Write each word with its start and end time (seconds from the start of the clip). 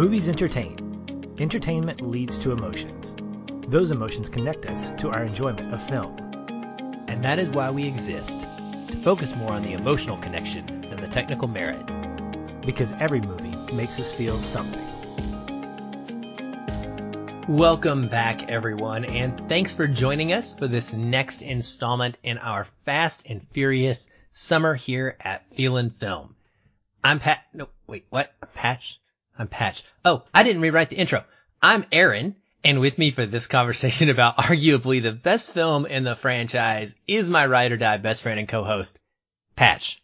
Movies 0.00 0.30
entertain. 0.30 1.34
Entertainment 1.38 2.00
leads 2.00 2.38
to 2.38 2.52
emotions. 2.52 3.14
Those 3.68 3.90
emotions 3.90 4.30
connect 4.30 4.64
us 4.64 4.92
to 5.02 5.10
our 5.10 5.24
enjoyment 5.24 5.74
of 5.74 5.88
film. 5.90 6.16
And 7.06 7.22
that 7.22 7.38
is 7.38 7.50
why 7.50 7.70
we 7.70 7.86
exist 7.86 8.40
to 8.40 8.96
focus 8.96 9.36
more 9.36 9.52
on 9.52 9.62
the 9.62 9.74
emotional 9.74 10.16
connection 10.16 10.88
than 10.88 11.02
the 11.02 11.06
technical 11.06 11.48
merit. 11.48 11.84
Because 12.64 12.92
every 12.92 13.20
movie 13.20 13.54
makes 13.74 14.00
us 14.00 14.10
feel 14.10 14.40
something. 14.40 14.80
Welcome 17.46 18.08
back, 18.08 18.50
everyone, 18.50 19.04
and 19.04 19.50
thanks 19.50 19.74
for 19.74 19.86
joining 19.86 20.32
us 20.32 20.54
for 20.54 20.66
this 20.66 20.94
next 20.94 21.42
installment 21.42 22.16
in 22.22 22.38
our 22.38 22.64
Fast 22.86 23.24
and 23.28 23.46
Furious 23.48 24.08
summer 24.30 24.74
here 24.74 25.18
at 25.20 25.50
Feelin' 25.50 25.90
Film. 25.90 26.36
I'm 27.04 27.18
Pat. 27.18 27.40
No, 27.52 27.68
wait, 27.86 28.06
what? 28.08 28.32
Patch? 28.54 28.99
I'm 29.40 29.48
Patch. 29.48 29.84
Oh, 30.04 30.24
I 30.34 30.42
didn't 30.42 30.60
rewrite 30.60 30.90
the 30.90 30.98
intro. 30.98 31.24
I'm 31.62 31.86
Aaron, 31.92 32.36
and 32.62 32.78
with 32.78 32.98
me 32.98 33.10
for 33.10 33.24
this 33.24 33.46
conversation 33.46 34.10
about 34.10 34.36
arguably 34.36 35.02
the 35.02 35.12
best 35.12 35.54
film 35.54 35.86
in 35.86 36.04
the 36.04 36.14
franchise 36.14 36.94
is 37.08 37.30
my 37.30 37.46
ride 37.46 37.72
or 37.72 37.78
die 37.78 37.96
best 37.96 38.22
friend 38.22 38.38
and 38.38 38.46
co-host, 38.46 39.00
Patch. 39.56 40.02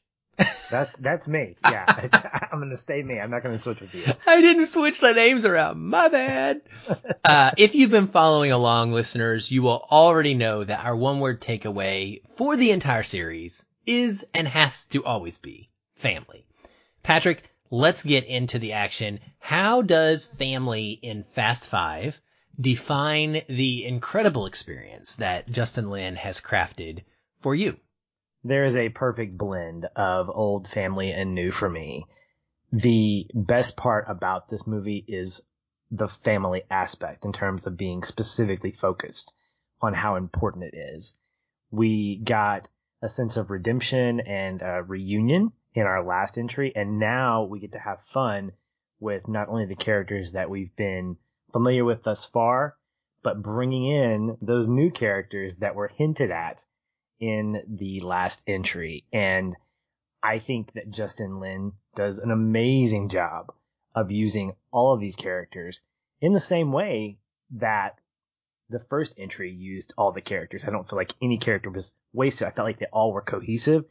That's 0.71 0.91
that's 0.97 1.29
me. 1.29 1.57
Yeah, 1.63 1.85
I'm 2.51 2.61
gonna 2.61 2.79
stay 2.79 3.03
me. 3.03 3.21
I'm 3.21 3.31
not 3.31 3.43
gonna 3.43 3.59
switch 3.59 3.83
with 3.83 3.95
you. 3.95 4.11
I 4.27 4.41
didn't 4.41 4.67
switch 4.67 5.01
the 5.01 5.13
names 5.13 5.45
around. 5.45 5.83
My 5.83 6.09
bad. 6.09 6.63
uh, 7.23 7.51
if 7.59 7.75
you've 7.75 7.91
been 7.91 8.09
following 8.09 8.53
along, 8.53 8.93
listeners, 8.93 9.53
you 9.53 9.61
will 9.61 9.87
already 9.91 10.33
know 10.33 10.65
that 10.65 10.83
our 10.87 10.97
one 10.97 11.21
word 11.21 11.43
takeaway 11.43 12.27
for 12.39 12.57
the 12.57 12.71
entire 12.71 13.03
series 13.03 13.67
is 13.85 14.27
and 14.33 14.49
has 14.49 14.87
to 14.87 15.05
always 15.05 15.37
be 15.37 15.69
family. 15.95 16.47
Patrick, 17.03 17.43
let's 17.71 18.03
get 18.03 18.25
into 18.25 18.59
the 18.59 18.73
action. 18.73 19.21
How 19.39 19.83
does 19.83 20.27
family 20.27 20.91
in 20.91 21.25
Fast 21.25 21.67
Five 21.67 22.21
define 22.61 23.43
the 23.49 23.85
incredible 23.85 24.47
experience 24.47 25.15
that 25.17 25.51
Justin 25.51 25.91
Lin 25.91 26.17
has 26.17 26.41
crafted 26.41 27.05
for 27.41 27.55
you? 27.55 27.79
There 28.45 28.65
is 28.65 28.77
a 28.77 28.89
perfect 28.89 29.37
blend 29.37 29.87
of 29.97 30.31
old 30.31 30.69
family 30.69 31.13
and 31.13 31.35
new 31.35 31.51
for 31.51 31.69
me. 31.69 32.07
The 32.73 33.29
best 33.35 33.77
part 33.77 34.07
about 34.09 34.49
this 34.49 34.67
movie 34.67 35.05
is 35.07 35.41
the 35.91 36.09
family 36.25 36.63
aspect 36.71 37.25
in 37.25 37.33
terms 37.33 37.67
of 37.67 37.77
being 37.77 38.03
specifically 38.03 38.73
focused 38.73 39.33
on 39.81 39.95
how 39.95 40.17
important 40.17 40.65
it 40.73 40.77
is. 40.77 41.15
We 41.71 42.17
got 42.17 42.69
a 43.03 43.09
sense 43.09 43.37
of 43.37 43.51
redemption 43.51 44.21
and 44.21 44.63
a 44.63 44.83
reunion 44.83 45.53
in 45.77 45.83
our 45.83 46.03
last 46.03 46.39
entry, 46.39 46.73
and 46.75 46.99
now 46.99 47.45
we 47.45 47.61
get 47.61 47.73
to 47.73 47.79
have 47.79 48.01
fun 48.13 48.51
with 48.99 49.29
not 49.29 49.49
only 49.49 49.67
the 49.67 49.77
characters 49.77 50.33
that 50.33 50.49
we've 50.49 50.75
been 50.75 51.19
familiar 51.53 51.85
with 51.85 52.03
thus 52.03 52.25
far, 52.25 52.75
but 53.23 53.43
bringing 53.43 53.87
in 53.87 54.39
those 54.41 54.67
new 54.67 54.91
characters 54.91 55.55
that 55.57 55.75
were 55.75 55.89
hinted 55.89 56.31
at 56.31 56.65
in 57.21 57.63
the 57.69 58.01
last 58.01 58.43
entry. 58.47 59.05
And 59.13 59.55
I 60.23 60.39
think 60.39 60.73
that 60.73 60.91
Justin 60.91 61.41
Lin 61.41 61.73
does 61.95 62.19
an 62.19 62.31
amazing 62.31 63.11
job 63.11 63.53
of 63.95 64.11
using 64.11 64.55
all 64.73 64.95
of 64.95 65.01
these 65.01 65.17
characters 65.17 65.83
in 66.23 66.33
the 66.33 66.41
same 66.41 66.73
way 66.73 67.19
that 67.51 67.99
the 68.71 68.81
first 68.89 69.15
entry 69.19 69.53
used 69.53 69.93
all 69.99 70.11
the 70.13 70.23
characters. 70.23 70.65
I 70.65 70.71
don't 70.71 70.89
feel 70.89 70.97
like 70.97 71.13
any 71.21 71.37
character 71.37 71.71
was 71.71 71.93
wasted. 72.15 72.49
I 72.49 72.51
felt 72.51 72.67
like 72.67 72.79
they 72.79 72.87
all 72.87 73.13
were 73.13 73.23
cohesive. 73.23 73.85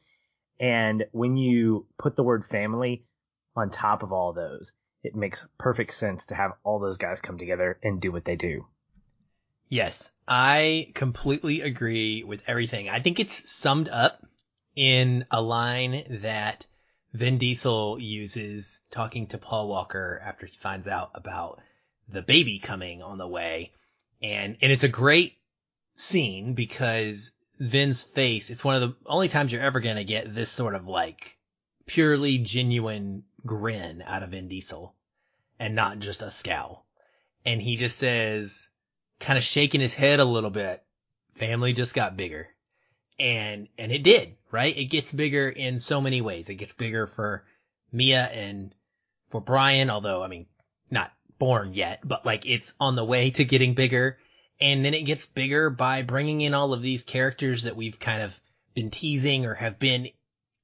And 0.60 1.06
when 1.12 1.38
you 1.38 1.86
put 1.98 2.16
the 2.16 2.24
word 2.24 2.46
family 2.46 3.06
on 3.56 3.70
top 3.70 4.04
of 4.04 4.12
all 4.12 4.34
those, 4.34 4.74
it 5.04 5.16
makes 5.16 5.46
perfect 5.58 5.94
sense 5.94 6.28
to 6.28 6.36
have 6.36 6.54
all 6.64 6.80
those 6.80 6.98
guys 6.98 7.22
come 7.22 7.38
together 7.38 7.78
and 7.84 8.02
do 8.02 8.12
what 8.12 8.26
they 8.26 8.36
do. 8.36 8.66
Yes, 9.68 10.12
I 10.28 10.92
completely 10.94 11.62
agree 11.62 12.24
with 12.24 12.42
everything. 12.48 12.90
I 12.90 13.00
think 13.00 13.20
it's 13.20 13.52
summed 13.52 13.90
up 13.90 14.26
in 14.76 15.26
a 15.32 15.42
line 15.42 16.04
that 16.22 16.66
Vin 17.14 17.38
Diesel 17.38 18.00
uses 18.00 18.80
talking 18.92 19.28
to 19.28 19.38
Paul 19.38 19.68
Walker 19.68 20.22
after 20.24 20.46
he 20.46 20.56
finds 20.56 20.88
out 20.88 21.12
about 21.16 21.62
the 22.08 22.22
baby 22.22 22.60
coming 22.60 23.02
on 23.02 23.18
the 23.18 23.28
way. 23.28 23.72
And, 24.22 24.58
and 24.62 24.72
it's 24.72 24.84
a 24.84 24.90
great 24.90 25.38
scene 25.96 26.54
because 26.54 27.32
Vin's 27.60 28.04
face, 28.04 28.50
it's 28.50 28.64
one 28.64 28.76
of 28.76 28.82
the 28.82 28.96
only 29.06 29.30
times 29.30 29.52
you're 29.52 29.62
ever 29.62 29.80
going 29.80 29.96
to 29.96 30.04
get 30.04 30.34
this 30.34 30.52
sort 30.52 30.76
of 30.76 30.88
like 30.88 31.38
purely 31.86 32.38
genuine 32.38 33.24
grin 33.46 34.02
out 34.06 34.24
of 34.24 34.32
Vin 34.32 34.48
Diesel 34.48 34.94
and 35.60 35.76
not 35.76 36.00
just 36.00 36.22
a 36.22 36.32
scowl. 36.32 36.86
And 37.46 37.62
he 37.62 37.78
just 37.78 37.98
says, 37.98 38.70
kind 39.20 39.38
of 39.38 39.44
shaking 39.44 39.82
his 39.82 39.94
head 39.94 40.20
a 40.20 40.26
little 40.26 40.50
bit. 40.50 40.84
Family 41.36 41.74
just 41.74 41.94
got 41.94 42.18
bigger. 42.18 42.48
And, 43.20 43.68
and 43.78 43.92
it 43.92 44.04
did, 44.04 44.36
right? 44.52 44.76
It 44.76 44.86
gets 44.86 45.14
bigger 45.14 45.48
in 45.48 45.80
so 45.80 46.02
many 46.02 46.22
ways. 46.22 46.50
It 46.50 46.56
gets 46.56 46.74
bigger 46.74 47.08
for 47.08 47.46
Mia 47.92 48.24
and 48.26 48.74
for 49.30 49.40
Brian, 49.40 49.90
although, 49.90 50.24
I 50.24 50.28
mean, 50.28 50.48
not 50.90 51.12
born 51.40 51.74
yet, 51.74 52.00
but 52.04 52.26
like 52.26 52.46
it's 52.46 52.74
on 52.80 52.96
the 52.96 53.06
way 53.06 53.32
to 53.32 53.46
getting 53.46 53.74
bigger. 53.74 54.18
And 54.60 54.86
then 54.86 54.94
it 54.94 55.04
gets 55.04 55.26
bigger 55.26 55.70
by 55.70 56.02
bringing 56.02 56.42
in 56.42 56.54
all 56.54 56.74
of 56.74 56.82
these 56.82 57.04
characters 57.04 57.64
that 57.64 57.76
we've 57.76 58.00
kind 58.00 58.22
of 58.22 58.40
been 58.74 58.90
teasing 58.90 59.46
or 59.46 59.56
have 59.56 59.80
been 59.80 60.10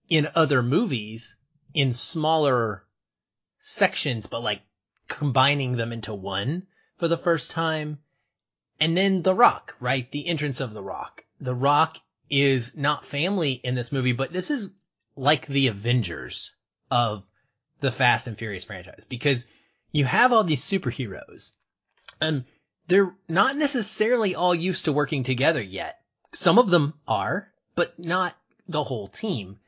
in 0.10 0.30
other 0.36 0.64
movies 0.64 1.36
in 1.74 1.94
smaller 1.94 2.86
sections, 3.60 4.28
but 4.28 4.42
like 4.42 4.62
combining 5.08 5.76
them 5.76 5.92
into 5.92 6.14
one 6.14 6.68
for 6.98 7.08
the 7.08 7.18
first 7.18 7.52
time. 7.52 8.00
And 8.80 8.96
then 8.96 9.22
The 9.22 9.36
Rock, 9.36 9.76
right? 9.80 10.10
The 10.12 10.28
entrance 10.28 10.60
of 10.60 10.74
The 10.74 10.82
Rock. 10.82 11.26
The 11.40 11.56
Rock 11.56 11.98
is 12.30 12.76
not 12.76 13.06
family 13.06 13.54
in 13.54 13.76
this 13.76 13.92
movie, 13.92 14.14
but 14.14 14.32
this 14.32 14.50
is 14.50 14.72
like 15.16 15.46
the 15.48 15.68
Avengers 15.68 16.56
of 16.90 17.28
the 17.82 17.92
Fast 17.92 18.28
and 18.28 18.38
Furious 18.38 18.66
franchise 18.66 19.04
because 19.10 19.48
you 19.92 20.06
have 20.06 20.32
all 20.32 20.44
these 20.44 20.64
superheroes 20.64 21.54
and 22.20 22.46
they're 22.92 23.16
not 23.30 23.56
necessarily 23.56 24.36
all 24.36 24.54
used 24.54 24.84
to 24.84 24.92
working 24.92 25.24
together 25.24 25.62
yet. 25.62 26.02
Some 26.34 26.60
of 26.60 26.70
them 26.70 26.94
are, 27.08 27.50
but 27.74 27.98
not 27.98 28.36
the 28.68 28.84
whole 28.84 29.08
team. 29.08 29.60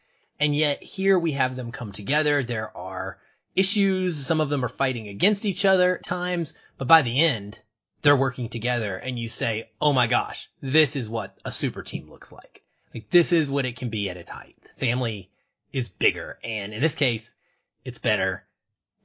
And 0.42 0.54
yet 0.54 0.84
here 0.84 1.18
we 1.18 1.32
have 1.32 1.56
them 1.56 1.72
come 1.72 1.94
together. 1.94 2.44
There 2.44 2.76
are 2.76 3.20
issues. 3.56 4.18
Some 4.18 4.42
of 4.42 4.50
them 4.50 4.66
are 4.66 4.70
fighting 4.70 5.08
against 5.08 5.46
each 5.46 5.64
other 5.64 6.00
at 6.00 6.04
times, 6.04 6.54
but 6.78 6.90
by 6.90 7.02
the 7.02 7.22
end, 7.22 7.62
they're 8.02 8.14
working 8.14 8.50
together 8.50 8.98
and 8.98 9.18
you 9.18 9.30
say, 9.30 9.70
Oh 9.80 9.94
my 9.94 10.08
gosh, 10.08 10.50
this 10.60 10.98
is 10.98 11.08
what 11.08 11.38
a 11.46 11.52
super 11.52 11.82
team 11.82 12.10
looks 12.10 12.34
like. 12.34 12.62
Like 12.94 13.10
this 13.10 13.32
is 13.32 13.50
what 13.50 13.66
it 13.66 13.78
can 13.78 13.88
be 13.88 14.10
at 14.10 14.18
its 14.18 14.32
height. 14.32 14.58
Family 14.76 15.30
is 15.72 15.88
bigger. 15.88 16.40
And 16.44 16.74
in 16.74 16.82
this 16.82 16.96
case, 16.96 17.36
it's 17.86 18.00
better. 18.00 18.44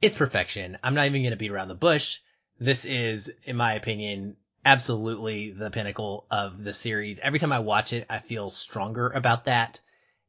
It's 0.01 0.17
perfection. 0.17 0.77
I'm 0.83 0.93
not 0.93 1.05
even 1.05 1.21
going 1.21 1.31
to 1.31 1.37
beat 1.37 1.51
around 1.51 1.69
the 1.69 1.75
bush. 1.75 2.19
This 2.59 2.85
is, 2.85 3.31
in 3.45 3.55
my 3.55 3.73
opinion, 3.73 4.35
absolutely 4.65 5.51
the 5.51 5.69
pinnacle 5.71 6.25
of 6.29 6.63
the 6.63 6.73
series. 6.73 7.19
Every 7.19 7.39
time 7.39 7.51
I 7.51 7.59
watch 7.59 7.93
it, 7.93 8.05
I 8.09 8.19
feel 8.19 8.49
stronger 8.49 9.09
about 9.09 9.45
that. 9.45 9.79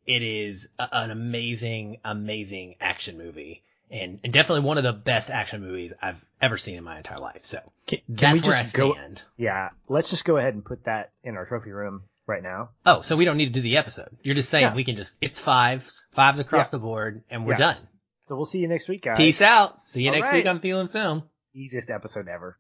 It 0.07 0.23
is 0.23 0.69
a, 0.79 0.89
an 0.93 1.11
amazing, 1.11 1.99
amazing 2.05 2.77
action 2.81 3.19
movie 3.19 3.63
and, 3.91 4.21
and 4.25 4.33
definitely 4.33 4.65
one 4.65 4.79
of 4.79 4.85
the 4.85 4.93
best 4.93 5.31
action 5.31 5.61
movies 5.61 5.93
I've 6.01 6.25
ever 6.41 6.57
seen 6.57 6.77
in 6.77 6.85
my 6.85 6.97
entire 6.99 7.19
life. 7.19 7.45
So 7.45 7.61
Can, 7.87 7.99
can 8.07 8.17
that's 8.17 8.43
we 8.43 8.49
where 8.49 8.57
I 8.57 8.63
just 8.63 8.75
go? 8.77 8.93
stand. 8.95 9.23
Yeah, 9.37 9.71
let's 9.89 10.11
just 10.11 10.25
go 10.25 10.37
ahead 10.37 10.55
and 10.55 10.65
put 10.65 10.85
that 10.85 11.11
in 11.25 11.37
our 11.37 11.45
trophy 11.47 11.71
room 11.71 12.03
right 12.27 12.43
now. 12.43 12.71
Oh, 12.87 13.03
so 13.03 13.17
we 13.17 13.25
don't 13.25 13.37
need 13.37 13.47
to 13.47 13.53
do 13.53 13.61
the 13.61 13.77
episode. 13.77 14.17
You're 14.23 14.37
just 14.37 14.49
saying 14.49 14.67
Yeah. 14.67 14.75
we 14.75 14.85
can 14.85 14.97
just, 14.97 15.17
it's 15.21 15.41
fives, 15.41 16.07
fives 16.13 16.39
across 16.39 16.69
Yeah. 16.69 16.71
the 16.71 16.79
board 16.79 17.23
and 17.31 17.45
we're 17.45 17.59
Yes. 17.59 17.79
done. 17.81 17.89
So 18.23 18.37
we'll 18.37 18.47
see 18.47 18.59
you 18.61 18.69
next 18.69 18.89
week, 18.89 19.03
guys. 19.03 19.17
Peace 19.17 19.43
out. 19.43 19.81
See 19.81 20.03
you 20.05 20.11
All 20.11 20.15
next 20.15 20.29
right. 20.29 20.37
week 20.37 20.47
on 20.47 20.61
Feeling 20.61 20.87
Film. 20.89 21.25
Easiest 21.53 21.91
episode 21.91 22.29
ever. 22.29 22.59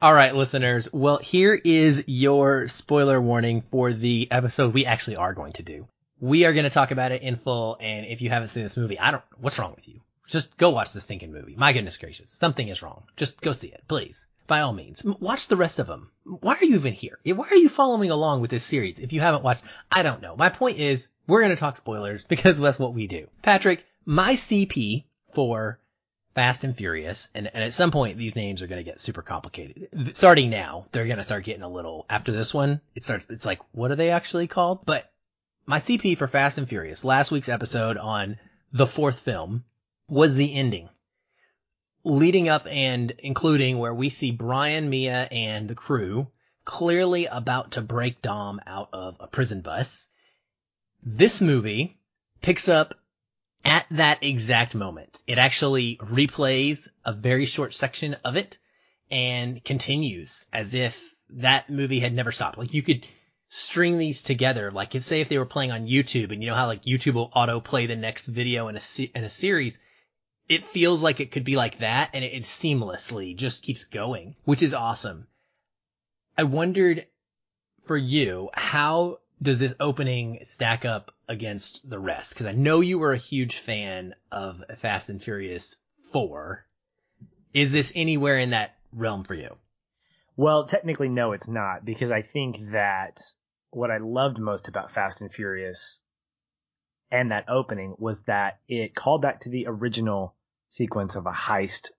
All 0.00 0.12
right, 0.14 0.34
listeners. 0.34 0.92
Well, 0.92 1.18
here 1.18 1.60
is 1.64 2.04
your 2.06 2.68
spoiler 2.68 3.20
warning 3.20 3.62
for 3.70 3.92
the 3.92 4.28
episode 4.30 4.74
we 4.74 4.86
actually 4.86 5.16
are 5.16 5.32
going 5.32 5.54
to 5.54 5.64
do. 5.64 5.88
We 6.20 6.44
are 6.44 6.52
going 6.52 6.64
to 6.64 6.70
talk 6.70 6.92
about 6.92 7.10
it 7.10 7.22
in 7.22 7.36
full, 7.36 7.76
and 7.80 8.06
if 8.06 8.22
you 8.22 8.30
haven't 8.30 8.48
seen 8.48 8.62
this 8.62 8.76
movie, 8.76 8.98
I 8.98 9.10
don't, 9.10 9.24
what's 9.38 9.58
wrong 9.58 9.74
with 9.74 9.88
you? 9.88 10.00
Just 10.28 10.56
go 10.56 10.70
watch 10.70 10.92
this 10.92 11.04
stinking 11.04 11.32
movie. 11.32 11.56
My 11.56 11.72
goodness 11.72 11.96
gracious. 11.96 12.30
Something 12.30 12.68
is 12.68 12.82
wrong. 12.82 13.02
Just 13.16 13.40
go 13.40 13.52
see 13.52 13.68
it, 13.68 13.82
please. 13.88 14.28
By 14.46 14.60
all 14.60 14.72
means. 14.72 15.04
Watch 15.04 15.48
the 15.48 15.56
rest 15.56 15.80
of 15.80 15.88
them. 15.88 16.12
Why 16.24 16.54
are 16.54 16.64
you 16.64 16.76
even 16.76 16.92
here? 16.92 17.18
Why 17.24 17.48
are 17.48 17.56
you 17.56 17.68
following 17.68 18.10
along 18.10 18.40
with 18.40 18.50
this 18.50 18.62
series 18.62 19.00
if 19.00 19.12
you 19.12 19.20
haven't 19.20 19.42
watched? 19.42 19.64
I 19.90 20.04
don't 20.04 20.22
know. 20.22 20.36
My 20.36 20.50
point 20.50 20.78
is, 20.78 21.10
we're 21.26 21.40
going 21.40 21.54
to 21.54 21.60
talk 21.60 21.76
spoilers 21.76 22.22
because 22.22 22.58
that's 22.58 22.78
what 22.78 22.94
we 22.94 23.08
do. 23.08 23.26
Patrick, 23.42 23.84
my 24.04 24.34
CP 24.34 25.04
for 25.36 25.78
Fast 26.34 26.64
and 26.64 26.74
Furious, 26.74 27.28
and, 27.34 27.50
and 27.52 27.62
at 27.62 27.74
some 27.74 27.90
point 27.90 28.16
these 28.16 28.34
names 28.34 28.62
are 28.62 28.66
going 28.66 28.82
to 28.82 28.90
get 28.90 28.98
super 28.98 29.20
complicated. 29.20 30.16
Starting 30.16 30.48
now, 30.48 30.86
they're 30.90 31.04
going 31.04 31.18
to 31.18 31.24
start 31.24 31.44
getting 31.44 31.62
a 31.62 31.68
little, 31.68 32.06
after 32.08 32.32
this 32.32 32.54
one, 32.54 32.80
it 32.94 33.04
starts, 33.04 33.26
it's 33.28 33.44
like, 33.44 33.60
what 33.72 33.90
are 33.90 33.96
they 33.96 34.08
actually 34.08 34.46
called? 34.46 34.86
But 34.86 35.12
my 35.66 35.78
CP 35.78 36.16
for 36.16 36.26
Fast 36.26 36.56
and 36.56 36.66
Furious, 36.66 37.04
last 37.04 37.30
week's 37.30 37.50
episode 37.50 37.98
on 37.98 38.38
the 38.72 38.86
fourth 38.86 39.18
film, 39.18 39.64
was 40.08 40.34
the 40.34 40.54
ending. 40.54 40.88
Leading 42.02 42.48
up 42.48 42.66
and 42.66 43.12
including 43.18 43.76
where 43.76 43.94
we 43.94 44.08
see 44.08 44.30
Brian, 44.30 44.88
Mia, 44.88 45.28
and 45.30 45.68
the 45.68 45.74
crew 45.74 46.28
clearly 46.64 47.26
about 47.26 47.72
to 47.72 47.82
break 47.82 48.22
Dom 48.22 48.58
out 48.66 48.88
of 48.94 49.16
a 49.20 49.26
prison 49.26 49.60
bus. 49.60 50.08
This 51.02 51.42
movie 51.42 51.98
picks 52.40 52.70
up 52.70 52.94
at 53.64 53.86
that 53.90 54.22
exact 54.22 54.74
moment. 54.74 55.22
It 55.26 55.38
actually 55.38 55.96
replays 55.96 56.88
a 57.04 57.12
very 57.12 57.46
short 57.46 57.74
section 57.74 58.14
of 58.24 58.36
it 58.36 58.58
and 59.10 59.62
continues 59.64 60.46
as 60.52 60.74
if 60.74 61.14
that 61.30 61.68
movie 61.70 62.00
had 62.00 62.14
never 62.14 62.32
stopped. 62.32 62.58
Like 62.58 62.74
you 62.74 62.82
could 62.82 63.06
string 63.48 63.98
these 63.98 64.22
together. 64.22 64.70
Like 64.70 64.94
if 64.94 65.02
say 65.02 65.20
if 65.20 65.28
they 65.28 65.38
were 65.38 65.46
playing 65.46 65.72
on 65.72 65.86
YouTube 65.86 66.32
and 66.32 66.42
you 66.42 66.48
know 66.48 66.54
how 66.54 66.66
like 66.66 66.84
YouTube 66.84 67.14
will 67.14 67.30
auto 67.34 67.60
play 67.60 67.86
the 67.86 67.96
next 67.96 68.26
video 68.26 68.68
in 68.68 68.76
a, 68.76 69.02
in 69.14 69.24
a 69.24 69.30
series, 69.30 69.78
it 70.48 70.64
feels 70.64 71.02
like 71.02 71.20
it 71.20 71.32
could 71.32 71.44
be 71.44 71.56
like 71.56 71.78
that 71.78 72.10
and 72.12 72.24
it, 72.24 72.32
it 72.32 72.42
seamlessly 72.44 73.36
just 73.36 73.62
keeps 73.62 73.84
going, 73.84 74.36
which 74.44 74.62
is 74.62 74.74
awesome. 74.74 75.26
I 76.38 76.44
wondered 76.44 77.06
for 77.80 77.96
you, 77.96 78.50
how 78.52 79.18
does 79.40 79.58
this 79.58 79.74
opening 79.80 80.38
stack 80.44 80.84
up 80.84 81.12
against 81.28 81.88
the 81.88 81.98
rest? 81.98 82.36
Cause 82.36 82.46
I 82.46 82.52
know 82.52 82.80
you 82.80 82.98
were 82.98 83.12
a 83.12 83.18
huge 83.18 83.58
fan 83.58 84.14
of 84.32 84.64
Fast 84.76 85.10
and 85.10 85.22
Furious 85.22 85.76
4. 86.12 86.64
Is 87.52 87.72
this 87.72 87.92
anywhere 87.94 88.38
in 88.38 88.50
that 88.50 88.76
realm 88.92 89.24
for 89.24 89.34
you? 89.34 89.56
Well, 90.36 90.66
technically, 90.66 91.08
no, 91.08 91.32
it's 91.32 91.48
not 91.48 91.84
because 91.84 92.10
I 92.10 92.22
think 92.22 92.72
that 92.72 93.22
what 93.70 93.90
I 93.90 93.98
loved 93.98 94.38
most 94.38 94.68
about 94.68 94.92
Fast 94.92 95.20
and 95.20 95.32
Furious 95.32 96.00
and 97.10 97.30
that 97.30 97.48
opening 97.48 97.94
was 97.98 98.20
that 98.22 98.60
it 98.68 98.94
called 98.94 99.22
back 99.22 99.40
to 99.40 99.48
the 99.48 99.66
original 99.66 100.34
sequence 100.68 101.14
of 101.14 101.26
a 101.26 101.32
heist 101.32 101.90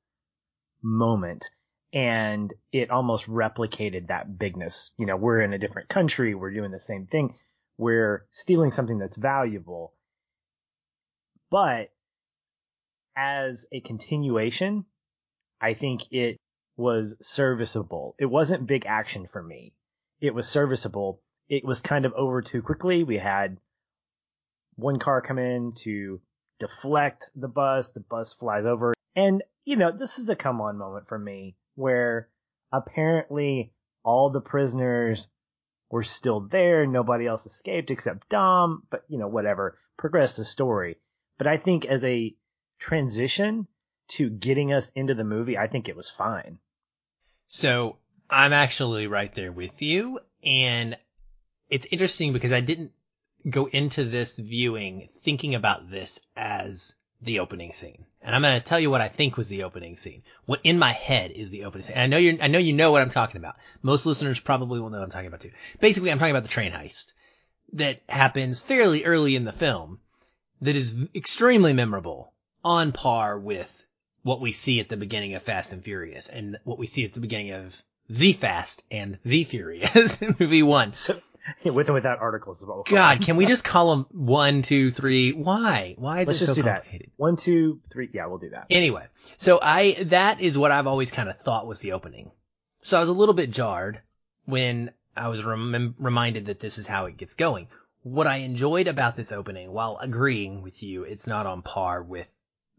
moment 0.81 1.49
and 1.97 2.53
it 2.71 2.91
almost 2.91 3.27
replicated 3.27 4.09
that 4.09 4.37
bigness. 4.37 4.91
You 4.99 5.07
know, 5.07 5.15
we're 5.15 5.41
in 5.41 5.53
a 5.53 5.57
different 5.57 5.89
country, 5.89 6.35
we're 6.35 6.53
doing 6.53 6.69
the 6.69 6.79
same 6.79 7.07
thing, 7.07 7.33
we're 7.75 8.27
stealing 8.29 8.69
something 8.69 8.99
that's 8.99 9.17
valuable. 9.17 9.95
But 11.49 11.89
as 13.17 13.65
a 13.71 13.79
continuation, 13.79 14.85
I 15.59 15.73
think 15.73 16.11
it 16.11 16.37
was 16.75 17.17
serviceable. 17.19 18.13
It 18.19 18.27
wasn't 18.27 18.67
big 18.67 18.85
action 18.85 19.27
for 19.33 19.41
me. 19.41 19.73
It 20.21 20.35
was 20.35 20.47
serviceable. 20.47 21.19
It 21.49 21.65
was 21.65 21.81
kind 21.81 22.05
of 22.05 22.13
over 22.13 22.43
too 22.43 22.61
quickly. 22.61 23.03
We 23.05 23.17
had 23.17 23.57
one 24.75 24.99
car 24.99 25.23
come 25.23 25.39
in 25.39 25.73
to 25.77 26.21
deflect 26.59 27.27
the 27.35 27.47
bus. 27.47 27.89
The 27.89 28.01
bus 28.01 28.33
flies 28.33 28.65
over. 28.65 28.93
And, 29.15 29.41
you 29.65 29.77
know, 29.77 29.91
this 29.91 30.19
is 30.19 30.29
a 30.29 30.35
come 30.35 30.61
on 30.61 30.77
moment 30.77 31.07
for 31.07 31.17
me 31.17 31.55
where 31.77 32.27
apparently 32.73 33.71
all 34.03 34.31
the 34.31 34.41
prisoners 34.41 35.27
were 35.89 36.03
still 36.03 36.41
there. 36.41 36.85
Nobody 36.85 37.27
else 37.27 37.45
escaped 37.45 37.91
except 37.91 38.29
Dom, 38.29 38.83
but, 38.89 39.03
you 39.07 39.17
know, 39.17 39.27
whatever. 39.27 39.77
Progress 39.97 40.35
the 40.35 40.43
story. 40.43 40.97
But 41.37 41.47
I 41.47 41.57
think 41.57 41.85
as 41.85 42.03
a 42.03 42.35
transition 42.79 43.67
to 44.09 44.29
getting 44.29 44.73
us 44.73 44.91
into 44.95 45.13
the 45.13 45.23
movie, 45.23 45.57
I 45.57 45.67
think 45.67 45.87
it 45.87 45.95
was 45.95 46.09
fine. 46.09 46.57
So 47.47 47.97
I'm 48.29 48.53
actually 48.53 49.07
right 49.07 49.33
there 49.33 49.51
with 49.51 49.81
you. 49.81 50.19
And 50.43 50.97
it's 51.69 51.87
interesting 51.91 52.33
because 52.33 52.51
I 52.51 52.61
didn't 52.61 52.91
go 53.47 53.65
into 53.65 54.03
this 54.03 54.37
viewing 54.37 55.09
thinking 55.21 55.55
about 55.55 55.89
this 55.89 56.19
as 56.35 56.95
the 57.21 57.39
opening 57.39 57.73
scene. 57.73 58.05
And 58.21 58.35
I'm 58.35 58.41
going 58.41 58.59
to 58.59 58.65
tell 58.65 58.79
you 58.79 58.91
what 58.91 59.01
I 59.01 59.07
think 59.07 59.37
was 59.37 59.49
the 59.49 59.63
opening 59.63 59.97
scene. 59.97 60.23
What 60.45 60.59
in 60.63 60.77
my 60.77 60.91
head 60.91 61.31
is 61.31 61.49
the 61.49 61.65
opening 61.65 61.83
scene. 61.83 61.95
And 61.95 62.03
I 62.03 62.07
know 62.07 62.17
you 62.17 62.37
I 62.41 62.47
know 62.47 62.59
you 62.59 62.73
know 62.73 62.91
what 62.91 63.01
I'm 63.01 63.09
talking 63.09 63.37
about. 63.37 63.55
Most 63.81 64.05
listeners 64.05 64.39
probably 64.39 64.79
will 64.79 64.89
know 64.89 64.99
what 64.99 65.05
I'm 65.05 65.11
talking 65.11 65.27
about 65.27 65.41
too. 65.41 65.51
Basically, 65.79 66.11
I'm 66.11 66.19
talking 66.19 66.31
about 66.31 66.43
the 66.43 66.49
train 66.49 66.71
heist 66.71 67.13
that 67.73 68.01
happens 68.07 68.61
fairly 68.63 69.03
early 69.03 69.35
in 69.35 69.45
the 69.45 69.51
film 69.51 69.99
that 70.61 70.75
is 70.75 71.09
extremely 71.15 71.73
memorable 71.73 72.33
on 72.63 72.91
par 72.91 73.37
with 73.37 73.87
what 74.23 74.41
we 74.41 74.51
see 74.51 74.79
at 74.79 74.89
the 74.89 74.97
beginning 74.97 75.35
of 75.35 75.41
Fast 75.41 75.73
and 75.73 75.83
Furious 75.83 76.27
and 76.27 76.57
what 76.63 76.77
we 76.77 76.85
see 76.85 77.05
at 77.05 77.13
the 77.13 77.19
beginning 77.19 77.51
of 77.51 77.81
The 78.09 78.33
Fast 78.33 78.83
and 78.91 79.17
The 79.23 79.43
Furious 79.43 80.19
movie 80.39 80.63
one. 80.63 80.93
So, 80.93 81.19
with 81.65 81.87
and 81.87 81.93
without 81.93 82.19
articles 82.19 82.61
as 82.61 82.67
well. 82.67 82.83
God, 82.87 83.21
can 83.21 83.37
we 83.37 83.45
just 83.45 83.63
call 83.63 83.95
them 83.95 84.05
one, 84.11 84.61
two, 84.61 84.91
three? 84.91 85.31
Why? 85.31 85.95
Why 85.97 86.21
is 86.21 86.27
Let's 86.27 86.41
it 86.41 86.45
just 86.45 86.51
so 86.51 86.55
do 86.55 86.63
that. 86.63 86.83
complicated? 86.83 87.11
One, 87.17 87.37
two, 87.37 87.81
three. 87.91 88.09
Yeah, 88.13 88.27
we'll 88.27 88.37
do 88.37 88.49
that. 88.49 88.67
Anyway, 88.69 89.05
so 89.37 89.59
I, 89.61 90.03
that 90.05 90.41
is 90.41 90.57
what 90.57 90.71
I've 90.71 90.87
always 90.87 91.11
kind 91.11 91.29
of 91.29 91.37
thought 91.39 91.67
was 91.67 91.79
the 91.79 91.93
opening. 91.93 92.31
So 92.83 92.97
I 92.97 92.99
was 92.99 93.09
a 93.09 93.13
little 93.13 93.33
bit 93.33 93.51
jarred 93.51 94.01
when 94.45 94.91
I 95.15 95.27
was 95.29 95.43
rem- 95.43 95.95
reminded 95.97 96.45
that 96.45 96.59
this 96.59 96.77
is 96.77 96.87
how 96.87 97.05
it 97.05 97.17
gets 97.17 97.33
going. 97.33 97.67
What 98.03 98.27
I 98.27 98.37
enjoyed 98.37 98.87
about 98.87 99.15
this 99.15 99.31
opening, 99.31 99.71
while 99.71 99.97
agreeing 99.99 100.61
with 100.61 100.81
you, 100.83 101.03
it's 101.03 101.27
not 101.27 101.45
on 101.45 101.61
par 101.61 102.01
with 102.01 102.29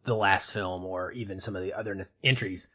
the 0.04 0.14
last 0.14 0.52
film 0.52 0.84
or 0.84 1.12
even 1.12 1.40
some 1.40 1.56
of 1.56 1.62
the 1.62 1.74
other 1.74 1.92
n- 1.92 2.02
entries. 2.24 2.70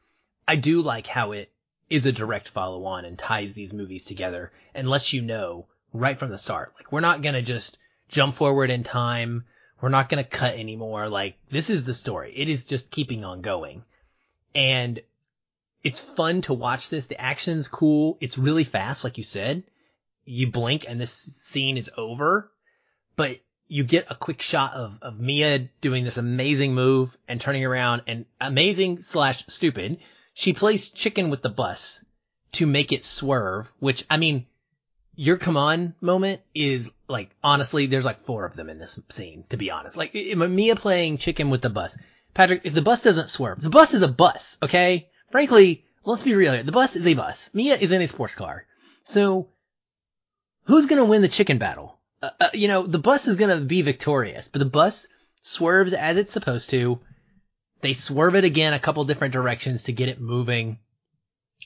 I 0.48 0.58
do 0.58 0.82
like 0.82 1.08
how 1.08 1.32
it 1.32 1.52
is 1.90 2.06
a 2.06 2.12
direct 2.12 2.50
follow 2.50 2.86
on 2.86 3.06
and 3.06 3.18
ties 3.18 3.54
these 3.54 3.74
movies 3.74 4.06
together 4.06 4.52
and 4.74 4.90
lets 4.90 5.14
you 5.14 5.22
know 5.22 5.68
right 5.94 6.18
from 6.18 6.30
the 6.30 6.38
start. 6.38 6.74
Like 6.76 6.92
we're 6.92 7.00
not 7.00 7.22
going 7.22 7.36
to 7.36 7.42
just 7.42 7.78
jump 8.10 8.34
forward 8.34 8.70
in 8.70 8.84
time. 8.84 9.46
We're 9.80 9.90
not 9.90 10.10
going 10.10 10.24
to 10.24 10.30
cut 10.30 10.56
anymore. 10.56 11.08
Like 11.08 11.38
this 11.50 11.70
is 11.70 11.86
the 11.86 11.94
story. 11.94 12.34
It 12.36 12.50
is 12.50 12.66
just 12.66 12.92
keeping 12.92 13.24
on 13.24 13.42
going. 13.42 13.84
And 14.56 15.02
it's 15.84 16.00
fun 16.00 16.42
to 16.42 16.54
watch 16.54 16.90
this. 16.90 17.06
The 17.06 17.20
action's 17.20 17.68
cool. 17.68 18.18
It's 18.22 18.38
really 18.38 18.64
fast, 18.64 19.04
like 19.04 19.18
you 19.18 19.24
said. 19.24 19.64
You 20.26 20.52
blink 20.52 20.86
and 20.88 21.00
this 21.00 21.12
scene 21.12 21.78
is 21.78 21.90
over, 21.98 22.50
but 23.16 23.40
you 23.68 23.84
get 23.84 24.08
a 24.10 24.16
quick 24.16 24.42
shot 24.42 24.74
of, 24.74 25.00
of 25.02 25.20
Mia 25.20 25.70
doing 25.82 26.04
this 26.04 26.18
amazing 26.18 26.74
move 26.74 27.18
and 27.28 27.42
turning 27.42 27.66
around 27.66 28.04
and 28.08 28.26
amazing 28.40 29.02
slash 29.02 29.46
stupid. 29.48 29.98
She 30.34 30.54
plays 30.54 30.90
chicken 30.90 31.30
with 31.30 31.42
the 31.42 31.50
bus 31.50 32.04
to 32.54 32.66
make 32.66 32.92
it 32.92 33.04
swerve, 33.04 33.72
which 33.80 34.06
I 34.10 34.18
mean, 34.18 34.46
your 35.16 35.38
come 35.38 35.58
on 35.58 35.94
moment 36.02 36.42
is 36.56 36.94
like, 37.08 37.30
honestly, 37.44 37.86
there's 37.86 38.06
like 38.06 38.20
four 38.20 38.46
of 38.46 38.56
them 38.56 38.70
in 38.70 38.80
this 38.80 39.00
scene, 39.10 39.44
to 39.50 39.58
be 39.58 39.72
honest. 39.72 39.98
Like, 39.98 40.14
Mia 40.14 40.76
playing 40.76 41.18
chicken 41.18 41.50
with 41.50 41.62
the 41.62 41.70
bus. 41.70 41.98
Patrick, 42.34 42.62
if 42.64 42.74
the 42.74 42.82
bus 42.82 43.04
doesn't 43.04 43.30
swerve, 43.30 43.62
the 43.62 43.70
bus 43.70 43.94
is 43.94 44.02
a 44.02 44.08
bus, 44.08 44.58
okay? 44.64 45.10
Frankly, 45.32 45.86
let's 46.04 46.24
be 46.24 46.34
real 46.34 46.54
here. 46.54 46.64
The 46.64 46.72
bus 46.72 46.96
is 46.96 47.06
a 47.06 47.14
bus. 47.14 47.52
Mia 47.54 47.76
is 47.76 47.92
in 47.92 48.02
a 48.02 48.08
sports 48.08 48.36
car. 48.36 48.66
So, 49.04 49.50
who's 50.64 50.88
gonna 50.88 51.06
win 51.06 51.22
the 51.22 51.28
chicken 51.28 51.60
battle? 51.60 52.00
Uh, 52.22 52.30
uh, 52.40 52.50
you 52.54 52.68
know, 52.68 52.88
the 52.88 53.00
bus 53.00 53.28
is 53.28 53.36
gonna 53.36 53.62
be 53.62 53.82
victorious, 53.84 54.48
but 54.48 54.60
the 54.60 54.66
bus 54.66 55.08
swerves 55.42 55.94
as 55.94 56.18
it's 56.18 56.32
supposed 56.32 56.72
to. 56.72 57.00
They 57.82 57.94
swerve 57.94 58.36
it 58.36 58.46
again 58.46 58.74
a 58.74 58.80
couple 58.80 59.04
different 59.04 59.34
directions 59.34 59.84
to 59.84 59.92
get 59.92 60.10
it 60.10 60.22
moving. 60.22 60.80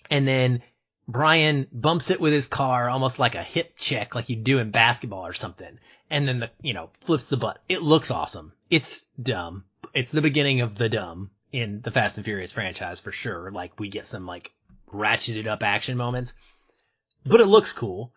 And 0.10 0.28
then 0.28 0.64
Brian 1.08 1.68
bumps 1.72 2.10
it 2.12 2.20
with 2.20 2.34
his 2.34 2.48
car 2.48 2.90
almost 2.90 3.18
like 3.18 3.36
a 3.36 3.44
hip 3.44 3.74
check 3.78 4.14
like 4.14 4.28
you 4.28 4.36
do 4.36 4.60
in 4.60 4.72
basketball 4.72 5.26
or 5.26 5.34
something. 5.34 5.80
And 6.10 6.28
then 6.28 6.40
the, 6.40 6.52
you 6.62 6.74
know, 6.74 6.90
flips 7.00 7.28
the 7.28 7.38
butt. 7.38 7.62
It 7.70 7.82
looks 7.82 8.12
awesome. 8.12 8.54
It's 8.70 9.06
dumb. 9.22 9.64
It's 9.94 10.12
the 10.12 10.22
beginning 10.22 10.62
of 10.62 10.76
the 10.76 10.90
dumb 10.90 11.32
in 11.52 11.82
the 11.82 11.92
Fast 11.92 12.18
and 12.18 12.26
Furious 12.26 12.52
franchise 12.52 13.00
for 13.00 13.12
sure. 13.12 13.52
Like 13.52 13.80
we 13.80 13.90
get 13.90 14.06
some 14.06 14.26
like 14.26 14.52
ratcheted 14.94 15.48
up 15.48 15.64
action 15.64 15.98
moments, 15.98 16.34
but 17.26 17.42
it 17.42 17.48
looks 17.48 17.72
cool. 17.72 18.14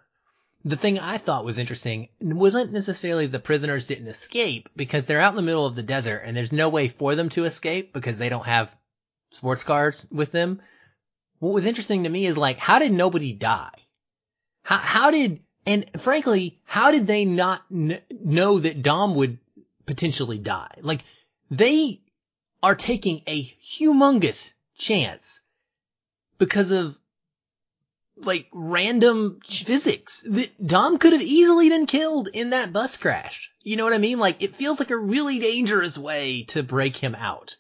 The 0.65 0.77
thing 0.77 0.99
I 0.99 1.17
thought 1.17 1.45
was 1.45 1.59
interesting 1.59 2.09
wasn't 2.21 2.73
necessarily 2.73 3.27
the 3.27 3.39
prisoners 3.39 3.87
didn't 3.87 4.09
escape 4.09 4.69
because 4.77 5.05
they're 5.05 5.21
out 5.21 5.33
in 5.33 5.37
the 5.37 5.43
middle 5.43 5.65
of 5.65 5.75
the 5.75 5.83
desert 5.83 6.23
and 6.25 6.37
there's 6.37 6.53
no 6.53 6.69
way 6.69 6.89
for 6.89 7.15
them 7.15 7.29
to 7.31 7.45
escape 7.45 7.93
because 7.93 8.19
they 8.19 8.29
don't 8.29 8.47
have 8.47 8.77
sports 9.31 9.63
cars 9.63 10.07
with 10.11 10.33
them. 10.33 10.61
What 11.41 11.53
was 11.53 11.65
interesting 11.65 12.05
to 12.05 12.11
me 12.11 12.27
is 12.27 12.37
like, 12.37 12.59
how 12.59 12.79
did 12.79 12.93
nobody 12.93 13.33
die? 13.33 13.75
How, 14.63 14.77
how 14.77 15.11
did, 15.11 15.41
and 15.67 15.85
frankly, 15.99 16.61
how 16.65 16.91
did 16.93 17.07
they 17.07 17.25
not 17.25 17.63
kn- 17.71 18.03
know 18.11 18.59
that 18.61 18.83
Dom 18.83 19.15
would 19.17 19.39
potentially 19.87 20.39
die? 20.39 20.77
Like, 20.83 21.03
they 21.51 22.03
are 22.63 22.75
taking 22.75 23.23
a 23.27 23.43
humongous 23.43 24.53
chance 24.77 25.41
because 26.39 26.71
of 26.71 26.99
like 28.17 28.47
random 28.53 29.41
physics 29.47 30.23
that 30.29 30.67
Dom 30.67 30.99
could 30.99 31.13
have 31.13 31.23
easily 31.23 31.69
been 31.71 31.87
killed 31.87 32.29
in 32.33 32.51
that 32.51 32.73
bus 32.73 32.97
crash. 32.97 33.51
You 33.63 33.77
know 33.77 33.85
what 33.85 33.95
I 33.95 33.99
mean? 33.99 34.19
Like 34.19 34.43
it 34.43 34.55
feels 34.55 34.79
like 34.79 34.91
a 34.91 34.97
really 34.97 35.39
dangerous 35.39 35.97
way 35.97 36.43
to 36.49 36.63
break 36.63 36.97
him 36.97 37.15
out. 37.15 37.57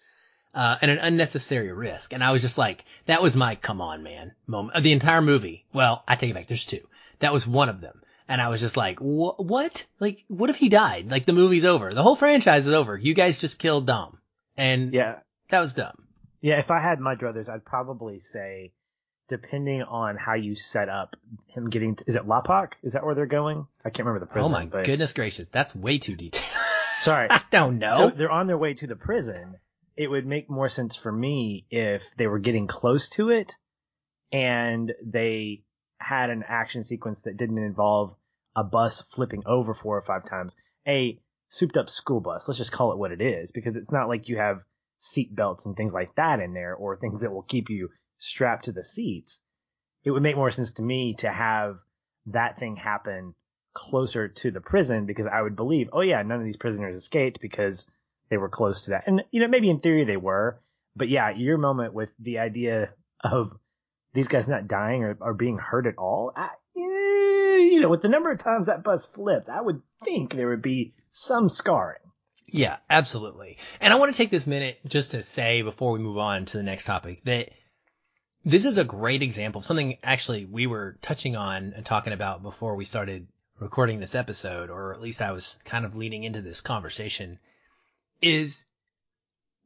Uh, 0.53 0.77
and 0.83 0.91
an 0.91 0.99
unnecessary 0.99 1.73
risk. 1.73 2.13
And 2.13 2.25
I 2.25 2.33
was 2.33 2.43
just 2.43 2.59
like, 2.59 2.85
that 3.07 3.23
was 3.23 3.37
my 3.37 3.55
come 3.55 3.81
on, 3.81 4.03
man 4.03 4.33
moment 4.49 4.77
of 4.77 4.83
the 4.83 4.91
entire 4.93 5.23
movie. 5.23 5.65
Well, 5.73 6.03
I 6.09 6.17
take 6.17 6.31
it 6.31 6.35
back. 6.35 6.49
There's 6.49 6.65
two. 6.65 6.87
That 7.21 7.33
was 7.33 7.47
one 7.47 7.69
of 7.69 7.81
them. 7.81 8.03
And 8.29 8.41
I 8.41 8.49
was 8.49 8.61
just 8.61 8.77
like, 8.77 8.99
what? 8.99 9.87
Like, 10.01 10.25
what 10.29 10.51
if 10.51 10.57
he 10.57 10.69
died? 10.69 11.11
Like 11.11 11.25
the 11.27 11.33
movie's 11.33 11.65
over. 11.65 11.93
The 11.95 12.03
whole 12.03 12.17
franchise 12.17 12.67
is 12.67 12.75
over. 12.75 12.97
You 12.97 13.15
guys 13.15 13.41
just 13.41 13.59
killed 13.59 13.87
Dom. 13.87 14.19
And 14.57 14.93
Yeah. 14.93 15.17
that 15.51 15.61
was 15.61 15.75
dumb. 15.75 16.05
Yeah, 16.41 16.59
if 16.59 16.71
I 16.71 16.81
had 16.81 16.99
my 17.01 17.15
druthers, 17.15 17.49
I'd 17.49 17.65
probably 17.65 18.19
say, 18.21 18.73
depending 19.29 19.83
on 19.83 20.17
how 20.17 20.35
you 20.35 20.55
set 20.57 20.89
up 20.89 21.15
him 21.49 21.71
getting, 21.71 21.97
to, 21.97 22.05
is 22.09 22.17
it 22.17 22.27
Lapak? 22.27 22.73
Is 22.83 22.95
that 22.95 23.05
where 23.05 23.15
they're 23.15 23.27
going? 23.27 23.67
I 23.85 23.91
can't 23.91 24.07
remember 24.07 24.21
the 24.21 24.33
prison. 24.33 24.51
oh 24.51 24.53
my 24.53 24.65
but, 24.65 24.85
goodness 24.85 25.13
gracious. 25.13 25.49
That's 25.49 25.75
way 25.77 25.99
too 25.99 26.17
detailed. 26.17 26.45
Sorry. 26.99 27.29
I 27.31 27.43
don't 27.51 27.79
know. 27.79 27.97
So 27.97 28.11
they're 28.11 28.31
on 28.31 28.47
their 28.47 28.59
way 28.59 28.75
to 28.75 28.87
the 28.87 28.97
prison. 28.97 29.57
It 30.01 30.09
would 30.09 30.25
make 30.25 30.49
more 30.49 30.71
sense 30.71 30.97
for 30.97 31.13
me 31.13 31.67
if 31.69 32.03
they 32.17 32.27
were 32.27 32.39
getting 32.39 32.67
close 32.67 33.11
to 33.11 33.29
it 33.29 33.55
and 34.33 34.95
they 35.05 35.65
had 35.99 36.31
an 36.31 36.43
action 36.49 36.85
sequence 36.85 37.21
that 37.21 37.37
didn't 37.37 37.59
involve 37.59 38.17
a 38.57 38.65
bus 38.65 39.03
flipping 39.15 39.43
over 39.45 39.75
four 39.75 39.99
or 39.99 40.03
five 40.03 40.25
times. 40.25 40.57
A 40.89 41.21
souped 41.51 41.77
up 41.77 41.91
school 41.91 42.21
bus. 42.21 42.49
Let's 42.49 42.57
just 42.57 42.73
call 42.73 42.93
it 42.93 42.99
what 42.99 43.13
it 43.13 43.21
is 43.21 43.53
because 43.53 43.77
it's 43.77 43.93
not 43.93 44.09
like 44.09 44.31
you 44.31 44.39
have 44.39 44.63
seat 44.97 45.37
belts 45.37 45.67
and 45.67 45.77
things 45.77 45.93
like 45.93 46.15
that 46.15 46.41
in 46.41 46.55
there 46.55 46.75
or 46.75 46.97
things 46.97 47.21
that 47.21 47.31
will 47.31 47.43
keep 47.43 47.69
you 47.69 47.91
strapped 48.17 48.65
to 48.65 48.73
the 48.73 48.83
seats. 48.83 49.43
It 50.03 50.13
would 50.13 50.23
make 50.23 50.35
more 50.35 50.51
sense 50.51 50.73
to 50.73 50.83
me 50.83 51.17
to 51.19 51.31
have 51.31 51.77
that 52.29 52.59
thing 52.59 52.77
happen 52.77 53.35
closer 53.75 54.29
to 54.29 54.51
the 54.51 54.63
prison 54.63 55.05
because 55.05 55.27
I 55.31 55.43
would 55.43 55.57
believe, 55.57 55.91
oh 55.93 56.01
yeah, 56.01 56.23
none 56.23 56.39
of 56.39 56.47
these 56.47 56.57
prisoners 56.57 56.97
escaped 56.97 57.39
because 57.43 57.87
they 58.31 58.39
were 58.39 58.49
close 58.49 58.83
to 58.83 58.91
that. 58.91 59.05
And 59.07 59.23
you 59.31 59.41
know, 59.41 59.49
maybe 59.49 59.69
in 59.69 59.81
theory 59.81 60.05
they 60.05 60.17
were, 60.17 60.61
but 60.97 61.09
yeah, 61.09 61.31
your 61.37 61.59
moment 61.59 61.93
with 61.93 62.09
the 62.19 62.39
idea 62.39 62.91
of 63.23 63.53
these 64.15 64.29
guys 64.29 64.49
not 64.49 64.69
dying 64.69 65.05
or, 65.05 65.17
or 65.21 65.35
being 65.35 65.59
hurt 65.59 65.87
at 65.87 65.99
all, 65.99 66.33
I, 66.35 66.49
eh, 66.77 67.59
you 67.59 67.81
know, 67.81 67.89
with 67.89 68.03
the 68.03 68.09
number 68.09 68.31
of 68.31 68.39
times 68.39 68.67
that 68.67 68.83
bus 68.83 69.07
flipped, 69.15 69.49
I 69.49 69.61
would 69.61 69.83
think 70.05 70.33
there 70.33 70.49
would 70.49 70.63
be 70.63 70.95
some 71.11 71.49
scarring. 71.49 71.99
Yeah, 72.47 72.79
absolutely. 72.89 73.59
And 73.81 73.93
I 73.93 73.97
want 73.97 74.13
to 74.13 74.17
take 74.17 74.31
this 74.31 74.47
minute 74.47 74.81
just 74.87 75.13
to 75.13 75.23
say 75.23 75.63
before 75.63 75.93
we 75.93 76.01
move 76.01 76.19
on 76.19 76.47
to 76.47 76.57
the 76.57 76.63
next 76.65 76.85
topic 76.85 77.23
that 77.25 77.51
this 78.45 78.65
is 78.65 78.79
a 78.79 78.85
great 78.85 79.23
example 79.23 79.61
of 79.61 79.65
something 79.65 79.99
actually 80.03 80.47
we 80.47 80.67
were 80.67 80.99
touching 81.03 81.37
on 81.37 81.75
and 81.77 81.85
talking 81.85 82.13
about 82.13 82.43
before 82.43 82.75
we 82.75 82.85
started 82.85 83.29
recording 83.61 84.01
this 84.01 84.15
episode, 84.15 84.71
or 84.71 84.95
at 84.95 85.01
least 85.01 85.23
I 85.23 85.33
was 85.33 85.59
kind 85.65 85.85
of 85.85 85.97
leading 85.97 86.25
into 86.25 86.41
this 86.41 86.61
conversation 86.61 87.39
is 88.23 88.65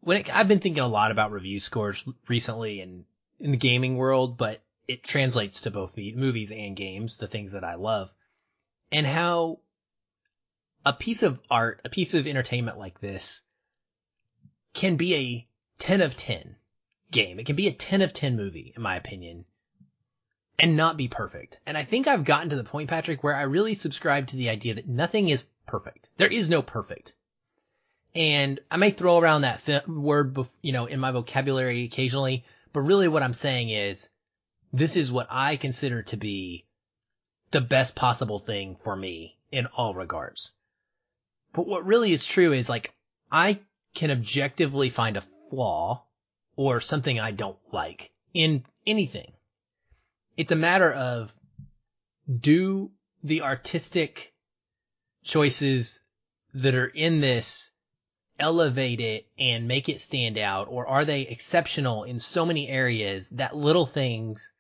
when 0.01 0.19
it, 0.19 0.35
I've 0.35 0.49
been 0.49 0.61
thinking 0.61 0.83
a 0.83 0.89
lot 0.89 1.11
about 1.11 1.33
review 1.33 1.61
scores 1.61 2.07
recently 2.29 2.81
and 2.81 3.05
in 3.41 3.51
the 3.51 3.57
gaming 3.57 3.97
world, 3.97 4.37
but 4.37 4.63
it 4.87 5.03
translates 5.03 5.63
to 5.63 5.71
both 5.71 5.95
the 5.95 6.15
movies 6.15 6.53
and 6.53 6.77
games, 6.77 7.19
the 7.19 7.27
things 7.27 7.53
that 7.53 7.65
I 7.65 7.75
love 7.75 8.13
and 8.95 9.07
how 9.07 9.59
a 10.87 10.93
piece 10.93 11.25
of 11.25 11.41
art, 11.51 11.81
a 11.85 11.89
piece 11.89 12.15
of 12.15 12.29
entertainment 12.29 12.79
like 12.79 13.01
this 13.01 13.43
can 14.73 14.97
be 14.97 15.15
a 15.15 15.49
10 15.81 16.01
of 16.01 16.17
10 16.17 16.57
game. 17.11 17.41
It 17.41 17.47
can 17.47 17.57
be 17.57 17.67
a 17.67 17.73
10 17.73 18.03
of 18.03 18.13
10 18.13 18.37
movie, 18.37 18.73
in 18.77 18.83
my 18.83 18.95
opinion, 18.97 19.47
and 20.59 20.77
not 20.77 20.97
be 20.97 21.09
perfect. 21.09 21.59
And 21.67 21.77
I 21.77 21.83
think 21.83 22.07
I've 22.07 22.25
gotten 22.25 22.51
to 22.51 22.57
the 22.57 22.63
point, 22.65 22.89
Patrick, 22.89 23.25
where 23.25 23.35
I 23.35 23.43
really 23.43 23.75
subscribe 23.75 24.29
to 24.29 24.37
the 24.37 24.51
idea 24.51 24.75
that 24.75 24.89
nothing 24.89 25.29
is 25.29 25.45
perfect. 25.67 26.09
There 26.17 26.29
is 26.29 26.49
no 26.49 26.63
perfect. 26.63 27.17
And 28.15 28.61
I 28.71 28.77
may 28.77 28.91
throw 28.91 29.19
around 29.19 29.43
that 29.43 29.89
word, 29.89 30.35
bef- 30.35 30.57
you 30.63 30.73
know, 30.73 30.87
in 30.87 31.01
my 31.01 31.11
vocabulary 31.11 31.83
occasionally, 31.85 32.45
but 32.73 32.81
really 32.81 33.09
what 33.09 33.23
I'm 33.23 33.35
saying 33.35 33.71
is 33.71 34.09
this 34.73 34.97
is 34.97 35.11
what 35.11 35.27
I 35.31 35.57
consider 35.57 36.03
to 36.03 36.17
be 36.17 36.67
the 37.51 37.61
best 37.61 37.95
possible 37.95 38.39
thing 38.39 38.77
for 38.77 38.95
me 38.95 39.39
in 39.51 39.67
all 39.67 39.95
regards. 39.95 40.53
But 41.53 41.67
what 41.67 41.87
really 41.87 42.13
is 42.13 42.25
true 42.25 42.53
is 42.53 42.69
like, 42.69 42.93
I 43.31 43.61
can 43.95 44.11
objectively 44.11 44.91
find 44.91 45.17
a 45.17 45.25
flaw 45.51 46.05
or 46.57 46.81
something 46.81 47.19
I 47.19 47.31
don't 47.31 47.59
like 47.73 48.13
in 48.33 48.65
anything. 48.87 49.33
It's 50.37 50.53
a 50.53 50.57
matter 50.57 50.93
of 50.93 51.33
do 52.29 52.91
the 53.23 53.43
artistic 53.43 54.35
choices 55.23 56.01
that 56.55 56.75
are 56.75 56.87
in 56.87 57.21
this 57.21 57.71
elevate 58.39 59.01
it 59.01 59.27
and 59.39 59.69
make 59.69 59.89
it 59.89 60.01
stand 60.01 60.37
out 60.37 60.67
or 60.69 60.87
are 60.87 61.05
they 61.05 61.23
exceptional 61.23 62.05
in 62.05 62.19
so 62.19 62.45
many 62.45 62.69
areas 62.69 63.29
that 63.29 63.57
little 63.57 63.87
things 63.87 64.53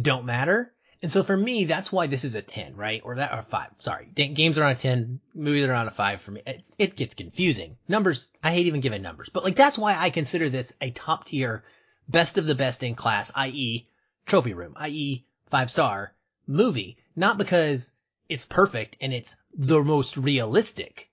don't 0.00 0.24
matter? 0.24 0.72
And 1.00 1.10
so 1.10 1.22
for 1.22 1.36
me, 1.36 1.64
that's 1.64 1.92
why 1.92 2.08
this 2.08 2.24
is 2.24 2.34
a 2.34 2.42
10, 2.42 2.74
right? 2.74 3.00
Or 3.04 3.14
that, 3.16 3.32
or 3.32 3.42
5. 3.42 3.68
Sorry. 3.78 4.06
Games 4.06 4.58
are 4.58 4.64
on 4.64 4.72
a 4.72 4.74
10, 4.74 5.20
movies 5.34 5.64
are 5.64 5.74
on 5.74 5.86
a 5.86 5.92
5 5.92 6.20
for 6.20 6.32
me. 6.32 6.42
It, 6.44 6.64
it 6.78 6.96
gets 6.96 7.14
confusing. 7.14 7.76
Numbers, 7.86 8.32
I 8.42 8.52
hate 8.52 8.66
even 8.66 8.80
giving 8.80 9.02
numbers, 9.02 9.28
but 9.28 9.44
like 9.44 9.54
that's 9.54 9.78
why 9.78 9.96
I 9.96 10.10
consider 10.10 10.48
this 10.48 10.72
a 10.80 10.90
top 10.90 11.26
tier, 11.26 11.62
best 12.08 12.36
of 12.36 12.46
the 12.46 12.54
best 12.56 12.82
in 12.82 12.96
class, 12.96 13.30
i.e. 13.34 13.86
trophy 14.26 14.54
room, 14.54 14.72
i.e. 14.76 15.24
five 15.46 15.70
star 15.70 16.14
movie. 16.48 16.96
Not 17.14 17.38
because 17.38 17.92
it's 18.28 18.44
perfect 18.44 18.96
and 19.00 19.12
it's 19.12 19.36
the 19.54 19.82
most 19.82 20.16
realistic, 20.16 21.10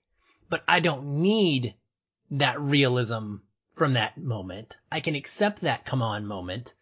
but 0.50 0.64
I 0.66 0.80
don't 0.80 1.22
need 1.22 1.74
that 2.30 2.60
realism 2.60 3.36
from 3.74 3.94
that 3.94 4.18
moment. 4.18 4.78
I 4.90 5.00
can 5.00 5.14
accept 5.14 5.60
that 5.60 5.84
come 5.84 6.02
on 6.02 6.26
moment 6.26 6.74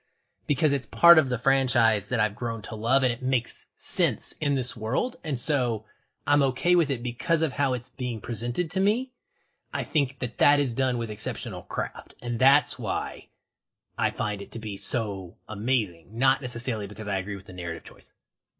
because 0.46 0.72
it's 0.72 0.86
part 0.86 1.18
of 1.18 1.28
the 1.28 1.38
franchise 1.38 2.08
that 2.08 2.20
I've 2.20 2.36
grown 2.36 2.62
to 2.62 2.76
love 2.76 3.02
and 3.02 3.12
it 3.12 3.22
makes 3.22 3.66
sense 3.76 4.34
in 4.40 4.54
this 4.54 4.76
world. 4.76 5.16
And 5.24 5.38
so 5.38 5.84
I'm 6.26 6.42
okay 6.42 6.76
with 6.76 6.90
it 6.90 7.02
because 7.02 7.42
of 7.42 7.52
how 7.52 7.74
it's 7.74 7.88
being 7.88 8.20
presented 8.20 8.72
to 8.72 8.80
me. 8.80 9.12
I 9.72 9.82
think 9.82 10.20
that 10.20 10.38
that 10.38 10.60
is 10.60 10.74
done 10.74 10.98
with 10.98 11.10
exceptional 11.10 11.62
craft. 11.62 12.14
And 12.22 12.38
that's 12.38 12.78
why 12.78 13.28
I 13.98 14.10
find 14.10 14.40
it 14.40 14.52
to 14.52 14.58
be 14.58 14.76
so 14.76 15.36
amazing. 15.48 16.10
Not 16.12 16.40
necessarily 16.40 16.86
because 16.86 17.08
I 17.08 17.18
agree 17.18 17.36
with 17.36 17.46
the 17.46 17.52
narrative 17.52 17.84
choice. 17.84 18.14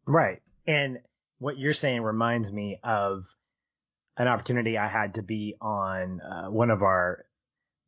Right. 0.05 0.41
And 0.67 0.99
what 1.39 1.57
you're 1.57 1.73
saying 1.73 2.01
reminds 2.01 2.51
me 2.51 2.79
of 2.83 3.25
an 4.17 4.27
opportunity 4.27 4.77
I 4.77 4.87
had 4.87 5.15
to 5.15 5.21
be 5.21 5.55
on 5.61 6.21
uh, 6.21 6.49
one 6.49 6.69
of 6.71 6.81
our 6.83 7.25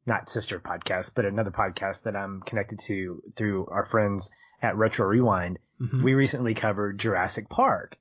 not 0.06 0.30
sister 0.30 0.60
podcasts, 0.60 1.12
but 1.14 1.26
another 1.26 1.52
podcast 1.52 2.04
that 2.04 2.16
I'm 2.16 2.42
connected 2.42 2.80
to 2.88 3.22
through 3.38 3.68
our 3.68 3.86
friends 3.86 4.32
at 4.62 4.76
Retro 4.78 5.06
Rewind. 5.06 5.60
Mhm. 5.82 6.02
We 6.04 6.14
recently 6.14 6.54
covered 6.54 6.98
Jurassic 6.98 7.50
Park. 7.50 7.98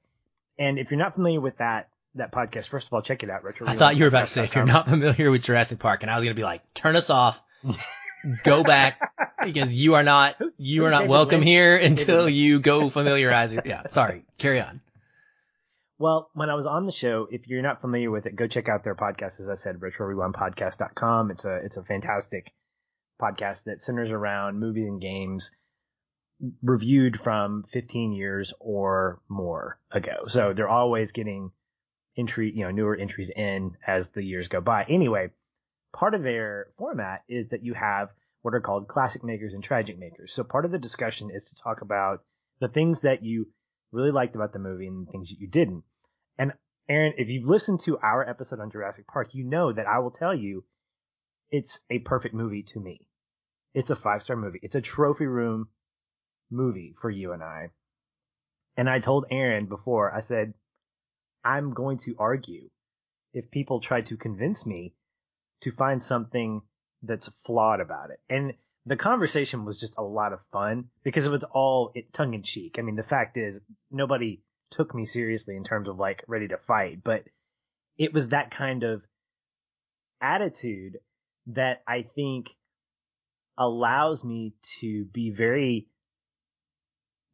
And 0.59 0.79
if 0.79 0.91
you're 0.91 0.99
not 0.99 1.15
familiar 1.15 1.41
with 1.41 1.59
that 1.59 1.89
that 2.15 2.33
podcast, 2.33 2.69
first 2.69 2.87
of 2.87 2.93
all, 2.95 3.03
check 3.03 3.23
it 3.23 3.29
out. 3.29 3.45
Retro. 3.45 3.67
I 3.67 3.75
thought 3.77 3.97
you 3.97 4.05
were 4.05 4.09
about 4.09 4.21
to 4.21 4.27
say 4.27 4.45
if 4.45 4.55
you're 4.55 4.65
not 4.65 4.89
familiar 4.89 5.31
with 5.31 5.43
Jurassic 5.43 5.79
Park, 5.79 6.03
and 6.03 6.11
I 6.11 6.15
was 6.17 6.25
going 6.25 6.35
to 6.35 6.39
be 6.41 6.45
like, 6.45 6.63
turn 6.73 6.97
us 6.97 7.11
off, 7.11 7.43
go 8.43 8.65
back, 8.65 9.13
because 9.45 9.71
you 9.73 9.95
are 9.95 10.03
not 10.03 10.37
you 10.57 10.87
are 10.87 10.91
not 10.91 11.09
welcome 11.09 11.43
here 11.43 11.77
until 11.77 12.27
you 12.29 12.61
go 12.61 12.89
familiarize. 12.89 13.53
your- 13.53 13.63
Yeah, 13.67 13.87
sorry, 13.89 14.25
carry 14.39 14.61
on. 14.63 14.81
Well, 15.99 16.31
when 16.35 16.51
I 16.51 16.55
was 16.55 16.67
on 16.67 16.85
the 16.85 16.93
show, 16.93 17.27
if 17.31 17.49
you're 17.49 17.63
not 17.63 17.81
familiar 17.81 18.11
with 18.11 18.27
it, 18.27 18.37
go 18.37 18.47
check 18.47 18.69
out 18.69 18.85
their 18.85 18.95
podcast. 18.95 19.41
As 19.41 19.49
I 19.49 19.55
said, 19.55 19.81
retrorewindpodcast.com. 19.81 21.31
It's 21.31 21.45
a, 21.45 21.57
it's 21.57 21.77
a 21.79 21.83
fantastic 21.83 22.53
podcast 23.21 23.65
that 23.65 23.81
centers 23.81 24.11
around 24.11 24.61
movies 24.61 24.87
and 24.87 25.01
games 25.01 25.51
reviewed 26.63 27.19
from 27.19 27.65
15 27.73 28.13
years 28.13 28.53
or 28.61 29.21
more 29.29 29.79
ago. 29.91 30.27
So 30.29 30.53
they're 30.53 30.69
always 30.69 31.13
getting 31.13 31.51
entry, 32.17 32.53
you 32.55 32.65
know, 32.65 32.71
newer 32.71 32.95
entries 32.95 33.31
in 33.31 33.77
as 33.87 34.11
the 34.11 34.23
years 34.23 34.49
go 34.49 34.61
by. 34.61 34.85
Anyway, 34.85 35.31
part 35.95 36.15
of 36.15 36.23
their 36.23 36.69
format 36.77 37.23
is 37.29 37.49
that 37.51 37.65
you 37.65 37.73
have 37.73 38.11
what 38.43 38.55
are 38.55 38.61
called 38.61 38.87
classic 38.87 39.25
makers 39.25 39.55
and 39.55 39.65
tragic 39.65 39.99
makers. 39.99 40.33
So 40.33 40.45
part 40.45 40.67
of 40.67 40.71
the 40.71 40.79
discussion 40.79 41.31
is 41.31 41.47
to 41.47 41.63
talk 41.63 41.81
about 41.81 42.23
the 42.61 42.69
things 42.69 43.01
that 43.01 43.23
you 43.23 43.49
really 43.93 44.11
liked 44.11 44.35
about 44.35 44.53
the 44.53 44.59
movie 44.59 44.87
and 44.87 45.09
things 45.09 45.29
that 45.29 45.41
you 45.41 45.49
didn't. 45.49 45.85
And 46.39 46.53
Aaron, 46.89 47.15
if 47.17 47.29
you've 47.29 47.49
listened 47.49 47.81
to 47.81 47.99
our 47.99 48.29
episode 48.29 48.61
on 48.61 48.71
Jurassic 48.71 49.07
Park, 49.07 49.35
you 49.35 49.45
know 49.45 49.73
that 49.73 49.87
I 49.87 49.99
will 49.99 50.11
tell 50.11 50.35
you 50.35 50.65
it's 51.51 51.81
a 51.91 51.99
perfect 52.01 52.35
movie 52.35 52.65
to 52.65 52.81
me. 52.81 53.07
It's 53.75 53.91
a 53.91 53.97
five 53.97 54.23
star 54.23 54.37
movie. 54.37 54.61
It's 54.63 54.75
a 54.75 54.81
trophy 54.81 55.27
room 55.27 55.69
movie 56.51 56.95
for 57.01 57.11
you 57.11 57.33
and 57.33 57.43
I. 57.43 57.71
And 58.77 58.89
I 58.89 59.01
told 59.01 59.27
Aaron 59.31 59.67
before, 59.67 60.15
I 60.15 60.21
said, 60.21 60.55
I'm 61.45 61.75
going 61.75 61.99
to 61.99 62.17
argue 62.19 62.69
if 63.33 63.51
people 63.51 63.81
try 63.81 64.03
to 64.03 64.17
convince 64.17 64.67
me 64.67 64.95
to 65.63 65.73
find 65.73 66.03
something 66.03 66.63
that's 67.03 67.31
flawed 67.45 67.81
about 67.81 68.11
it. 68.11 68.21
And 68.29 68.55
the 68.87 68.97
conversation 68.97 69.65
was 69.65 69.79
just 69.79 69.95
a 69.99 70.03
lot 70.03 70.33
of 70.33 70.39
fun 70.53 70.85
because 71.03 71.27
it 71.27 71.33
was 71.33 71.45
all 71.45 71.93
tongue 72.13 72.35
in 72.35 72.43
cheek. 72.45 72.77
I 72.79 72.83
mean, 72.83 72.95
the 72.95 73.03
fact 73.03 73.37
is 73.37 73.61
nobody 73.91 74.43
took 74.71 74.95
me 74.95 75.07
seriously 75.07 75.57
in 75.57 75.65
terms 75.65 75.89
of 75.89 75.99
like 75.99 76.23
ready 76.29 76.49
to 76.49 76.59
fight, 76.69 77.01
but 77.05 77.25
it 77.99 78.15
was 78.15 78.29
that 78.29 78.57
kind 78.57 78.85
of 78.85 79.03
attitude 80.21 80.99
that 81.49 81.83
I 81.87 82.07
think 82.15 82.47
allows 83.59 84.23
me 84.23 84.55
to 84.81 85.05
be 85.07 85.31
very 85.31 85.89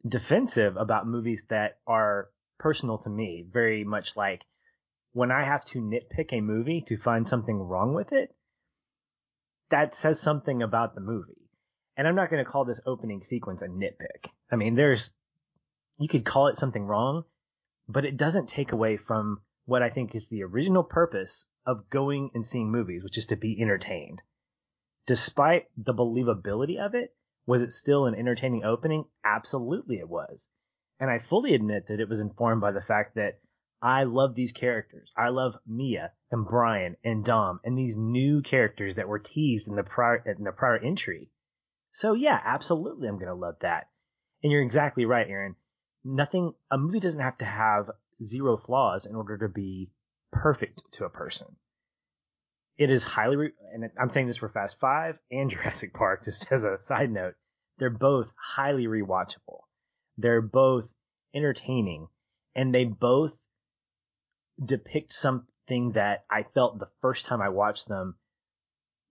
defensive 0.07 0.77
about 0.77 1.07
movies 1.07 1.45
that 1.51 1.79
are 1.87 2.29
personal 2.59 2.99
to 2.99 3.11
me. 3.11 3.45
Very 3.51 3.85
much 3.85 4.17
like 4.17 4.41
when 5.13 5.31
I 5.31 5.45
have 5.45 5.65
to 5.67 5.81
nitpick 5.81 6.33
a 6.33 6.41
movie 6.41 6.85
to 6.89 6.97
find 6.97 7.29
something 7.29 7.59
wrong 7.59 7.93
with 7.93 8.13
it, 8.13 8.35
that 9.71 9.95
says 9.95 10.21
something 10.21 10.63
about 10.63 10.95
the 10.95 11.01
movie. 11.01 11.42
And 11.97 12.09
I'm 12.09 12.15
not 12.15 12.31
going 12.31 12.45
to 12.45 12.51
call 12.51 12.65
this 12.65 12.81
opening 12.87 13.23
sequence 13.23 13.63
a 13.63 13.67
nitpick. 13.67 14.31
I 14.51 14.57
mean, 14.57 14.75
there's, 14.75 15.11
you 15.99 16.09
could 16.09 16.25
call 16.25 16.49
it 16.49 16.57
something 16.57 16.85
wrong, 16.85 17.25
but 17.89 18.05
it 18.05 18.17
doesn't 18.17 18.49
take 18.49 18.73
away 18.73 18.97
from 18.97 19.43
what 19.67 19.83
I 19.83 19.91
think 19.91 20.15
is 20.15 20.29
the 20.29 20.43
original 20.43 20.83
purpose 20.83 21.45
of 21.67 21.89
going 21.91 22.31
and 22.35 22.47
seeing 22.47 22.71
movies, 22.71 23.05
which 23.05 23.19
is 23.19 23.27
to 23.27 23.37
be 23.37 23.61
entertained. 23.61 24.21
Despite 25.07 25.67
the 25.77 25.95
believability 25.95 26.79
of 26.79 26.95
it, 26.95 27.15
was 27.47 27.61
it 27.61 27.73
still 27.73 28.07
an 28.07 28.15
entertaining 28.15 28.65
opening? 28.65 29.05
Absolutely 29.25 29.97
it 29.97 30.09
was. 30.09 30.49
And 31.01 31.11
I 31.11 31.19
fully 31.19 31.55
admit 31.55 31.89
that 31.89 32.01
it 32.01 32.09
was 32.09 32.21
informed 32.21 32.61
by 32.61 32.73
the 32.73 32.81
fact 32.81 33.17
that 33.17 33.41
I 33.83 34.05
love 34.05 34.37
these 34.37 34.53
characters. 34.53 35.11
I 35.17 35.31
love 35.31 35.57
Mia 35.67 36.13
and 36.31 36.47
Brian 36.47 36.97
and 37.03 37.25
Dom 37.25 37.59
and 37.65 37.77
these 37.77 37.97
new 37.97 38.41
characters 38.41 38.95
that 38.95 39.09
were 39.09 39.19
teased 39.19 39.67
in 39.67 39.75
the 39.75 39.83
prior 39.83 40.19
in 40.25 40.45
the 40.45 40.53
prior 40.53 40.79
entry. 40.79 41.29
So 41.93 42.15
yeah, 42.15 42.41
absolutely 42.45 43.07
I'm 43.09 43.19
gonna 43.19 43.35
love 43.35 43.57
that. 43.61 43.89
And 44.43 44.51
you're 44.51 44.63
exactly 44.63 45.05
right, 45.05 45.29
Aaron. 45.29 45.55
Nothing 46.05 46.55
a 46.71 46.79
movie 46.79 47.01
doesn't 47.01 47.21
have 47.21 47.39
to 47.39 47.45
have 47.45 47.91
zero 48.23 48.57
flaws 48.57 49.07
in 49.07 49.15
order 49.15 49.39
to 49.39 49.49
be 49.49 49.91
perfect 50.33 50.83
to 50.93 51.05
a 51.05 51.11
person. 51.11 51.47
It 52.79 52.91
is 52.91 53.03
highly, 53.03 53.37
re- 53.37 53.53
and 53.73 53.91
I'm 54.01 54.09
saying 54.11 54.27
this 54.27 54.39
for 54.39 54.49
Fast 54.49 54.81
Five 54.81 55.19
and 55.31 55.51
Jurassic 55.51 55.93
Park, 55.93 56.25
just 56.25 56.51
as 56.51 56.65
a 56.65 56.79
side 56.79 57.11
note. 57.13 57.35
They're 57.79 57.91
both 57.91 58.29
highly 58.37 58.87
rewatchable. 58.87 59.61
They're 60.17 60.43
both 60.43 60.89
entertaining, 61.35 62.09
and 62.55 62.75
they 62.75 62.85
both 62.85 63.33
depict 64.65 65.13
something 65.13 65.93
that 65.93 66.25
I 66.31 66.45
felt 66.55 66.79
the 66.79 66.91
first 67.01 67.27
time 67.27 67.41
I 67.43 67.49
watched 67.51 67.89
them 67.89 68.17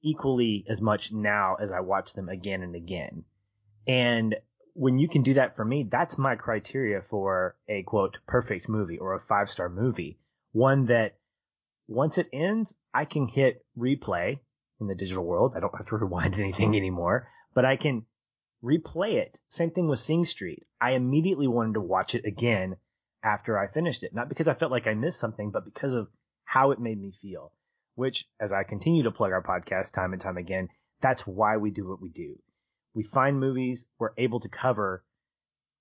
equally 0.01 0.65
as 0.69 0.81
much 0.81 1.11
now 1.11 1.55
as 1.55 1.71
I 1.71 1.79
watch 1.81 2.13
them 2.13 2.29
again 2.29 2.61
and 2.61 2.75
again. 2.75 3.23
And 3.87 4.35
when 4.73 4.99
you 4.99 5.09
can 5.09 5.23
do 5.23 5.35
that 5.35 5.55
for 5.55 5.65
me, 5.65 5.87
that's 5.89 6.17
my 6.17 6.35
criteria 6.35 7.01
for 7.09 7.55
a 7.67 7.83
quote 7.83 8.17
perfect 8.27 8.69
movie 8.69 8.97
or 8.97 9.15
a 9.15 9.21
five 9.27 9.49
star 9.49 9.69
movie. 9.69 10.19
One 10.53 10.85
that 10.87 11.17
once 11.87 12.17
it 12.17 12.29
ends, 12.31 12.73
I 12.93 13.05
can 13.05 13.27
hit 13.27 13.65
replay 13.77 14.39
in 14.79 14.87
the 14.87 14.95
digital 14.95 15.23
world. 15.23 15.53
I 15.55 15.59
don't 15.59 15.75
have 15.75 15.87
to 15.87 15.97
rewind 15.97 16.35
anything 16.35 16.75
anymore, 16.75 17.27
but 17.53 17.65
I 17.65 17.75
can 17.75 18.05
replay 18.63 19.15
it. 19.15 19.39
Same 19.49 19.71
thing 19.71 19.87
with 19.87 19.99
Sing 19.99 20.25
Street. 20.25 20.65
I 20.79 20.91
immediately 20.91 21.47
wanted 21.47 21.73
to 21.73 21.81
watch 21.81 22.15
it 22.15 22.25
again 22.25 22.77
after 23.23 23.57
I 23.57 23.67
finished 23.67 24.03
it. 24.03 24.13
Not 24.13 24.29
because 24.29 24.47
I 24.47 24.53
felt 24.53 24.71
like 24.71 24.87
I 24.87 24.93
missed 24.93 25.19
something, 25.19 25.51
but 25.51 25.65
because 25.65 25.93
of 25.93 26.07
how 26.45 26.71
it 26.71 26.79
made 26.79 26.99
me 26.99 27.13
feel. 27.21 27.51
Which, 27.95 28.25
as 28.39 28.51
I 28.51 28.63
continue 28.63 29.03
to 29.03 29.11
plug 29.11 29.31
our 29.31 29.43
podcast 29.43 29.91
time 29.91 30.13
and 30.13 30.21
time 30.21 30.37
again, 30.37 30.69
that's 31.01 31.27
why 31.27 31.57
we 31.57 31.71
do 31.71 31.87
what 31.87 32.01
we 32.01 32.09
do. 32.09 32.39
We 32.93 33.03
find 33.03 33.39
movies 33.39 33.85
we're 33.99 34.13
able 34.17 34.39
to 34.41 34.49
cover, 34.49 35.03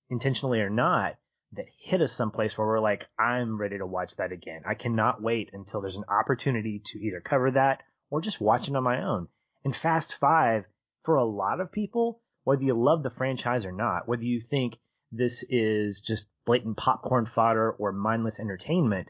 intentionally 0.08 0.60
or 0.60 0.70
not, 0.70 1.16
that 1.52 1.66
hit 1.78 2.00
us 2.00 2.12
someplace 2.12 2.56
where 2.56 2.66
we're 2.66 2.80
like, 2.80 3.06
I'm 3.18 3.60
ready 3.60 3.78
to 3.78 3.86
watch 3.86 4.14
that 4.16 4.32
again. 4.32 4.62
I 4.66 4.74
cannot 4.74 5.22
wait 5.22 5.50
until 5.52 5.80
there's 5.80 5.96
an 5.96 6.04
opportunity 6.08 6.82
to 6.84 6.98
either 6.98 7.20
cover 7.20 7.50
that 7.52 7.82
or 8.08 8.20
just 8.20 8.40
watch 8.40 8.68
it 8.68 8.76
on 8.76 8.84
my 8.84 9.02
own. 9.02 9.28
And 9.64 9.74
Fast 9.74 10.16
Five, 10.20 10.64
for 11.04 11.16
a 11.16 11.24
lot 11.24 11.60
of 11.60 11.72
people, 11.72 12.20
whether 12.44 12.62
you 12.62 12.74
love 12.74 13.02
the 13.02 13.10
franchise 13.10 13.64
or 13.64 13.72
not, 13.72 14.06
whether 14.06 14.22
you 14.22 14.42
think 14.48 14.76
this 15.12 15.44
is 15.48 16.00
just 16.00 16.28
blatant 16.46 16.76
popcorn 16.76 17.26
fodder 17.26 17.72
or 17.72 17.92
mindless 17.92 18.38
entertainment, 18.38 19.08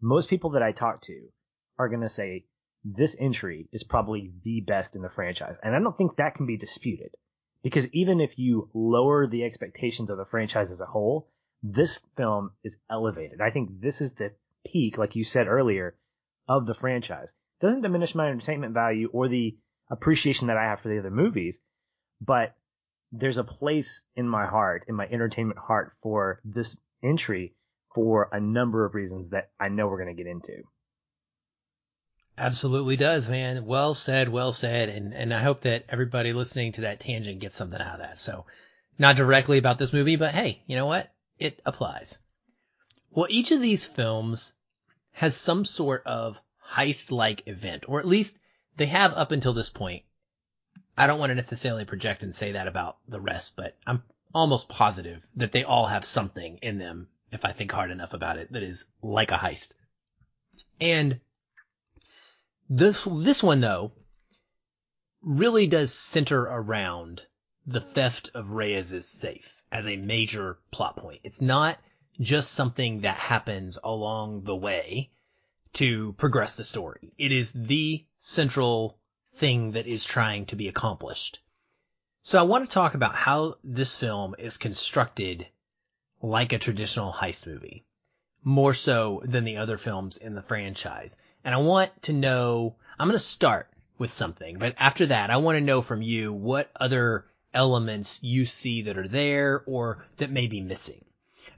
most 0.00 0.28
people 0.28 0.50
that 0.50 0.62
I 0.62 0.72
talk 0.72 1.02
to 1.02 1.28
are 1.78 1.88
going 1.88 2.02
to 2.02 2.08
say 2.08 2.44
this 2.84 3.16
entry 3.18 3.68
is 3.72 3.82
probably 3.82 4.32
the 4.44 4.60
best 4.60 4.96
in 4.96 5.02
the 5.02 5.10
franchise. 5.10 5.56
And 5.62 5.74
I 5.74 5.80
don't 5.80 5.96
think 5.96 6.16
that 6.16 6.36
can 6.36 6.46
be 6.46 6.56
disputed 6.56 7.10
because 7.62 7.88
even 7.92 8.20
if 8.20 8.38
you 8.38 8.70
lower 8.74 9.26
the 9.26 9.44
expectations 9.44 10.10
of 10.10 10.18
the 10.18 10.24
franchise 10.24 10.70
as 10.70 10.80
a 10.80 10.86
whole, 10.86 11.28
this 11.62 11.98
film 12.16 12.50
is 12.62 12.76
elevated. 12.90 13.40
I 13.40 13.50
think 13.50 13.80
this 13.80 14.00
is 14.00 14.12
the 14.12 14.32
peak, 14.64 14.98
like 14.98 15.16
you 15.16 15.24
said 15.24 15.48
earlier, 15.48 15.96
of 16.48 16.66
the 16.66 16.74
franchise. 16.74 17.28
Doesn't 17.60 17.82
diminish 17.82 18.14
my 18.14 18.28
entertainment 18.28 18.74
value 18.74 19.08
or 19.12 19.28
the 19.28 19.56
appreciation 19.90 20.48
that 20.48 20.56
I 20.56 20.64
have 20.64 20.80
for 20.80 20.88
the 20.88 20.98
other 20.98 21.10
movies, 21.10 21.58
but 22.20 22.54
there's 23.12 23.38
a 23.38 23.44
place 23.44 24.02
in 24.14 24.28
my 24.28 24.46
heart, 24.46 24.84
in 24.88 24.94
my 24.94 25.06
entertainment 25.06 25.58
heart 25.58 25.92
for 26.02 26.40
this 26.44 26.78
entry 27.02 27.54
for 27.94 28.28
a 28.30 28.40
number 28.40 28.84
of 28.84 28.94
reasons 28.94 29.30
that 29.30 29.50
I 29.58 29.68
know 29.68 29.86
we're 29.86 30.02
going 30.02 30.14
to 30.14 30.22
get 30.22 30.30
into. 30.30 30.62
Absolutely 32.38 32.96
does, 32.96 33.28
man. 33.28 33.64
Well 33.64 33.94
said, 33.94 34.28
well 34.28 34.52
said. 34.52 34.90
And, 34.90 35.14
and 35.14 35.32
I 35.32 35.40
hope 35.40 35.62
that 35.62 35.86
everybody 35.88 36.32
listening 36.32 36.72
to 36.72 36.82
that 36.82 37.00
tangent 37.00 37.40
gets 37.40 37.56
something 37.56 37.80
out 37.80 37.94
of 37.94 38.00
that. 38.00 38.18
So 38.18 38.44
not 38.98 39.16
directly 39.16 39.58
about 39.58 39.78
this 39.78 39.92
movie, 39.92 40.16
but 40.16 40.34
hey, 40.34 40.62
you 40.66 40.76
know 40.76 40.86
what? 40.86 41.12
It 41.38 41.60
applies. 41.64 42.18
Well, 43.10 43.26
each 43.30 43.52
of 43.52 43.62
these 43.62 43.86
films 43.86 44.52
has 45.12 45.34
some 45.34 45.64
sort 45.64 46.02
of 46.04 46.40
heist-like 46.72 47.46
event, 47.46 47.84
or 47.88 48.00
at 48.00 48.06
least 48.06 48.38
they 48.76 48.86
have 48.86 49.14
up 49.14 49.32
until 49.32 49.54
this 49.54 49.70
point. 49.70 50.02
I 50.98 51.06
don't 51.06 51.18
want 51.18 51.30
to 51.30 51.34
necessarily 51.34 51.86
project 51.86 52.22
and 52.22 52.34
say 52.34 52.52
that 52.52 52.68
about 52.68 52.98
the 53.08 53.20
rest, 53.20 53.56
but 53.56 53.76
I'm 53.86 54.02
almost 54.34 54.68
positive 54.68 55.26
that 55.36 55.52
they 55.52 55.64
all 55.64 55.86
have 55.86 56.04
something 56.04 56.58
in 56.58 56.76
them, 56.76 57.08
if 57.32 57.46
I 57.46 57.52
think 57.52 57.72
hard 57.72 57.90
enough 57.90 58.12
about 58.12 58.36
it, 58.36 58.52
that 58.52 58.62
is 58.62 58.84
like 59.02 59.30
a 59.30 59.36
heist. 59.36 59.72
And 60.80 61.20
this, 62.68 63.06
this 63.10 63.42
one 63.42 63.60
though, 63.60 63.92
really 65.22 65.66
does 65.66 65.92
center 65.92 66.42
around 66.42 67.22
the 67.66 67.80
theft 67.80 68.30
of 68.34 68.50
Reyes's 68.50 69.08
safe 69.08 69.62
as 69.72 69.86
a 69.86 69.96
major 69.96 70.58
plot 70.70 70.96
point. 70.96 71.20
It's 71.24 71.40
not 71.40 71.78
just 72.20 72.52
something 72.52 73.00
that 73.00 73.16
happens 73.16 73.78
along 73.82 74.44
the 74.44 74.56
way 74.56 75.10
to 75.74 76.12
progress 76.14 76.56
the 76.56 76.64
story. 76.64 77.12
It 77.18 77.32
is 77.32 77.52
the 77.52 78.06
central 78.16 78.98
thing 79.34 79.72
that 79.72 79.86
is 79.86 80.04
trying 80.04 80.46
to 80.46 80.56
be 80.56 80.68
accomplished. 80.68 81.40
So 82.22 82.38
I 82.38 82.42
want 82.42 82.64
to 82.64 82.70
talk 82.70 82.94
about 82.94 83.14
how 83.14 83.56
this 83.62 83.96
film 83.96 84.34
is 84.38 84.56
constructed 84.56 85.46
like 86.22 86.52
a 86.52 86.58
traditional 86.58 87.12
heist 87.12 87.46
movie, 87.46 87.84
more 88.42 88.74
so 88.74 89.22
than 89.24 89.44
the 89.44 89.58
other 89.58 89.76
films 89.76 90.16
in 90.16 90.34
the 90.34 90.42
franchise. 90.42 91.18
And 91.46 91.54
I 91.54 91.58
want 91.58 92.02
to 92.02 92.12
know, 92.12 92.74
I'm 92.98 93.06
going 93.06 93.16
to 93.16 93.24
start 93.24 93.70
with 93.98 94.12
something, 94.12 94.58
but 94.58 94.74
after 94.78 95.06
that, 95.06 95.30
I 95.30 95.36
want 95.36 95.56
to 95.56 95.64
know 95.64 95.80
from 95.80 96.02
you 96.02 96.32
what 96.32 96.72
other 96.74 97.26
elements 97.54 98.18
you 98.20 98.46
see 98.46 98.82
that 98.82 98.98
are 98.98 99.06
there 99.06 99.62
or 99.64 100.04
that 100.16 100.32
may 100.32 100.48
be 100.48 100.60
missing. 100.60 101.04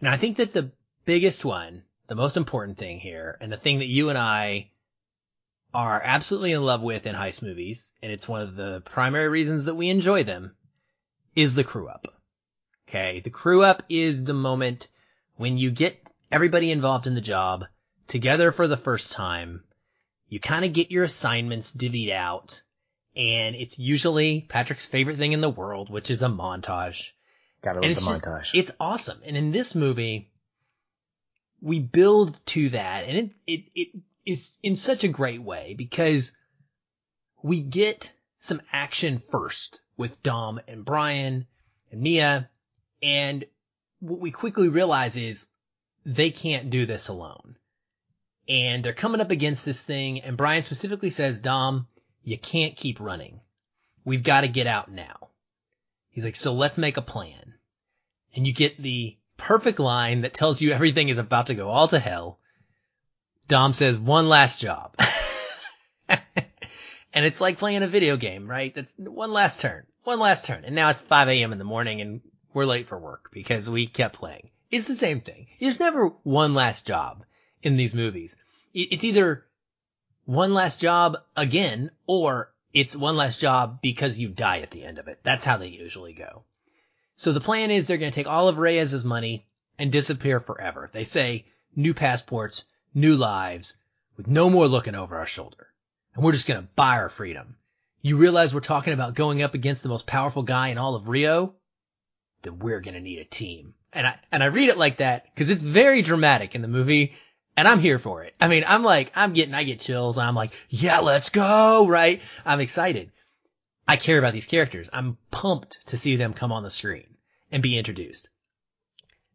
Now 0.02 0.12
I 0.12 0.18
think 0.18 0.36
that 0.36 0.52
the 0.52 0.72
biggest 1.06 1.42
one, 1.42 1.84
the 2.06 2.14
most 2.14 2.36
important 2.36 2.76
thing 2.76 3.00
here, 3.00 3.38
and 3.40 3.50
the 3.50 3.56
thing 3.56 3.78
that 3.78 3.86
you 3.86 4.10
and 4.10 4.18
I 4.18 4.70
are 5.72 6.02
absolutely 6.04 6.52
in 6.52 6.62
love 6.62 6.82
with 6.82 7.06
in 7.06 7.14
heist 7.14 7.40
movies, 7.40 7.94
and 8.02 8.12
it's 8.12 8.28
one 8.28 8.42
of 8.42 8.56
the 8.56 8.82
primary 8.82 9.28
reasons 9.28 9.64
that 9.64 9.74
we 9.74 9.88
enjoy 9.88 10.22
them, 10.22 10.54
is 11.34 11.54
the 11.54 11.64
crew 11.64 11.88
up. 11.88 12.08
Okay. 12.86 13.20
The 13.20 13.30
crew 13.30 13.62
up 13.62 13.84
is 13.88 14.22
the 14.22 14.34
moment 14.34 14.88
when 15.36 15.56
you 15.56 15.70
get 15.70 16.10
everybody 16.30 16.70
involved 16.70 17.06
in 17.06 17.14
the 17.14 17.22
job 17.22 17.64
together 18.06 18.52
for 18.52 18.68
the 18.68 18.76
first 18.76 19.12
time. 19.12 19.62
You 20.28 20.40
kind 20.40 20.64
of 20.64 20.72
get 20.72 20.90
your 20.90 21.04
assignments 21.04 21.72
divvied 21.72 22.12
out 22.12 22.62
and 23.16 23.56
it's 23.56 23.78
usually 23.78 24.42
Patrick's 24.48 24.86
favorite 24.86 25.16
thing 25.16 25.32
in 25.32 25.40
the 25.40 25.48
world, 25.48 25.90
which 25.90 26.10
is 26.10 26.22
a 26.22 26.28
montage. 26.28 27.10
Gotta 27.62 27.80
love 27.80 27.88
the 27.88 27.94
just, 27.94 28.22
montage. 28.22 28.50
It's 28.54 28.70
awesome. 28.78 29.20
And 29.24 29.36
in 29.36 29.50
this 29.50 29.74
movie, 29.74 30.30
we 31.60 31.80
build 31.80 32.38
to 32.46 32.68
that 32.70 33.08
and 33.08 33.18
it, 33.18 33.30
it, 33.46 33.64
it 33.74 33.88
is 34.24 34.58
in 34.62 34.76
such 34.76 35.02
a 35.04 35.08
great 35.08 35.42
way 35.42 35.74
because 35.76 36.32
we 37.42 37.60
get 37.60 38.12
some 38.38 38.60
action 38.72 39.18
first 39.18 39.80
with 39.96 40.22
Dom 40.22 40.60
and 40.68 40.84
Brian 40.84 41.46
and 41.90 42.00
Mia. 42.00 42.48
And 43.02 43.44
what 44.00 44.20
we 44.20 44.30
quickly 44.30 44.68
realize 44.68 45.16
is 45.16 45.48
they 46.04 46.30
can't 46.30 46.70
do 46.70 46.86
this 46.86 47.08
alone. 47.08 47.56
And 48.48 48.82
they're 48.82 48.94
coming 48.94 49.20
up 49.20 49.30
against 49.30 49.64
this 49.64 49.82
thing. 49.82 50.20
And 50.20 50.36
Brian 50.36 50.62
specifically 50.62 51.10
says, 51.10 51.38
Dom, 51.38 51.86
you 52.22 52.38
can't 52.38 52.76
keep 52.76 53.00
running. 53.00 53.40
We've 54.04 54.22
got 54.22 54.40
to 54.40 54.48
get 54.48 54.66
out 54.66 54.90
now. 54.90 55.28
He's 56.10 56.24
like, 56.24 56.36
so 56.36 56.54
let's 56.54 56.78
make 56.78 56.96
a 56.96 57.02
plan. 57.02 57.54
And 58.34 58.46
you 58.46 58.52
get 58.52 58.82
the 58.82 59.16
perfect 59.36 59.78
line 59.78 60.22
that 60.22 60.34
tells 60.34 60.60
you 60.60 60.72
everything 60.72 61.10
is 61.10 61.18
about 61.18 61.48
to 61.48 61.54
go 61.54 61.68
all 61.68 61.88
to 61.88 61.98
hell. 61.98 62.38
Dom 63.48 63.72
says 63.72 63.98
one 63.98 64.28
last 64.28 64.60
job. 64.60 64.94
and 66.08 67.24
it's 67.26 67.40
like 67.40 67.58
playing 67.58 67.82
a 67.82 67.86
video 67.86 68.16
game, 68.16 68.48
right? 68.48 68.74
That's 68.74 68.94
one 68.96 69.32
last 69.32 69.60
turn, 69.60 69.84
one 70.04 70.18
last 70.18 70.46
turn. 70.46 70.64
And 70.64 70.74
now 70.74 70.88
it's 70.88 71.02
5 71.02 71.28
a.m. 71.28 71.52
in 71.52 71.58
the 71.58 71.64
morning 71.64 72.00
and 72.00 72.20
we're 72.52 72.64
late 72.64 72.88
for 72.88 72.98
work 72.98 73.30
because 73.32 73.68
we 73.68 73.86
kept 73.86 74.16
playing. 74.16 74.50
It's 74.70 74.88
the 74.88 74.94
same 74.94 75.20
thing. 75.20 75.46
There's 75.60 75.80
never 75.80 76.08
one 76.24 76.54
last 76.54 76.86
job 76.86 77.24
in 77.62 77.76
these 77.76 77.94
movies. 77.94 78.36
It's 78.74 79.04
either 79.04 79.44
one 80.24 80.54
last 80.54 80.80
job 80.80 81.16
again 81.36 81.90
or 82.06 82.52
It's 82.72 82.94
one 82.94 83.16
last 83.16 83.40
job 83.40 83.80
because 83.80 84.18
you 84.18 84.28
die 84.28 84.60
at 84.60 84.70
the 84.70 84.84
end 84.84 84.98
of 84.98 85.08
it. 85.08 85.20
That's 85.22 85.44
how 85.44 85.56
they 85.56 85.68
usually 85.68 86.12
go. 86.12 86.44
So 87.16 87.32
the 87.32 87.40
plan 87.40 87.70
is 87.70 87.86
they're 87.86 87.98
going 87.98 88.12
to 88.12 88.14
take 88.14 88.26
all 88.26 88.48
of 88.48 88.58
Reyes's 88.58 89.04
money 89.04 89.46
and 89.78 89.90
disappear 89.90 90.38
forever. 90.38 90.88
They 90.92 91.04
say 91.04 91.46
new 91.74 91.94
passports, 91.94 92.64
new 92.94 93.16
lives, 93.16 93.74
with 94.16 94.26
no 94.28 94.50
more 94.50 94.68
looking 94.68 94.94
over 94.94 95.16
our 95.16 95.26
shoulder. 95.26 95.68
And 96.14 96.22
we're 96.22 96.32
just 96.32 96.46
going 96.46 96.60
to 96.60 96.68
buy 96.76 96.98
our 96.98 97.08
freedom. 97.08 97.56
You 98.02 98.16
realize 98.16 98.54
we're 98.54 98.60
talking 98.60 98.92
about 98.92 99.14
going 99.14 99.42
up 99.42 99.54
against 99.54 99.82
the 99.82 99.88
most 99.88 100.06
powerful 100.06 100.42
guy 100.42 100.68
in 100.68 100.78
all 100.78 100.94
of 100.94 101.08
Rio? 101.08 101.54
Then 102.42 102.58
we're 102.58 102.80
going 102.80 102.94
to 102.94 103.00
need 103.00 103.18
a 103.18 103.24
team. 103.24 103.74
And 103.92 104.06
I, 104.06 104.16
and 104.30 104.42
I 104.42 104.46
read 104.46 104.68
it 104.68 104.78
like 104.78 104.98
that 104.98 105.24
because 105.24 105.48
it's 105.48 105.62
very 105.62 106.02
dramatic 106.02 106.54
in 106.54 106.62
the 106.62 106.68
movie 106.68 107.14
and 107.58 107.66
I'm 107.66 107.80
here 107.80 107.98
for 107.98 108.22
it. 108.22 108.36
I 108.40 108.46
mean, 108.46 108.62
I'm 108.64 108.84
like, 108.84 109.10
I'm 109.16 109.32
getting, 109.32 109.52
I 109.52 109.64
get 109.64 109.80
chills. 109.80 110.16
I'm 110.16 110.36
like, 110.36 110.52
yeah, 110.68 111.00
let's 111.00 111.30
go. 111.30 111.88
Right. 111.88 112.22
I'm 112.46 112.60
excited. 112.60 113.10
I 113.88 113.96
care 113.96 114.16
about 114.16 114.32
these 114.32 114.46
characters. 114.46 114.88
I'm 114.92 115.18
pumped 115.32 115.84
to 115.88 115.96
see 115.96 116.14
them 116.14 116.34
come 116.34 116.52
on 116.52 116.62
the 116.62 116.70
screen 116.70 117.16
and 117.50 117.60
be 117.60 117.76
introduced. 117.76 118.30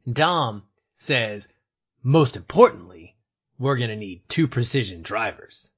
Dom 0.10 0.64
says, 0.94 1.50
most 2.02 2.38
importantly, 2.38 3.18
we're 3.60 3.76
going 3.76 3.90
to 3.90 3.98
need 3.98 4.22
two 4.30 4.48
precision 4.48 5.02
drivers. 5.02 5.70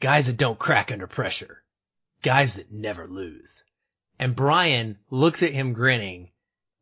Guys 0.00 0.26
that 0.26 0.36
don't 0.36 0.58
crack 0.58 0.90
under 0.90 1.06
pressure. 1.06 1.62
Guys 2.20 2.54
that 2.54 2.72
never 2.72 3.06
lose. 3.06 3.62
And 4.18 4.34
Brian 4.34 4.98
looks 5.08 5.40
at 5.44 5.52
him 5.52 5.72
grinning. 5.72 6.32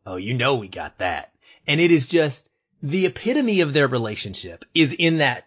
Oh, 0.06 0.16
you 0.16 0.32
know 0.32 0.54
we 0.54 0.68
got 0.68 0.96
that. 0.96 1.34
And 1.66 1.78
it 1.78 1.90
is 1.90 2.08
just 2.08 2.49
the 2.82 3.06
epitome 3.06 3.60
of 3.60 3.72
their 3.72 3.88
relationship 3.88 4.64
is 4.74 4.92
in 4.92 5.18
that 5.18 5.46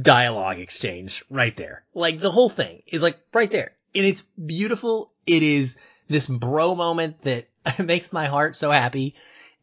dialogue 0.00 0.58
exchange 0.58 1.24
right 1.30 1.56
there. 1.56 1.84
Like 1.94 2.20
the 2.20 2.30
whole 2.30 2.48
thing 2.48 2.82
is 2.86 3.02
like 3.02 3.18
right 3.32 3.50
there. 3.50 3.72
And 3.94 4.06
it's 4.06 4.22
beautiful. 4.22 5.12
It 5.26 5.42
is 5.42 5.78
this 6.08 6.26
bro 6.26 6.74
moment 6.74 7.22
that 7.22 7.48
makes 7.78 8.12
my 8.12 8.26
heart 8.26 8.56
so 8.56 8.70
happy 8.70 9.14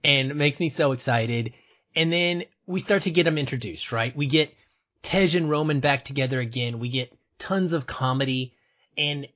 and 0.03 0.35
makes 0.35 0.59
me 0.59 0.69
so 0.69 0.91
excited. 0.91 1.53
And 1.95 2.11
then 2.13 2.43
we 2.65 2.79
start 2.79 3.03
to 3.03 3.11
get 3.11 3.23
them 3.23 3.37
introduced, 3.37 3.91
right? 3.91 4.15
We 4.15 4.27
get 4.27 4.53
Tej 5.01 5.37
and 5.37 5.49
Roman 5.49 5.79
back 5.79 6.05
together 6.05 6.39
again. 6.39 6.79
We 6.79 6.89
get 6.89 7.15
tons 7.37 7.73
of 7.73 7.87
comedy. 7.87 8.53
And 8.97 9.27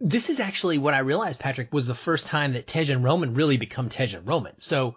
this 0.00 0.30
is 0.30 0.40
actually 0.40 0.78
what 0.78 0.94
I 0.94 1.00
realized, 1.00 1.38
Patrick, 1.38 1.72
was 1.72 1.86
the 1.86 1.94
first 1.94 2.26
time 2.26 2.54
that 2.54 2.66
Tej 2.66 2.92
and 2.92 3.04
Roman 3.04 3.34
really 3.34 3.56
become 3.56 3.88
Tej 3.88 4.14
and 4.16 4.26
Roman. 4.26 4.60
So 4.60 4.96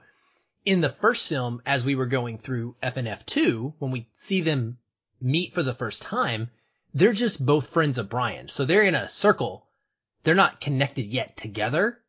in 0.66 0.82
the 0.82 0.90
first 0.90 1.30
film, 1.30 1.62
as 1.66 1.86
we 1.86 1.96
were 1.96 2.08
going 2.08 2.40
through 2.40 2.76
FNF2, 2.82 3.76
when 3.78 3.92
we 3.92 4.10
see 4.14 4.42
them 4.42 4.80
meet 5.22 5.54
for 5.54 5.62
the 5.62 5.74
first 5.74 6.02
time, 6.02 6.50
they're 6.94 7.14
just 7.14 7.46
both 7.46 7.68
friends 7.68 7.98
of 7.98 8.10
Brian. 8.10 8.48
So 8.48 8.66
they're 8.66 8.82
in 8.82 8.96
a 8.96 9.08
circle. 9.08 9.68
They're 10.24 10.34
not 10.34 10.60
connected 10.60 11.06
yet 11.06 11.38
together. 11.38 12.02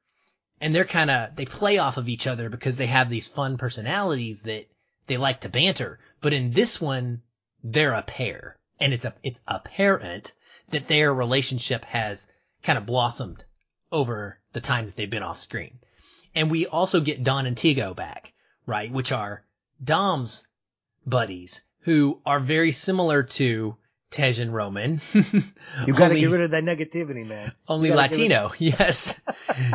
And 0.61 0.75
they're 0.75 0.87
kind 0.87 1.11
of, 1.11 1.37
they 1.37 1.45
play 1.45 1.77
off 1.77 1.99
of 1.99 2.09
each 2.09 2.27
other 2.27 2.49
because 2.49 2.77
they 2.77 2.87
have 2.87 3.11
these 3.11 3.29
fun 3.29 3.59
personalities 3.59 4.42
that 4.42 4.66
they 5.07 5.19
like 5.19 5.42
to 5.42 5.51
banter. 5.51 5.99
But 6.23 6.33
in 6.33 6.53
this 6.53 6.81
one, 6.81 7.23
they're 7.62 7.92
a 7.92 8.03
pair. 8.03 8.57
And 8.81 8.95
it's 8.95 9.05
a, 9.05 9.14
it's 9.23 9.40
apparent 9.47 10.33
that 10.71 10.88
their 10.88 11.12
relationship 11.12 11.85
has 11.85 12.29
kind 12.62 12.79
of 12.79 12.87
blossomed 12.87 13.45
over 13.92 14.40
the 14.53 14.61
time 14.61 14.87
that 14.87 14.97
they've 14.97 15.11
been 15.11 15.23
off 15.23 15.38
screen. 15.38 15.79
And 16.35 16.51
we 16.51 16.66
also 16.66 17.01
get 17.01 17.23
Don 17.23 17.47
and 17.47 17.57
Tego 17.57 17.95
back, 17.95 18.33
right? 18.66 18.92
Which 18.92 19.12
are 19.12 19.44
Dom's 19.83 20.46
buddies 21.07 21.62
who 21.81 22.20
are 22.26 22.40
very 22.40 22.72
similar 22.72 23.22
to 23.22 23.76
Tej 24.11 24.40
and 24.40 24.55
Roman. 24.55 25.00
you 25.12 25.22
gotta 25.92 26.05
only, 26.05 26.20
get 26.20 26.31
rid 26.31 26.40
of 26.42 26.50
that 26.52 26.64
negativity, 26.64 27.26
man. 27.26 27.52
Only 27.68 27.92
Latino, 27.92 28.52
yes. 28.59 29.18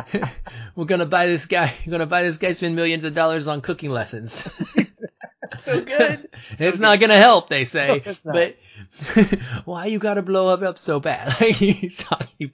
We're 0.76 0.84
gonna 0.84 1.06
buy 1.06 1.26
this 1.26 1.46
guy. 1.46 1.74
We're 1.86 1.92
gonna 1.92 2.06
buy 2.06 2.22
this 2.22 2.38
guy 2.38 2.52
spend 2.52 2.76
millions 2.76 3.04
of 3.04 3.14
dollars 3.14 3.46
on 3.46 3.60
cooking 3.60 3.90
lessons. 3.90 4.34
so 5.64 5.84
good. 5.84 6.28
it's 6.58 6.78
not 6.78 6.98
gonna 6.98 7.18
help, 7.18 7.48
they 7.48 7.64
say. 7.64 8.02
No, 8.04 8.14
but 8.24 8.56
why 9.64 9.86
you 9.86 9.98
gotta 9.98 10.22
blow 10.22 10.48
up 10.48 10.62
up 10.62 10.78
so 10.78 11.00
bad? 11.00 11.32
he's 11.32 11.98
talking, 11.98 12.52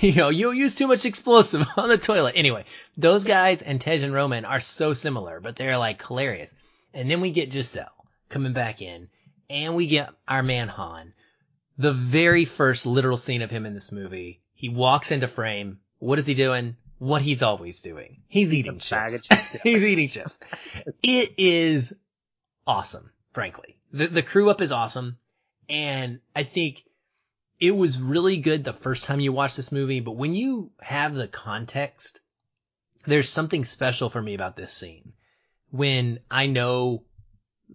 you 0.00 0.14
know, 0.14 0.28
you 0.28 0.52
use 0.52 0.74
too 0.74 0.86
much 0.86 1.04
explosive 1.04 1.66
on 1.76 1.88
the 1.88 1.98
toilet. 1.98 2.34
Anyway, 2.36 2.64
those 2.96 3.24
guys 3.24 3.62
and 3.62 3.80
Tej 3.80 4.02
and 4.04 4.14
Roman 4.14 4.44
are 4.44 4.60
so 4.60 4.92
similar, 4.92 5.40
but 5.40 5.56
they're 5.56 5.78
like 5.78 6.06
hilarious. 6.06 6.54
And 6.92 7.10
then 7.10 7.20
we 7.20 7.30
get 7.30 7.52
Giselle 7.52 8.06
coming 8.28 8.52
back 8.52 8.82
in 8.82 9.08
and 9.50 9.74
we 9.74 9.86
get 9.86 10.10
our 10.28 10.42
man 10.42 10.68
Han. 10.68 11.12
The 11.76 11.92
very 11.92 12.44
first 12.44 12.86
literal 12.86 13.16
scene 13.16 13.42
of 13.42 13.50
him 13.50 13.66
in 13.66 13.74
this 13.74 13.90
movie, 13.90 14.40
he 14.54 14.68
walks 14.68 15.10
into 15.10 15.26
frame. 15.26 15.80
What 15.98 16.18
is 16.18 16.26
he 16.26 16.34
doing? 16.34 16.76
What 16.98 17.22
he's 17.22 17.42
always 17.42 17.80
doing. 17.80 18.22
He's 18.28 18.54
eating 18.54 18.78
chips. 18.78 19.22
chips. 19.22 19.56
he's 19.62 19.84
eating 19.84 20.08
chips. 20.08 20.38
It 21.02 21.34
is 21.36 21.92
awesome, 22.66 23.10
frankly. 23.32 23.76
The, 23.92 24.06
the 24.06 24.22
crew 24.22 24.50
up 24.50 24.60
is 24.60 24.72
awesome. 24.72 25.18
And 25.68 26.20
I 26.34 26.42
think 26.42 26.84
it 27.60 27.72
was 27.72 28.00
really 28.00 28.36
good 28.36 28.64
the 28.64 28.72
first 28.72 29.04
time 29.04 29.20
you 29.20 29.32
watch 29.32 29.56
this 29.56 29.72
movie, 29.72 30.00
but 30.00 30.16
when 30.16 30.34
you 30.34 30.70
have 30.80 31.14
the 31.14 31.28
context, 31.28 32.20
there's 33.06 33.28
something 33.28 33.64
special 33.64 34.08
for 34.08 34.20
me 34.20 34.34
about 34.34 34.56
this 34.56 34.72
scene. 34.72 35.12
When 35.70 36.20
I 36.30 36.46
know 36.46 37.04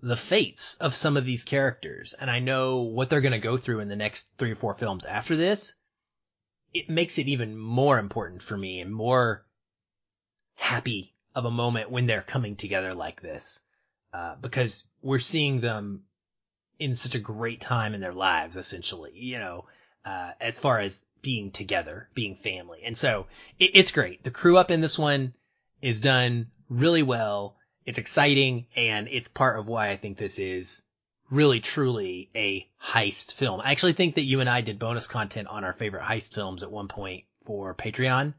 the 0.01 0.17
fates 0.17 0.75
of 0.75 0.95
some 0.95 1.17
of 1.17 1.25
these 1.25 1.43
characters 1.43 2.13
and 2.13 2.29
I 2.29 2.39
know 2.39 2.81
what 2.81 3.09
they're 3.09 3.21
going 3.21 3.33
to 3.33 3.39
go 3.39 3.57
through 3.57 3.79
in 3.79 3.87
the 3.87 3.95
next 3.95 4.27
three 4.37 4.51
or 4.51 4.55
four 4.55 4.73
films 4.73 5.05
after 5.05 5.35
this, 5.35 5.73
it 6.73 6.89
makes 6.89 7.17
it 7.17 7.27
even 7.27 7.57
more 7.57 7.97
important 7.97 8.41
for 8.41 8.55
me 8.55 8.79
and 8.79 8.93
more 8.93 9.45
happy 10.55 11.15
of 11.35 11.45
a 11.45 11.51
moment 11.51 11.89
when 11.89 12.05
they're 12.05 12.21
coming 12.21 12.55
together 12.55 12.93
like 12.93 13.21
this. 13.21 13.61
Uh, 14.13 14.35
because 14.41 14.85
we're 15.01 15.19
seeing 15.19 15.61
them 15.61 16.03
in 16.79 16.95
such 16.95 17.15
a 17.15 17.19
great 17.19 17.61
time 17.61 17.93
in 17.93 18.01
their 18.01 18.13
lives, 18.13 18.55
essentially, 18.55 19.11
you 19.13 19.37
know, 19.37 19.65
uh, 20.05 20.31
as 20.39 20.57
far 20.57 20.79
as 20.79 21.03
being 21.21 21.51
together, 21.51 22.09
being 22.13 22.35
family. 22.35 22.81
And 22.85 22.95
so 22.95 23.27
it, 23.59 23.71
it's 23.73 23.91
great. 23.91 24.23
The 24.23 24.31
crew 24.31 24.57
up 24.57 24.71
in 24.71 24.81
this 24.81 24.97
one 24.97 25.33
is 25.81 25.99
done 25.99 26.47
really 26.69 27.03
well. 27.03 27.57
It's 27.85 27.97
exciting 27.97 28.67
and 28.75 29.07
it's 29.09 29.27
part 29.27 29.59
of 29.59 29.67
why 29.67 29.89
I 29.89 29.97
think 29.97 30.17
this 30.17 30.39
is 30.39 30.81
really 31.29 31.59
truly 31.59 32.29
a 32.35 32.67
heist 32.83 33.33
film. 33.33 33.61
I 33.61 33.71
actually 33.71 33.93
think 33.93 34.15
that 34.15 34.23
you 34.23 34.39
and 34.39 34.49
I 34.49 34.61
did 34.61 34.79
bonus 34.79 35.07
content 35.07 35.47
on 35.47 35.63
our 35.63 35.73
favorite 35.73 36.03
heist 36.03 36.33
films 36.33 36.63
at 36.63 36.71
one 36.71 36.87
point 36.87 37.25
for 37.45 37.75
Patreon 37.75 38.33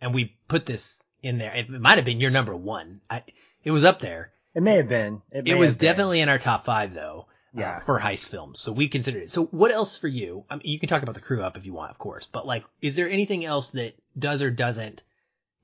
and 0.00 0.14
we 0.14 0.36
put 0.48 0.66
this 0.66 1.04
in 1.22 1.38
there. 1.38 1.54
It 1.54 1.70
might 1.70 1.96
have 1.96 2.04
been 2.04 2.20
your 2.20 2.30
number 2.30 2.54
one. 2.54 3.00
I, 3.08 3.22
it 3.62 3.70
was 3.70 3.84
up 3.84 4.00
there. 4.00 4.32
It 4.54 4.62
may 4.62 4.76
have 4.76 4.88
been. 4.88 5.22
It, 5.32 5.48
it 5.48 5.54
was 5.54 5.76
definitely 5.76 6.20
in 6.20 6.28
our 6.28 6.38
top 6.38 6.64
five 6.64 6.94
though. 6.94 7.26
Yeah. 7.56 7.76
Uh, 7.76 7.78
for 7.80 8.00
heist 8.00 8.28
films. 8.28 8.60
So 8.60 8.72
we 8.72 8.88
considered 8.88 9.22
it. 9.22 9.30
So 9.30 9.44
what 9.46 9.70
else 9.70 9.96
for 9.96 10.08
you? 10.08 10.44
I 10.50 10.56
mean, 10.56 10.66
you 10.66 10.78
can 10.78 10.88
talk 10.88 11.02
about 11.02 11.14
the 11.14 11.20
crew 11.20 11.42
up 11.42 11.56
if 11.56 11.64
you 11.64 11.72
want, 11.72 11.92
of 11.92 11.98
course, 11.98 12.26
but 12.26 12.46
like, 12.46 12.64
is 12.82 12.96
there 12.96 13.08
anything 13.08 13.44
else 13.44 13.70
that 13.70 13.94
does 14.18 14.42
or 14.42 14.50
doesn't 14.50 15.04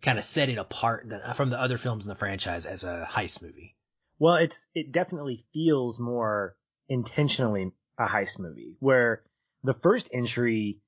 kind 0.01 0.19
of 0.19 0.25
set 0.25 0.49
it 0.49 0.59
apart 0.59 1.09
from 1.35 1.51
the 1.51 1.61
other 1.61 1.79
films 1.79 2.05
in 2.05 2.09
the 2.09 2.15
franchise 2.15 2.65
as 2.65 2.85
a 2.85 3.09
heist 3.11 3.43
movie? 3.43 3.75
Well, 4.21 4.37
it's, 4.37 4.69
it 4.75 4.93
definitely 4.93 5.45
feels 5.53 5.99
more 5.99 6.55
intentionally 6.89 7.73
a 7.99 8.07
heist 8.07 8.39
movie 8.39 8.77
where 8.79 9.23
the 9.65 9.75
first 9.75 10.09
entry 10.13 10.79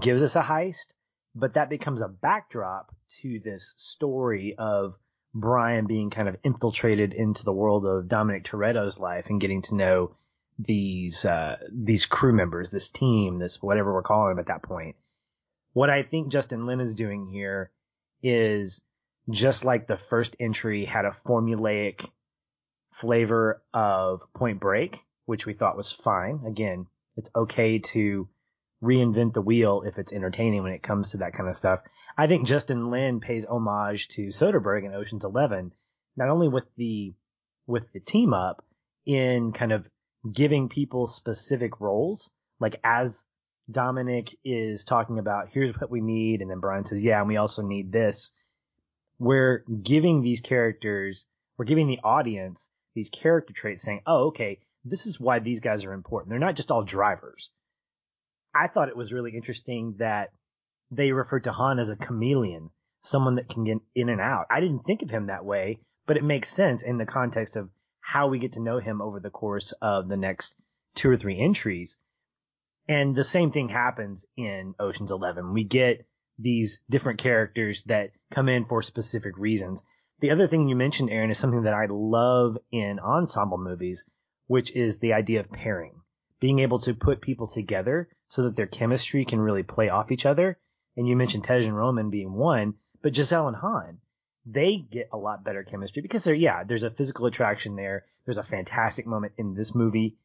gives 0.00 0.22
us 0.22 0.36
a 0.36 0.42
heist, 0.42 0.94
but 1.34 1.54
that 1.54 1.68
becomes 1.68 2.00
a 2.00 2.08
backdrop 2.08 2.94
to 3.20 3.40
this 3.44 3.74
story 3.76 4.54
of 4.58 4.94
Brian 5.34 5.86
being 5.86 6.08
kind 6.08 6.28
of 6.28 6.36
infiltrated 6.44 7.12
into 7.12 7.44
the 7.44 7.52
world 7.52 7.84
of 7.84 8.08
Dominic 8.08 8.44
Toretto's 8.44 8.98
life 8.98 9.26
and 9.28 9.40
getting 9.40 9.60
to 9.62 9.74
know 9.74 10.16
these 10.58 11.24
uh, 11.24 11.56
these 11.70 12.06
crew 12.06 12.32
members, 12.32 12.70
this 12.70 12.88
team, 12.88 13.38
this 13.38 13.62
whatever 13.62 13.92
we're 13.92 14.02
calling 14.02 14.30
them 14.30 14.38
at 14.38 14.46
that 14.46 14.62
point. 14.62 14.96
What 15.72 15.90
I 15.90 16.02
think 16.02 16.28
Justin 16.28 16.66
Lin 16.66 16.80
is 16.80 16.94
doing 16.94 17.26
here 17.26 17.70
is 18.22 18.80
just 19.30 19.64
like 19.64 19.86
the 19.86 19.98
first 20.08 20.36
entry 20.40 20.84
had 20.84 21.04
a 21.04 21.16
formulaic 21.26 22.08
flavor 22.92 23.62
of 23.74 24.22
Point 24.34 24.60
Break, 24.60 25.00
which 25.26 25.44
we 25.44 25.52
thought 25.52 25.76
was 25.76 25.92
fine. 25.92 26.40
Again, 26.46 26.86
it's 27.16 27.28
okay 27.34 27.78
to 27.78 28.28
reinvent 28.82 29.34
the 29.34 29.42
wheel 29.42 29.82
if 29.86 29.98
it's 29.98 30.12
entertaining 30.12 30.62
when 30.62 30.72
it 30.72 30.82
comes 30.82 31.10
to 31.10 31.18
that 31.18 31.34
kind 31.34 31.48
of 31.48 31.56
stuff. 31.56 31.80
I 32.16 32.26
think 32.26 32.46
Justin 32.46 32.90
Lin 32.90 33.20
pays 33.20 33.44
homage 33.44 34.08
to 34.08 34.28
Soderbergh 34.28 34.86
in 34.86 34.94
Ocean's 34.94 35.24
Eleven, 35.24 35.72
not 36.16 36.30
only 36.30 36.48
with 36.48 36.64
the 36.76 37.14
with 37.66 37.84
the 37.92 38.00
team 38.00 38.32
up 38.32 38.64
in 39.04 39.52
kind 39.52 39.72
of 39.72 39.86
giving 40.32 40.68
people 40.68 41.06
specific 41.06 41.80
roles. 41.80 42.30
Like 42.60 42.80
as 42.84 43.22
Dominic 43.70 44.28
is 44.44 44.84
talking 44.84 45.18
about, 45.18 45.48
here's 45.52 45.74
what 45.76 45.90
we 45.90 46.00
need, 46.00 46.40
and 46.40 46.50
then 46.50 46.60
Brian 46.60 46.84
says, 46.84 47.02
yeah, 47.02 47.18
and 47.18 47.28
we 47.28 47.36
also 47.36 47.62
need 47.62 47.92
this. 47.92 48.32
We're 49.18 49.64
giving 49.82 50.22
these 50.22 50.40
characters, 50.40 51.24
we're 51.58 51.64
giving 51.64 51.88
the 51.88 52.00
audience 52.04 52.68
these 52.94 53.10
character 53.10 53.52
traits 53.52 53.82
saying, 53.82 54.02
oh, 54.06 54.28
okay, 54.28 54.60
this 54.84 55.06
is 55.06 55.18
why 55.18 55.38
these 55.38 55.60
guys 55.60 55.84
are 55.84 55.92
important. 55.92 56.30
They're 56.30 56.38
not 56.38 56.56
just 56.56 56.70
all 56.70 56.84
drivers. 56.84 57.50
I 58.54 58.68
thought 58.68 58.88
it 58.88 58.96
was 58.96 59.12
really 59.12 59.32
interesting 59.34 59.96
that 59.98 60.30
they 60.90 61.12
refer 61.12 61.40
to 61.40 61.52
Han 61.52 61.78
as 61.78 61.90
a 61.90 61.96
chameleon, 61.96 62.70
someone 63.02 63.34
that 63.34 63.48
can 63.48 63.64
get 63.64 63.78
in 63.94 64.08
and 64.08 64.20
out. 64.20 64.46
I 64.50 64.60
didn't 64.60 64.84
think 64.84 65.02
of 65.02 65.10
him 65.10 65.26
that 65.26 65.44
way, 65.44 65.80
but 66.06 66.16
it 66.16 66.24
makes 66.24 66.54
sense 66.54 66.82
in 66.82 66.98
the 66.98 67.04
context 67.04 67.56
of 67.56 67.68
how 68.06 68.28
we 68.28 68.38
get 68.38 68.52
to 68.52 68.62
know 68.62 68.78
him 68.78 69.02
over 69.02 69.18
the 69.18 69.30
course 69.30 69.72
of 69.82 70.06
the 70.06 70.16
next 70.16 70.54
two 70.94 71.10
or 71.10 71.16
three 71.16 71.40
entries. 71.40 71.98
And 72.88 73.16
the 73.16 73.24
same 73.24 73.50
thing 73.50 73.68
happens 73.68 74.24
in 74.36 74.76
Ocean's 74.78 75.10
11. 75.10 75.52
We 75.52 75.64
get 75.64 76.06
these 76.38 76.82
different 76.88 77.18
characters 77.18 77.82
that 77.86 78.12
come 78.30 78.48
in 78.48 78.64
for 78.66 78.80
specific 78.80 79.36
reasons. 79.36 79.82
The 80.20 80.30
other 80.30 80.46
thing 80.46 80.68
you 80.68 80.76
mentioned, 80.76 81.10
Aaron, 81.10 81.32
is 81.32 81.38
something 81.38 81.64
that 81.64 81.74
I 81.74 81.86
love 81.90 82.56
in 82.70 83.00
ensemble 83.00 83.58
movies, 83.58 84.04
which 84.46 84.70
is 84.76 84.98
the 84.98 85.14
idea 85.14 85.40
of 85.40 85.50
pairing. 85.50 86.00
Being 86.38 86.60
able 86.60 86.78
to 86.80 86.94
put 86.94 87.20
people 87.20 87.48
together 87.48 88.08
so 88.28 88.44
that 88.44 88.54
their 88.54 88.68
chemistry 88.68 89.24
can 89.24 89.40
really 89.40 89.64
play 89.64 89.88
off 89.88 90.12
each 90.12 90.26
other. 90.26 90.60
And 90.96 91.08
you 91.08 91.16
mentioned 91.16 91.42
Tej 91.42 91.64
and 91.64 91.76
Roman 91.76 92.10
being 92.10 92.32
one, 92.32 92.74
but 93.02 93.16
Giselle 93.16 93.48
and 93.48 93.56
Han, 93.56 93.98
they 94.46 94.76
get 94.76 95.08
a 95.12 95.16
lot 95.16 95.44
better 95.44 95.64
chemistry 95.64 96.02
because 96.02 96.22
they're, 96.24 96.34
yeah, 96.34 96.62
there's 96.64 96.84
a 96.84 96.90
physical 96.90 97.26
attraction 97.26 97.74
there. 97.74 98.04
There's 98.24 98.38
a 98.38 98.44
fantastic 98.44 99.06
moment 99.06 99.32
in 99.36 99.54
this 99.54 99.74
movie 99.74 100.16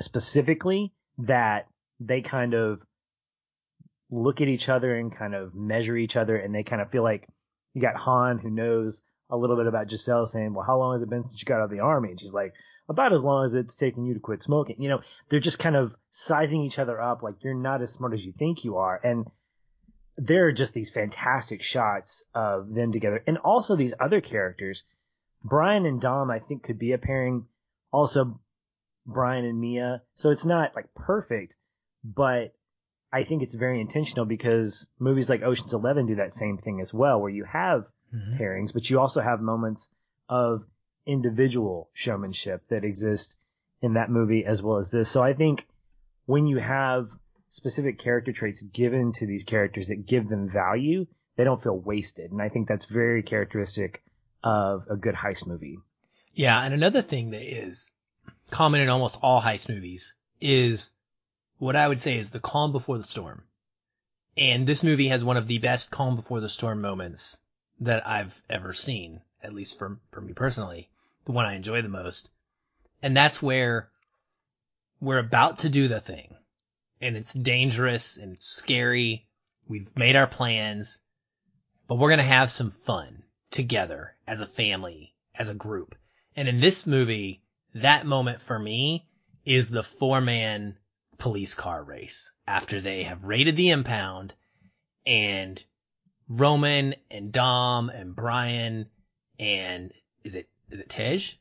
specifically 0.00 0.92
that 1.18 1.68
they 2.00 2.22
kind 2.22 2.54
of 2.54 2.80
look 4.10 4.40
at 4.40 4.48
each 4.48 4.68
other 4.68 4.94
and 4.94 5.14
kind 5.14 5.34
of 5.34 5.54
measure 5.54 5.96
each 5.96 6.16
other 6.16 6.36
and 6.36 6.54
they 6.54 6.62
kind 6.62 6.82
of 6.82 6.90
feel 6.90 7.02
like 7.02 7.28
you 7.74 7.82
got 7.82 7.96
Han 7.96 8.38
who 8.38 8.50
knows 8.50 9.02
a 9.30 9.36
little 9.36 9.56
bit 9.56 9.66
about 9.66 9.90
Giselle 9.90 10.26
saying, 10.26 10.52
well, 10.52 10.64
how 10.66 10.78
long 10.78 10.94
has 10.94 11.02
it 11.02 11.10
been 11.10 11.22
since 11.28 11.40
you 11.40 11.46
got 11.46 11.60
out 11.60 11.64
of 11.64 11.70
the 11.70 11.80
army? 11.80 12.10
And 12.10 12.20
she's 12.20 12.32
like, 12.32 12.52
about 12.88 13.12
as 13.12 13.22
long 13.22 13.46
as 13.46 13.54
it's 13.54 13.74
taking 13.74 14.04
you 14.04 14.14
to 14.14 14.20
quit 14.20 14.42
smoking. 14.42 14.76
You 14.78 14.90
know, 14.90 15.00
they're 15.30 15.40
just 15.40 15.58
kind 15.58 15.76
of 15.76 15.94
sizing 16.10 16.62
each 16.62 16.78
other 16.78 17.00
up 17.00 17.22
like 17.22 17.36
you're 17.40 17.54
not 17.54 17.82
as 17.82 17.92
smart 17.92 18.14
as 18.14 18.24
you 18.24 18.32
think 18.38 18.64
you 18.64 18.78
are. 18.78 19.00
And 19.02 19.26
there 20.16 20.46
are 20.46 20.52
just 20.52 20.74
these 20.74 20.90
fantastic 20.90 21.62
shots 21.62 22.22
of 22.34 22.72
them 22.72 22.92
together. 22.92 23.22
And 23.26 23.38
also 23.38 23.76
these 23.76 23.94
other 23.98 24.20
characters. 24.20 24.84
Brian 25.44 25.86
and 25.86 26.00
Dom, 26.00 26.30
I 26.30 26.38
think, 26.38 26.62
could 26.62 26.78
be 26.78 26.92
a 26.92 26.98
pairing. 26.98 27.46
Also, 27.90 28.40
Brian 29.06 29.44
and 29.44 29.58
Mia. 29.58 30.02
So 30.14 30.30
it's 30.30 30.44
not 30.44 30.74
like 30.76 30.94
perfect, 30.94 31.54
but 32.04 32.54
I 33.12 33.24
think 33.24 33.42
it's 33.42 33.54
very 33.54 33.80
intentional 33.80 34.24
because 34.24 34.86
movies 34.98 35.28
like 35.28 35.42
Ocean's 35.42 35.74
Eleven 35.74 36.06
do 36.06 36.16
that 36.16 36.34
same 36.34 36.58
thing 36.58 36.80
as 36.80 36.94
well, 36.94 37.20
where 37.20 37.30
you 37.30 37.44
have 37.44 37.86
mm-hmm. 38.14 38.40
pairings, 38.40 38.72
but 38.72 38.88
you 38.88 39.00
also 39.00 39.20
have 39.20 39.40
moments 39.40 39.88
of 40.28 40.64
individual 41.06 41.90
showmanship 41.92 42.62
that 42.68 42.84
exist 42.84 43.36
in 43.82 43.94
that 43.94 44.10
movie 44.10 44.44
as 44.44 44.62
well 44.62 44.78
as 44.78 44.90
this. 44.90 45.10
So 45.10 45.22
I 45.22 45.34
think 45.34 45.66
when 46.26 46.46
you 46.46 46.58
have 46.58 47.08
specific 47.52 47.98
character 47.98 48.32
traits 48.32 48.62
given 48.62 49.12
to 49.12 49.26
these 49.26 49.44
characters 49.44 49.88
that 49.88 50.06
give 50.06 50.26
them 50.26 50.48
value, 50.48 51.06
they 51.36 51.44
don't 51.44 51.62
feel 51.62 51.78
wasted. 51.78 52.32
And 52.32 52.40
I 52.40 52.48
think 52.48 52.66
that's 52.66 52.86
very 52.86 53.22
characteristic 53.22 54.02
of 54.42 54.86
a 54.88 54.96
good 54.96 55.14
heist 55.14 55.46
movie. 55.46 55.78
Yeah. 56.32 56.58
And 56.58 56.72
another 56.72 57.02
thing 57.02 57.30
that 57.32 57.42
is 57.42 57.90
common 58.50 58.80
in 58.80 58.88
almost 58.88 59.18
all 59.22 59.42
heist 59.42 59.68
movies 59.68 60.14
is 60.40 60.94
what 61.58 61.76
I 61.76 61.86
would 61.86 62.00
say 62.00 62.16
is 62.16 62.30
the 62.30 62.40
calm 62.40 62.72
before 62.72 62.96
the 62.96 63.04
storm. 63.04 63.42
And 64.34 64.66
this 64.66 64.82
movie 64.82 65.08
has 65.08 65.22
one 65.22 65.36
of 65.36 65.46
the 65.46 65.58
best 65.58 65.90
calm 65.90 66.16
before 66.16 66.40
the 66.40 66.48
storm 66.48 66.80
moments 66.80 67.38
that 67.80 68.08
I've 68.08 68.42
ever 68.48 68.72
seen, 68.72 69.20
at 69.42 69.52
least 69.52 69.78
for, 69.78 70.00
for 70.10 70.22
me 70.22 70.32
personally, 70.32 70.88
the 71.26 71.32
one 71.32 71.44
I 71.44 71.54
enjoy 71.54 71.82
the 71.82 71.90
most. 71.90 72.30
And 73.02 73.14
that's 73.14 73.42
where 73.42 73.90
we're 75.00 75.18
about 75.18 75.58
to 75.60 75.68
do 75.68 75.88
the 75.88 76.00
thing 76.00 76.34
and 77.02 77.16
it's 77.16 77.34
dangerous 77.34 78.16
and 78.16 78.32
it's 78.32 78.46
scary. 78.46 79.26
We've 79.68 79.94
made 79.96 80.16
our 80.16 80.28
plans, 80.28 81.00
but 81.88 81.96
we're 81.96 82.08
going 82.08 82.18
to 82.18 82.24
have 82.24 82.50
some 82.50 82.70
fun 82.70 83.24
together 83.50 84.14
as 84.26 84.40
a 84.40 84.46
family, 84.46 85.14
as 85.34 85.48
a 85.48 85.54
group. 85.54 85.96
And 86.36 86.48
in 86.48 86.60
this 86.60 86.86
movie, 86.86 87.42
that 87.74 88.06
moment 88.06 88.40
for 88.40 88.58
me 88.58 89.06
is 89.44 89.68
the 89.68 89.82
four 89.82 90.20
man 90.20 90.78
police 91.18 91.54
car 91.54 91.82
race 91.82 92.32
after 92.46 92.80
they 92.80 93.02
have 93.02 93.24
raided 93.24 93.56
the 93.56 93.70
impound 93.70 94.34
and 95.04 95.62
Roman 96.28 96.94
and 97.10 97.32
Dom 97.32 97.90
and 97.90 98.14
Brian 98.14 98.86
and 99.38 99.92
is 100.22 100.36
it, 100.36 100.48
is 100.70 100.80
it 100.80 100.88
Tej? 100.88 101.36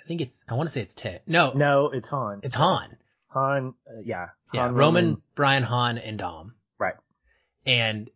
I 0.00 0.02
think 0.08 0.20
it's, 0.20 0.44
I 0.48 0.54
want 0.54 0.68
to 0.68 0.72
say 0.72 0.82
it's 0.82 0.94
Tej. 0.94 1.20
No. 1.26 1.52
No, 1.52 1.90
it's 1.90 2.08
Han. 2.08 2.40
It's 2.42 2.56
Han. 2.56 2.96
Han, 3.38 3.74
uh, 3.88 4.00
yeah. 4.04 4.18
Han, 4.18 4.28
yeah, 4.54 4.64
Roman, 4.64 4.76
Roman, 4.76 5.22
Brian, 5.34 5.62
Han, 5.62 5.98
and 5.98 6.18
Dom. 6.18 6.54
Right. 6.78 6.94
And 7.66 8.10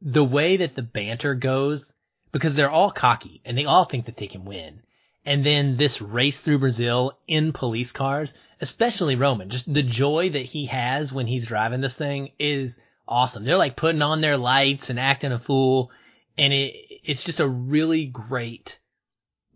the 0.00 0.24
way 0.24 0.58
that 0.58 0.74
the 0.74 0.82
banter 0.82 1.34
goes, 1.34 1.92
because 2.32 2.56
they're 2.56 2.70
all 2.70 2.90
cocky 2.90 3.40
and 3.44 3.56
they 3.56 3.64
all 3.64 3.84
think 3.84 4.06
that 4.06 4.16
they 4.16 4.26
can 4.26 4.44
win. 4.44 4.82
And 5.24 5.44
then 5.44 5.76
this 5.76 6.00
race 6.00 6.40
through 6.40 6.60
Brazil 6.60 7.18
in 7.26 7.52
police 7.52 7.92
cars, 7.92 8.32
especially 8.60 9.16
Roman, 9.16 9.50
just 9.50 9.72
the 9.72 9.82
joy 9.82 10.30
that 10.30 10.38
he 10.38 10.66
has 10.66 11.12
when 11.12 11.26
he's 11.26 11.46
driving 11.46 11.80
this 11.80 11.96
thing 11.96 12.30
is 12.38 12.80
awesome. 13.06 13.44
They're 13.44 13.56
like 13.56 13.76
putting 13.76 14.02
on 14.02 14.20
their 14.20 14.38
lights 14.38 14.90
and 14.90 14.98
acting 14.98 15.32
a 15.32 15.38
fool. 15.38 15.90
And 16.38 16.52
it, 16.52 16.74
it's 17.04 17.24
just 17.24 17.40
a 17.40 17.48
really 17.48 18.06
great, 18.06 18.78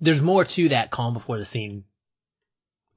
there's 0.00 0.20
more 0.20 0.44
to 0.44 0.68
that 0.70 0.90
calm 0.90 1.14
before 1.14 1.38
the 1.38 1.44
scene 1.44 1.84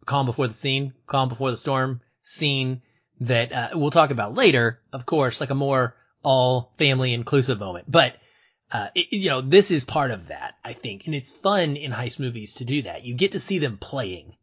calm 0.06 0.25
before 0.25 0.47
the 0.47 0.54
scene, 0.54 0.93
calm 1.08 1.30
before 1.30 1.51
the 1.51 1.58
storm 1.58 2.01
scene 2.26 2.82
that 3.22 3.54
uh, 3.54 3.70
we'll 3.74 3.92
talk 3.92 4.12
about 4.12 4.36
later, 4.36 4.82
of 4.92 5.06
course, 5.06 5.40
like 5.40 5.52
a 5.52 5.56
more 5.56 5.96
all 6.24 6.74
family 6.78 7.14
inclusive 7.14 7.60
moment. 7.60 7.90
But 7.90 8.16
uh, 8.72 8.88
it, 8.94 9.08
you 9.12 9.30
know, 9.30 9.42
this 9.42 9.72
is 9.72 9.86
part 9.86 10.12
of 10.12 10.28
that, 10.28 10.56
I 10.64 10.74
think, 10.74 11.06
and 11.06 11.16
it's 11.16 11.32
fun 11.32 11.78
in 11.78 11.92
heist 11.92 12.20
movies 12.20 12.56
to 12.56 12.66
do 12.66 12.82
that. 12.82 13.06
You 13.06 13.14
get 13.14 13.34
to 13.34 13.40
see 13.40 13.60
them 13.60 13.78
playing. 13.78 14.36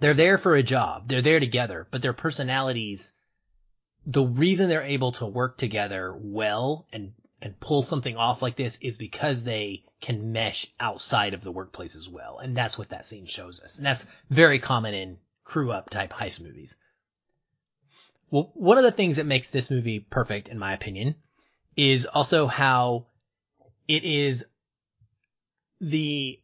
They're 0.00 0.14
there 0.14 0.36
for 0.36 0.54
a 0.54 0.62
job. 0.62 1.06
They're 1.06 1.22
there 1.22 1.40
together, 1.40 1.86
but 1.90 2.02
their 2.02 2.12
personalities, 2.12 3.12
the 4.04 4.24
reason 4.24 4.68
they're 4.68 4.82
able 4.82 5.12
to 5.12 5.26
work 5.26 5.56
together 5.56 6.14
well 6.18 6.86
and 6.92 7.12
and 7.42 7.58
pull 7.58 7.80
something 7.80 8.18
off 8.18 8.42
like 8.42 8.56
this 8.56 8.78
is 8.82 8.98
because 8.98 9.44
they 9.44 9.82
can 10.02 10.32
mesh 10.32 10.66
outside 10.78 11.32
of 11.32 11.42
the 11.42 11.50
workplace 11.50 11.96
as 11.96 12.06
well. 12.06 12.38
And 12.38 12.54
that's 12.54 12.76
what 12.76 12.90
that 12.90 13.06
scene 13.06 13.24
shows 13.24 13.60
us. 13.60 13.78
And 13.78 13.86
that's 13.86 14.04
very 14.28 14.58
common 14.58 14.92
in 14.92 15.16
crew 15.44 15.72
up 15.72 15.90
type 15.90 16.12
heist 16.12 16.40
movies. 16.40 16.76
Well, 18.30 18.50
one 18.54 18.78
of 18.78 18.84
the 18.84 18.92
things 18.92 19.16
that 19.16 19.26
makes 19.26 19.48
this 19.48 19.70
movie 19.70 19.98
perfect, 19.98 20.48
in 20.48 20.58
my 20.58 20.72
opinion, 20.72 21.16
is 21.76 22.06
also 22.06 22.46
how 22.46 23.06
it 23.88 24.04
is 24.04 24.44
the 25.80 26.40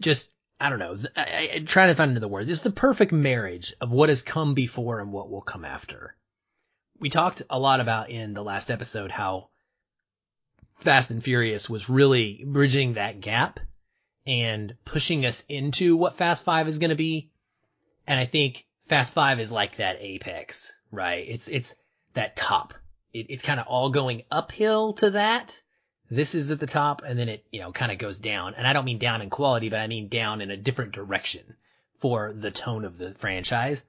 just 0.00 0.30
I 0.60 0.70
don't 0.70 0.78
know. 0.78 0.96
I, 1.16 1.50
I, 1.54 1.58
trying 1.66 1.88
to 1.88 1.96
find 1.96 2.16
the 2.16 2.28
word. 2.28 2.48
It's 2.48 2.60
the 2.60 2.70
perfect 2.70 3.10
marriage 3.10 3.74
of 3.80 3.90
what 3.90 4.10
has 4.10 4.22
come 4.22 4.54
before 4.54 5.00
and 5.00 5.12
what 5.12 5.28
will 5.28 5.40
come 5.40 5.64
after. 5.64 6.14
We 7.00 7.10
talked 7.10 7.42
a 7.50 7.58
lot 7.58 7.80
about 7.80 8.10
in 8.10 8.32
the 8.32 8.44
last 8.44 8.70
episode 8.70 9.10
how 9.10 9.48
Fast 10.82 11.10
and 11.10 11.22
Furious 11.22 11.68
was 11.68 11.88
really 11.88 12.44
bridging 12.46 12.94
that 12.94 13.20
gap 13.20 13.58
and 14.24 14.76
pushing 14.84 15.26
us 15.26 15.42
into 15.48 15.96
what 15.96 16.16
Fast 16.16 16.44
Five 16.44 16.68
is 16.68 16.78
going 16.78 16.90
to 16.90 16.96
be. 16.96 17.31
And 18.06 18.18
I 18.18 18.26
think 18.26 18.66
Fast 18.86 19.14
Five 19.14 19.40
is 19.40 19.52
like 19.52 19.76
that 19.76 19.98
apex, 20.00 20.72
right? 20.90 21.24
It's, 21.28 21.48
it's 21.48 21.74
that 22.14 22.36
top. 22.36 22.74
It, 23.12 23.26
it's 23.28 23.42
kind 23.42 23.60
of 23.60 23.66
all 23.66 23.90
going 23.90 24.22
uphill 24.30 24.94
to 24.94 25.10
that. 25.10 25.60
This 26.10 26.34
is 26.34 26.50
at 26.50 26.60
the 26.60 26.66
top 26.66 27.02
and 27.06 27.18
then 27.18 27.28
it, 27.28 27.46
you 27.50 27.60
know, 27.60 27.72
kind 27.72 27.92
of 27.92 27.98
goes 27.98 28.18
down. 28.18 28.54
And 28.54 28.66
I 28.66 28.72
don't 28.72 28.84
mean 28.84 28.98
down 28.98 29.22
in 29.22 29.30
quality, 29.30 29.68
but 29.68 29.80
I 29.80 29.86
mean 29.86 30.08
down 30.08 30.40
in 30.40 30.50
a 30.50 30.56
different 30.56 30.92
direction 30.92 31.56
for 31.94 32.32
the 32.32 32.50
tone 32.50 32.84
of 32.84 32.98
the 32.98 33.12
franchise. 33.12 33.86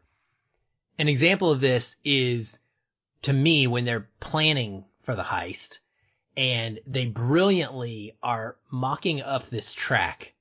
An 0.97 1.07
example 1.07 1.51
of 1.51 1.59
this 1.59 1.95
is 2.05 2.59
to 3.23 3.33
me 3.33 3.67
when 3.67 3.85
they're 3.85 4.07
planning 4.19 4.85
for 5.01 5.15
the 5.15 5.23
heist 5.23 5.79
and 6.37 6.79
they 6.87 7.05
brilliantly 7.05 8.15
are 8.21 8.57
mocking 8.71 9.21
up 9.21 9.49
this 9.49 9.73
track 9.73 10.33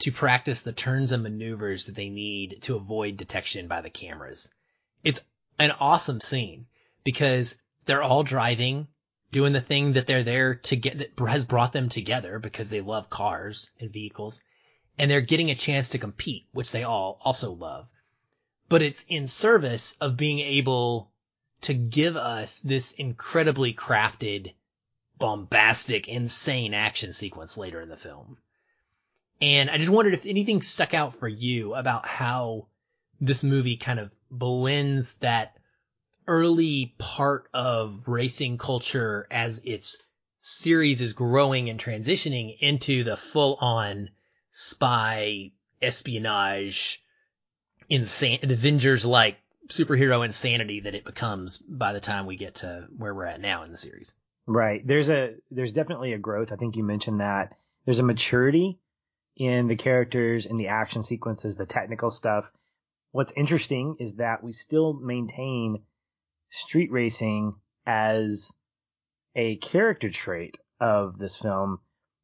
to 0.00 0.12
practice 0.12 0.62
the 0.62 0.72
turns 0.72 1.12
and 1.12 1.22
maneuvers 1.22 1.86
that 1.86 1.94
they 1.94 2.08
need 2.08 2.62
to 2.62 2.76
avoid 2.76 3.16
detection 3.16 3.66
by 3.66 3.80
the 3.80 3.90
cameras. 3.90 4.50
It's 5.02 5.20
an 5.58 5.72
awesome 5.72 6.20
scene 6.20 6.66
because 7.04 7.56
they're 7.84 8.02
all 8.02 8.22
driving, 8.22 8.88
doing 9.32 9.52
the 9.52 9.60
thing 9.60 9.94
that 9.94 10.06
they're 10.06 10.22
there 10.22 10.54
to 10.54 10.76
get 10.76 10.98
that 10.98 11.18
has 11.28 11.44
brought 11.44 11.72
them 11.72 11.88
together 11.88 12.38
because 12.38 12.70
they 12.70 12.80
love 12.80 13.10
cars 13.10 13.70
and 13.80 13.92
vehicles 13.92 14.42
and 14.98 15.10
they're 15.10 15.20
getting 15.20 15.50
a 15.50 15.54
chance 15.54 15.88
to 15.90 15.98
compete, 15.98 16.46
which 16.52 16.72
they 16.72 16.82
all 16.82 17.18
also 17.22 17.52
love. 17.52 17.88
But 18.68 18.82
it's 18.82 19.04
in 19.08 19.26
service 19.26 19.94
of 20.00 20.16
being 20.16 20.40
able 20.40 21.10
to 21.62 21.74
give 21.74 22.16
us 22.16 22.60
this 22.60 22.92
incredibly 22.92 23.72
crafted 23.72 24.54
bombastic, 25.18 26.06
insane 26.06 26.74
action 26.74 27.12
sequence 27.12 27.56
later 27.56 27.80
in 27.80 27.88
the 27.88 27.96
film. 27.96 28.38
And 29.40 29.70
I 29.70 29.78
just 29.78 29.90
wondered 29.90 30.14
if 30.14 30.26
anything 30.26 30.62
stuck 30.62 30.94
out 30.94 31.14
for 31.14 31.28
you 31.28 31.74
about 31.74 32.06
how 32.06 32.66
this 33.20 33.44
movie 33.44 33.76
kind 33.76 34.00
of 34.00 34.14
blends 34.30 35.14
that 35.14 35.56
early 36.26 36.94
part 36.98 37.48
of 37.54 38.06
racing 38.06 38.58
culture 38.58 39.26
as 39.30 39.60
its 39.64 39.98
series 40.38 41.00
is 41.00 41.12
growing 41.12 41.70
and 41.70 41.80
transitioning 41.80 42.56
into 42.60 43.04
the 43.04 43.16
full 43.16 43.56
on 43.60 44.10
spy 44.50 45.50
espionage 45.80 47.02
insane 47.88 48.38
Avengers 48.42 49.04
like 49.04 49.38
superhero 49.68 50.24
insanity 50.24 50.80
that 50.80 50.94
it 50.94 51.04
becomes 51.04 51.58
by 51.58 51.92
the 51.92 52.00
time 52.00 52.26
we 52.26 52.36
get 52.36 52.56
to 52.56 52.86
where 52.96 53.14
we're 53.14 53.26
at 53.26 53.40
now 53.40 53.62
in 53.62 53.70
the 53.70 53.76
series. 53.76 54.14
Right. 54.46 54.86
There's 54.86 55.10
a 55.10 55.34
there's 55.50 55.72
definitely 55.72 56.12
a 56.12 56.18
growth. 56.18 56.52
I 56.52 56.56
think 56.56 56.76
you 56.76 56.84
mentioned 56.84 57.20
that. 57.20 57.56
There's 57.84 57.98
a 57.98 58.04
maturity 58.04 58.78
in 59.38 59.68
the 59.68 59.76
characters, 59.76 60.46
in 60.46 60.56
the 60.56 60.68
action 60.68 61.04
sequences, 61.04 61.56
the 61.56 61.64
technical 61.64 62.10
stuff. 62.10 62.44
What's 63.12 63.32
interesting 63.36 63.96
is 64.00 64.16
that 64.16 64.42
we 64.42 64.52
still 64.52 64.92
maintain 64.92 65.84
street 66.50 66.90
racing 66.90 67.54
as 67.86 68.52
a 69.34 69.56
character 69.56 70.10
trait 70.10 70.58
of 70.80 71.18
this 71.18 71.36
film, 71.36 71.78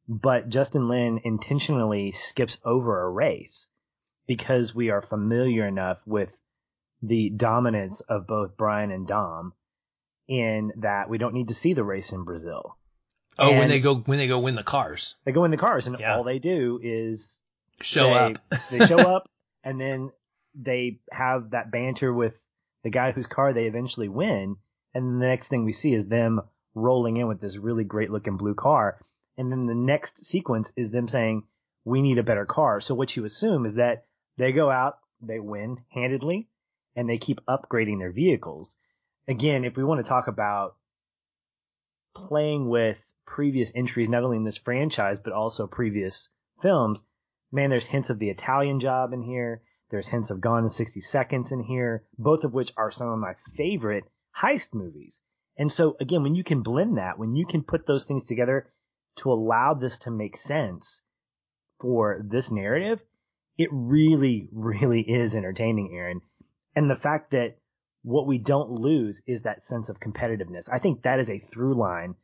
but 0.07 0.49
Justin 0.49 0.89
Lin 0.89 1.21
intentionally 1.23 2.11
skips 2.11 2.57
over 2.65 3.01
a 3.01 3.09
race 3.09 3.67
because 4.27 4.75
we 4.75 4.89
are 4.89 5.01
familiar 5.01 5.65
enough 5.65 5.99
with 6.05 6.29
the 7.01 7.29
dominance 7.29 8.01
of 8.01 8.27
both 8.27 8.57
Brian 8.57 8.91
and 8.91 9.07
Dom 9.07 9.53
in 10.27 10.71
that 10.77 11.09
we 11.09 11.17
don't 11.17 11.33
need 11.33 11.47
to 11.47 11.53
see 11.53 11.73
the 11.73 11.83
race 11.83 12.11
in 12.11 12.23
Brazil. 12.23 12.77
Oh, 13.37 13.49
And 13.49 13.57
when 13.59 13.67
they 13.69 13.79
go 13.79 13.95
when 13.95 14.17
they 14.17 14.27
go 14.27 14.39
win 14.39 14.55
the 14.55 14.63
cars, 14.63 15.15
They 15.25 15.31
go 15.31 15.43
in 15.43 15.51
the 15.51 15.57
cars 15.57 15.87
and 15.87 15.99
Yeah. 15.99 16.15
all 16.15 16.23
they 16.23 16.39
do 16.39 16.79
is 16.81 17.39
show 17.81 18.09
they, 18.09 18.13
up. 18.13 18.37
they 18.71 18.85
show 18.85 19.01
up 19.01 19.29
and 19.63 19.79
then 19.79 20.11
they 20.53 20.99
have 21.11 21.51
that 21.51 21.71
banter 21.71 22.13
with 22.13 22.33
the 22.83 22.89
guy 22.89 23.11
whose 23.11 23.25
car 23.25 23.53
they 23.53 23.65
eventually 23.65 24.07
win. 24.07 24.55
And 24.93 25.21
the 25.21 25.25
next 25.27 25.49
thing 25.49 25.65
we 25.65 25.73
see 25.73 25.93
is 25.93 26.07
them 26.07 26.41
rolling 26.73 27.17
in 27.17 27.27
with 27.27 27.41
this 27.41 27.57
really 27.57 27.83
great 27.83 28.11
looking 28.11 28.37
blue 28.37 28.55
car. 28.55 28.99
And 29.37 29.51
then 29.51 29.65
the 29.65 29.75
next 29.75 30.23
sequence 30.25 30.71
is 30.77 30.91
them 30.91 31.07
saying, 31.09 31.43
we 31.83 32.01
need 32.01 32.17
a 32.17 32.23
better 32.23 32.45
car. 32.45 32.79
So 32.79 32.95
what 32.95 33.15
you 33.15 33.25
assume 33.25 33.65
is 33.65 33.75
that 33.75 34.05
they 34.37 34.53
go 34.53 34.69
out, 34.69 34.97
they 35.21 35.39
win 35.39 35.79
handedly, 35.89 36.47
and 36.95 37.09
they 37.09 37.17
keep 37.17 37.41
upgrading 37.45 37.99
their 37.99 38.11
vehicles. 38.11 38.77
Again, 39.27 39.65
if 39.65 39.75
we 39.75 39.83
want 39.83 40.03
to 40.03 40.07
talk 40.07 40.27
about 40.27 40.75
playing 42.15 42.69
with 42.69 42.97
previous 43.25 43.71
entries, 43.75 44.09
not 44.09 44.23
only 44.23 44.37
in 44.37 44.43
this 44.43 44.57
franchise, 44.57 45.19
but 45.19 45.33
also 45.33 45.67
previous 45.67 46.29
films, 46.61 47.03
man, 47.51 47.69
there's 47.69 47.85
hints 47.85 48.09
of 48.09 48.19
the 48.19 48.29
Italian 48.29 48.79
job 48.79 49.13
in 49.13 49.21
here. 49.21 49.61
There's 49.89 50.07
hints 50.07 50.29
of 50.29 50.41
Gone 50.41 50.63
in 50.63 50.69
60 50.69 51.01
Seconds 51.01 51.51
in 51.51 51.61
here, 51.61 52.03
both 52.17 52.43
of 52.43 52.53
which 52.53 52.71
are 52.75 52.91
some 52.91 53.09
of 53.09 53.19
my 53.19 53.35
favorite 53.55 54.05
heist 54.35 54.73
movies. 54.73 55.21
And 55.57 55.71
so 55.71 55.95
again, 55.99 56.23
when 56.23 56.35
you 56.35 56.43
can 56.43 56.63
blend 56.63 56.97
that, 56.97 57.17
when 57.17 57.35
you 57.35 57.45
can 57.45 57.63
put 57.63 57.87
those 57.87 58.05
things 58.05 58.23
together 58.23 58.67
to 59.17 59.31
allow 59.31 59.73
this 59.73 59.99
to 59.99 60.11
make 60.11 60.35
sense 60.35 61.01
for 61.79 62.21
this 62.23 62.51
narrative, 62.51 62.99
it 63.57 63.69
really, 63.71 64.49
really 64.51 65.01
is 65.01 65.35
entertaining, 65.35 65.93
Aaron. 65.93 66.21
And 66.75 66.89
the 66.89 66.95
fact 66.95 67.31
that 67.31 67.57
what 68.03 68.27
we 68.27 68.37
don't 68.37 68.71
lose 68.71 69.21
is 69.25 69.43
that 69.43 69.63
sense 69.63 69.87
of 69.87 69.99
competitiveness. 69.99 70.67
I 70.71 70.79
think 70.79 71.03
that 71.03 71.19
is 71.19 71.29
a 71.29 71.39
through 71.39 71.75
line 71.75 72.15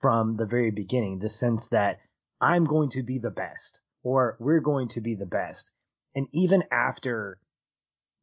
from 0.00 0.36
the 0.36 0.46
very 0.46 0.70
beginning, 0.70 1.18
the 1.18 1.28
sense 1.28 1.68
that 1.68 2.00
I'm 2.40 2.64
going 2.64 2.90
to 2.90 3.02
be 3.02 3.18
the 3.18 3.30
best 3.30 3.80
or 4.02 4.36
we're 4.40 4.60
going 4.60 4.88
to 4.88 5.00
be 5.00 5.14
the 5.14 5.26
best. 5.26 5.70
And 6.14 6.26
even 6.32 6.64
after 6.72 7.38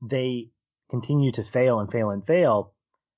they 0.01 0.49
continue 0.89 1.31
to 1.33 1.43
fail 1.43 1.79
and 1.79 1.91
fail 1.91 2.09
and 2.09 2.25
fail, 2.25 2.73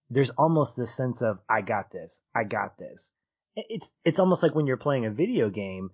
there's 0.09 0.29
almost 0.31 0.75
this 0.75 0.93
sense 0.93 1.21
of, 1.21 1.39
I 1.49 1.61
got 1.61 1.91
this. 1.91 2.19
I 2.35 2.43
got 2.43 2.77
this. 2.77 3.11
It's, 3.55 3.91
it's 4.03 4.19
almost 4.19 4.43
like 4.43 4.55
when 4.55 4.67
you're 4.67 4.77
playing 4.77 5.05
a 5.05 5.11
video 5.11 5.49
game 5.49 5.91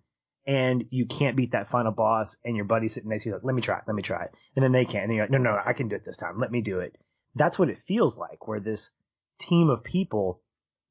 and 0.48 0.86
you 0.90 1.06
can't 1.06 1.36
beat 1.36 1.52
that 1.52 1.70
final 1.70 1.92
boss 1.92 2.38
and 2.44 2.56
your 2.56 2.66
buddy's 2.66 2.94
sitting 2.94 3.10
next 3.10 3.24
to 3.24 3.30
you 3.30 3.36
like, 3.36 3.44
let 3.44 3.56
me 3.56 3.62
try 3.62 3.78
it, 3.78 3.84
let 3.88 3.96
me 3.96 4.04
try 4.04 4.24
it. 4.24 4.32
And 4.56 4.64
then 4.64 4.72
they 4.72 4.86
can't. 4.86 5.06
And 5.06 5.14
you're 5.14 5.24
like, 5.24 5.32
no, 5.32 5.38
no, 5.38 5.58
I 5.64 5.74
can 5.74 5.88
do 5.88 5.96
it 5.96 6.06
this 6.06 6.18
time. 6.18 6.40
Let 6.40 6.52
me 6.52 6.62
do 6.62 6.80
it. 6.80 6.96
That's 7.36 7.60
what 7.60 7.70
it 7.70 7.80
feels 7.88 8.18
like 8.18 8.48
where 8.48 8.60
this 8.60 8.92
team 9.40 9.70
of 9.70 9.84
people 9.84 10.42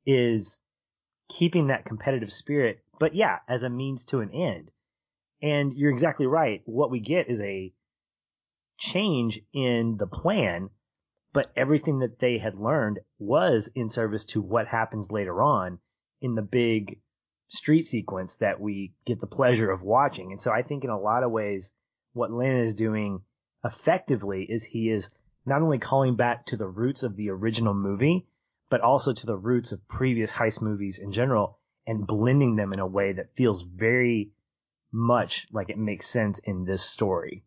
is 0.06 0.58
keeping 1.28 1.68
that 1.68 1.84
competitive 1.84 2.32
spirit, 2.32 2.82
but 2.98 3.14
yeah, 3.14 3.38
as 3.48 3.62
a 3.62 3.70
means 3.70 4.04
to 4.06 4.20
an 4.20 4.30
end. 4.32 4.70
And 5.42 5.76
you're 5.76 5.90
exactly 5.90 6.26
right. 6.26 6.62
What 6.64 6.90
we 6.90 7.00
get 7.00 7.28
is 7.28 7.40
a 7.40 7.72
change 8.78 9.40
in 9.52 9.96
the 9.98 10.06
plan, 10.06 10.70
but 11.32 11.52
everything 11.56 12.00
that 12.00 12.18
they 12.18 12.38
had 12.38 12.54
learned 12.54 13.00
was 13.18 13.68
in 13.74 13.90
service 13.90 14.24
to 14.26 14.40
what 14.40 14.66
happens 14.66 15.10
later 15.10 15.42
on 15.42 15.78
in 16.20 16.34
the 16.34 16.42
big 16.42 17.00
street 17.48 17.86
sequence 17.86 18.36
that 18.36 18.60
we 18.60 18.94
get 19.06 19.20
the 19.20 19.26
pleasure 19.26 19.70
of 19.70 19.82
watching. 19.82 20.32
And 20.32 20.40
so 20.40 20.50
I 20.50 20.62
think 20.62 20.84
in 20.84 20.90
a 20.90 20.98
lot 20.98 21.22
of 21.22 21.30
ways, 21.30 21.70
what 22.12 22.30
Lin 22.30 22.60
is 22.60 22.74
doing 22.74 23.20
effectively 23.64 24.46
is 24.48 24.64
he 24.64 24.90
is 24.90 25.10
not 25.46 25.62
only 25.62 25.78
calling 25.78 26.16
back 26.16 26.46
to 26.46 26.56
the 26.56 26.66
roots 26.66 27.02
of 27.02 27.16
the 27.16 27.30
original 27.30 27.74
movie, 27.74 28.26
but 28.74 28.80
also 28.80 29.12
to 29.12 29.24
the 29.24 29.36
roots 29.36 29.70
of 29.70 29.86
previous 29.86 30.32
heist 30.32 30.60
movies 30.60 30.98
in 30.98 31.12
general 31.12 31.60
and 31.86 32.08
blending 32.08 32.56
them 32.56 32.72
in 32.72 32.80
a 32.80 32.86
way 32.88 33.12
that 33.12 33.32
feels 33.36 33.62
very 33.62 34.32
much 34.90 35.46
like 35.52 35.70
it 35.70 35.78
makes 35.78 36.08
sense 36.08 36.40
in 36.40 36.64
this 36.64 36.82
story. 36.82 37.44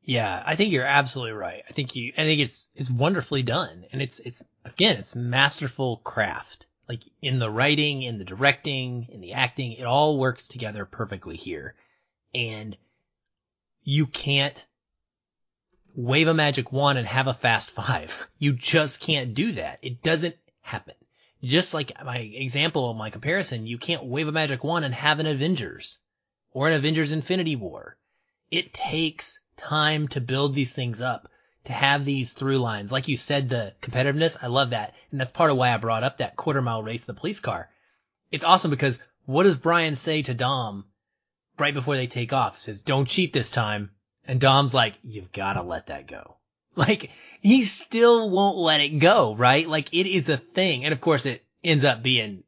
Yeah, 0.00 0.40
I 0.46 0.54
think 0.54 0.70
you're 0.70 0.84
absolutely 0.84 1.32
right. 1.32 1.64
I 1.68 1.72
think 1.72 1.96
you, 1.96 2.12
I 2.16 2.22
think 2.22 2.40
it's, 2.40 2.68
it's 2.76 2.88
wonderfully 2.88 3.42
done. 3.42 3.84
And 3.90 4.00
it's, 4.00 4.20
it's, 4.20 4.46
again, 4.64 4.98
it's 4.98 5.16
masterful 5.16 5.96
craft. 5.96 6.68
Like 6.88 7.02
in 7.20 7.40
the 7.40 7.50
writing, 7.50 8.02
in 8.04 8.18
the 8.18 8.24
directing, 8.24 9.08
in 9.10 9.20
the 9.20 9.32
acting, 9.32 9.72
it 9.72 9.86
all 9.86 10.18
works 10.18 10.46
together 10.46 10.84
perfectly 10.84 11.36
here. 11.36 11.74
And 12.32 12.76
you 13.82 14.06
can't 14.06 14.64
wave 15.98 16.28
a 16.28 16.34
magic 16.34 16.70
wand 16.70 16.96
and 16.96 17.08
have 17.08 17.26
a 17.26 17.34
fast 17.34 17.72
five. 17.72 18.28
You 18.38 18.52
just 18.52 19.00
can't 19.00 19.34
do 19.34 19.50
that. 19.52 19.80
It 19.82 20.00
doesn't 20.00 20.36
happen. 20.60 20.94
Just 21.42 21.74
like 21.74 21.90
my 22.04 22.18
example, 22.18 22.94
my 22.94 23.10
comparison, 23.10 23.66
you 23.66 23.78
can't 23.78 24.04
wave 24.04 24.28
a 24.28 24.32
magic 24.32 24.62
wand 24.62 24.84
and 24.84 24.94
have 24.94 25.18
an 25.18 25.26
Avengers 25.26 25.98
or 26.52 26.68
an 26.68 26.74
Avengers 26.74 27.10
Infinity 27.10 27.56
War. 27.56 27.96
It 28.48 28.72
takes 28.72 29.40
time 29.56 30.06
to 30.08 30.20
build 30.20 30.54
these 30.54 30.72
things 30.72 31.00
up, 31.00 31.32
to 31.64 31.72
have 31.72 32.04
these 32.04 32.32
through 32.32 32.58
lines. 32.58 32.92
Like 32.92 33.08
you 33.08 33.16
said, 33.16 33.48
the 33.48 33.74
competitiveness, 33.82 34.36
I 34.40 34.46
love 34.46 34.70
that. 34.70 34.94
And 35.10 35.20
that's 35.20 35.32
part 35.32 35.50
of 35.50 35.56
why 35.56 35.74
I 35.74 35.78
brought 35.78 36.04
up 36.04 36.18
that 36.18 36.36
quarter 36.36 36.62
mile 36.62 36.84
race 36.84 37.06
the 37.06 37.12
police 37.14 37.40
car. 37.40 37.70
It's 38.30 38.44
awesome 38.44 38.70
because 38.70 39.00
what 39.26 39.42
does 39.42 39.56
Brian 39.56 39.96
say 39.96 40.22
to 40.22 40.32
Dom 40.32 40.84
right 41.58 41.74
before 41.74 41.96
they 41.96 42.06
take 42.06 42.32
off? 42.32 42.54
He 42.54 42.60
says, 42.60 42.82
don't 42.82 43.08
cheat 43.08 43.32
this 43.32 43.50
time. 43.50 43.90
And 44.28 44.40
Dom's 44.40 44.74
like, 44.74 44.94
you've 45.02 45.32
gotta 45.32 45.62
let 45.62 45.86
that 45.86 46.06
go. 46.06 46.36
Like, 46.76 47.10
he 47.40 47.64
still 47.64 48.30
won't 48.30 48.56
let 48.56 48.80
it 48.80 49.00
go, 49.00 49.34
right? 49.34 49.68
Like, 49.68 49.92
it 49.92 50.06
is 50.06 50.28
a 50.28 50.36
thing. 50.36 50.84
And 50.84 50.92
of 50.92 51.00
course, 51.00 51.26
it 51.26 51.44
ends 51.64 51.84
up 51.84 52.04
being 52.04 52.44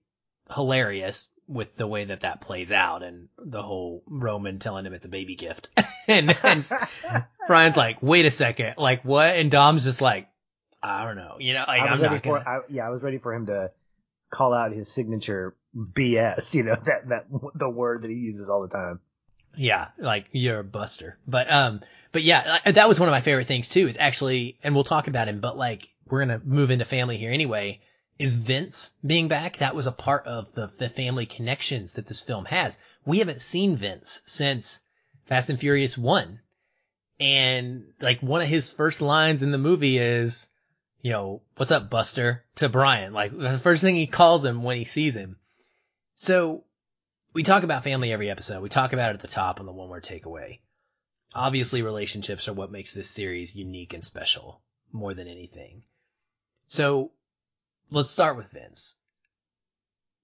hilarious 0.55 1.27
with 1.49 1.75
the 1.77 1.87
way 1.87 2.05
that 2.05 2.21
that 2.21 2.41
plays 2.41 2.71
out 2.71 3.03
and 3.03 3.29
the 3.37 3.63
whole 3.63 4.05
Roman 4.07 4.61
telling 4.61 4.87
him 4.87 4.93
it's 4.93 5.05
a 5.05 5.09
baby 5.09 5.35
gift. 5.35 5.69
and, 6.07 6.37
and 6.45 6.71
Brian's 7.49 7.77
like, 7.77 8.01
wait 8.03 8.25
a 8.25 8.31
second, 8.31 8.75
like 8.79 9.03
what? 9.05 9.31
And 9.31 9.51
Dom's 9.51 9.83
just 9.83 10.01
like, 10.01 10.29
I 10.83 11.05
don't 11.05 11.17
know, 11.17 11.37
you 11.41 11.55
know, 11.55 11.65
like, 11.67 11.81
I 11.81 11.85
was 11.85 11.93
I'm 11.95 12.03
ready 12.03 12.15
not 12.15 12.23
for, 12.23 12.39
gonna. 12.39 12.51
I, 12.51 12.61
yeah, 12.69 12.87
I 12.87 12.91
was 12.91 13.03
ready 13.03 13.19
for 13.19 13.35
him 13.35 13.47
to 13.47 13.71
call 14.33 14.55
out 14.55 14.73
his 14.73 14.91
signature 14.91 15.57
BS, 15.77 16.55
you 16.55 16.63
know, 16.63 16.77
that, 16.85 17.09
that, 17.09 17.27
the 17.55 17.69
word 17.69 18.03
that 18.03 18.11
he 18.11 18.17
uses 18.17 18.49
all 18.49 18.63
the 18.63 18.69
time. 18.69 19.01
Yeah, 19.57 19.89
like 19.99 20.27
you're 20.33 20.61
a 20.61 20.65
buster. 20.65 21.19
But 21.27 21.51
um 21.51 21.81
but 22.13 22.23
yeah, 22.23 22.59
that 22.65 22.89
was 22.89 22.99
one 22.99 23.09
of 23.09 23.13
my 23.13 23.21
favorite 23.21 23.47
things 23.47 23.69
too, 23.69 23.89
is 23.89 23.97
actually 23.99 24.59
and 24.63 24.75
we'll 24.75 24.85
talk 24.85 25.09
about 25.09 25.29
him, 25.29 25.41
but 25.41 25.57
like 25.57 25.89
we're 26.07 26.21
gonna 26.21 26.41
move 26.45 26.71
into 26.71 26.85
family 26.85 27.17
here 27.17 27.33
anyway, 27.33 27.81
is 28.19 28.37
Vince 28.37 28.93
being 29.05 29.29
back. 29.29 29.59
That 29.59 29.75
was 29.75 29.87
a 29.87 29.93
part 29.93 30.27
of 30.27 30.53
the 30.53 30.67
the 30.67 30.89
family 30.89 31.27
connections 31.27 31.95
that 31.95 32.07
this 32.07 32.23
film 32.23 32.45
has. 32.47 32.79
We 33.05 33.19
haven't 33.19 33.43
seen 33.43 33.77
Vince 33.77 34.21
since 34.25 34.81
Fast 35.27 35.49
and 35.49 35.59
Furious 35.59 35.97
one. 35.97 36.41
And 37.19 37.93
like 38.01 38.21
one 38.21 38.41
of 38.41 38.49
his 38.49 38.71
first 38.71 39.01
lines 39.01 39.43
in 39.43 39.51
the 39.51 39.59
movie 39.59 39.99
is, 39.99 40.49
you 41.03 41.13
know, 41.13 41.43
what's 41.57 41.71
up, 41.71 41.91
Buster? 41.91 42.45
To 42.57 42.69
Brian. 42.69 43.13
Like 43.13 43.37
the 43.37 43.59
first 43.59 43.83
thing 43.83 43.97
he 43.97 44.07
calls 44.07 44.45
him 44.45 44.63
when 44.63 44.77
he 44.77 44.85
sees 44.85 45.15
him. 45.15 45.37
So 46.15 46.65
we 47.33 47.43
talk 47.43 47.63
about 47.63 47.85
family 47.85 48.13
every 48.13 48.31
episode. 48.31 48.63
We 48.63 48.69
talk 48.69 48.93
about 48.93 49.11
it 49.11 49.15
at 49.15 49.21
the 49.21 49.29
top 49.29 49.61
on 49.61 49.67
the 49.67 49.73
one 49.73 49.89
word 49.89 50.05
takeaway. 50.05 50.61
Obviously, 51.35 51.83
relationships 51.83 52.49
are 52.49 52.53
what 52.53 52.73
makes 52.73 52.95
this 52.95 53.09
series 53.09 53.55
unique 53.55 53.93
and 53.93 54.05
special 54.05 54.61
more 54.93 55.15
than 55.15 55.29
anything. 55.29 55.83
So 56.67 57.13
let's 57.91 58.11
start 58.11 58.37
with 58.37 58.51
Vince. 58.51 58.97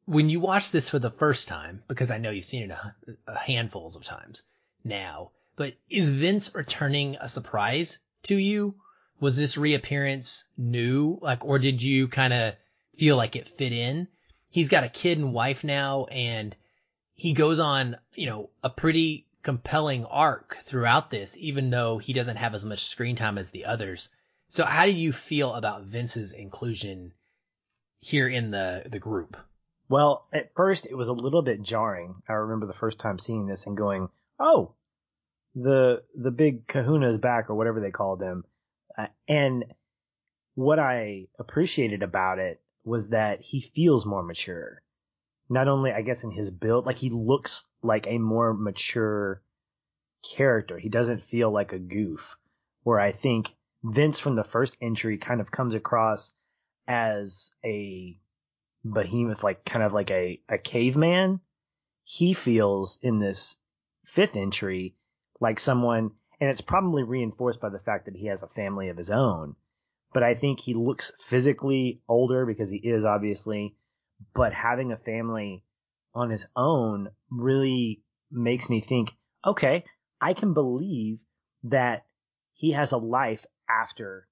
When 0.05 0.29
you 0.29 0.41
watch 0.41 0.71
this 0.71 0.89
for 0.89 0.99
the 0.99 1.11
first 1.11 1.49
time, 1.49 1.83
because 1.89 2.11
I 2.11 2.19
know 2.19 2.31
you've 2.31 2.45
seen 2.45 2.71
it 2.71 2.71
a, 2.71 2.95
a 3.27 3.39
handfuls 3.39 3.97
of 3.97 4.05
times 4.05 4.43
now, 4.85 5.31
but 5.57 5.75
is 5.89 6.11
Vince 6.11 6.55
returning 6.55 7.17
a 7.21 7.29
surprise 7.29 8.01
to 8.25 8.37
you? 8.37 8.77
was 9.21 9.37
this 9.37 9.57
reappearance 9.57 10.45
new? 10.57 11.19
Like, 11.21 11.45
or 11.45 11.59
did 11.59 11.83
you 11.83 12.09
kind 12.09 12.33
of 12.33 12.55
feel 12.97 13.17
like 13.17 13.37
it 13.37 13.49
fit 13.49 13.73
in? 13.73 14.09
He's 14.51 14.69
got 14.69 14.85
a 14.85 14.89
kid 14.89 15.19
and 15.19 15.33
wife 15.33 15.65
now 15.65 16.05
and 16.07 16.55
he 17.17 17.33
goes 17.33 17.59
on, 17.59 17.97
you 18.15 18.27
know, 18.27 18.51
a 18.63 18.71
pretty 18.71 19.27
compelling 19.43 20.05
arc 20.05 20.59
throughout 20.61 21.11
this, 21.11 21.37
even 21.39 21.71
though 21.71 21.99
he 21.99 22.13
doesn't 22.13 22.37
have 22.37 22.55
as 22.55 22.65
much 22.65 22.85
screen 22.85 23.17
time 23.17 23.39
as 23.39 23.51
the 23.51 23.65
others. 23.65 24.11
So 24.49 24.65
how 24.65 24.85
do 24.85 24.93
you 24.93 25.13
feel 25.13 25.55
about 25.55 25.85
Vince's 25.85 26.33
inclusion 26.33 27.13
here 28.01 28.29
in 28.29 28.51
the, 28.51 28.85
the 28.87 28.99
group? 28.99 29.37
Well, 29.89 30.27
at 30.33 30.53
first 30.55 30.87
it 30.87 30.95
was 30.95 31.09
a 31.09 31.13
little 31.13 31.43
bit 31.43 31.63
jarring. 31.63 32.23
I 32.29 32.35
remember 32.35 32.67
the 32.67 32.75
first 32.75 32.99
time 32.99 33.19
seeing 33.19 33.47
this 33.47 33.67
and 33.67 33.77
going, 33.77 34.09
"Oh, 34.39 34.75
the 35.55 36.03
the 36.15 36.33
big 36.33 36.67
Kahuna 36.67 37.09
is 37.09 37.19
back," 37.19 37.51
or 37.51 37.55
whatever 37.55 37.81
they 37.81 37.93
called 37.93 38.21
him. 38.21 38.45
Uh, 38.99 39.07
and 39.29 39.65
what 40.55 40.79
I 40.79 41.29
appreciated 41.39 42.03
about 42.03 42.41
it 42.41 42.61
was 42.85 43.11
that 43.11 43.41
he 43.41 43.61
feels 43.61 44.05
more 44.05 44.25
mature. 44.25 44.83
Not 45.49 45.69
only, 45.69 45.93
I 45.93 46.03
guess, 46.03 46.25
in 46.25 46.31
his 46.31 46.51
build, 46.51 46.87
like 46.87 46.97
he 46.97 47.11
looks 47.11 47.65
like 47.83 48.07
a 48.07 48.19
more 48.19 48.53
mature 48.53 49.43
character. 50.35 50.79
He 50.79 50.89
doesn't 50.89 51.25
feel 51.31 51.51
like 51.51 51.73
a 51.73 51.79
goof. 51.79 52.37
Where 52.83 53.01
I 53.01 53.13
think 53.13 53.49
Vince 53.83 54.19
from 54.19 54.37
the 54.37 54.45
first 54.45 54.77
entry 54.81 55.19
kind 55.19 55.41
of 55.41 55.51
comes 55.51 55.75
across 55.75 56.33
as 56.89 57.53
a 57.65 58.19
behemoth, 58.85 59.43
like 59.43 59.65
kind 59.65 59.85
of 59.85 59.93
like 59.93 60.11
a, 60.11 60.41
a 60.49 60.59
caveman. 60.59 61.41
He 62.05 62.35
feels 62.35 62.99
in 63.03 63.19
this 63.19 63.57
fifth 64.05 64.37
entry 64.37 64.95
like 65.41 65.59
someone, 65.59 66.13
and 66.41 66.51
it's 66.51 66.61
probably 66.61 67.03
reinforced 67.03 67.61
by 67.61 67.69
the 67.69 67.81
fact 67.81 68.07
that 68.07 68.17
he 68.17 68.27
has 68.27 68.43
a 68.43 68.49
family 68.49 68.89
of 68.89 68.97
his 68.97 69.11
own. 69.11 69.57
But 70.13 70.23
I 70.23 70.35
think 70.35 70.61
he 70.61 70.75
looks 70.75 71.13
physically 71.29 72.01
older 72.09 72.47
because 72.47 72.71
he 72.71 72.79
is 72.79 73.05
obviously, 73.05 73.75
but 74.35 74.53
having 74.53 74.93
a 74.93 74.97
family 74.97 75.65
on 76.15 76.31
his 76.31 76.45
own 76.55 77.11
really 77.31 78.03
makes 78.31 78.71
me 78.71 78.81
think, 78.81 79.11
okay, 79.45 79.85
I 80.21 80.35
can 80.35 80.55
believe 80.55 81.19
that 81.65 82.07
he 82.55 82.73
has 82.73 82.93
a 82.93 82.97
life 82.99 83.45
after 83.69 84.27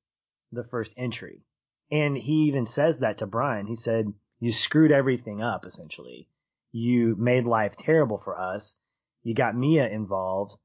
the 0.53 0.65
first 0.65 0.93
entry. 0.97 1.43
And 1.91 2.17
he 2.17 2.49
even 2.49 2.67
says 2.67 2.99
that 2.99 3.19
to 3.19 3.27
Brian. 3.27 3.67
He 3.67 3.77
said, 3.77 4.13
you 4.41 4.53
screwed 4.53 4.93
everything 4.93 5.43
up, 5.43 5.65
essentially. 5.65 6.29
You 6.73 7.17
made 7.17 7.45
life 7.45 7.77
terrible 7.77 8.19
for 8.19 8.39
us. 8.39 8.77
You 9.23 9.35
got 9.35 9.57
Mia 9.57 9.89
involved, 9.89 10.57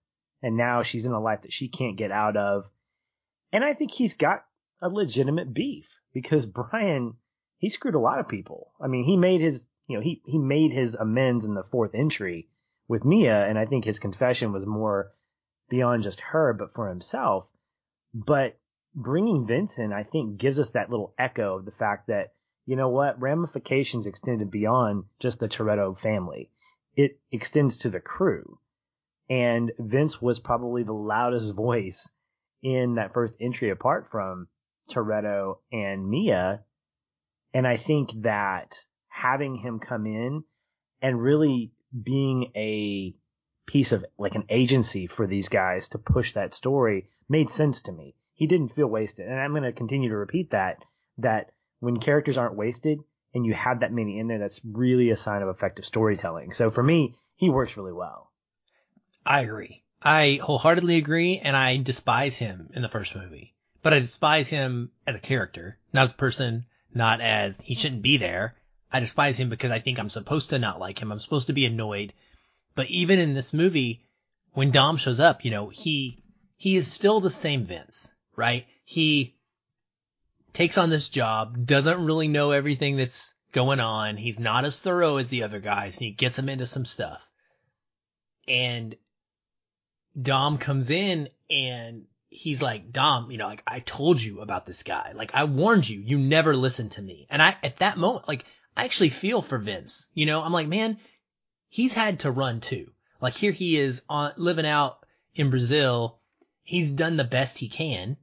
and 0.42 0.58
now 0.58 0.84
she's 0.84 1.06
in 1.06 1.12
a 1.12 1.20
life 1.20 1.44
that 1.44 1.54
she 1.54 1.70
can't 1.70 1.98
get 1.98 2.12
out 2.12 2.36
of. 2.36 2.66
And 3.52 3.64
I 3.64 3.74
think 3.74 3.92
he's 3.92 4.16
got 4.16 4.44
a 4.82 4.90
legitimate 4.90 5.54
beef 5.54 5.86
because 6.14 6.46
Brian, 6.48 7.14
he 7.60 7.70
screwed 7.70 7.96
a 7.96 8.00
lot 8.00 8.20
of 8.20 8.28
people. 8.28 8.72
I 8.82 8.88
mean, 8.88 9.04
he 9.04 9.18
made 9.18 9.42
his, 9.42 9.66
you 9.88 9.98
know, 9.98 10.02
he, 10.02 10.22
he 10.26 10.38
made 10.38 10.72
his 10.72 10.96
amends 10.96 11.46
in 11.46 11.54
the 11.54 11.66
fourth 11.72 11.92
entry 11.94 12.50
with 12.88 13.06
Mia, 13.06 13.46
and 13.46 13.60
I 13.60 13.66
think 13.66 13.86
his 13.86 14.00
confession 14.00 14.52
was 14.52 14.66
more 14.66 15.12
beyond 15.70 16.04
just 16.04 16.20
her, 16.22 16.54
but 16.54 16.74
for 16.74 16.90
himself. 16.90 17.46
But 18.14 18.58
bringing 18.96 19.46
Vince 19.46 19.78
in, 19.78 19.94
I 19.94 20.04
think, 20.04 20.38
gives 20.38 20.60
us 20.60 20.72
that 20.72 20.90
little 20.90 21.14
echo 21.20 21.58
of 21.58 21.66
the 21.66 21.72
fact 21.72 22.08
that, 22.08 22.34
you 22.66 22.76
know 22.76 22.90
what, 22.90 23.22
ramifications 23.22 24.08
extended 24.08 24.50
beyond 24.50 25.04
just 25.20 25.40
the 25.40 25.48
Toretto 25.48 26.00
family. 26.00 26.50
It 26.96 27.20
extends 27.32 27.78
to 27.78 27.90
the 27.90 28.00
crew. 28.00 28.60
And 29.30 29.72
Vince 29.78 30.22
was 30.22 30.40
probably 30.40 30.84
the 30.84 30.94
loudest 30.94 31.54
voice 31.54 32.10
in 32.64 32.96
that 32.96 33.14
first 33.14 33.36
entry 33.40 33.70
apart 33.70 34.08
from 34.12 34.48
Toretto 34.90 35.60
and 35.72 36.10
Mia. 36.10 36.64
And 37.54 37.68
I 37.68 37.78
think 37.78 38.12
that 38.22 38.86
having 39.08 39.56
him 39.56 39.80
come 39.80 40.06
in 40.06 40.44
and 41.02 41.22
really 41.22 41.72
being 42.04 42.52
a 42.56 43.16
piece 43.66 43.92
of 43.92 44.06
like 44.18 44.36
an 44.36 44.46
agency 44.50 45.08
for 45.08 45.28
these 45.28 45.50
guys 45.50 45.90
to 45.90 45.98
push 45.98 46.34
that 46.34 46.54
story 46.54 47.10
made 47.28 47.52
sense 47.52 47.82
to 47.82 47.92
me. 47.92 48.16
He 48.34 48.48
didn't 48.48 48.76
feel 48.76 48.88
wasted. 48.88 49.28
And 49.28 49.40
I'm 49.40 49.52
going 49.52 49.64
to 49.64 49.72
continue 49.72 50.10
to 50.10 50.16
repeat 50.16 50.52
that, 50.52 50.78
that 51.18 51.52
when 51.80 51.98
characters 51.98 52.38
aren't 52.38 52.56
wasted 52.56 53.00
and 53.34 53.46
you 53.46 53.54
have 53.54 53.82
that 53.82 53.94
many 53.94 54.20
in 54.20 54.28
there, 54.28 54.40
that's 54.40 54.62
really 54.64 55.10
a 55.10 55.18
sign 55.18 55.42
of 55.42 55.50
effective 55.50 55.86
storytelling. 55.86 56.54
So 56.54 56.72
for 56.72 56.82
me, 56.82 57.16
he 57.36 57.50
works 57.50 57.78
really 57.78 57.94
well. 57.94 58.32
I 59.26 59.42
agree. 59.42 59.84
I 60.02 60.40
wholeheartedly 60.42 60.96
agree, 60.96 61.40
and 61.40 61.56
I 61.56 61.78
despise 61.78 62.38
him 62.38 62.70
in 62.74 62.82
the 62.82 62.88
first 62.88 63.16
movie. 63.16 63.54
But 63.82 63.94
I 63.94 64.00
despise 64.00 64.50
him 64.50 64.92
as 65.06 65.16
a 65.16 65.20
character, 65.20 65.78
not 65.94 66.04
as 66.04 66.12
a 66.12 66.16
person, 66.16 66.66
not 66.94 67.22
as 67.22 67.60
he 67.62 67.76
shouldn't 67.76 68.02
be 68.02 68.18
there. 68.18 68.56
I 68.92 69.00
despise 69.00 69.40
him 69.40 69.50
because 69.50 69.72
I 69.72 69.80
think 69.80 70.00
I'm 70.00 70.10
supposed 70.10 70.50
to 70.50 70.60
not 70.60 70.80
like 70.80 71.00
him. 71.00 71.12
I'm 71.12 71.20
supposed 71.20 71.48
to 71.48 71.54
be 71.54 71.66
annoyed. 71.66 72.14
But 72.76 72.90
even 72.90 73.20
in 73.20 73.34
this 73.34 73.54
movie, 73.54 74.06
when 74.52 74.72
Dom 74.72 74.98
shows 74.98 75.20
up, 75.20 75.46
you 75.46 75.52
know, 75.52 75.70
he, 75.70 76.24
he 76.58 76.76
is 76.76 76.92
still 76.92 77.20
the 77.20 77.30
same 77.30 77.66
Vince, 77.66 78.14
right? 78.36 78.66
He 78.84 79.36
takes 80.54 80.78
on 80.78 80.90
this 80.90 81.10
job, 81.10 81.66
doesn't 81.66 82.06
really 82.06 82.28
know 82.28 82.52
everything 82.52 82.98
that's 82.98 83.36
going 83.52 83.80
on. 83.80 84.18
He's 84.18 84.40
not 84.40 84.66
as 84.66 84.80
thorough 84.80 85.18
as 85.18 85.30
the 85.30 85.44
other 85.44 85.60
guys 85.60 85.98
and 85.98 86.06
he 86.06 86.12
gets 86.12 86.38
him 86.38 86.50
into 86.50 86.66
some 86.66 86.86
stuff. 86.86 87.28
And 88.48 88.96
Dom 90.20 90.58
comes 90.58 90.90
in 90.90 91.30
and 91.50 92.06
he's 92.30 92.62
like, 92.62 92.92
Dom, 92.92 93.32
you 93.32 93.38
know, 93.38 93.48
like 93.48 93.64
I 93.68 93.80
told 93.80 94.22
you 94.22 94.42
about 94.42 94.66
this 94.66 94.84
guy. 94.84 95.14
Like 95.16 95.32
I 95.34 95.44
warned 95.46 95.90
you. 95.90 96.00
You 96.00 96.18
never 96.18 96.56
listened 96.56 96.94
to 96.94 97.02
me. 97.02 97.28
And 97.30 97.42
I, 97.42 97.58
at 97.64 97.78
that 97.78 97.98
moment, 97.98 98.28
like 98.28 98.46
I 98.78 98.86
actually 98.86 99.10
feel 99.10 99.42
for 99.42 99.58
Vince. 99.58 100.08
You 100.14 100.26
know, 100.26 100.42
I'm 100.42 100.54
like, 100.54 100.68
man, 100.68 100.98
he's 101.68 101.94
had 101.94 102.22
to 102.22 102.32
run 102.32 102.62
too. 102.62 102.92
Like 103.22 103.34
here 103.34 103.52
he 103.52 103.78
is 103.78 104.04
on 104.08 104.34
living 104.38 104.66
out 104.66 105.06
in 105.36 105.50
Brazil. 105.50 106.20
He's 106.64 106.92
done 106.92 107.18
the 107.18 107.24
best 107.24 107.58
he 107.58 107.68
can 107.68 108.18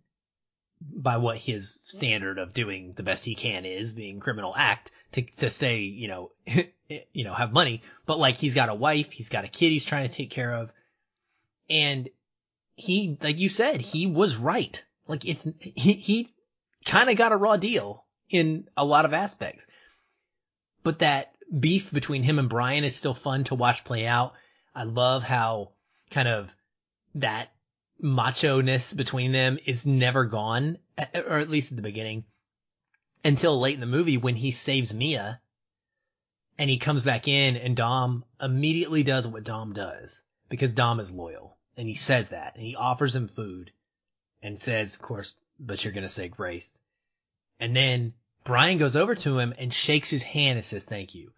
by 0.80 1.16
what 1.16 1.38
his 1.38 1.80
standard 1.84 2.38
of 2.38 2.54
doing 2.54 2.92
the 2.92 3.02
best 3.02 3.24
he 3.24 3.34
can 3.34 3.64
is 3.64 3.92
being 3.92 4.20
criminal 4.20 4.54
act 4.56 4.92
to, 5.12 5.22
to 5.22 5.50
stay, 5.50 5.78
you 5.80 6.06
know, 6.06 6.30
you 7.12 7.24
know, 7.24 7.34
have 7.34 7.52
money. 7.52 7.82
But 8.04 8.18
like 8.18 8.36
he's 8.36 8.54
got 8.54 8.68
a 8.68 8.74
wife, 8.74 9.10
he's 9.10 9.30
got 9.30 9.44
a 9.44 9.48
kid 9.48 9.70
he's 9.70 9.84
trying 9.84 10.08
to 10.08 10.14
take 10.14 10.30
care 10.30 10.54
of. 10.54 10.72
And 11.68 12.08
he, 12.76 13.16
like 13.22 13.38
you 13.38 13.48
said, 13.48 13.80
he 13.80 14.06
was 14.06 14.36
right. 14.36 14.84
Like 15.08 15.24
it's, 15.24 15.48
he, 15.60 15.94
he 15.94 16.34
kind 16.84 17.10
of 17.10 17.16
got 17.16 17.32
a 17.32 17.36
raw 17.36 17.56
deal 17.56 18.04
in 18.28 18.68
a 18.76 18.84
lot 18.84 19.04
of 19.04 19.14
aspects. 19.14 19.66
But 20.82 21.00
that 21.00 21.32
beef 21.58 21.90
between 21.90 22.22
him 22.22 22.38
and 22.38 22.48
Brian 22.48 22.84
is 22.84 22.94
still 22.94 23.14
fun 23.14 23.44
to 23.44 23.54
watch 23.54 23.84
play 23.84 24.06
out. 24.06 24.34
I 24.74 24.84
love 24.84 25.22
how 25.22 25.72
kind 26.10 26.28
of 26.28 26.54
that 27.14 27.50
macho 27.98 28.60
ness 28.60 28.92
between 28.92 29.32
them 29.32 29.58
is 29.64 29.86
never 29.86 30.26
gone, 30.26 30.78
or 31.14 31.38
at 31.38 31.50
least 31.50 31.72
at 31.72 31.76
the 31.76 31.82
beginning, 31.82 32.24
until 33.24 33.58
late 33.58 33.74
in 33.74 33.80
the 33.80 33.86
movie 33.86 34.18
when 34.18 34.36
he 34.36 34.50
saves 34.50 34.92
Mia 34.92 35.40
and 36.58 36.68
he 36.68 36.78
comes 36.78 37.02
back 37.02 37.26
in 37.26 37.56
and 37.56 37.74
Dom 37.74 38.24
immediately 38.40 39.02
does 39.02 39.26
what 39.26 39.44
Dom 39.44 39.72
does 39.72 40.22
because 40.48 40.74
Dom 40.74 41.00
is 41.00 41.10
loyal 41.10 41.55
and 41.76 41.88
he 41.88 41.94
says 41.94 42.30
that 42.30 42.54
and 42.54 42.64
he 42.64 42.76
offers 42.76 43.14
him 43.14 43.28
food 43.28 43.70
and 44.42 44.58
says, 44.58 44.94
of 44.94 45.02
course, 45.02 45.34
but 45.58 45.84
you're 45.84 45.92
going 45.92 46.02
to 46.02 46.08
say 46.08 46.28
grace. 46.28 46.78
And 47.58 47.74
then 47.74 48.14
Brian 48.44 48.78
goes 48.78 48.96
over 48.96 49.14
to 49.14 49.38
him 49.38 49.54
and 49.58 49.72
shakes 49.72 50.10
his 50.10 50.22
hand 50.22 50.58
and 50.58 50.64
says, 50.64 50.84
thank 50.84 51.14
you. 51.14 51.32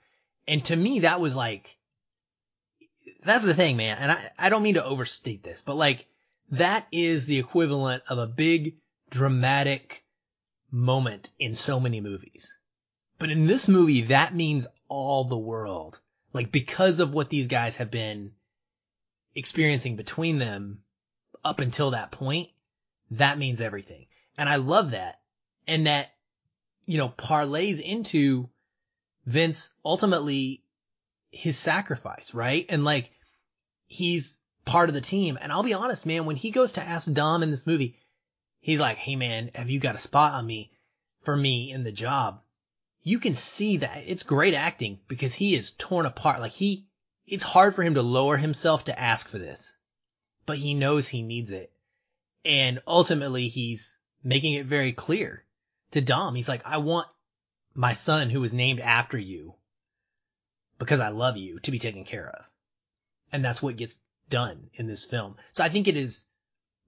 And 0.47 0.65
to 0.67 0.77
me, 0.77 1.01
that 1.01 1.21
was 1.21 1.37
like, 1.37 1.77
that's 3.25 3.45
the 3.45 3.55
thing, 3.55 3.77
man. 3.77 3.99
And 3.99 4.13
I, 4.13 4.31
I 4.39 4.49
don't 4.49 4.63
mean 4.63 4.75
to 4.75 4.85
overstate 4.85 5.43
this, 5.43 5.61
but 5.61 5.77
like, 5.77 6.07
that 6.51 6.87
is 6.91 7.27
the 7.27 7.39
equivalent 7.39 8.03
of 8.09 8.19
a 8.19 8.27
big 8.27 8.77
dramatic 9.11 10.05
moment 10.71 11.31
in 11.39 11.55
so 11.55 11.81
many 11.81 12.01
movies. 12.01 12.59
But 13.19 13.31
in 13.31 13.47
this 13.47 13.69
movie, 13.69 14.03
that 14.03 14.35
means 14.35 14.67
all 14.89 15.25
the 15.25 15.37
world. 15.37 16.01
Like, 16.33 16.53
because 16.53 17.01
of 17.01 17.15
what 17.15 17.31
these 17.31 17.49
guys 17.49 17.77
have 17.77 17.91
been 17.91 18.33
experiencing 19.35 19.97
between 19.97 20.39
them 20.39 20.83
up 21.45 21.61
until 21.61 21.93
that 21.93 22.11
point, 22.11 22.49
that 23.13 23.39
means 23.39 23.61
everything. 23.61 24.07
And 24.37 24.49
I 24.49 24.57
love 24.57 24.93
that. 24.93 25.21
And 25.67 25.87
that, 25.87 26.11
you 26.87 26.99
know, 26.99 27.11
parlays 27.11 27.81
into 27.81 28.49
Vince 29.27 29.75
ultimately 29.85 30.63
his 31.31 31.59
sacrifice, 31.59 32.33
right? 32.35 32.65
And 32.69 32.85
like, 32.85 33.11
he's 33.87 34.41
part 34.65 34.89
of 34.89 34.95
the 34.95 35.01
team. 35.01 35.39
And 35.41 35.53
I'll 35.53 35.63
be 35.63 35.75
honest, 35.75 36.07
man, 36.07 36.27
when 36.27 36.37
he 36.37 36.51
goes 36.51 36.73
to 36.73 36.83
ask 36.83 37.11
Dom 37.13 37.43
in 37.43 37.51
this 37.51 37.67
movie, 37.67 37.99
he's 38.61 38.81
like, 38.81 38.99
Hey 38.99 39.17
man, 39.17 39.51
have 39.55 39.71
you 39.71 39.81
got 39.81 39.95
a 39.95 39.99
spot 39.99 40.35
on 40.35 40.47
me 40.47 40.73
for 41.23 41.37
me 41.37 41.71
in 41.71 41.85
the 41.85 41.93
job? 41.93 42.41
You 43.03 43.19
can 43.19 43.35
see 43.35 43.79
that 43.79 44.05
it's 44.07 44.23
great 44.23 44.55
acting 44.55 45.01
because 45.09 45.35
he 45.35 45.55
is 45.55 45.73
torn 45.73 46.05
apart. 46.05 46.41
Like 46.41 46.53
he, 46.53 46.88
it's 47.29 47.43
hard 47.43 47.75
for 47.75 47.83
him 47.83 47.95
to 47.95 48.03
lower 48.03 48.37
himself 48.37 48.85
to 48.85 48.99
ask 48.99 49.29
for 49.29 49.39
this, 49.39 49.75
but 50.47 50.59
he 50.59 50.75
knows 50.75 51.09
he 51.09 51.23
needs 51.23 51.51
it. 51.51 51.73
And 52.45 52.81
ultimately 52.87 53.49
he's 53.49 53.99
making 54.23 54.55
it 54.55 54.67
very 54.67 54.93
clear 54.93 55.45
to 55.91 56.01
Dom. 56.01 56.35
He's 56.35 56.49
like, 56.49 56.63
I 56.65 56.79
want 56.79 57.07
my 57.75 57.93
son 57.93 58.31
who 58.31 58.41
was 58.41 58.55
named 58.55 58.81
after 58.81 59.19
you 59.19 59.55
because 60.79 61.01
I 61.01 61.09
love 61.09 61.37
you 61.37 61.61
to 61.61 61.71
be 61.71 61.79
taken 61.79 62.05
care 62.05 62.29
of. 62.29 62.45
And 63.33 63.45
that's 63.45 63.63
what 63.63 63.77
gets 63.77 64.01
done 64.31 64.71
in 64.75 64.87
this 64.87 65.05
film. 65.05 65.37
So 65.53 65.63
I 65.63 65.69
think 65.69 65.89
it 65.89 65.97
is 65.97 66.29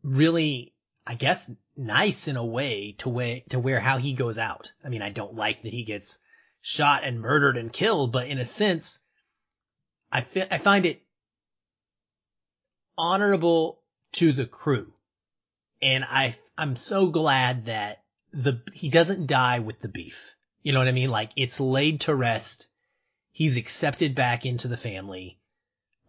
really, 0.03 0.73
I 1.07 1.15
guess, 1.15 1.51
nice 1.77 2.29
in 2.29 2.37
a 2.37 2.45
way 2.45 2.95
to 2.99 3.09
way, 3.09 3.45
to 3.51 3.59
where 3.59 3.81
how 3.81 3.99
he 3.99 4.13
goes 4.13 4.39
out. 4.39 4.73
I 4.85 4.89
mean, 4.89 5.03
I 5.03 5.11
don't 5.11 5.35
like 5.35 5.63
that 5.63 5.73
he 5.73 5.85
gets 5.85 6.19
shot 6.63 7.05
and 7.05 7.21
murdered 7.21 7.57
and 7.57 7.73
killed, 7.73 8.13
but 8.13 8.29
in 8.29 8.39
a 8.39 8.47
sense, 8.47 9.01
I 10.13 10.21
fi- 10.23 10.49
I 10.51 10.59
find 10.59 10.87
it 10.87 11.03
honorable 12.99 13.81
to 14.13 14.33
the 14.33 14.47
crew. 14.47 14.93
And 15.83 16.05
I, 16.05 16.37
I'm 16.59 16.77
so 16.77 17.09
glad 17.09 17.67
that 17.67 18.03
the, 18.33 18.63
he 18.73 18.91
doesn't 18.91 19.27
die 19.27 19.61
with 19.61 19.81
the 19.81 19.89
beef. 19.89 20.37
You 20.63 20.73
know 20.73 20.79
what 20.79 20.89
I 20.89 20.93
mean? 20.93 21.11
Like 21.11 21.31
it's 21.37 21.59
laid 21.59 22.03
to 22.03 22.15
rest. 22.15 22.69
He's 23.33 23.57
accepted 23.57 24.15
back 24.15 24.45
into 24.45 24.69
the 24.69 24.77
family, 24.77 25.39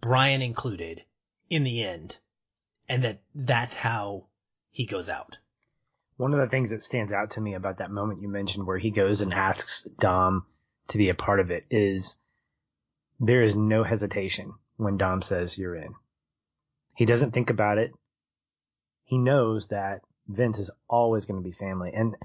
Brian 0.02 0.42
included, 0.42 1.04
in 1.50 1.64
the 1.64 1.84
end. 1.84 2.18
And 2.90 3.04
that 3.04 3.22
that's 3.34 3.76
how 3.76 4.26
he 4.72 4.86
goes 4.86 5.08
out. 5.08 5.38
One 6.18 6.34
of 6.34 6.40
the 6.40 6.48
things 6.48 6.72
that 6.72 6.84
stands 6.84 7.14
out 7.14 7.32
to 7.32 7.42
me 7.42 7.54
about 7.54 7.78
that 7.78 7.92
moment 7.92 8.22
you 8.22 8.28
mentioned 8.28 8.68
where 8.68 8.78
he 8.78 8.92
goes 8.92 9.22
and 9.22 9.34
asks 9.34 9.84
Dom 10.00 10.46
to 10.90 10.98
be 10.98 11.10
a 11.10 11.16
part 11.16 11.40
of 11.40 11.52
it 11.52 11.66
is 11.70 12.18
there 13.22 13.44
is 13.44 13.56
no 13.56 13.84
hesitation 13.84 14.52
when 14.78 14.98
Dom 14.98 15.22
says 15.22 15.58
you're 15.58 15.76
in. 15.76 15.94
He 16.98 17.06
doesn't 17.06 17.32
think 17.32 17.52
about 17.52 17.78
it. 17.78 17.92
He 19.06 19.20
knows 19.20 19.68
that 19.68 20.02
Vince 20.28 20.58
is 20.58 20.72
always 20.90 21.26
going 21.26 21.42
to 21.42 21.48
be 21.48 21.56
family. 21.56 21.92
And 21.94 22.16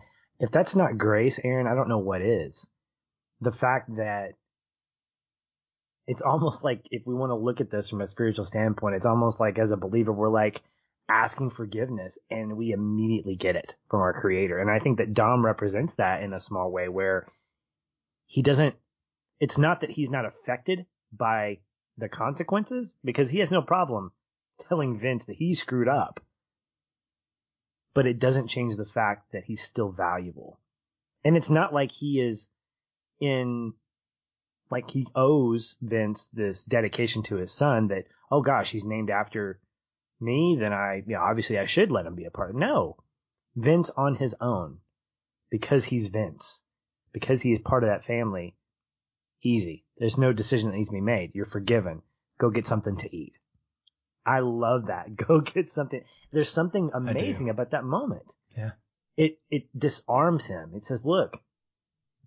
if 0.40 0.50
that's 0.50 0.74
not 0.74 0.96
grace, 0.96 1.38
Aaron, 1.44 1.66
I 1.66 1.74
don't 1.74 1.90
know 1.90 1.98
what 1.98 2.22
is. 2.22 2.66
The 3.42 3.52
fact 3.52 3.94
that 3.96 4.30
it's 6.06 6.22
almost 6.22 6.64
like 6.64 6.80
if 6.90 7.02
we 7.04 7.14
want 7.14 7.30
to 7.30 7.36
look 7.36 7.60
at 7.60 7.70
this 7.70 7.90
from 7.90 8.00
a 8.00 8.06
spiritual 8.06 8.46
standpoint, 8.46 8.94
it's 8.94 9.06
almost 9.06 9.38
like 9.38 9.58
as 9.58 9.72
a 9.72 9.76
believer, 9.76 10.12
we're 10.12 10.30
like 10.30 10.62
asking 11.10 11.50
forgiveness 11.50 12.16
and 12.30 12.56
we 12.56 12.72
immediately 12.72 13.36
get 13.36 13.56
it 13.56 13.74
from 13.90 14.00
our 14.00 14.18
creator. 14.18 14.58
And 14.58 14.70
I 14.70 14.78
think 14.78 14.96
that 14.98 15.12
Dom 15.12 15.44
represents 15.44 15.94
that 15.94 16.22
in 16.22 16.32
a 16.32 16.40
small 16.40 16.70
way 16.70 16.88
where 16.88 17.26
he 18.26 18.40
doesn't, 18.40 18.74
it's 19.40 19.58
not 19.58 19.80
that 19.80 19.90
he's 19.90 20.10
not 20.10 20.24
affected 20.24 20.86
by 21.12 21.58
the 21.98 22.08
consequences 22.08 22.90
because 23.04 23.30
he 23.30 23.38
has 23.38 23.50
no 23.50 23.62
problem 23.62 24.12
telling 24.68 24.98
Vince 24.98 25.26
that 25.26 25.36
he 25.36 25.54
screwed 25.54 25.88
up. 25.88 26.20
But 27.94 28.06
it 28.06 28.18
doesn't 28.18 28.48
change 28.48 28.76
the 28.76 28.86
fact 28.86 29.32
that 29.32 29.44
he's 29.44 29.62
still 29.62 29.90
valuable. 29.90 30.58
And 31.24 31.36
it's 31.36 31.50
not 31.50 31.72
like 31.72 31.90
he 31.90 32.20
is 32.20 32.48
in 33.20 33.72
like 34.70 34.90
he 34.90 35.06
owes 35.14 35.76
Vince 35.80 36.28
this 36.32 36.64
dedication 36.64 37.22
to 37.24 37.36
his 37.36 37.52
son 37.52 37.88
that, 37.88 38.04
oh 38.30 38.42
gosh, 38.42 38.70
he's 38.70 38.84
named 38.84 39.10
after 39.10 39.60
me, 40.20 40.56
then 40.58 40.72
I, 40.72 41.02
you 41.06 41.14
know, 41.14 41.20
obviously 41.20 41.58
I 41.58 41.66
should 41.66 41.90
let 41.90 42.06
him 42.06 42.14
be 42.14 42.24
a 42.24 42.30
part. 42.30 42.54
No, 42.54 42.96
Vince 43.54 43.90
on 43.90 44.16
his 44.16 44.34
own, 44.40 44.78
because 45.50 45.84
he's 45.84 46.08
Vince, 46.08 46.62
because 47.12 47.40
he 47.40 47.52
is 47.52 47.60
part 47.60 47.84
of 47.84 47.90
that 47.90 48.06
family. 48.06 48.55
Easy. 49.46 49.84
There's 49.98 50.18
no 50.18 50.32
decision 50.32 50.70
that 50.70 50.76
needs 50.76 50.88
to 50.88 50.94
be 50.94 51.00
made. 51.00 51.32
You're 51.34 51.46
forgiven. 51.46 52.02
Go 52.38 52.50
get 52.50 52.66
something 52.66 52.96
to 52.98 53.16
eat. 53.16 53.34
I 54.26 54.40
love 54.40 54.86
that. 54.86 55.14
Go 55.28 55.40
get 55.40 55.70
something. 55.70 56.02
There's 56.32 56.50
something 56.50 56.90
amazing 56.92 57.48
about 57.48 57.70
that 57.70 57.84
moment. 57.84 58.26
Yeah. 58.56 58.72
It, 59.16 59.38
it 59.50 59.64
disarms 59.76 60.44
him. 60.44 60.72
It 60.74 60.84
says, 60.84 61.04
look, 61.04 61.38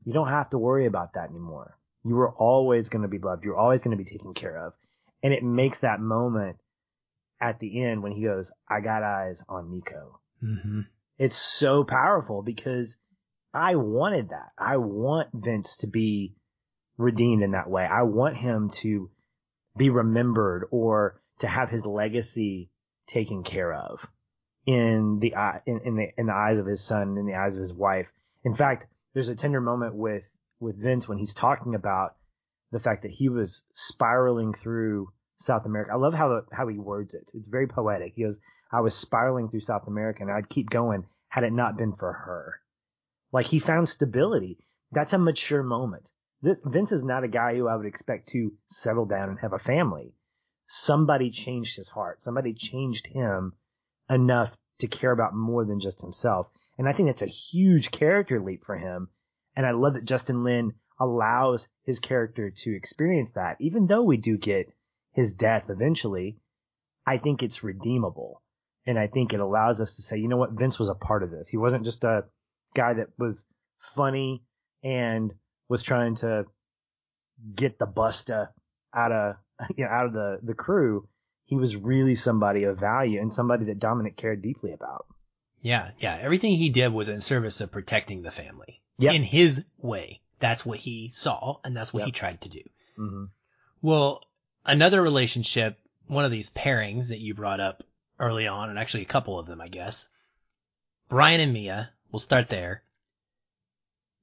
you 0.05 0.13
don't 0.13 0.29
have 0.29 0.49
to 0.51 0.57
worry 0.57 0.85
about 0.85 1.13
that 1.13 1.29
anymore. 1.29 1.77
You 2.03 2.17
are 2.19 2.31
always 2.31 2.89
going 2.89 3.01
to 3.01 3.09
be 3.09 3.19
loved. 3.19 3.43
You're 3.43 3.57
always 3.57 3.81
going 3.81 3.95
to 3.95 4.03
be 4.03 4.09
taken 4.09 4.33
care 4.33 4.65
of. 4.65 4.73
And 5.21 5.33
it 5.33 5.43
makes 5.43 5.79
that 5.79 5.99
moment 5.99 6.57
at 7.41 7.59
the 7.59 7.83
end 7.83 8.01
when 8.01 8.13
he 8.13 8.23
goes, 8.23 8.51
I 8.67 8.79
got 8.79 9.03
eyes 9.03 9.43
on 9.49 9.69
Nico. 9.69 10.19
Mm-hmm. 10.43 10.81
It's 11.17 11.37
so 11.37 11.83
powerful 11.83 12.41
because 12.41 12.95
I 13.53 13.75
wanted 13.75 14.29
that. 14.29 14.51
I 14.57 14.77
want 14.77 15.29
Vince 15.33 15.77
to 15.77 15.87
be 15.87 16.35
redeemed 16.99 17.41
in 17.41 17.51
that 17.51 17.69
way. 17.69 17.85
I 17.85 18.03
want 18.03 18.37
him 18.37 18.69
to 18.81 19.09
be 19.77 19.89
remembered 19.89 20.67
or 20.69 21.21
to 21.39 21.47
have 21.47 21.69
his 21.69 21.85
legacy 21.85 22.69
taken 23.07 23.43
care 23.43 23.73
of 23.73 24.05
in 24.65 25.19
the 25.19 25.33
in, 25.65 25.79
in 25.85 25.95
the, 25.95 26.07
in 26.17 26.25
the 26.27 26.33
eyes 26.33 26.59
of 26.59 26.65
his 26.67 26.83
son, 26.83 27.17
in 27.17 27.25
the 27.25 27.35
eyes 27.35 27.55
of 27.55 27.61
his 27.61 27.73
wife. 27.73 28.07
In 28.43 28.53
fact, 28.53 28.85
there's 29.13 29.29
a 29.29 29.35
tender 29.35 29.61
moment 29.61 29.95
with, 29.95 30.23
with 30.59 30.77
Vince 30.77 31.07
when 31.07 31.17
he's 31.17 31.33
talking 31.33 31.73
about 31.73 32.15
the 32.71 32.79
fact 32.79 33.03
that 33.03 33.11
he 33.11 33.29
was 33.29 33.63
spiraling 33.73 34.53
through 34.53 35.07
South 35.37 35.65
America. 35.65 35.93
I 35.93 35.95
love 35.95 36.13
how 36.13 36.41
how 36.51 36.67
he 36.67 36.77
words 36.77 37.13
it. 37.13 37.31
It's 37.33 37.47
very 37.47 37.65
poetic. 37.67 38.13
He 38.15 38.23
goes, 38.23 38.39
"I 38.71 38.81
was 38.81 38.93
spiraling 38.93 39.49
through 39.49 39.61
South 39.61 39.87
America, 39.87 40.21
and 40.21 40.31
I'd 40.31 40.49
keep 40.49 40.69
going 40.69 41.05
had 41.29 41.45
it 41.45 41.53
not 41.53 41.77
been 41.77 41.93
for 41.93 42.11
her." 42.11 42.59
Like 43.31 43.45
he 43.45 43.59
found 43.59 43.87
stability. 43.87 44.57
That's 44.91 45.13
a 45.13 45.17
mature 45.17 45.63
moment. 45.63 46.09
This 46.41 46.59
Vince 46.63 46.91
is 46.91 47.03
not 47.03 47.23
a 47.23 47.27
guy 47.27 47.55
who 47.55 47.67
I 47.67 47.75
would 47.75 47.85
expect 47.85 48.29
to 48.29 48.53
settle 48.67 49.05
down 49.05 49.29
and 49.29 49.39
have 49.39 49.53
a 49.53 49.59
family. 49.59 50.13
Somebody 50.67 51.31
changed 51.31 51.75
his 51.75 51.89
heart. 51.89 52.21
Somebody 52.21 52.53
changed 52.53 53.07
him 53.07 53.53
enough 54.09 54.55
to 54.79 54.87
care 54.87 55.11
about 55.11 55.35
more 55.35 55.65
than 55.65 55.79
just 55.79 56.01
himself. 56.01 56.47
And 56.77 56.87
I 56.87 56.93
think 56.93 57.09
that's 57.09 57.21
a 57.21 57.27
huge 57.27 57.91
character 57.91 58.39
leap 58.39 58.63
for 58.63 58.77
him. 58.77 59.09
And 59.55 59.65
I 59.65 59.71
love 59.71 59.95
that 59.95 60.05
Justin 60.05 60.43
Lin 60.43 60.73
allows 60.99 61.67
his 61.83 61.99
character 61.99 62.49
to 62.49 62.75
experience 62.75 63.31
that, 63.31 63.57
even 63.59 63.87
though 63.87 64.03
we 64.03 64.17
do 64.17 64.37
get 64.37 64.71
his 65.13 65.33
death 65.33 65.65
eventually, 65.69 66.37
I 67.05 67.17
think 67.17 67.43
it's 67.43 67.63
redeemable. 67.63 68.41
And 68.85 68.97
I 68.97 69.07
think 69.07 69.33
it 69.33 69.39
allows 69.39 69.81
us 69.81 69.95
to 69.95 70.01
say, 70.01 70.17
you 70.17 70.29
know 70.29 70.37
what, 70.37 70.53
Vince 70.53 70.79
was 70.79 70.89
a 70.89 70.95
part 70.95 71.23
of 71.23 71.31
this. 71.31 71.49
He 71.49 71.57
wasn't 71.57 71.83
just 71.83 72.03
a 72.05 72.23
guy 72.75 72.93
that 72.93 73.09
was 73.17 73.43
funny 73.95 74.43
and 74.83 75.33
was 75.69 75.81
trying 75.83 76.15
to 76.15 76.45
get 77.55 77.79
the 77.79 77.87
busta 77.87 78.49
out 78.93 79.11
of 79.11 79.35
you 79.77 79.85
know 79.85 79.89
out 79.91 80.07
of 80.07 80.13
the 80.13 80.39
the 80.43 80.53
crew. 80.53 81.07
He 81.45 81.55
was 81.55 81.75
really 81.75 82.13
somebody 82.13 82.65
of 82.65 82.77
value 82.79 83.19
and 83.19 83.33
somebody 83.33 83.65
that 83.65 83.79
Dominic 83.79 84.17
cared 84.17 84.43
deeply 84.43 84.71
about. 84.71 85.07
Yeah, 85.61 85.91
yeah. 85.99 86.15
Everything 86.21 86.51
he 86.55 86.69
did 86.69 86.93
was 86.93 87.09
in 87.09 87.21
service 87.21 87.59
of 87.59 87.71
protecting 87.71 88.21
the 88.21 88.29
family. 88.29 88.81
Yep. 88.99 89.13
In 89.15 89.23
his 89.23 89.65
way. 89.79 90.21
That's 90.39 90.63
what 90.65 90.77
he 90.77 91.09
saw 91.09 91.57
and 91.63 91.75
that's 91.75 91.91
what 91.91 92.01
Yep. 92.01 92.05
he 92.05 92.11
tried 92.11 92.41
to 92.41 92.49
do. 92.49 92.61
Mm-hmm. 92.99 93.23
Well, 93.81 94.21
another 94.65 95.01
relationship, 95.01 95.79
one 96.07 96.23
of 96.23 96.31
these 96.31 96.51
pairings 96.51 97.09
that 97.09 97.19
you 97.19 97.33
brought 97.33 97.59
up 97.59 97.83
early 98.19 98.47
on, 98.47 98.69
and 98.69 98.77
actually 98.77 99.03
a 99.03 99.05
couple 99.05 99.39
of 99.39 99.47
them, 99.47 99.59
I 99.59 99.67
guess. 99.67 100.07
Brian 101.09 101.41
and 101.41 101.51
Mia, 101.51 101.89
we'll 102.11 102.19
start 102.19 102.49
there. 102.49 102.83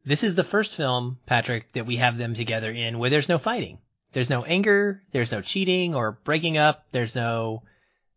This 0.06 0.22
is 0.22 0.36
the 0.36 0.44
first 0.44 0.76
film, 0.76 1.18
Patrick, 1.26 1.72
that 1.72 1.84
we 1.84 1.96
have 1.96 2.16
them 2.16 2.34
together 2.34 2.70
in 2.70 3.00
where 3.00 3.10
there's 3.10 3.28
no 3.28 3.38
fighting. 3.38 3.80
There's 4.12 4.30
no 4.30 4.44
anger, 4.44 5.02
there's 5.10 5.32
no 5.32 5.40
cheating 5.40 5.96
or 5.96 6.12
breaking 6.22 6.56
up, 6.56 6.86
there's 6.92 7.16
no, 7.16 7.64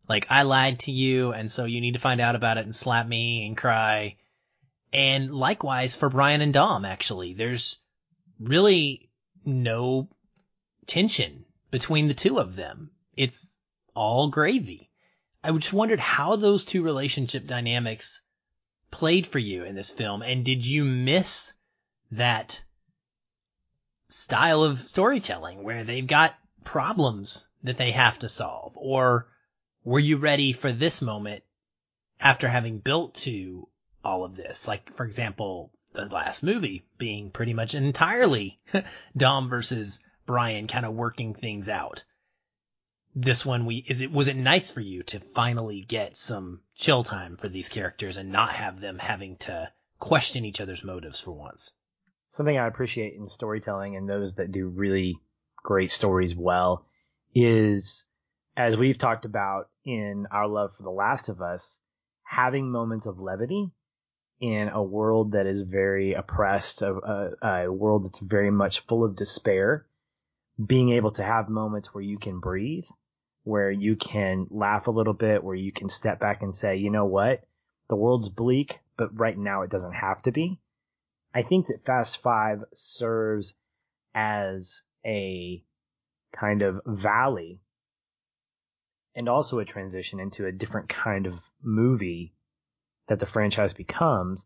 like, 0.07 0.27
I 0.29 0.43
lied 0.43 0.81
to 0.81 0.91
you, 0.91 1.33
and 1.33 1.49
so 1.49 1.65
you 1.65 1.81
need 1.81 1.95
to 1.95 1.99
find 1.99 2.21
out 2.21 2.35
about 2.35 2.59
it 2.59 2.65
and 2.65 2.75
slap 2.75 3.07
me 3.07 3.47
and 3.47 3.57
cry. 3.57 4.17
And 4.93 5.33
likewise 5.33 5.95
for 5.95 6.09
Brian 6.09 6.41
and 6.41 6.53
Dom, 6.53 6.85
actually. 6.85 7.33
There's 7.33 7.79
really 8.39 9.09
no 9.43 10.09
tension 10.85 11.43
between 11.71 12.07
the 12.07 12.13
two 12.13 12.39
of 12.39 12.55
them. 12.55 12.91
It's 13.17 13.57
all 13.95 14.29
gravy. 14.29 14.91
I 15.43 15.51
just 15.53 15.73
wondered 15.73 15.99
how 15.99 16.35
those 16.35 16.65
two 16.65 16.83
relationship 16.83 17.47
dynamics 17.47 18.21
played 18.91 19.25
for 19.25 19.39
you 19.39 19.63
in 19.63 19.73
this 19.73 19.89
film, 19.89 20.21
and 20.21 20.45
did 20.45 20.63
you 20.63 20.85
miss 20.85 21.55
that 22.11 22.63
style 24.07 24.63
of 24.63 24.79
storytelling 24.79 25.63
where 25.63 25.83
they've 25.83 26.07
got 26.07 26.35
problems 26.63 27.47
that 27.63 27.77
they 27.77 27.91
have 27.91 28.19
to 28.19 28.29
solve? 28.29 28.73
Or 28.75 29.27
were 29.83 29.99
you 29.99 30.17
ready 30.17 30.51
for 30.51 30.71
this 30.71 31.01
moment 31.01 31.43
after 32.19 32.47
having 32.47 32.79
built 32.79 33.15
to 33.15 33.67
all 34.03 34.23
of 34.23 34.35
this? 34.35 34.67
Like, 34.67 34.91
for 34.93 35.05
example, 35.05 35.71
the 35.93 36.05
last 36.05 36.43
movie 36.43 36.85
being 36.97 37.31
pretty 37.31 37.53
much 37.53 37.73
entirely 37.73 38.59
Dom 39.17 39.49
versus 39.49 39.99
Brian 40.25 40.67
kind 40.67 40.85
of 40.85 40.93
working 40.93 41.33
things 41.33 41.67
out. 41.67 42.03
This 43.15 43.45
one, 43.45 43.65
we 43.65 43.77
is 43.87 44.01
it 44.01 44.11
was 44.11 44.27
it 44.27 44.35
nice 44.35 44.69
for 44.69 44.81
you 44.81 45.01
to 45.03 45.19
finally 45.19 45.81
get 45.81 46.15
some 46.15 46.61
chill 46.75 47.03
time 47.03 47.37
for 47.37 47.49
these 47.49 47.69
characters 47.69 48.17
and 48.17 48.31
not 48.31 48.53
have 48.53 48.79
them 48.79 48.99
having 48.99 49.37
to 49.37 49.71
question 49.97 50.45
each 50.45 50.61
other's 50.61 50.83
motives 50.83 51.19
for 51.19 51.31
once? 51.31 51.73
Something 52.29 52.57
I 52.57 52.67
appreciate 52.67 53.15
in 53.15 53.27
storytelling 53.27 53.95
and 53.95 54.07
those 54.07 54.35
that 54.35 54.51
do 54.51 54.67
really 54.67 55.19
great 55.57 55.91
stories 55.91 56.35
well 56.35 56.85
is, 57.33 58.05
as 58.55 58.77
we've 58.77 58.97
talked 58.97 59.25
about 59.25 59.69
in 59.83 60.27
our 60.31 60.47
love 60.47 60.75
for 60.77 60.83
The 60.83 60.91
Last 60.91 61.29
of 61.29 61.41
Us, 61.41 61.79
having 62.23 62.71
moments 62.71 63.07
of 63.07 63.19
levity 63.19 63.71
in 64.39 64.69
a 64.69 64.81
world 64.81 65.31
that 65.31 65.47
is 65.47 65.63
very 65.63 66.13
oppressed, 66.13 66.81
a, 66.81 66.93
a, 67.41 67.65
a 67.65 67.71
world 67.71 68.05
that's 68.05 68.19
very 68.19 68.51
much 68.51 68.81
full 68.81 69.03
of 69.03 69.15
despair, 69.15 69.85
being 70.63 70.91
able 70.91 71.11
to 71.11 71.23
have 71.23 71.49
moments 71.49 71.93
where 71.93 72.03
you 72.03 72.19
can 72.19 72.39
breathe, 72.39 72.85
where 73.43 73.71
you 73.71 73.95
can 73.95 74.45
laugh 74.51 74.87
a 74.87 74.91
little 74.91 75.13
bit, 75.13 75.43
where 75.43 75.55
you 75.55 75.71
can 75.71 75.89
step 75.89 76.19
back 76.19 76.43
and 76.43 76.55
say, 76.55 76.77
you 76.77 76.91
know 76.91 77.05
what? 77.05 77.43
The 77.89 77.95
world's 77.95 78.29
bleak, 78.29 78.77
but 78.97 79.17
right 79.17 79.37
now 79.37 79.63
it 79.63 79.71
doesn't 79.71 79.93
have 79.93 80.21
to 80.23 80.31
be. 80.31 80.59
I 81.33 81.43
think 81.43 81.67
that 81.67 81.85
Fast 81.85 82.21
Five 82.21 82.63
serves 82.73 83.53
as 84.15 84.81
a 85.05 85.63
kind 86.33 86.61
of 86.61 86.81
valley 86.85 87.61
and 89.15 89.29
also 89.29 89.59
a 89.59 89.65
transition 89.65 90.19
into 90.19 90.45
a 90.45 90.51
different 90.51 90.89
kind 90.89 91.27
of 91.27 91.39
movie 91.61 92.33
that 93.07 93.19
the 93.19 93.25
franchise 93.25 93.73
becomes, 93.73 94.45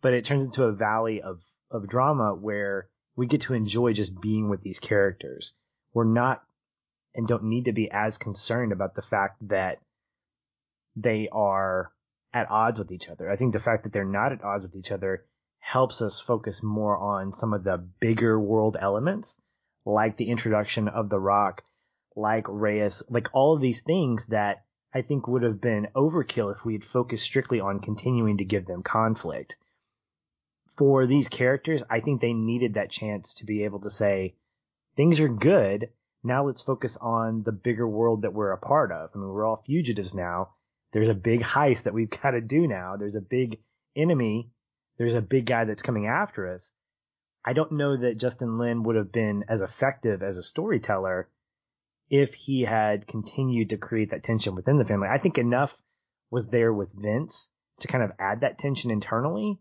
but 0.00 0.14
it 0.14 0.24
turns 0.24 0.44
into 0.44 0.64
a 0.64 0.72
valley 0.72 1.22
of, 1.22 1.40
of 1.70 1.88
drama 1.88 2.34
where 2.34 2.88
we 3.16 3.26
get 3.26 3.42
to 3.42 3.54
enjoy 3.54 3.92
just 3.92 4.18
being 4.20 4.48
with 4.48 4.62
these 4.62 4.78
characters. 4.78 5.52
We're 5.92 6.04
not 6.04 6.42
and 7.14 7.26
don't 7.26 7.44
need 7.44 7.64
to 7.64 7.72
be 7.72 7.90
as 7.90 8.18
concerned 8.18 8.72
about 8.72 8.94
the 8.94 9.02
fact 9.02 9.48
that 9.48 9.80
they 10.96 11.28
are 11.32 11.92
at 12.32 12.50
odds 12.50 12.78
with 12.78 12.92
each 12.92 13.08
other. 13.08 13.30
I 13.30 13.36
think 13.36 13.52
the 13.52 13.60
fact 13.60 13.82
that 13.82 13.92
they're 13.92 14.04
not 14.04 14.32
at 14.32 14.44
odds 14.44 14.62
with 14.62 14.76
each 14.76 14.92
other 14.92 15.24
helps 15.70 16.02
us 16.02 16.18
focus 16.18 16.64
more 16.64 16.96
on 16.96 17.32
some 17.32 17.52
of 17.52 17.62
the 17.62 17.76
bigger 18.00 18.40
world 18.40 18.76
elements, 18.80 19.40
like 19.84 20.16
the 20.16 20.28
introduction 20.28 20.88
of 20.88 21.08
The 21.08 21.20
Rock, 21.20 21.62
like 22.16 22.44
Reyes, 22.48 23.04
like 23.08 23.28
all 23.32 23.54
of 23.54 23.60
these 23.60 23.80
things 23.80 24.26
that 24.26 24.64
I 24.92 25.02
think 25.02 25.28
would 25.28 25.44
have 25.44 25.60
been 25.60 25.86
overkill 25.94 26.52
if 26.52 26.64
we 26.64 26.72
had 26.72 26.84
focused 26.84 27.22
strictly 27.22 27.60
on 27.60 27.78
continuing 27.78 28.38
to 28.38 28.44
give 28.44 28.66
them 28.66 28.82
conflict. 28.82 29.56
For 30.76 31.06
these 31.06 31.28
characters, 31.28 31.84
I 31.88 32.00
think 32.00 32.20
they 32.20 32.32
needed 32.32 32.74
that 32.74 32.90
chance 32.90 33.34
to 33.34 33.46
be 33.46 33.62
able 33.62 33.78
to 33.82 33.90
say, 33.90 34.34
things 34.96 35.20
are 35.20 35.28
good. 35.28 35.90
Now 36.24 36.46
let's 36.46 36.62
focus 36.62 36.96
on 37.00 37.44
the 37.44 37.52
bigger 37.52 37.86
world 37.86 38.22
that 38.22 38.34
we're 38.34 38.50
a 38.50 38.58
part 38.58 38.90
of. 38.90 39.10
I 39.14 39.18
mean, 39.18 39.28
we're 39.28 39.46
all 39.46 39.62
fugitives 39.64 40.14
now. 40.14 40.48
There's 40.92 41.08
a 41.08 41.14
big 41.14 41.42
heist 41.42 41.84
that 41.84 41.94
we've 41.94 42.10
got 42.22 42.32
to 42.32 42.40
do 42.40 42.66
now. 42.66 42.96
There's 42.96 43.14
a 43.14 43.20
big 43.20 43.60
enemy. 43.94 44.50
There's 45.00 45.14
a 45.14 45.22
big 45.22 45.46
guy 45.46 45.64
that's 45.64 45.80
coming 45.80 46.08
after 46.08 46.52
us. 46.52 46.72
I 47.42 47.54
don't 47.54 47.72
know 47.72 47.96
that 47.96 48.18
Justin 48.18 48.58
Lin 48.58 48.82
would 48.82 48.96
have 48.96 49.10
been 49.10 49.46
as 49.48 49.62
effective 49.62 50.22
as 50.22 50.36
a 50.36 50.42
storyteller 50.42 51.30
if 52.10 52.34
he 52.34 52.66
had 52.68 53.06
continued 53.06 53.70
to 53.70 53.78
create 53.78 54.10
that 54.10 54.24
tension 54.24 54.54
within 54.54 54.76
the 54.76 54.84
family. 54.84 55.08
I 55.08 55.16
think 55.16 55.38
enough 55.38 55.74
was 56.30 56.48
there 56.48 56.70
with 56.70 56.90
Vince 56.92 57.48
to 57.78 57.88
kind 57.88 58.04
of 58.04 58.12
add 58.18 58.42
that 58.42 58.58
tension 58.58 58.90
internally 58.90 59.58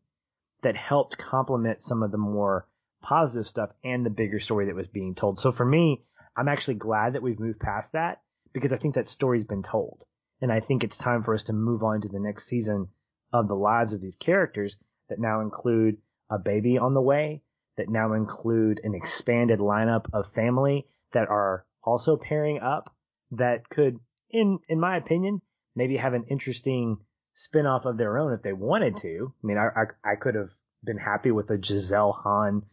that 0.62 0.76
helped 0.76 1.18
complement 1.18 1.82
some 1.82 2.04
of 2.04 2.12
the 2.12 2.18
more 2.18 2.68
positive 3.02 3.48
stuff 3.48 3.70
and 3.82 4.06
the 4.06 4.10
bigger 4.10 4.42
story 4.42 4.66
that 4.66 4.76
was 4.76 4.90
being 4.90 5.16
told. 5.16 5.40
So 5.40 5.54
for 5.54 5.66
me, 5.66 6.04
I'm 6.36 6.50
actually 6.50 6.76
glad 6.76 7.14
that 7.14 7.24
we've 7.24 7.40
moved 7.40 7.62
past 7.62 7.94
that 7.94 8.20
because 8.52 8.74
I 8.74 8.78
think 8.78 8.96
that 8.96 9.08
story's 9.08 9.46
been 9.46 9.64
told. 9.64 10.04
And 10.42 10.52
I 10.52 10.60
think 10.60 10.84
it's 10.84 10.98
time 10.98 11.24
for 11.24 11.34
us 11.34 11.44
to 11.44 11.54
move 11.54 11.82
on 11.82 12.02
to 12.02 12.10
the 12.10 12.20
next 12.20 12.48
season 12.48 12.90
of 13.32 13.48
the 13.48 13.56
lives 13.56 13.94
of 13.94 14.02
these 14.02 14.18
characters 14.18 14.76
that 15.10 15.20
now 15.20 15.42
include 15.42 15.98
a 16.30 16.38
baby 16.38 16.78
on 16.78 16.94
the 16.94 17.02
way, 17.02 17.42
that 17.78 17.90
now 17.90 18.14
include 18.14 18.80
an 18.84 18.94
expanded 18.94 19.60
lineup 19.60 20.06
of 20.14 20.32
family 20.34 20.88
that 21.14 21.30
are 21.30 21.66
also 21.84 22.18
pairing 22.18 22.60
up 22.60 22.96
that 23.32 23.70
could, 23.70 24.00
in 24.30 24.60
in 24.68 24.80
my 24.80 24.98
opinion, 24.98 25.42
maybe 25.76 25.98
have 25.98 26.14
an 26.14 26.26
interesting 26.30 26.98
spin-off 27.34 27.86
of 27.86 27.98
their 27.98 28.18
own 28.18 28.34
if 28.34 28.42
they 28.42 28.54
wanted 28.54 28.98
to. 28.98 29.34
I 29.44 29.48
mean, 29.48 29.58
I 29.58 29.68
I, 29.68 30.12
I 30.14 30.16
could 30.16 30.36
have 30.36 30.50
been 30.84 30.98
happy 30.98 31.32
with 31.32 31.50
a 31.50 31.62
Giselle 31.62 32.12
Han 32.24 32.64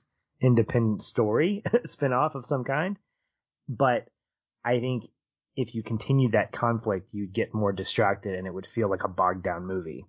independent 0.41 1.03
story 1.03 1.62
spin-off 1.84 2.34
of 2.34 2.47
some 2.47 2.64
kind, 2.64 2.99
but 3.68 4.09
I 4.64 4.80
think 4.80 5.05
if 5.57 5.74
you 5.74 5.82
continue 5.82 6.30
that 6.32 6.53
conflict, 6.53 7.09
you'd 7.12 7.32
get 7.32 7.55
more 7.55 7.72
distracted 7.72 8.34
and 8.34 8.47
it 8.47 8.53
would 8.53 8.66
feel 8.74 8.91
like 8.91 9.05
a 9.05 9.09
bogged 9.09 9.43
down 9.43 9.66
movie. 9.66 10.05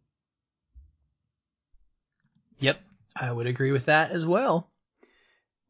Yep, 2.60 2.82
I 3.16 3.32
would 3.32 3.48
agree 3.48 3.72
with 3.72 3.86
that 3.86 4.12
as 4.12 4.26
well. 4.26 4.70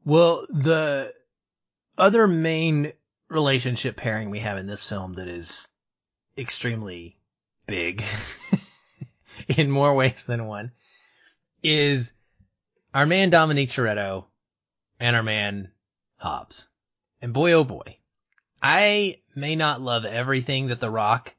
Well, 0.05 0.45
the 0.49 1.13
other 1.97 2.27
main 2.27 2.93
relationship 3.29 3.97
pairing 3.97 4.29
we 4.29 4.39
have 4.39 4.57
in 4.57 4.67
this 4.67 4.87
film 4.87 5.15
that 5.15 5.27
is 5.27 5.67
extremely 6.37 7.17
big 7.65 8.03
in 9.47 9.69
more 9.69 9.93
ways 9.95 10.25
than 10.25 10.45
one 10.45 10.71
is 11.61 12.13
our 12.93 13.05
man 13.05 13.29
Dominic 13.29 13.69
Toretto 13.69 14.25
and 14.99 15.15
our 15.15 15.23
man 15.23 15.71
Hobbs. 16.17 16.67
And 17.21 17.33
boy, 17.33 17.53
oh 17.53 17.63
boy, 17.63 17.97
I 18.61 19.19
may 19.35 19.55
not 19.55 19.81
love 19.81 20.05
everything 20.05 20.67
that 20.67 20.79
The 20.79 20.89
Rock 20.89 21.35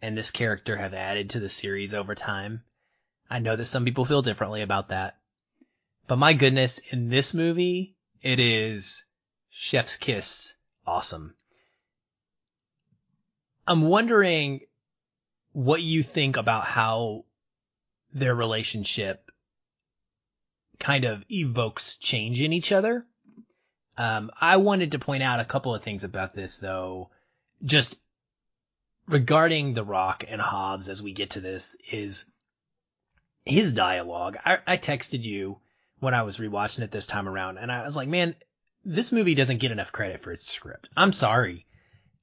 and 0.00 0.16
this 0.16 0.30
character 0.30 0.76
have 0.76 0.94
added 0.94 1.30
to 1.30 1.40
the 1.40 1.48
series 1.48 1.94
over 1.94 2.14
time. 2.14 2.62
I 3.30 3.38
know 3.38 3.56
that 3.56 3.66
some 3.66 3.84
people 3.84 4.04
feel 4.04 4.22
differently 4.22 4.62
about 4.62 4.88
that. 4.88 5.18
But 6.06 6.16
my 6.16 6.34
goodness, 6.34 6.78
in 6.90 7.08
this 7.08 7.32
movie, 7.32 7.96
it 8.22 8.38
is 8.38 9.04
chef's 9.50 9.96
kiss 9.96 10.54
awesome. 10.86 11.34
I'm 13.66 13.82
wondering 13.82 14.60
what 15.52 15.82
you 15.82 16.02
think 16.02 16.36
about 16.36 16.64
how 16.64 17.24
their 18.12 18.34
relationship 18.34 19.30
kind 20.78 21.04
of 21.04 21.24
evokes 21.30 21.96
change 21.96 22.40
in 22.40 22.52
each 22.52 22.72
other. 22.72 23.06
Um, 23.96 24.30
I 24.40 24.56
wanted 24.56 24.92
to 24.92 24.98
point 24.98 25.22
out 25.22 25.40
a 25.40 25.44
couple 25.44 25.74
of 25.74 25.82
things 25.82 26.04
about 26.04 26.34
this 26.34 26.58
though, 26.58 27.10
just 27.64 27.98
regarding 29.06 29.72
The 29.72 29.84
Rock 29.84 30.24
and 30.26 30.40
Hobbs 30.40 30.88
as 30.88 31.02
we 31.02 31.12
get 31.12 31.30
to 31.30 31.40
this 31.40 31.76
is 31.90 32.26
his 33.44 33.72
dialogue. 33.72 34.38
I, 34.44 34.58
I 34.66 34.76
texted 34.76 35.22
you 35.22 35.58
when 36.00 36.14
I 36.14 36.22
was 36.22 36.38
rewatching 36.38 36.80
it 36.80 36.90
this 36.90 37.06
time 37.06 37.28
around 37.28 37.58
and 37.58 37.70
I 37.70 37.84
was 37.84 37.96
like, 37.96 38.08
man, 38.08 38.34
this 38.84 39.12
movie 39.12 39.34
doesn't 39.34 39.58
get 39.58 39.72
enough 39.72 39.92
credit 39.92 40.22
for 40.22 40.32
its 40.32 40.50
script. 40.50 40.88
I'm 40.96 41.12
sorry. 41.12 41.66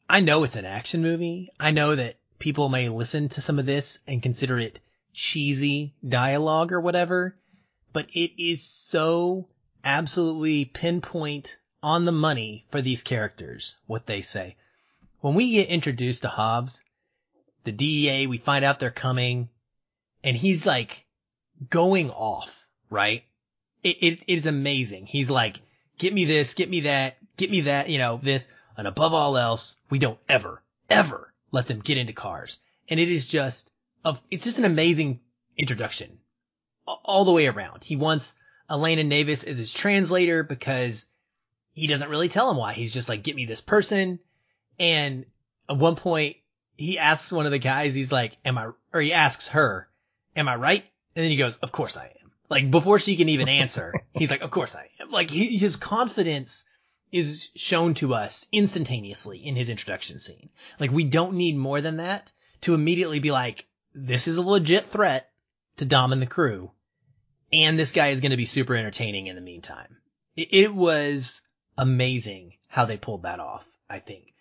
I 0.09 0.19
know 0.19 0.43
it's 0.43 0.55
an 0.55 0.65
action 0.65 1.01
movie. 1.01 1.49
I 1.59 1.71
know 1.71 1.95
that 1.95 2.17
people 2.39 2.69
may 2.69 2.89
listen 2.89 3.29
to 3.29 3.41
some 3.41 3.59
of 3.59 3.65
this 3.65 3.99
and 4.07 4.21
consider 4.21 4.59
it 4.59 4.79
cheesy 5.13 5.93
dialogue 6.07 6.71
or 6.71 6.81
whatever, 6.81 7.37
but 7.93 8.09
it 8.13 8.41
is 8.41 8.63
so 8.63 9.47
absolutely 9.83 10.65
pinpoint 10.65 11.57
on 11.83 12.05
the 12.05 12.11
money 12.11 12.65
for 12.67 12.81
these 12.81 13.03
characters, 13.03 13.77
what 13.87 14.05
they 14.05 14.21
say. 14.21 14.55
When 15.19 15.33
we 15.33 15.51
get 15.51 15.69
introduced 15.69 16.23
to 16.23 16.29
Hobbs, 16.29 16.81
the 17.63 17.71
DEA, 17.71 18.27
we 18.27 18.37
find 18.37 18.65
out 18.65 18.79
they're 18.79 18.91
coming 18.91 19.49
and 20.23 20.35
he's 20.35 20.65
like 20.65 21.05
going 21.69 22.09
off, 22.09 22.67
right? 22.89 23.23
It, 23.83 23.97
it, 24.01 24.23
it 24.27 24.35
is 24.37 24.45
amazing. 24.45 25.05
He's 25.05 25.29
like, 25.29 25.61
get 25.97 26.13
me 26.13 26.25
this, 26.25 26.53
get 26.53 26.69
me 26.69 26.81
that, 26.81 27.17
get 27.37 27.51
me 27.51 27.61
that, 27.61 27.89
you 27.89 27.97
know, 27.97 28.19
this. 28.21 28.47
And 28.77 28.87
above 28.87 29.13
all 29.13 29.37
else, 29.37 29.75
we 29.89 29.99
don't 29.99 30.19
ever, 30.27 30.63
ever 30.89 31.33
let 31.51 31.67
them 31.67 31.79
get 31.79 31.97
into 31.97 32.13
cars. 32.13 32.61
And 32.89 32.99
it 32.99 33.09
is 33.09 33.27
just 33.27 33.71
of, 34.03 34.21
it's 34.31 34.43
just 34.43 34.57
an 34.57 34.65
amazing 34.65 35.19
introduction 35.57 36.19
all 36.85 37.25
the 37.25 37.31
way 37.31 37.47
around. 37.47 37.83
He 37.83 37.95
wants 37.95 38.33
Elena 38.69 39.03
Neves 39.03 39.45
as 39.45 39.57
his 39.57 39.73
translator 39.73 40.43
because 40.43 41.07
he 41.73 41.87
doesn't 41.87 42.09
really 42.09 42.29
tell 42.29 42.49
him 42.49 42.57
why. 42.57 42.73
He's 42.73 42.93
just 42.93 43.09
like, 43.09 43.23
get 43.23 43.35
me 43.35 43.45
this 43.45 43.61
person. 43.61 44.19
And 44.79 45.25
at 45.69 45.77
one 45.77 45.95
point 45.95 46.37
he 46.77 46.97
asks 46.97 47.31
one 47.31 47.45
of 47.45 47.51
the 47.51 47.59
guys, 47.59 47.93
he's 47.93 48.11
like, 48.11 48.37
am 48.43 48.57
I, 48.57 48.69
or 48.93 49.01
he 49.01 49.13
asks 49.13 49.49
her, 49.49 49.87
am 50.35 50.47
I 50.47 50.55
right? 50.55 50.85
And 51.15 51.23
then 51.23 51.31
he 51.31 51.37
goes, 51.37 51.57
of 51.57 51.71
course 51.71 51.97
I 51.97 52.05
am. 52.05 52.31
Like 52.49 52.69
before 52.69 52.99
she 52.99 53.15
can 53.15 53.29
even 53.29 53.47
answer, 53.47 53.93
he's 54.13 54.31
like, 54.31 54.41
of 54.41 54.51
course 54.51 54.75
I 54.75 54.89
am. 54.99 55.11
Like 55.11 55.29
he, 55.29 55.57
his 55.57 55.75
confidence 55.75 56.65
is 57.11 57.49
shown 57.55 57.93
to 57.95 58.13
us 58.13 58.47
instantaneously 58.51 59.45
in 59.45 59.55
his 59.55 59.69
introduction 59.69 60.19
scene. 60.19 60.49
Like 60.79 60.91
we 60.91 61.03
don't 61.03 61.35
need 61.35 61.57
more 61.57 61.81
than 61.81 61.97
that 61.97 62.31
to 62.61 62.73
immediately 62.73 63.19
be 63.19 63.31
like, 63.31 63.67
this 63.93 64.27
is 64.27 64.37
a 64.37 64.41
legit 64.41 64.85
threat 64.85 65.29
to 65.77 65.85
Dom 65.85 66.13
and 66.13 66.21
the 66.21 66.27
crew. 66.27 66.71
And 67.51 67.77
this 67.77 67.91
guy 67.91 68.07
is 68.09 68.21
going 68.21 68.31
to 68.31 68.37
be 68.37 68.45
super 68.45 68.75
entertaining 68.75 69.27
in 69.27 69.35
the 69.35 69.41
meantime. 69.41 69.97
It, 70.35 70.49
it 70.51 70.73
was 70.73 71.41
amazing 71.77 72.53
how 72.67 72.85
they 72.85 72.97
pulled 72.97 73.23
that 73.23 73.41
off, 73.41 73.67
I 73.89 73.99
think. 73.99 74.33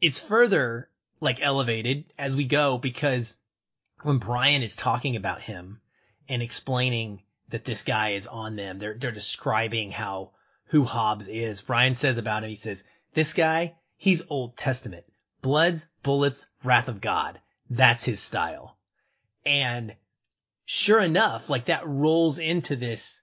It's 0.00 0.20
further 0.20 0.88
like 1.20 1.40
elevated 1.40 2.12
as 2.18 2.36
we 2.36 2.44
go 2.44 2.78
because 2.78 3.38
when 4.02 4.18
Brian 4.18 4.62
is 4.62 4.76
talking 4.76 5.16
about 5.16 5.42
him 5.42 5.80
and 6.28 6.42
explaining 6.42 7.22
that 7.48 7.64
this 7.64 7.82
guy 7.82 8.10
is 8.10 8.26
on 8.26 8.56
them. 8.56 8.78
They're, 8.78 8.94
they're 8.94 9.12
describing 9.12 9.92
how, 9.92 10.32
who 10.66 10.84
Hobbs 10.84 11.28
is. 11.28 11.62
Brian 11.62 11.94
says 11.94 12.18
about 12.18 12.42
him, 12.42 12.50
he 12.50 12.56
says, 12.56 12.84
this 13.14 13.32
guy, 13.32 13.74
he's 13.96 14.22
Old 14.28 14.56
Testament. 14.56 15.04
Bloods, 15.42 15.88
bullets, 16.02 16.48
wrath 16.62 16.88
of 16.88 17.00
God. 17.00 17.40
That's 17.70 18.04
his 18.04 18.20
style. 18.20 18.76
And 19.44 19.94
sure 20.64 21.00
enough, 21.00 21.48
like 21.48 21.66
that 21.66 21.86
rolls 21.86 22.38
into 22.38 22.76
this 22.76 23.22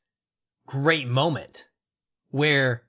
great 0.66 1.08
moment 1.08 1.68
where 2.30 2.84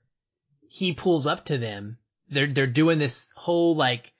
he 0.67 0.93
pulls 0.93 1.27
up 1.27 1.45
to 1.45 1.57
them. 1.57 1.97
They're, 2.29 2.47
they're 2.47 2.65
doing 2.65 2.97
this 2.97 3.31
whole 3.35 3.75
like 3.75 4.13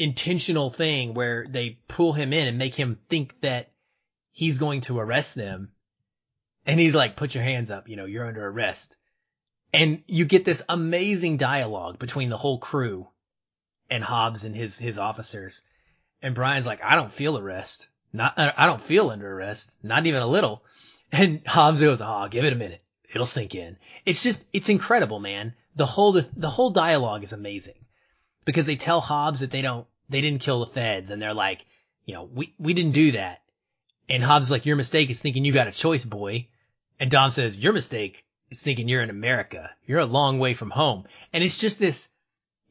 intentional 0.00 0.70
thing 0.70 1.12
where 1.12 1.46
they 1.46 1.78
pull 1.86 2.14
him 2.14 2.32
in 2.32 2.48
and 2.48 2.58
make 2.58 2.74
him 2.74 2.98
think 3.08 3.38
that 3.42 3.70
he's 4.32 4.58
going 4.58 4.80
to 4.80 4.98
arrest 4.98 5.34
them. 5.34 5.70
And 6.66 6.80
he's 6.80 6.94
like, 6.94 7.16
put 7.16 7.34
your 7.34 7.44
hands 7.44 7.70
up, 7.70 7.88
you 7.88 7.96
know, 7.96 8.06
you're 8.06 8.26
under 8.26 8.46
arrest. 8.46 8.96
And 9.72 10.02
you 10.06 10.24
get 10.24 10.44
this 10.44 10.62
amazing 10.68 11.36
dialogue 11.36 11.98
between 11.98 12.30
the 12.30 12.36
whole 12.38 12.58
crew 12.58 13.08
and 13.90 14.02
Hobbs 14.02 14.44
and 14.44 14.56
his, 14.56 14.78
his 14.78 14.98
officers. 14.98 15.62
And 16.22 16.34
Brian's 16.34 16.66
like, 16.66 16.82
I 16.82 16.96
don't 16.96 17.12
feel 17.12 17.38
arrest. 17.38 17.88
Not, 18.12 18.38
uh, 18.38 18.52
I 18.56 18.66
don't 18.66 18.80
feel 18.80 19.10
under 19.10 19.30
arrest. 19.30 19.78
Not 19.82 20.06
even 20.06 20.22
a 20.22 20.26
little. 20.26 20.64
And 21.12 21.46
Hobbs 21.46 21.80
goes, 21.80 22.00
oh, 22.00 22.26
give 22.30 22.44
it 22.44 22.52
a 22.52 22.56
minute. 22.56 22.82
It'll 23.12 23.26
sink 23.26 23.54
in. 23.54 23.76
It's 24.06 24.22
just, 24.22 24.44
it's 24.52 24.68
incredible, 24.68 25.20
man. 25.20 25.54
The 25.76 25.86
whole, 25.86 26.12
the, 26.12 26.26
the 26.36 26.50
whole 26.50 26.70
dialogue 26.70 27.22
is 27.22 27.32
amazing 27.32 27.79
because 28.50 28.66
they 28.66 28.74
tell 28.74 29.00
Hobbs 29.00 29.40
that 29.40 29.52
they 29.52 29.62
don't, 29.62 29.86
they 30.08 30.20
didn't 30.20 30.42
kill 30.42 30.58
the 30.58 30.66
feds 30.66 31.12
and 31.12 31.22
they're 31.22 31.34
like, 31.34 31.64
you 32.04 32.14
know, 32.14 32.24
we, 32.24 32.52
we 32.58 32.74
didn't 32.74 32.94
do 32.94 33.12
that. 33.12 33.42
And 34.08 34.24
Hobbs 34.24 34.46
is 34.46 34.50
like, 34.50 34.66
your 34.66 34.74
mistake 34.74 35.08
is 35.08 35.20
thinking 35.20 35.44
you 35.44 35.52
got 35.52 35.68
a 35.68 35.72
choice, 35.72 36.04
boy. 36.04 36.48
And 36.98 37.12
Dom 37.12 37.30
says, 37.30 37.56
your 37.56 37.72
mistake 37.72 38.26
is 38.50 38.60
thinking 38.60 38.88
you're 38.88 39.04
in 39.04 39.10
America. 39.10 39.70
You're 39.86 40.00
a 40.00 40.06
long 40.06 40.40
way 40.40 40.54
from 40.54 40.70
home. 40.70 41.04
And 41.32 41.44
it's 41.44 41.58
just 41.58 41.78
this 41.78 42.08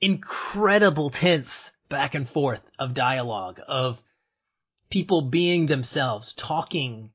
incredible 0.01 1.11
tense 1.11 1.71
back 1.87 2.13
and 2.13 2.27
forth 2.27 2.69
of 2.77 2.93
dialogue 2.93 3.61
of 3.65 4.01
people 4.89 5.21
being 5.21 5.65
themselves, 5.65 6.33
talking 6.33 7.09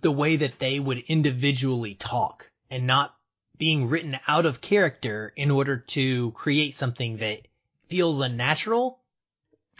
the 0.00 0.10
way 0.10 0.34
that 0.34 0.58
they 0.58 0.80
would 0.80 0.98
individually 1.06 1.94
talk 1.94 2.50
and 2.72 2.88
not 2.88 3.14
being 3.56 3.88
written 3.88 4.18
out 4.26 4.46
of 4.46 4.60
character 4.60 5.32
in 5.36 5.52
order 5.52 5.76
to 5.76 6.32
create 6.32 6.74
something 6.74 7.18
that 7.18 7.46
feels 7.92 8.20
unnatural 8.20 8.98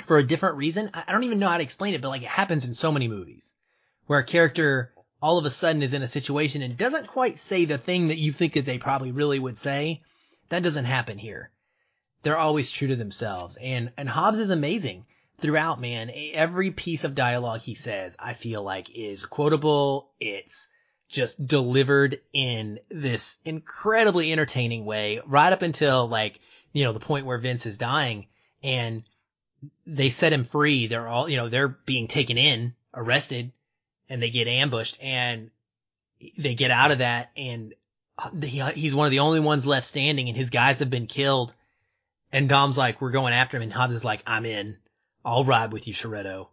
for 0.04 0.18
a 0.18 0.26
different 0.26 0.56
reason. 0.56 0.90
I 0.92 1.10
don't 1.10 1.24
even 1.24 1.38
know 1.38 1.48
how 1.48 1.56
to 1.56 1.62
explain 1.62 1.94
it, 1.94 2.02
but 2.02 2.10
like 2.10 2.20
it 2.20 2.28
happens 2.28 2.66
in 2.66 2.74
so 2.74 2.92
many 2.92 3.08
movies 3.08 3.54
where 4.06 4.18
a 4.18 4.24
character 4.24 4.92
all 5.22 5.38
of 5.38 5.46
a 5.46 5.50
sudden 5.50 5.82
is 5.82 5.94
in 5.94 6.02
a 6.02 6.08
situation 6.08 6.60
and 6.60 6.76
doesn't 6.76 7.06
quite 7.06 7.38
say 7.38 7.64
the 7.64 7.78
thing 7.78 8.08
that 8.08 8.18
you 8.18 8.30
think 8.30 8.52
that 8.52 8.66
they 8.66 8.76
probably 8.76 9.12
really 9.12 9.38
would 9.38 9.56
say. 9.56 10.02
That 10.50 10.62
doesn't 10.62 10.84
happen 10.84 11.16
here. 11.16 11.50
They're 12.22 12.36
always 12.36 12.70
true 12.70 12.88
to 12.88 12.96
themselves. 12.96 13.56
And, 13.56 13.92
and 13.96 14.10
Hobbs 14.10 14.38
is 14.38 14.50
amazing 14.50 15.06
throughout, 15.38 15.80
man. 15.80 16.10
Every 16.34 16.70
piece 16.70 17.04
of 17.04 17.14
dialogue 17.14 17.62
he 17.62 17.74
says, 17.74 18.14
I 18.18 18.34
feel 18.34 18.62
like 18.62 18.90
is 18.94 19.24
quotable. 19.24 20.10
It's 20.20 20.68
just 21.08 21.46
delivered 21.46 22.20
in 22.34 22.78
this 22.90 23.36
incredibly 23.46 24.32
entertaining 24.32 24.84
way 24.84 25.22
right 25.24 25.52
up 25.54 25.62
until 25.62 26.06
like, 26.06 26.40
you 26.72 26.84
know, 26.84 26.92
the 26.92 27.00
point 27.00 27.26
where 27.26 27.38
Vince 27.38 27.66
is 27.66 27.78
dying 27.78 28.26
and 28.62 29.02
they 29.86 30.08
set 30.08 30.32
him 30.32 30.44
free. 30.44 30.86
They're 30.86 31.08
all, 31.08 31.28
you 31.28 31.36
know, 31.36 31.48
they're 31.48 31.68
being 31.68 32.08
taken 32.08 32.38
in, 32.38 32.74
arrested, 32.94 33.52
and 34.08 34.22
they 34.22 34.30
get 34.30 34.48
ambushed 34.48 34.98
and 35.02 35.50
they 36.38 36.54
get 36.54 36.70
out 36.70 36.90
of 36.90 36.98
that 36.98 37.30
and 37.36 37.74
he, 38.42 38.60
he's 38.60 38.94
one 38.94 39.06
of 39.06 39.10
the 39.10 39.20
only 39.20 39.40
ones 39.40 39.66
left 39.66 39.86
standing 39.86 40.28
and 40.28 40.36
his 40.36 40.50
guys 40.50 40.78
have 40.78 40.90
been 40.90 41.06
killed. 41.06 41.54
And 42.30 42.48
Dom's 42.48 42.78
like, 42.78 43.00
we're 43.00 43.10
going 43.10 43.34
after 43.34 43.56
him. 43.56 43.62
And 43.62 43.72
Hobbs 43.72 43.94
is 43.94 44.04
like, 44.04 44.22
I'm 44.26 44.46
in. 44.46 44.76
I'll 45.24 45.44
ride 45.44 45.72
with 45.72 45.86
you, 45.86 45.94
Toretto. 45.94 46.48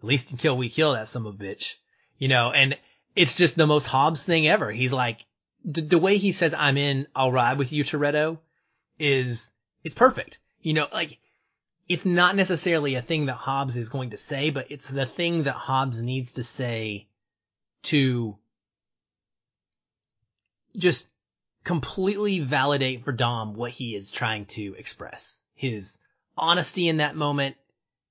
At 0.00 0.04
least 0.04 0.30
until 0.32 0.56
we 0.56 0.68
kill 0.68 0.94
that 0.94 1.08
son 1.08 1.26
of 1.26 1.34
a 1.34 1.36
bitch. 1.36 1.74
You 2.18 2.28
know, 2.28 2.50
and 2.50 2.76
it's 3.14 3.36
just 3.36 3.56
the 3.56 3.66
most 3.66 3.86
Hobbs 3.86 4.24
thing 4.24 4.48
ever. 4.48 4.70
He's 4.70 4.92
like, 4.92 5.24
the, 5.64 5.82
the 5.82 5.98
way 5.98 6.18
he 6.18 6.32
says, 6.32 6.54
I'm 6.54 6.76
in, 6.76 7.06
I'll 7.14 7.32
ride 7.32 7.58
with 7.58 7.72
you, 7.72 7.84
Toretto 7.84 8.38
is, 8.98 9.50
it's 9.84 9.94
perfect. 9.94 10.40
You 10.60 10.74
know, 10.74 10.88
like, 10.92 11.18
it's 11.88 12.04
not 12.04 12.36
necessarily 12.36 12.94
a 12.94 13.02
thing 13.02 13.26
that 13.26 13.34
Hobbs 13.34 13.76
is 13.76 13.88
going 13.88 14.10
to 14.10 14.16
say, 14.16 14.50
but 14.50 14.70
it's 14.70 14.88
the 14.88 15.06
thing 15.06 15.44
that 15.44 15.52
Hobbs 15.52 16.02
needs 16.02 16.32
to 16.32 16.42
say 16.42 17.06
to 17.84 18.36
just 20.76 21.08
completely 21.64 22.40
validate 22.40 23.02
for 23.02 23.12
Dom 23.12 23.54
what 23.54 23.70
he 23.70 23.94
is 23.94 24.10
trying 24.10 24.46
to 24.46 24.74
express. 24.78 25.42
His 25.54 25.98
honesty 26.36 26.88
in 26.88 26.98
that 26.98 27.16
moment, 27.16 27.56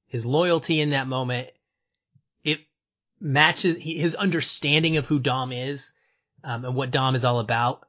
his 0.08 0.26
loyalty 0.26 0.82
in 0.82 0.92
that 0.92 1.08
moment, 1.08 1.50
it 2.44 2.60
matches 3.20 3.78
his 3.80 4.16
understanding 4.16 4.98
of 4.98 5.06
who 5.06 5.20
Dom 5.20 5.52
is, 5.52 5.94
um, 6.44 6.66
and 6.66 6.76
what 6.76 6.92
Dom 6.92 7.16
is 7.16 7.26
all 7.26 7.40
about. 7.40 7.86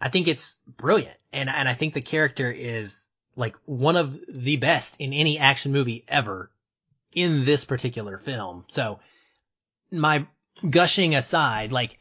I 0.00 0.08
think 0.08 0.28
it's 0.28 0.56
brilliant. 0.66 1.16
And, 1.32 1.48
and 1.48 1.68
I 1.68 1.74
think 1.74 1.94
the 1.94 2.00
character 2.02 2.50
is 2.50 3.06
like 3.36 3.56
one 3.64 3.96
of 3.96 4.18
the 4.28 4.56
best 4.56 4.96
in 4.98 5.12
any 5.12 5.38
action 5.38 5.72
movie 5.72 6.04
ever 6.08 6.50
in 7.12 7.44
this 7.44 7.64
particular 7.64 8.18
film. 8.18 8.64
So 8.68 9.00
my 9.90 10.26
gushing 10.68 11.14
aside, 11.14 11.72
like, 11.72 11.98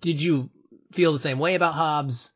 did 0.00 0.22
you 0.22 0.50
feel 0.92 1.12
the 1.12 1.18
same 1.18 1.38
way 1.38 1.54
about 1.54 1.74
Hobbs? 1.74 2.32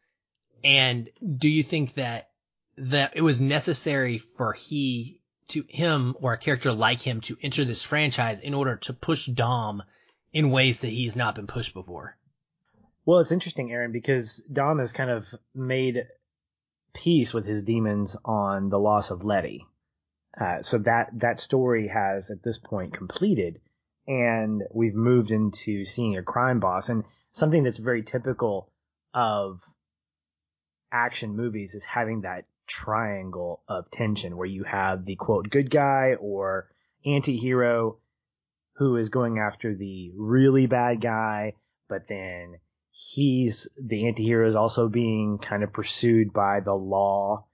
And 0.62 1.10
do 1.36 1.48
you 1.48 1.62
think 1.62 1.94
that 1.94 2.30
that 2.76 3.12
it 3.14 3.20
was 3.20 3.40
necessary 3.40 4.18
for 4.18 4.52
he 4.52 5.20
to 5.48 5.64
him 5.68 6.16
or 6.20 6.32
a 6.32 6.38
character 6.38 6.72
like 6.72 7.00
him 7.00 7.20
to 7.20 7.36
enter 7.42 7.64
this 7.64 7.82
franchise 7.82 8.40
in 8.40 8.54
order 8.54 8.76
to 8.76 8.92
push 8.92 9.26
Dom 9.26 9.82
in 10.32 10.50
ways 10.50 10.80
that 10.80 10.88
he's 10.88 11.14
not 11.14 11.36
been 11.36 11.46
pushed 11.46 11.74
before? 11.74 12.16
Well, 13.04 13.20
it's 13.20 13.30
interesting, 13.30 13.70
Aaron, 13.70 13.92
because 13.92 14.42
Dom 14.50 14.78
has 14.78 14.92
kind 14.92 15.10
of 15.10 15.26
made 15.54 16.06
peace 16.94 17.34
with 17.34 17.44
his 17.44 17.62
demons 17.62 18.16
on 18.24 18.70
the 18.70 18.78
loss 18.78 19.10
of 19.10 19.24
Letty. 19.24 19.66
Uh, 20.40 20.62
so 20.62 20.78
that 20.78 21.10
that 21.20 21.38
story 21.38 21.88
has 21.88 22.30
at 22.30 22.42
this 22.42 22.58
point 22.58 22.92
completed, 22.92 23.60
and 24.06 24.62
we've 24.72 24.94
moved 24.94 25.30
into 25.30 25.84
seeing 25.84 26.16
a 26.16 26.22
crime 26.22 26.60
boss. 26.60 26.88
And 26.88 27.04
something 27.32 27.62
that's 27.62 27.78
very 27.78 28.02
typical 28.02 28.68
of 29.12 29.60
action 30.90 31.36
movies 31.36 31.74
is 31.74 31.84
having 31.84 32.22
that 32.22 32.46
triangle 32.66 33.62
of 33.68 33.90
tension 33.90 34.36
where 34.36 34.46
you 34.46 34.64
have 34.64 35.04
the 35.04 35.16
quote 35.16 35.50
good 35.50 35.70
guy 35.70 36.14
or 36.18 36.68
anti-hero 37.04 37.98
who 38.76 38.96
is 38.96 39.08
going 39.08 39.38
after 39.38 39.74
the 39.74 40.10
really 40.16 40.66
bad 40.66 41.00
guy, 41.00 41.52
but 41.88 42.08
then 42.08 42.56
he's 42.94 43.68
the 43.76 44.06
anti-hero 44.06 44.46
is 44.46 44.54
also 44.54 44.88
being 44.88 45.38
kind 45.38 45.64
of 45.64 45.72
pursued 45.72 46.32
by 46.32 46.60
the 46.60 46.72
law. 46.72 47.44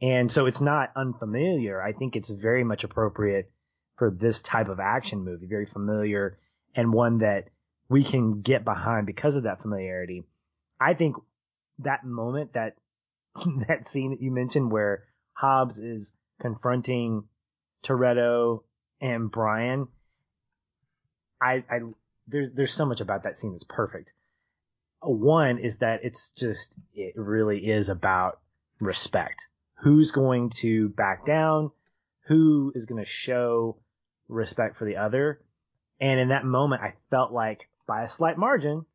And 0.00 0.30
so 0.30 0.46
it's 0.46 0.60
not 0.60 0.92
unfamiliar. 0.94 1.82
I 1.82 1.92
think 1.92 2.14
it's 2.14 2.28
very 2.28 2.62
much 2.62 2.84
appropriate 2.84 3.50
for 3.96 4.10
this 4.10 4.40
type 4.40 4.68
of 4.68 4.78
action 4.78 5.24
movie, 5.24 5.46
very 5.46 5.66
familiar 5.66 6.38
and 6.76 6.92
one 6.92 7.18
that 7.18 7.48
we 7.88 8.04
can 8.04 8.42
get 8.42 8.64
behind 8.64 9.06
because 9.06 9.34
of 9.34 9.44
that 9.44 9.62
familiarity. 9.62 10.24
I 10.80 10.94
think 10.94 11.16
that 11.80 12.04
moment, 12.04 12.52
that, 12.52 12.76
that 13.68 13.88
scene 13.88 14.10
that 14.10 14.22
you 14.22 14.30
mentioned 14.30 14.70
where 14.70 15.04
Hobbs 15.32 15.78
is 15.78 16.12
confronting 16.40 17.24
Toretto 17.84 18.62
and 19.00 19.28
Brian, 19.28 19.88
I, 21.42 21.64
I, 21.68 21.80
there's, 22.28 22.52
there's 22.54 22.72
so 22.72 22.86
much 22.86 23.00
about 23.00 23.24
that 23.24 23.36
scene 23.36 23.52
that's 23.52 23.64
perfect 23.64 24.12
one 25.10 25.58
is 25.58 25.76
that 25.78 26.00
it's 26.04 26.30
just, 26.30 26.74
it 26.94 27.14
really 27.16 27.58
is 27.58 27.88
about 27.88 28.40
respect. 28.80 29.46
Who's 29.82 30.10
going 30.10 30.50
to 30.60 30.88
back 30.90 31.26
down? 31.26 31.70
Who 32.26 32.72
is 32.74 32.86
going 32.86 33.02
to 33.02 33.08
show 33.08 33.76
respect 34.28 34.78
for 34.78 34.84
the 34.84 34.96
other? 34.96 35.40
And 36.00 36.18
in 36.18 36.28
that 36.28 36.44
moment, 36.44 36.82
I 36.82 36.94
felt 37.10 37.32
like 37.32 37.68
by 37.86 38.02
a 38.02 38.08
slight 38.08 38.38
margin, 38.38 38.86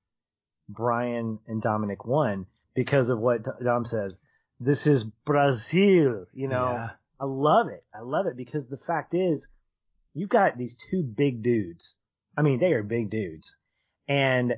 Brian 0.68 1.40
and 1.48 1.62
Dominic 1.62 2.06
won 2.06 2.46
because 2.74 3.10
of 3.10 3.20
what 3.20 3.44
Dom 3.64 3.86
says. 3.86 4.18
This 4.60 4.88
is 4.88 5.04
Brazil, 5.04 6.26
you 6.34 6.48
know. 6.48 6.72
Yeah. 6.74 6.90
I 7.20 7.26
love 7.26 7.68
it. 7.68 7.84
I 7.94 8.02
love 8.02 8.28
it 8.28 8.38
because 8.38 8.68
the 8.68 8.78
fact 8.78 9.14
is, 9.14 9.48
you've 10.14 10.30
got 10.30 10.58
these 10.58 10.78
two 10.90 11.04
big 11.04 11.44
dudes. 11.44 11.96
I 12.38 12.42
mean, 12.42 12.60
they 12.60 12.74
are 12.74 12.84
big 12.84 13.10
dudes. 13.10 13.58
And 14.08 14.54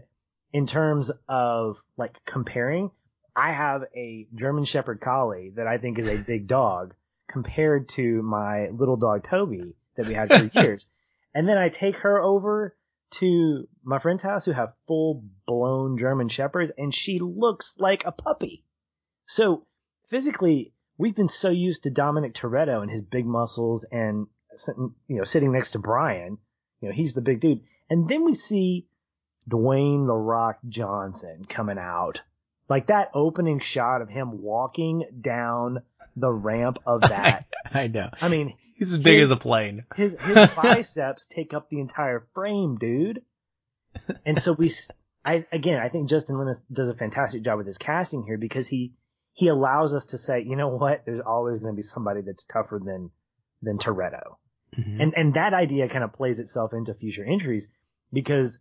in 0.54 0.68
terms 0.68 1.12
of 1.28 1.78
like 1.98 2.16
comparing, 2.26 2.92
I 3.36 3.52
have 3.52 3.84
a 3.96 4.28
German 4.36 4.66
Shepherd 4.66 5.02
Collie 5.02 5.54
that 5.56 5.68
I 5.68 5.78
think 5.78 6.00
is 6.00 6.08
a 6.08 6.24
big 6.24 6.48
dog 6.48 6.94
compared 7.30 7.90
to 7.90 8.22
my 8.22 8.70
little 8.70 8.98
dog 8.98 9.28
Toby 9.28 9.76
that 9.96 10.08
we 10.08 10.14
had 10.14 10.30
for 10.30 10.60
years. 10.60 10.88
And 11.34 11.48
then 11.48 11.58
I 11.58 11.70
take 11.70 11.98
her 11.98 12.22
over 12.22 12.76
to 13.12 13.68
my 13.84 14.00
friend's 14.00 14.24
house 14.24 14.46
who 14.46 14.52
have 14.52 14.74
full 14.88 15.24
blown 15.46 15.98
German 15.98 16.30
Shepherds 16.30 16.72
and 16.78 16.94
she 16.94 17.20
looks 17.20 17.74
like 17.78 18.04
a 18.06 18.12
puppy. 18.12 18.64
So 19.26 19.66
physically, 20.10 20.74
we've 20.98 21.16
been 21.16 21.30
so 21.30 21.50
used 21.50 21.84
to 21.84 21.90
Dominic 21.90 22.34
Toretto 22.34 22.82
and 22.82 22.92
his 22.92 23.02
big 23.02 23.26
muscles 23.26 23.86
and, 23.92 24.28
you 24.68 25.16
know, 25.16 25.24
sitting 25.24 25.52
next 25.52 25.72
to 25.72 25.80
Brian, 25.80 26.38
you 26.82 26.90
know, 26.90 26.94
he's 26.94 27.14
the 27.14 27.22
big 27.22 27.40
dude. 27.40 27.62
And 27.90 28.08
then 28.08 28.24
we 28.24 28.34
see 28.34 28.88
Dwayne 29.50 30.06
The 30.08 30.14
Rock 30.16 30.60
Johnson 30.68 31.46
coming 31.48 31.78
out. 31.78 32.22
Like 32.70 32.88
that 32.88 33.12
opening 33.14 33.60
shot 33.60 34.02
of 34.02 34.10
him 34.10 34.42
walking 34.42 35.04
down 35.20 35.82
the 36.16 36.32
ramp 36.32 36.78
of 36.86 37.02
that. 37.10 37.46
I 37.74 37.88
know. 37.88 38.10
I 38.22 38.28
mean, 38.30 38.54
He's 38.78 38.94
as 38.94 39.00
big 39.00 39.20
his- 39.20 39.30
as 39.30 39.32
a 39.32 39.40
plane. 39.40 39.86
his 39.96 40.14
his 40.22 40.36
biceps 40.56 41.26
take 41.26 41.54
up 41.54 41.70
the 41.70 41.80
entire 41.80 42.26
frame, 42.34 42.78
dude. 42.78 43.22
And 44.26 44.42
so 44.42 44.54
we, 44.54 44.72
I 45.26 45.46
again, 45.52 45.80
I 45.80 45.90
think 45.90 46.10
Justin 46.10 46.38
Linus 46.38 46.60
does 46.72 46.90
a 46.90 46.96
fantastic 46.96 47.44
job 47.44 47.58
with 47.58 47.68
his 47.68 47.78
casting 47.78 48.24
here 48.24 48.38
because 48.38 48.68
he 48.68 48.94
he 49.34 49.48
allows 49.48 49.94
us 49.94 50.08
to 50.08 50.18
say, 50.18 50.44
you 50.46 50.56
know 50.56 50.70
what, 50.70 51.04
there's 51.06 51.22
always 51.26 51.60
going 51.60 51.74
to 51.74 51.76
be 51.76 51.82
somebody 51.84 52.22
that's 52.22 52.44
tougher 52.46 52.80
than 52.84 53.12
than 53.62 53.78
Toretto, 53.78 54.38
Mhm. 54.78 55.02
and 55.02 55.14
and 55.16 55.34
that 55.34 55.54
idea 55.54 55.90
kind 55.90 56.04
of 56.06 56.14
plays 56.14 56.40
itself 56.40 56.72
into 56.74 56.94
future 56.94 57.24
entries 57.26 57.68
because 58.14 58.58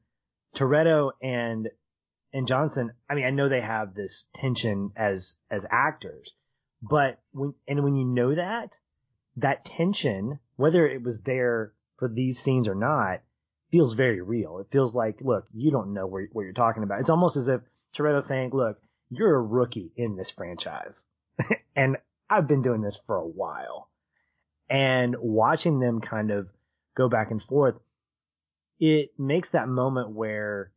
Toretto 0.55 1.13
and 1.23 1.69
and 2.33 2.47
Johnson, 2.47 2.93
I 3.09 3.15
mean, 3.15 3.25
I 3.25 3.31
know 3.31 3.49
they 3.49 3.61
have 3.61 3.95
this 3.95 4.25
tension 4.35 4.93
as 4.97 5.37
as 5.51 5.67
actors, 5.71 6.33
but 6.83 7.21
when 7.33 7.55
and 7.67 7.83
when 7.85 7.97
you 7.97 8.05
know 8.05 8.35
that, 8.35 8.77
that 9.37 9.65
tension, 9.65 10.39
whether 10.57 10.87
it 10.87 11.03
was 11.03 11.21
there 11.21 11.73
for 11.99 12.09
these 12.09 12.39
scenes 12.39 12.69
or 12.69 12.75
not, 12.75 13.21
feels 13.71 13.95
very 13.95 14.21
real. 14.21 14.59
It 14.59 14.69
feels 14.71 14.95
like, 14.95 15.21
look, 15.21 15.47
you 15.53 15.71
don't 15.71 15.93
know 15.93 16.07
where, 16.07 16.29
what 16.33 16.43
you're 16.43 16.53
talking 16.53 16.83
about. 16.83 17.01
It's 17.01 17.11
almost 17.11 17.37
as 17.37 17.49
if 17.49 17.61
Toretto's 17.97 18.27
saying, 18.27 18.51
look, 18.53 18.81
you're 19.11 19.37
a 19.37 19.43
rookie 19.43 19.93
in 19.97 20.17
this 20.17 20.31
franchise. 20.31 21.07
and 21.77 21.97
I've 22.29 22.49
been 22.49 22.63
doing 22.63 22.81
this 22.81 23.01
for 23.07 23.17
a 23.17 23.27
while. 23.27 23.89
And 24.69 25.17
watching 25.19 25.81
them 25.81 26.01
kind 26.01 26.31
of 26.31 26.49
go 26.97 27.09
back 27.09 27.31
and 27.31 27.43
forth, 27.43 27.75
it 28.81 29.11
makes 29.19 29.51
that 29.51 29.69
moment 29.69 30.11
where 30.11 30.73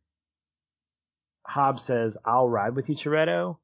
Hobbs 1.46 1.82
says, 1.82 2.16
I'll 2.24 2.48
ride 2.48 2.76
with 2.76 2.88
you, 2.88 2.94
Toretto, 2.94 3.58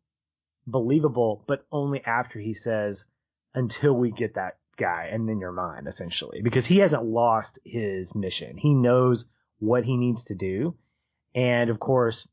believable, 0.67 1.45
but 1.47 1.67
only 1.71 2.03
after 2.05 2.39
he 2.39 2.55
says, 2.55 3.05
until 3.55 3.93
we 3.93 4.11
get 4.11 4.35
that 4.35 4.57
guy 4.77 5.11
and 5.13 5.29
then 5.29 5.39
you're 5.39 5.53
mine, 5.53 5.87
essentially. 5.87 6.41
Because 6.43 6.67
he 6.67 6.79
hasn't 6.79 7.05
lost 7.05 7.59
his 7.65 8.15
mission. 8.15 8.57
He 8.57 8.75
knows 8.75 9.27
what 9.59 9.85
he 9.85 9.97
needs 9.97 10.25
to 10.25 10.35
do. 10.35 10.75
And 11.35 11.71
of 11.71 11.79
course, 11.79 12.27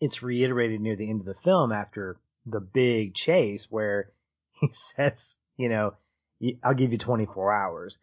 it's 0.00 0.22
reiterated 0.22 0.80
near 0.80 0.96
the 0.96 1.08
end 1.08 1.20
of 1.20 1.26
the 1.26 1.42
film 1.42 1.72
after 1.72 2.18
the 2.44 2.60
big 2.60 3.14
chase 3.14 3.66
where 3.70 4.12
he 4.60 4.68
says, 4.70 5.36
you 5.56 5.68
know, 5.68 5.94
I'll 6.62 6.74
give 6.74 6.92
you 6.92 6.98
24 6.98 7.52
hours. 7.52 7.98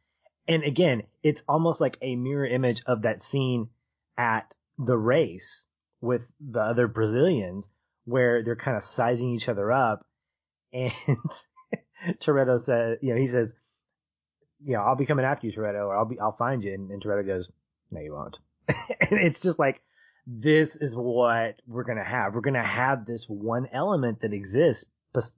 And 0.48 0.64
again, 0.64 1.04
it's 1.22 1.44
almost 1.48 1.80
like 1.80 1.98
a 2.02 2.16
mirror 2.16 2.46
image 2.46 2.84
of 2.86 3.04
that 3.04 3.22
scene 3.22 3.70
at 4.18 4.54
the 4.78 4.98
race 4.98 5.66
with 6.02 6.22
the 6.40 6.60
other 6.60 6.88
Brazilians 6.88 7.70
where 8.06 8.44
they're 8.44 8.56
kind 8.56 8.76
of 8.76 8.84
sizing 8.84 9.34
each 9.34 9.48
other 9.48 9.72
up. 9.72 10.06
And 10.74 10.92
Toretto 12.22 12.60
says, 12.60 12.98
you 13.02 13.14
know, 13.14 13.20
he 13.20 13.28
says, 13.28 13.54
you 14.66 14.74
know, 14.74 14.82
I'll 14.82 14.96
be 14.96 15.06
coming 15.06 15.26
after 15.26 15.48
you, 15.48 15.54
Toretto, 15.54 15.88
or 15.88 15.98
I'll 15.98 16.06
be, 16.06 16.20
I'll 16.20 16.36
find 16.36 16.64
you. 16.64 16.74
And, 16.74 16.92
and 16.92 17.02
Toretto 17.02 17.26
goes, 17.26 17.48
no, 17.92 18.02
you 18.02 18.14
won't. 18.14 18.38
and 18.68 19.20
it's 19.20 19.40
just 19.40 19.60
like, 19.60 19.82
this 20.26 20.76
is 20.76 20.96
what 20.96 21.56
we're 21.68 21.84
going 21.84 21.98
to 21.98 22.04
have. 22.04 22.34
We're 22.34 22.42
going 22.42 22.54
to 22.54 22.64
have 22.64 23.06
this 23.06 23.26
one 23.28 23.68
element 23.74 24.22
that 24.22 24.34
exists 24.34 24.86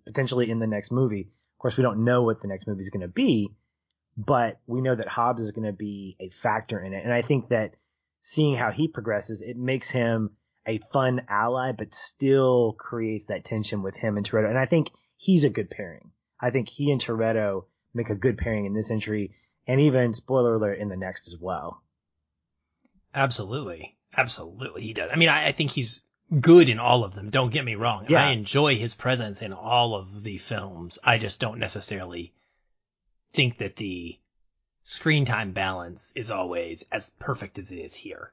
potentially 0.06 0.50
in 0.50 0.60
the 0.60 0.68
next 0.68 0.92
movie. 0.92 1.22
Of 1.22 1.60
course, 1.60 1.78
we 1.78 1.84
don't 1.84 2.06
know 2.06 2.24
what 2.24 2.42
the 2.42 2.48
next 2.48 2.68
movie 2.68 2.82
is 2.82 2.90
going 2.90 3.02
to 3.02 3.08
be, 3.08 3.50
but 4.18 4.60
we 4.66 4.82
know 4.82 4.96
that 4.96 5.08
Hobbs 5.08 5.42
is 5.42 5.52
going 5.52 5.68
to 5.68 5.74
be 5.74 6.16
a 6.20 6.30
factor 6.30 6.80
in 6.80 6.94
it. 6.94 7.04
And 7.04 7.14
I 7.14 7.22
think 7.22 7.50
that 7.50 7.76
seeing 8.22 8.56
how 8.56 8.72
he 8.72 8.88
progresses, 8.88 9.42
it 9.42 9.58
makes 9.58 9.90
him 9.90 10.32
a 10.68 10.80
fun 10.92 11.22
ally, 11.30 11.72
but 11.72 11.94
still 11.94 12.76
creates 12.78 13.26
that 13.26 13.46
tension 13.46 13.84
with 13.84 13.96
him 13.96 14.18
and 14.18 14.28
Toretto. 14.28 14.50
And 14.50 14.58
I 14.58 14.66
think 14.66 14.90
he's 15.18 15.44
a 15.44 15.50
good 15.50 15.70
pairing. 15.70 16.12
I 16.40 16.50
think 16.50 16.70
he 16.70 16.92
and 16.92 17.02
Toretto 17.02 17.66
make 17.94 18.10
a 18.10 18.16
good 18.16 18.38
pairing 18.38 18.66
in 18.66 18.74
this 18.74 18.92
entry, 18.92 19.36
and 19.68 19.80
even 19.82 20.14
spoiler 20.14 20.56
alert 20.56 20.80
in 20.80 20.90
the 20.90 20.98
next 20.98 21.28
as 21.28 21.38
well. 21.40 21.82
Absolutely. 23.14 23.98
Absolutely. 24.18 24.82
He 24.82 24.94
does. 24.94 25.12
I 25.14 25.16
mean, 25.16 25.30
I, 25.30 25.48
I 25.48 25.52
think 25.52 25.72
he's 25.72 26.04
good 26.40 26.70
in 26.70 26.80
all 26.80 27.04
of 27.04 27.16
them. 27.16 27.30
Don't 27.30 27.54
get 27.54 27.64
me 27.64 27.76
wrong. 27.76 28.06
Yeah. 28.10 28.26
I 28.26 28.32
enjoy 28.32 28.76
his 28.76 28.94
presence 28.94 29.42
in 29.42 29.54
all 29.54 29.96
of 29.96 30.24
the 30.24 30.38
films. 30.38 31.00
I 31.04 31.18
just 31.18 31.40
don't 31.40 31.60
necessarily 31.60 32.34
think 33.36 33.58
that 33.60 33.76
the 33.76 34.18
screen 34.82 35.26
time 35.26 35.52
balance 35.52 36.14
is 36.16 36.32
always 36.32 36.84
as 36.92 37.12
perfect 37.20 37.60
as 37.60 37.72
it 37.72 37.78
is 37.78 37.96
here. 37.96 38.32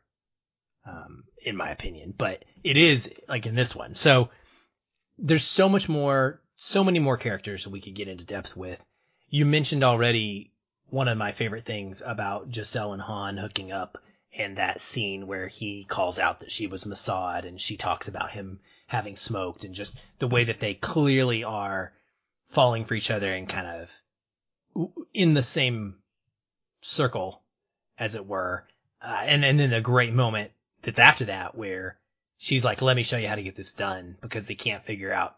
Um, 0.84 1.24
in 1.44 1.56
my 1.56 1.70
opinion, 1.70 2.12
but 2.16 2.44
it 2.64 2.76
is 2.76 3.12
like 3.28 3.46
in 3.46 3.54
this 3.54 3.74
one. 3.74 3.94
So 3.94 4.30
there's 5.16 5.44
so 5.44 5.68
much 5.68 5.88
more, 5.88 6.40
so 6.56 6.82
many 6.82 6.98
more 6.98 7.16
characters 7.16 7.68
we 7.68 7.80
could 7.80 7.94
get 7.94 8.08
into 8.08 8.24
depth 8.24 8.56
with. 8.56 8.84
You 9.28 9.46
mentioned 9.46 9.84
already 9.84 10.52
one 10.86 11.08
of 11.08 11.16
my 11.16 11.32
favorite 11.32 11.64
things 11.64 12.02
about 12.04 12.52
Giselle 12.52 12.92
and 12.92 13.02
Han 13.02 13.36
hooking 13.36 13.70
up 13.70 13.96
and 14.36 14.58
that 14.58 14.80
scene 14.80 15.26
where 15.26 15.46
he 15.46 15.84
calls 15.84 16.18
out 16.18 16.40
that 16.40 16.50
she 16.50 16.66
was 16.66 16.84
Mossad 16.84 17.46
and 17.46 17.60
she 17.60 17.76
talks 17.76 18.08
about 18.08 18.32
him 18.32 18.60
having 18.88 19.16
smoked 19.16 19.64
and 19.64 19.74
just 19.74 19.96
the 20.18 20.28
way 20.28 20.44
that 20.44 20.60
they 20.60 20.74
clearly 20.74 21.44
are 21.44 21.92
falling 22.48 22.84
for 22.84 22.94
each 22.94 23.10
other 23.10 23.32
and 23.32 23.48
kind 23.48 23.66
of 23.66 24.02
in 25.12 25.34
the 25.34 25.42
same 25.42 25.96
circle, 26.80 27.42
as 27.98 28.14
it 28.14 28.26
were. 28.26 28.66
Uh, 29.00 29.22
and, 29.24 29.44
and 29.44 29.58
then 29.58 29.70
the 29.70 29.80
great 29.80 30.12
moment 30.12 30.52
that's 30.82 30.98
after 30.98 31.26
that 31.26 31.56
where 31.56 31.98
she's 32.38 32.64
like, 32.64 32.82
let 32.82 32.96
me 32.96 33.02
show 33.02 33.16
you 33.16 33.28
how 33.28 33.34
to 33.34 33.42
get 33.42 33.56
this 33.56 33.72
done 33.72 34.16
because 34.20 34.46
they 34.46 34.54
can't 34.54 34.84
figure 34.84 35.12
out 35.12 35.36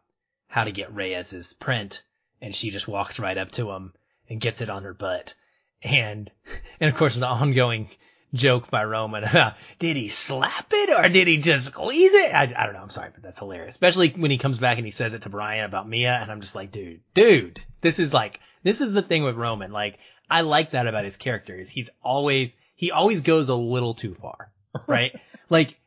how 0.49 0.65
to 0.65 0.73
get 0.73 0.95
Reyes's 0.95 1.53
print. 1.53 2.03
And 2.41 2.55
she 2.55 2.71
just 2.71 2.89
walks 2.89 3.19
right 3.19 3.39
up 3.39 3.53
to 3.53 3.71
him 3.71 3.93
and 4.29 4.41
gets 4.41 4.61
it 4.61 4.71
on 4.71 4.85
her 4.85 4.95
butt. 4.95 5.35
And, 5.83 6.31
and 6.81 6.91
of 6.91 6.97
course 6.97 7.15
the 7.15 7.27
ongoing 7.27 7.91
joke 8.35 8.71
by 8.71 8.85
Roman, 8.85 9.25
did 9.79 9.97
he 9.97 10.09
slap 10.09 10.67
it 10.73 10.91
or 10.91 11.09
did 11.09 11.29
he 11.29 11.39
just 11.39 11.67
squeeze 11.67 12.13
it? 12.13 12.35
I, 12.35 12.43
I 12.43 12.65
don't 12.65 12.75
know. 12.75 12.83
I'm 12.83 12.91
sorry, 12.91 13.11
but 13.15 13.23
that's 13.23 13.39
hilarious. 13.39 13.75
Especially 13.75 14.11
when 14.11 14.31
he 14.31 14.39
comes 14.39 14.59
back 14.59 14.79
and 14.79 14.87
he 14.87 14.91
says 14.91 15.15
it 15.15 15.23
to 15.23 15.29
Brian 15.29 15.65
about 15.65 15.89
Mia. 15.89 16.13
And 16.13 16.31
I'm 16.31 16.41
just 16.41 16.55
like, 16.55 16.73
dude, 16.73 17.01
dude, 17.15 17.61
this 17.81 17.99
is 17.99 18.13
like, 18.13 18.41
this 18.65 18.81
is 18.81 18.93
the 18.93 19.03
thing 19.03 19.23
with 19.23 19.37
Roman. 19.37 19.71
Like, 19.71 19.99
I 20.29 20.41
like 20.41 20.73
that 20.73 20.87
about 20.89 21.05
his 21.05 21.17
character 21.17 21.55
is 21.55 21.69
he's 21.71 21.91
always, 22.03 22.57
he 22.75 22.91
always 22.91 23.21
goes 23.21 23.49
a 23.49 23.55
little 23.55 23.95
too 23.95 24.15
far, 24.15 24.51
right? 24.89 25.13
like, 25.49 25.79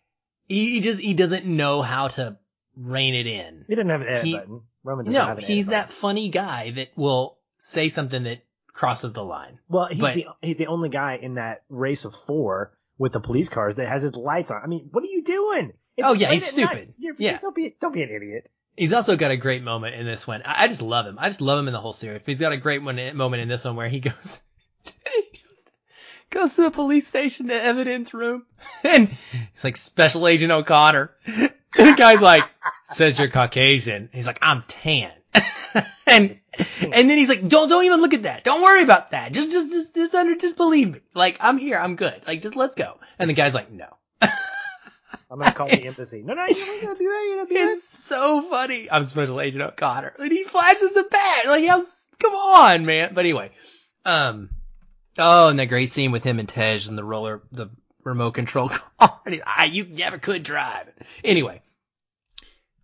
he, 0.47 0.75
he 0.75 0.79
just, 0.79 0.99
he 1.01 1.13
doesn't 1.13 1.45
know 1.45 1.81
how 1.81 2.07
to 2.07 2.37
rein 2.77 3.15
it 3.15 3.27
in. 3.27 3.65
He 3.67 3.75
didn't 3.75 3.89
have 3.89 4.01
an 4.01 4.07
edit 4.07 4.23
He- 4.23 4.33
button. 4.37 4.61
Roman 4.83 5.11
No, 5.11 5.19
have 5.25 5.29
an 5.39 5.43
edit 5.43 5.49
he's 5.49 5.65
button. 5.65 5.79
that 5.81 5.89
funny 5.89 6.29
guy 6.29 6.71
that 6.71 6.89
will 6.95 7.37
say 7.57 7.89
something 7.89 8.23
that 8.23 8.39
crosses 8.71 9.11
the 9.11 9.23
line. 9.23 9.59
Well, 9.67 9.87
he's 9.87 9.99
but- 9.99 10.13
the 10.15 10.25
he's 10.41 10.55
the 10.57 10.67
only 10.67 10.87
guy 10.89 11.19
in 11.21 11.33
that 11.35 11.63
race 11.67 12.05
of 12.05 12.13
four 12.25 12.77
with 12.97 13.11
the 13.11 13.19
police 13.19 13.49
cars 13.49 13.75
that 13.75 13.87
has 13.89 14.03
his 14.03 14.15
lights 14.15 14.49
on. 14.51 14.61
I 14.63 14.67
mean, 14.67 14.87
what 14.91 15.03
are 15.03 15.07
you 15.07 15.23
doing? 15.23 15.73
It's 15.97 16.07
Oh, 16.07 16.13
yeah, 16.13 16.31
he's 16.31 16.45
stupid. 16.45 16.93
Yeah. 16.99 17.37
don't 17.39 17.55
be 17.55 17.75
don't 17.81 17.93
be 17.93 18.03
an 18.03 18.09
idiot. 18.15 18.49
He's 18.77 18.93
also 18.93 19.15
got 19.15 19.31
a 19.31 19.37
great 19.37 19.63
moment 19.63 19.95
in 19.95 20.05
this 20.05 20.27
one. 20.27 20.43
I, 20.45 20.67
just 20.67 20.83
love 20.83 21.07
him. 21.07 21.17
I 21.19 21.29
just 21.29 21.41
love 21.41 21.57
him 21.57 21.67
in 21.67 21.73
the 21.73 21.81
whole 21.81 21.93
series. 21.93 22.21
But 22.23 22.31
he's 22.31 22.39
got 22.39 22.51
a 22.51 22.57
great 22.57 22.83
one, 22.83 23.17
moment 23.17 23.41
in 23.41 23.49
this 23.49 23.65
one 23.65 23.75
where 23.75 23.89
he 23.89 23.99
goes, 23.99 24.39
goes, 26.29 26.55
to 26.55 26.61
the 26.61 26.71
police 26.71 27.07
station, 27.07 27.47
the 27.47 27.55
evidence 27.55 28.13
room, 28.13 28.45
and 28.83 29.09
it's 29.51 29.63
like 29.63 29.77
Special 29.77 30.27
Agent 30.27 30.51
O'Connor. 30.51 31.11
The 31.75 31.93
guy's 31.95 32.21
like, 32.21 32.43
says 32.85 33.19
you're 33.19 33.27
Caucasian. 33.27 34.09
He's 34.11 34.25
like, 34.25 34.39
I'm 34.41 34.63
tan. 34.67 35.11
and 36.07 36.39
and 36.57 37.09
then 37.09 37.17
he's 37.17 37.29
like, 37.29 37.47
don't 37.47 37.69
don't 37.69 37.85
even 37.85 38.01
look 38.01 38.15
at 38.15 38.23
that. 38.23 38.43
Don't 38.43 38.63
worry 38.63 38.81
about 38.81 39.11
that. 39.11 39.31
Just 39.31 39.51
just 39.51 39.69
just 39.69 39.93
just 39.93 40.15
under 40.15 40.33
just 40.35 40.57
believe 40.57 40.93
me. 40.93 41.01
Like 41.13 41.37
I'm 41.39 41.59
here. 41.59 41.77
I'm 41.77 41.97
good. 41.97 42.19
Like 42.25 42.41
just 42.41 42.55
let's 42.55 42.73
go. 42.73 42.97
And 43.19 43.29
the 43.29 43.35
guy's 43.35 43.53
like, 43.53 43.69
no. 43.69 43.89
I'm 45.29 45.39
gonna 45.39 45.51
call 45.51 45.67
the 45.67 45.85
embassy. 45.85 46.21
No, 46.23 46.33
no, 46.33 46.45
you 46.47 46.55
don't 46.55 46.81
gotta 46.81 46.97
do 46.97 47.09
that. 47.09 47.25
You 47.27 47.35
gotta 47.37 47.53
do. 47.53 47.71
It's 47.73 47.87
so 47.87 48.41
funny. 48.41 48.89
I'm 48.89 49.03
Special 49.03 49.41
Agent 49.41 49.61
O'Connor. 49.61 50.13
And 50.19 50.31
he 50.31 50.43
flashes 50.43 50.93
the 50.93 51.03
bat. 51.03 51.47
Like, 51.47 51.67
how's, 51.67 52.07
come 52.19 52.33
on, 52.33 52.85
man. 52.85 53.13
But 53.13 53.25
anyway, 53.25 53.51
um, 54.05 54.49
oh, 55.17 55.49
and 55.49 55.59
that 55.59 55.65
great 55.65 55.91
scene 55.91 56.11
with 56.11 56.23
him 56.23 56.39
and 56.39 56.47
Tej 56.47 56.87
and 56.87 56.97
the 56.97 57.03
roller, 57.03 57.43
the 57.51 57.67
remote 58.03 58.35
control 58.35 58.69
car. 58.99 59.19
He's, 59.27 59.41
ah, 59.45 59.65
you 59.65 59.83
never 59.85 60.17
could 60.17 60.43
drive. 60.43 60.87
Anyway, 61.25 61.61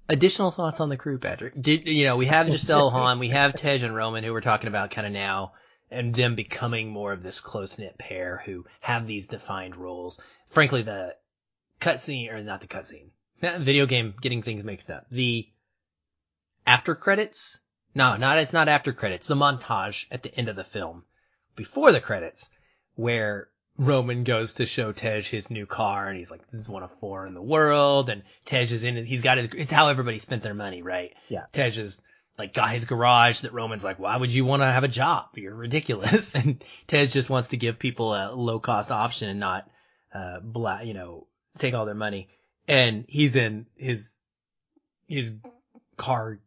additional 0.10 0.52
thoughts 0.52 0.82
on 0.82 0.90
the 0.90 0.98
crew, 0.98 1.20
Patrick. 1.20 1.54
Did, 1.60 1.88
you 1.88 2.04
know, 2.04 2.18
we 2.18 2.26
have 2.26 2.48
Giselle 2.48 2.90
Han, 2.92 3.20
we 3.20 3.30
have 3.30 3.54
Tej 3.54 3.84
and 3.84 3.96
Roman 3.96 4.24
who 4.24 4.34
we're 4.34 4.42
talking 4.42 4.68
about 4.68 4.92
kind 4.92 5.08
of 5.08 5.14
now 5.14 5.54
and 5.90 6.14
them 6.14 6.36
becoming 6.36 6.90
more 6.90 7.14
of 7.14 7.24
this 7.24 7.40
close 7.40 7.78
knit 7.78 7.98
pair 7.98 8.42
who 8.46 8.66
have 8.82 9.08
these 9.08 9.28
defined 9.28 9.78
roles. 9.78 10.20
Frankly, 10.48 10.82
the 10.82 11.16
cutscene, 11.80 12.32
or 12.32 12.44
not 12.44 12.62
the 12.62 12.68
cutscene, 12.68 13.10
video 13.42 13.86
game 13.86 14.14
getting 14.22 14.42
things 14.42 14.64
mixed 14.64 14.90
up. 14.90 15.06
The 15.10 15.48
after 16.66 16.96
credits? 16.96 17.60
No, 17.96 18.18
not, 18.18 18.40
it's 18.40 18.54
not 18.54 18.68
after 18.68 18.94
credits. 18.94 19.28
The 19.28 19.36
montage 19.36 20.08
at 20.12 20.24
the 20.24 20.36
end 20.36 20.50
of 20.50 20.56
the 20.56 20.64
film 20.64 21.04
before 21.56 21.92
the 21.92 22.02
credits 22.02 22.50
where 22.96 23.50
Roman 23.78 24.24
goes 24.24 24.54
to 24.54 24.66
show 24.66 24.92
Tej 24.92 25.22
his 25.22 25.50
new 25.50 25.66
car 25.66 26.08
and 26.08 26.18
he's 26.18 26.32
like, 26.32 26.50
this 26.50 26.60
is 26.60 26.70
one 26.70 26.84
of 26.84 26.92
four 26.92 27.26
in 27.26 27.34
the 27.34 27.42
world. 27.42 28.10
And 28.10 28.24
Tej 28.46 28.64
is 28.64 28.84
in 28.84 28.98
it. 28.98 29.06
He's 29.06 29.22
got 29.22 29.38
his, 29.38 29.50
it's 29.56 29.72
how 29.72 29.90
everybody 29.90 30.20
spent 30.20 30.44
their 30.44 30.54
money, 30.54 30.82
right? 30.82 31.14
Yeah. 31.30 31.46
Tej 31.52 31.80
is 31.80 32.04
like 32.38 32.54
got 32.54 32.72
his 32.72 32.86
garage 32.86 33.42
that 33.42 33.54
Roman's 33.54 33.84
like, 33.84 34.00
why 34.00 34.18
would 34.18 34.34
you 34.34 34.46
want 34.46 34.62
to 34.62 34.72
have 34.72 34.84
a 34.84 34.88
job? 34.88 35.26
You're 35.36 35.56
ridiculous. 35.56 36.36
And 36.44 36.64
Tej 36.88 37.08
just 37.08 37.30
wants 37.30 37.50
to 37.50 37.58
give 37.58 37.78
people 37.78 38.14
a 38.14 38.32
low 38.34 38.60
cost 38.60 38.92
option 38.92 39.30
and 39.30 39.40
not, 39.40 39.70
uh, 40.14 40.40
bla 40.40 40.84
you 40.84 40.94
know, 40.94 41.28
take 41.58 41.74
all 41.74 41.86
their 41.86 41.96
money. 41.96 42.30
And 42.68 43.06
he's 43.08 43.36
in 43.36 43.66
his, 43.76 44.18
his 45.08 45.36
car 45.98 46.40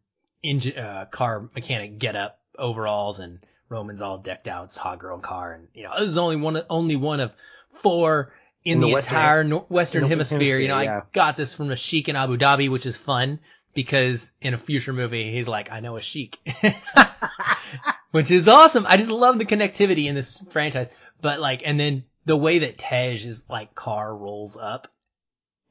engine, 0.43 0.77
uh, 0.77 1.05
car 1.11 1.49
mechanic 1.53 1.99
get 1.99 2.15
up 2.15 2.39
overalls 2.57 3.19
and 3.19 3.39
Roman's 3.69 4.01
all 4.01 4.17
decked 4.17 4.47
out. 4.47 4.65
It's 4.65 4.77
hot 4.77 4.99
girl 4.99 5.19
car. 5.19 5.53
And, 5.53 5.67
you 5.73 5.83
know, 5.83 5.91
this 5.99 6.09
is 6.09 6.17
only 6.17 6.37
one, 6.37 6.61
only 6.69 6.95
one 6.95 7.19
of 7.19 7.35
four 7.69 8.33
in, 8.63 8.73
In 8.73 8.79
the, 8.79 8.87
the 8.87 8.93
Western- 8.93 9.13
entire 9.15 9.55
Western 9.69 10.03
the 10.03 10.09
hemisphere. 10.09 10.59
You 10.59 10.67
know, 10.69 10.75
hemisphere, 10.75 11.03
I 11.07 11.13
got 11.13 11.37
this 11.37 11.55
from 11.55 11.69
a 11.71 11.75
sheik 11.75 12.09
in 12.09 12.15
Abu 12.15 12.37
Dhabi, 12.37 12.69
which 12.69 12.85
is 12.85 12.97
fun 12.97 13.39
because 13.73 14.31
in 14.41 14.53
a 14.53 14.57
future 14.57 14.93
movie, 14.93 15.31
he's 15.31 15.47
like, 15.47 15.71
I 15.71 15.81
know 15.81 15.97
a 15.97 16.01
sheik, 16.01 16.39
which 18.11 18.31
is 18.31 18.47
awesome. 18.47 18.85
I 18.87 18.97
just 18.97 19.11
love 19.11 19.37
the 19.37 19.45
connectivity 19.45 20.05
in 20.07 20.15
this 20.15 20.41
franchise. 20.49 20.89
But 21.21 21.39
like, 21.39 21.61
and 21.65 21.79
then 21.79 22.05
the 22.25 22.35
way 22.35 22.59
that 22.59 22.77
Tej 22.77 23.13
is 23.25 23.45
like 23.49 23.75
car 23.75 24.15
rolls 24.15 24.57
up 24.57 24.87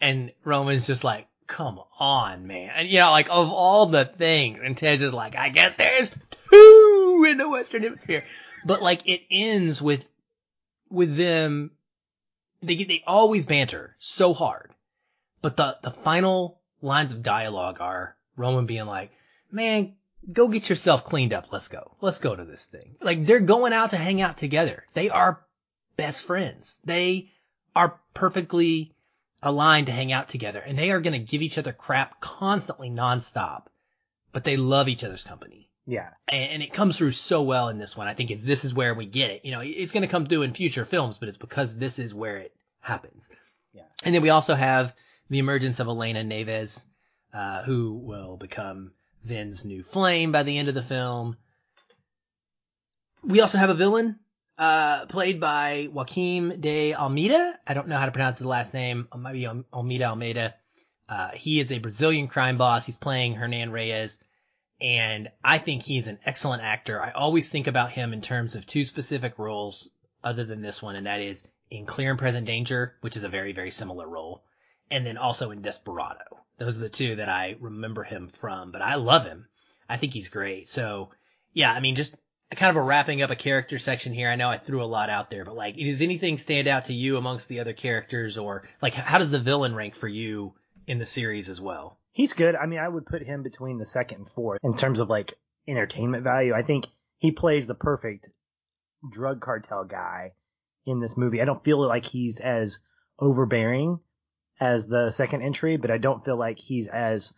and 0.00 0.32
Roman's 0.44 0.86
just 0.86 1.04
like, 1.04 1.26
come 1.46 1.80
on, 1.98 2.46
man. 2.46 2.70
And 2.74 2.88
you 2.88 3.00
know, 3.00 3.10
like 3.10 3.28
of 3.30 3.50
all 3.50 3.86
the 3.86 4.04
things, 4.04 4.60
and 4.62 4.76
Tej 4.76 4.94
is 4.94 5.14
like, 5.14 5.36
I 5.36 5.48
guess 5.48 5.76
there's 5.76 6.10
two 6.50 7.26
in 7.28 7.38
the 7.38 7.48
Western 7.48 7.82
Hemisphere. 7.82 8.24
But 8.64 8.82
like 8.82 9.02
it 9.06 9.22
ends 9.30 9.80
with, 9.80 10.08
with 10.90 11.16
them, 11.16 11.70
they, 12.62 12.84
they 12.84 13.02
always 13.06 13.46
banter 13.46 13.96
so 13.98 14.34
hard. 14.34 14.72
But 15.42 15.56
the, 15.56 15.76
the 15.82 15.90
final 15.90 16.60
lines 16.82 17.12
of 17.12 17.22
dialogue 17.22 17.80
are 17.80 18.16
Roman 18.36 18.66
being 18.66 18.86
like, 18.86 19.12
man, 19.50 19.94
go 20.32 20.48
get 20.48 20.68
yourself 20.68 21.04
cleaned 21.04 21.32
up. 21.32 21.46
Let's 21.52 21.68
go. 21.68 21.96
Let's 22.00 22.18
go 22.18 22.34
to 22.34 22.44
this 22.44 22.66
thing. 22.66 22.96
Like 23.00 23.26
they're 23.26 23.40
going 23.40 23.72
out 23.72 23.90
to 23.90 23.96
hang 23.96 24.20
out 24.20 24.36
together. 24.36 24.84
They 24.94 25.10
are 25.10 25.44
best 25.96 26.24
friends. 26.24 26.80
They 26.84 27.30
are 27.74 28.00
perfectly 28.14 28.95
aligned 29.42 29.86
to 29.86 29.92
hang 29.92 30.12
out 30.12 30.28
together 30.28 30.60
and 30.60 30.78
they 30.78 30.90
are 30.90 31.00
going 31.00 31.12
to 31.12 31.18
give 31.18 31.42
each 31.42 31.58
other 31.58 31.72
crap 31.72 32.20
constantly 32.20 32.90
nonstop, 32.90 33.66
but 34.32 34.44
they 34.44 34.56
love 34.56 34.88
each 34.88 35.04
other's 35.04 35.22
company. 35.22 35.70
Yeah. 35.86 36.08
And, 36.28 36.52
and 36.52 36.62
it 36.62 36.72
comes 36.72 36.96
through 36.96 37.12
so 37.12 37.42
well 37.42 37.68
in 37.68 37.78
this 37.78 37.96
one. 37.96 38.08
I 38.08 38.14
think 38.14 38.30
it's, 38.30 38.42
this 38.42 38.64
is 38.64 38.74
where 38.74 38.94
we 38.94 39.06
get 39.06 39.30
it. 39.30 39.44
You 39.44 39.52
know, 39.52 39.60
it's 39.60 39.92
going 39.92 40.02
to 40.02 40.08
come 40.08 40.26
through 40.26 40.42
in 40.42 40.52
future 40.52 40.84
films, 40.84 41.16
but 41.18 41.28
it's 41.28 41.38
because 41.38 41.76
this 41.76 41.98
is 41.98 42.12
where 42.12 42.38
it 42.38 42.54
happens. 42.80 43.28
Yeah. 43.72 43.82
And 44.02 44.14
then 44.14 44.22
we 44.22 44.30
also 44.30 44.54
have 44.54 44.94
the 45.30 45.38
emergence 45.38 45.80
of 45.80 45.86
Elena 45.86 46.24
Neves, 46.24 46.86
uh, 47.32 47.62
who 47.62 47.94
will 47.94 48.36
become 48.36 48.92
Vin's 49.24 49.64
new 49.64 49.82
flame 49.82 50.32
by 50.32 50.42
the 50.42 50.58
end 50.58 50.68
of 50.68 50.74
the 50.74 50.82
film. 50.82 51.36
We 53.22 53.40
also 53.40 53.58
have 53.58 53.70
a 53.70 53.74
villain, 53.74 54.18
uh, 54.58 55.06
played 55.06 55.40
by 55.40 55.88
Joaquim 55.92 56.60
de 56.60 56.94
Almeida. 56.94 57.58
I 57.66 57.74
don't 57.74 57.88
know 57.88 57.98
how 57.98 58.06
to 58.06 58.12
pronounce 58.12 58.38
his 58.38 58.46
last 58.46 58.74
name. 58.74 59.08
It 59.12 59.18
might 59.18 59.32
be 59.32 59.46
Almeida 59.46 60.04
Almeida. 60.04 60.54
Uh, 61.08 61.30
he 61.32 61.60
is 61.60 61.70
a 61.70 61.78
Brazilian 61.78 62.28
crime 62.28 62.58
boss. 62.58 62.86
He's 62.86 62.96
playing 62.96 63.34
Hernan 63.34 63.70
Reyes. 63.70 64.18
And 64.80 65.30
I 65.42 65.58
think 65.58 65.82
he's 65.82 66.06
an 66.06 66.18
excellent 66.24 66.62
actor. 66.62 67.02
I 67.02 67.12
always 67.12 67.48
think 67.48 67.66
about 67.66 67.92
him 67.92 68.12
in 68.12 68.20
terms 68.20 68.54
of 68.54 68.66
two 68.66 68.84
specific 68.84 69.38
roles 69.38 69.88
other 70.22 70.44
than 70.44 70.60
this 70.60 70.82
one, 70.82 70.96
and 70.96 71.06
that 71.06 71.20
is 71.20 71.48
in 71.70 71.86
Clear 71.86 72.10
and 72.10 72.18
Present 72.18 72.46
Danger, 72.46 72.96
which 73.00 73.16
is 73.16 73.24
a 73.24 73.28
very, 73.28 73.52
very 73.52 73.70
similar 73.70 74.06
role, 74.06 74.44
and 74.90 75.06
then 75.06 75.16
also 75.16 75.50
in 75.50 75.62
Desperado. 75.62 76.44
Those 76.58 76.76
are 76.76 76.80
the 76.80 76.88
two 76.88 77.16
that 77.16 77.28
I 77.28 77.56
remember 77.60 78.02
him 78.02 78.28
from, 78.28 78.70
but 78.70 78.82
I 78.82 78.96
love 78.96 79.24
him. 79.24 79.48
I 79.88 79.96
think 79.96 80.12
he's 80.12 80.28
great. 80.28 80.68
So 80.68 81.10
yeah, 81.52 81.72
I 81.72 81.80
mean, 81.80 81.94
just 81.94 82.14
kind 82.54 82.70
of 82.70 82.76
a 82.76 82.82
wrapping 82.82 83.22
up 83.22 83.30
a 83.30 83.36
character 83.36 83.78
section 83.78 84.12
here. 84.12 84.28
I 84.28 84.36
know 84.36 84.48
I 84.48 84.58
threw 84.58 84.82
a 84.82 84.86
lot 84.86 85.10
out 85.10 85.30
there, 85.30 85.44
but 85.44 85.56
like, 85.56 85.76
does 85.76 86.02
anything 86.02 86.38
stand 86.38 86.68
out 86.68 86.86
to 86.86 86.94
you 86.94 87.16
amongst 87.16 87.48
the 87.48 87.60
other 87.60 87.72
characters 87.72 88.38
or 88.38 88.62
like, 88.80 88.94
how 88.94 89.18
does 89.18 89.30
the 89.30 89.38
villain 89.38 89.74
rank 89.74 89.94
for 89.94 90.08
you 90.08 90.54
in 90.86 90.98
the 90.98 91.06
series 91.06 91.48
as 91.48 91.60
well? 91.60 91.98
He's 92.12 92.32
good. 92.32 92.54
I 92.54 92.66
mean, 92.66 92.78
I 92.78 92.88
would 92.88 93.06
put 93.06 93.22
him 93.22 93.42
between 93.42 93.78
the 93.78 93.86
second 93.86 94.18
and 94.18 94.30
fourth 94.30 94.60
in 94.62 94.76
terms 94.76 95.00
of 95.00 95.10
like 95.10 95.34
entertainment 95.68 96.22
value. 96.22 96.54
I 96.54 96.62
think 96.62 96.86
he 97.18 97.32
plays 97.32 97.66
the 97.66 97.74
perfect 97.74 98.26
drug 99.10 99.40
cartel 99.40 99.84
guy 99.84 100.32
in 100.86 101.00
this 101.00 101.16
movie. 101.16 101.42
I 101.42 101.44
don't 101.44 101.64
feel 101.64 101.86
like 101.86 102.04
he's 102.04 102.38
as 102.38 102.78
overbearing 103.18 103.98
as 104.60 104.86
the 104.86 105.10
second 105.10 105.42
entry, 105.42 105.76
but 105.76 105.90
I 105.90 105.98
don't 105.98 106.24
feel 106.24 106.38
like 106.38 106.58
he's 106.58 106.86
as 106.86 107.34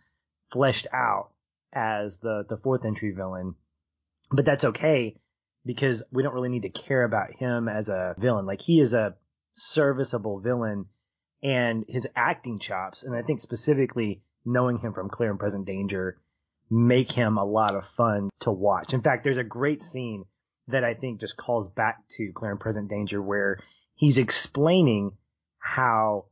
fleshed 0.51 0.87
out 0.93 1.31
as 1.73 2.17
the 2.19 2.45
the 2.47 2.57
fourth 2.57 2.85
entry 2.85 3.11
villain. 3.11 3.55
But 4.31 4.45
that's 4.45 4.65
okay 4.65 5.17
because 5.65 6.03
we 6.11 6.23
don't 6.23 6.33
really 6.33 6.49
need 6.49 6.63
to 6.63 6.69
care 6.69 7.03
about 7.03 7.33
him 7.37 7.67
as 7.67 7.89
a 7.89 8.15
villain. 8.17 8.45
Like 8.45 8.61
he 8.61 8.79
is 8.79 8.93
a 8.93 9.15
serviceable 9.53 10.39
villain 10.39 10.85
and 11.41 11.85
his 11.87 12.07
acting 12.15 12.59
chops, 12.59 13.03
and 13.03 13.15
I 13.15 13.21
think 13.21 13.39
specifically 13.41 14.21
knowing 14.45 14.77
him 14.77 14.93
from 14.93 15.09
Clear 15.09 15.31
and 15.31 15.39
Present 15.39 15.65
Danger, 15.65 16.17
make 16.69 17.11
him 17.11 17.37
a 17.37 17.45
lot 17.45 17.75
of 17.75 17.83
fun 17.97 18.29
to 18.41 18.51
watch. 18.51 18.93
In 18.93 19.01
fact, 19.01 19.23
there's 19.23 19.37
a 19.37 19.43
great 19.43 19.83
scene 19.83 20.25
that 20.67 20.83
I 20.83 20.93
think 20.93 21.19
just 21.19 21.37
calls 21.37 21.71
back 21.75 21.97
to 22.17 22.31
Clear 22.33 22.51
and 22.51 22.59
Present 22.59 22.89
Danger 22.89 23.21
where 23.21 23.59
he's 23.95 24.17
explaining 24.17 25.11
how 25.57 26.25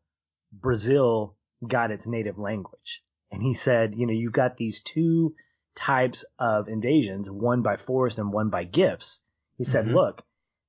Brazil 0.51 1.35
got 1.65 1.91
its 1.91 2.05
native 2.05 2.37
language. 2.37 3.01
And 3.31 3.41
he 3.41 3.53
said, 3.53 3.95
you 3.95 4.05
know, 4.05 4.13
you've 4.13 4.33
got 4.33 4.57
these 4.57 4.81
two 4.81 5.33
types 5.77 6.25
of 6.39 6.67
invasions, 6.67 7.29
one 7.29 7.61
by 7.61 7.77
force 7.77 8.17
and 8.17 8.31
one 8.33 8.49
by 8.49 8.63
gifts. 8.63 9.21
He 9.57 9.63
said, 9.63 9.85
Mhm. 9.85 9.93
look, 9.93 10.23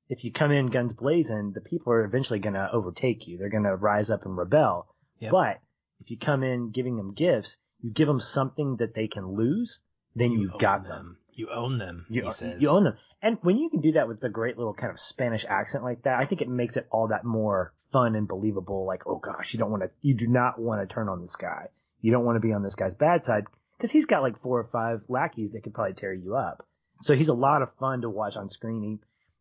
if 0.08 0.24
you 0.24 0.32
come 0.32 0.52
in 0.52 0.66
guns 0.66 0.92
blazing, 0.92 1.52
the 1.52 1.60
people 1.60 1.92
are 1.92 2.04
eventually 2.04 2.38
going 2.38 2.54
to 2.54 2.70
overtake 2.72 3.26
you. 3.26 3.36
They're 3.38 3.48
going 3.50 3.64
to 3.64 3.76
rise 3.76 4.10
up 4.10 4.24
and 4.24 4.36
rebel. 4.36 4.86
Yep. 5.18 5.32
But 5.32 5.60
if 6.00 6.10
you 6.10 6.18
come 6.18 6.42
in 6.42 6.70
giving 6.70 6.96
them 6.96 7.12
gifts, 7.14 7.56
you 7.80 7.90
give 7.90 8.08
them 8.08 8.20
something 8.20 8.76
that 8.76 8.94
they 8.94 9.08
can 9.08 9.34
lose, 9.34 9.80
then 10.14 10.32
you 10.32 10.48
have 10.50 10.60
got 10.60 10.84
them. 10.84 11.18
You 11.32 11.48
own 11.50 11.78
them. 11.78 12.06
You, 12.08 12.22
he 12.24 12.30
says. 12.32 12.60
you 12.60 12.68
own 12.70 12.84
them. 12.84 12.96
And 13.22 13.38
when 13.42 13.56
you 13.58 13.68
can 13.70 13.80
do 13.80 13.92
that 13.92 14.08
with 14.08 14.20
the 14.20 14.28
great 14.28 14.56
little 14.56 14.74
kind 14.74 14.92
of 14.92 14.98
Spanish 15.00 15.44
accent 15.48 15.84
like 15.84 16.02
that, 16.02 16.18
I 16.18 16.26
think 16.26 16.40
it 16.40 16.48
makes 16.48 16.76
it 16.76 16.86
all 16.90 17.08
that 17.08 17.24
more 17.24 17.72
fun 17.92 18.14
and 18.14 18.26
believable. 18.28 18.84
Like, 18.86 19.06
oh 19.06 19.16
gosh, 19.18 19.52
you 19.52 19.58
don't 19.58 19.70
want 19.70 19.82
to, 19.82 19.90
you 20.02 20.14
do 20.14 20.26
not 20.26 20.58
want 20.58 20.86
to 20.86 20.92
turn 20.92 21.08
on 21.08 21.20
this 21.22 21.36
guy. 21.36 21.66
You 22.00 22.12
don't 22.12 22.24
want 22.24 22.36
to 22.36 22.40
be 22.40 22.52
on 22.52 22.62
this 22.62 22.74
guy's 22.76 22.94
bad 22.94 23.24
side 23.24 23.44
because 23.78 23.90
he's 23.90 24.06
got 24.06 24.22
like 24.22 24.42
four 24.42 24.58
or 24.58 24.68
five 24.72 25.02
lackeys 25.08 25.52
that 25.52 25.62
could 25.62 25.72
probably 25.72 25.94
tear 25.94 26.12
you 26.12 26.36
up. 26.36 26.66
So 27.02 27.14
he's 27.14 27.28
a 27.28 27.34
lot 27.34 27.62
of 27.62 27.70
fun 27.78 28.02
to 28.02 28.10
watch 28.10 28.36
on 28.36 28.50
screen. 28.50 28.82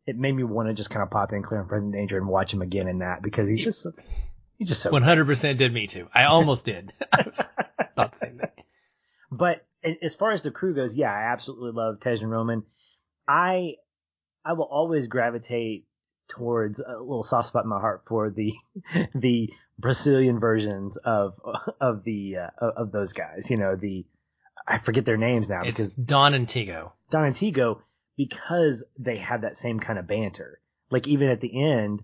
He, 0.06 0.12
it 0.12 0.18
made 0.18 0.32
me 0.32 0.44
want 0.44 0.70
to 0.70 0.74
just 0.74 0.90
kind 0.90 1.02
of 1.02 1.10
pop 1.10 1.34
in 1.34 1.42
Clear 1.42 1.62
and 1.62 1.70
Present 1.70 1.92
Danger 1.92 2.18
and 2.18 2.28
watch 2.28 2.54
him 2.54 2.62
again 2.62 2.88
in 2.88 3.00
that 3.00 3.22
because 3.24 3.50
he's 3.50 3.64
just, 3.64 3.88
he's 4.58 4.68
just 4.70 4.82
so. 4.82 4.92
100% 4.92 5.58
did 5.58 5.74
me 5.74 5.88
too. 5.88 6.08
I 6.14 6.26
almost 6.26 6.66
did. 6.66 6.94
I 7.12 7.24
was 7.26 7.42
about 7.94 8.14
to 8.14 8.18
say 8.20 8.32
that. 8.40 8.54
But 9.32 9.66
as 10.02 10.16
far 10.16 10.32
as 10.32 10.44
the 10.44 10.52
crew 10.52 10.76
goes, 10.76 10.96
yeah, 10.96 11.12
I 11.12 11.32
absolutely 11.32 11.72
love 11.72 12.00
Tej 12.00 12.20
and 12.22 12.32
Roman. 12.32 12.64
I 13.28 13.74
I 14.46 14.54
will 14.54 14.66
always 14.66 15.08
gravitate 15.08 15.86
towards 16.30 16.80
a 16.80 17.00
little 17.00 17.24
soft 17.24 17.50
spot 17.50 17.64
in 17.64 17.70
my 17.70 17.80
heart 17.80 18.04
for 18.08 18.30
the 18.30 18.54
the 19.16 19.50
Brazilian 19.78 20.40
versions 20.40 20.98
of 20.98 21.34
of 21.82 22.04
the 22.04 22.36
uh, 22.38 22.66
of 22.66 22.92
those 22.92 23.14
guys. 23.14 23.50
You 23.50 23.58
know, 23.58 23.76
the 23.76 24.06
I 24.68 24.80
forget 24.80 25.06
their 25.06 25.18
names 25.18 25.48
now 25.50 25.62
It's 25.64 25.78
because 25.78 25.94
Don 25.94 26.34
and 26.34 26.48
Tego. 26.48 26.92
Don 27.10 27.26
and 27.26 27.36
Tego 27.36 27.80
because 28.18 28.84
they 29.00 29.18
have 29.18 29.42
that 29.42 29.58
same 29.58 29.80
kind 29.80 29.98
of 30.00 30.08
banter. 30.08 30.60
Like 30.92 31.08
even 31.08 31.30
at 31.30 31.40
the 31.42 31.64
end, 31.64 32.02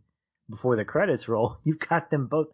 before 0.49 0.76
the 0.76 0.86
credits 0.86 1.28
roll, 1.28 1.57
you've 1.64 1.80
got 1.80 2.09
them 2.09 2.28
both 2.28 2.47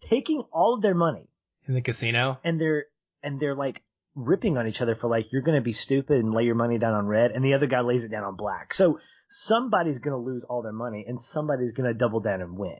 taking 0.00 0.42
all 0.52 0.74
of 0.74 0.82
their 0.82 0.94
money 0.94 1.28
In 1.66 1.74
the 1.74 1.80
casino? 1.80 2.38
and 2.44 2.60
they're 2.60 2.84
and 3.22 3.40
they're 3.40 3.54
like 3.56 3.82
ripping 4.14 4.58
on 4.58 4.66
each 4.66 4.80
other 4.80 4.94
for 4.96 5.08
like 5.08 5.26
you're 5.32 5.42
gonna 5.42 5.60
be 5.60 5.72
stupid 5.72 6.18
and 6.18 6.32
lay 6.34 6.44
your 6.44 6.54
money 6.54 6.78
down 6.78 6.94
on 6.94 7.06
red 7.06 7.30
and 7.30 7.44
the 7.44 7.54
other 7.54 7.66
guy 7.66 7.80
lays 7.80 8.04
it 8.04 8.10
down 8.10 8.24
on 8.24 8.36
black. 8.36 8.74
So 8.74 9.00
somebody's 9.28 9.98
gonna 9.98 10.18
lose 10.18 10.44
all 10.48 10.62
their 10.62 10.72
money 10.72 11.04
and 11.08 11.20
somebody's 11.20 11.72
gonna 11.72 11.94
double 11.94 12.20
down 12.20 12.42
and 12.42 12.56
win. 12.58 12.78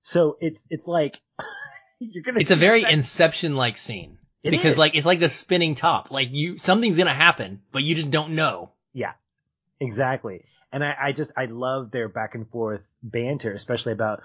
So 0.00 0.36
it's 0.40 0.62
it's 0.70 0.86
like 0.86 1.20
you're 2.00 2.24
gonna 2.24 2.40
It's 2.40 2.50
a 2.50 2.56
very 2.56 2.82
Inception 2.82 3.56
like 3.56 3.76
scene. 3.76 4.18
It 4.42 4.50
because 4.50 4.72
is. 4.72 4.78
like, 4.78 4.94
it's 4.94 5.06
like 5.06 5.20
the 5.20 5.28
spinning 5.28 5.74
top. 5.74 6.10
Like 6.10 6.28
you, 6.32 6.58
something's 6.58 6.96
gonna 6.96 7.14
happen, 7.14 7.62
but 7.70 7.82
you 7.82 7.94
just 7.94 8.10
don't 8.10 8.34
know. 8.34 8.70
Yeah, 8.92 9.12
exactly. 9.80 10.44
And 10.72 10.82
I, 10.82 10.94
I 11.00 11.12
just 11.12 11.32
I 11.36 11.44
love 11.46 11.90
their 11.90 12.08
back 12.08 12.34
and 12.34 12.48
forth 12.48 12.80
banter, 13.02 13.52
especially 13.52 13.92
about 13.92 14.22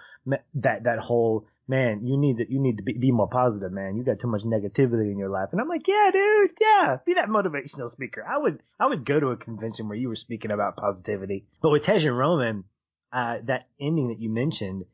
that 0.56 0.84
that 0.84 1.00
whole 1.00 1.46
man. 1.68 2.06
You 2.06 2.18
need 2.18 2.38
to 2.38 2.52
you 2.52 2.60
need 2.60 2.78
to 2.78 2.84
be, 2.84 2.94
be 2.94 3.12
more 3.12 3.28
positive, 3.28 3.72
man. 3.72 3.98
You 3.98 4.04
got 4.04 4.20
too 4.20 4.28
much 4.28 4.44
negativity 4.44 5.12
in 5.12 5.18
your 5.18 5.30
life. 5.30 5.50
And 5.52 5.60
I'm 5.60 5.68
like, 5.68 5.88
yeah, 5.88 6.10
dude, 6.12 6.52
yeah, 6.60 6.98
be 7.06 7.16
that 7.16 7.28
motivational 7.28 7.92
speaker. 7.92 8.26
I 8.28 8.38
would 8.38 8.62
I 8.80 8.88
would 8.88 9.06
go 9.06 9.20
to 9.20 9.28
a 9.28 9.38
convention 9.38 9.90
where 9.90 9.98
you 9.98 10.08
were 10.08 10.16
speaking 10.16 10.52
about 10.52 10.78
positivity. 10.78 11.46
But 11.62 11.72
with 11.72 11.84
Tej 11.84 12.08
and 12.08 12.18
Roman, 12.18 12.64
uh, 13.12 13.38
that 13.44 13.68
ending 13.80 14.08
that 14.08 14.20
you 14.20 14.30
mentioned 14.30 14.86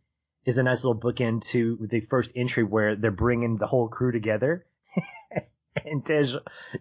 is 0.45 0.57
a 0.57 0.63
nice 0.63 0.83
little 0.83 0.99
bookend 0.99 1.45
to 1.51 1.87
the 1.89 2.01
first 2.01 2.31
entry 2.35 2.63
where 2.63 2.95
they're 2.95 3.11
bringing 3.11 3.57
the 3.57 3.67
whole 3.67 3.87
crew 3.87 4.11
together. 4.11 4.65
And 5.85 6.05
Tej, 6.05 6.25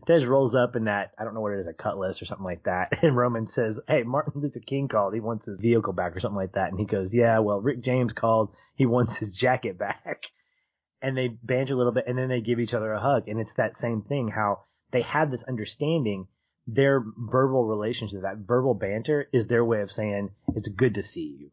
Tej 0.07 0.25
rolls 0.27 0.55
up 0.55 0.77
in 0.77 0.85
that, 0.85 1.13
I 1.19 1.25
don't 1.25 1.35
know 1.35 1.41
what 1.41 1.53
it 1.53 1.61
is, 1.61 1.67
a 1.67 1.73
cutlass 1.73 2.21
or 2.21 2.25
something 2.25 2.45
like 2.45 2.65
that. 2.65 2.93
And 3.03 3.17
Roman 3.17 3.47
says, 3.47 3.81
Hey, 3.89 4.03
Martin 4.03 4.41
Luther 4.41 4.61
King 4.61 4.89
called. 4.89 5.15
He 5.15 5.21
wants 5.21 5.47
his 5.47 5.61
vehicle 5.61 5.93
back 5.93 6.17
or 6.17 6.21
something 6.21 6.37
like 6.37 6.53
that. 6.53 6.71
And 6.71 6.79
he 6.79 6.87
goes, 6.87 7.15
Yeah, 7.15 7.39
well, 7.41 7.61
Rick 7.61 7.83
James 7.83 8.13
called. 8.13 8.55
He 8.77 8.87
wants 8.87 9.17
his 9.17 9.31
jacket 9.31 9.79
back. 9.79 10.23
And 11.05 11.17
they 11.17 11.27
banter 11.27 11.75
a 11.75 11.77
little 11.77 11.91
bit 11.91 12.05
and 12.07 12.17
then 12.17 12.29
they 12.29 12.41
give 12.41 12.61
each 12.61 12.75
other 12.75 12.93
a 12.93 13.01
hug. 13.01 13.27
And 13.27 13.41
it's 13.41 13.55
that 13.55 13.77
same 13.77 14.03
thing, 14.03 14.29
how 14.29 14.61
they 14.93 15.03
have 15.03 15.33
this 15.33 15.43
understanding. 15.43 16.29
Their 16.69 17.05
verbal 17.17 17.65
relationship, 17.67 18.23
that 18.23 18.37
verbal 18.37 18.75
banter 18.75 19.29
is 19.33 19.49
their 19.49 19.65
way 19.65 19.81
of 19.81 19.91
saying, 19.91 20.31
It's 20.55 20.69
good 20.69 20.95
to 20.95 21.03
see 21.03 21.37
you. 21.41 21.51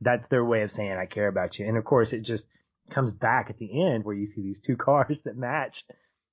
That's 0.00 0.28
their 0.28 0.44
way 0.44 0.62
of 0.62 0.70
saying, 0.70 0.92
I 0.92 1.06
care 1.06 1.26
about 1.26 1.58
you. 1.58 1.66
And 1.66 1.76
of 1.76 1.84
course, 1.84 2.12
it 2.12 2.20
just 2.20 2.46
comes 2.90 3.12
back 3.12 3.50
at 3.50 3.58
the 3.58 3.82
end 3.86 4.04
where 4.04 4.14
you 4.14 4.26
see 4.26 4.42
these 4.42 4.60
two 4.60 4.76
cars 4.88 5.20
that 5.24 5.36
match 5.36 5.84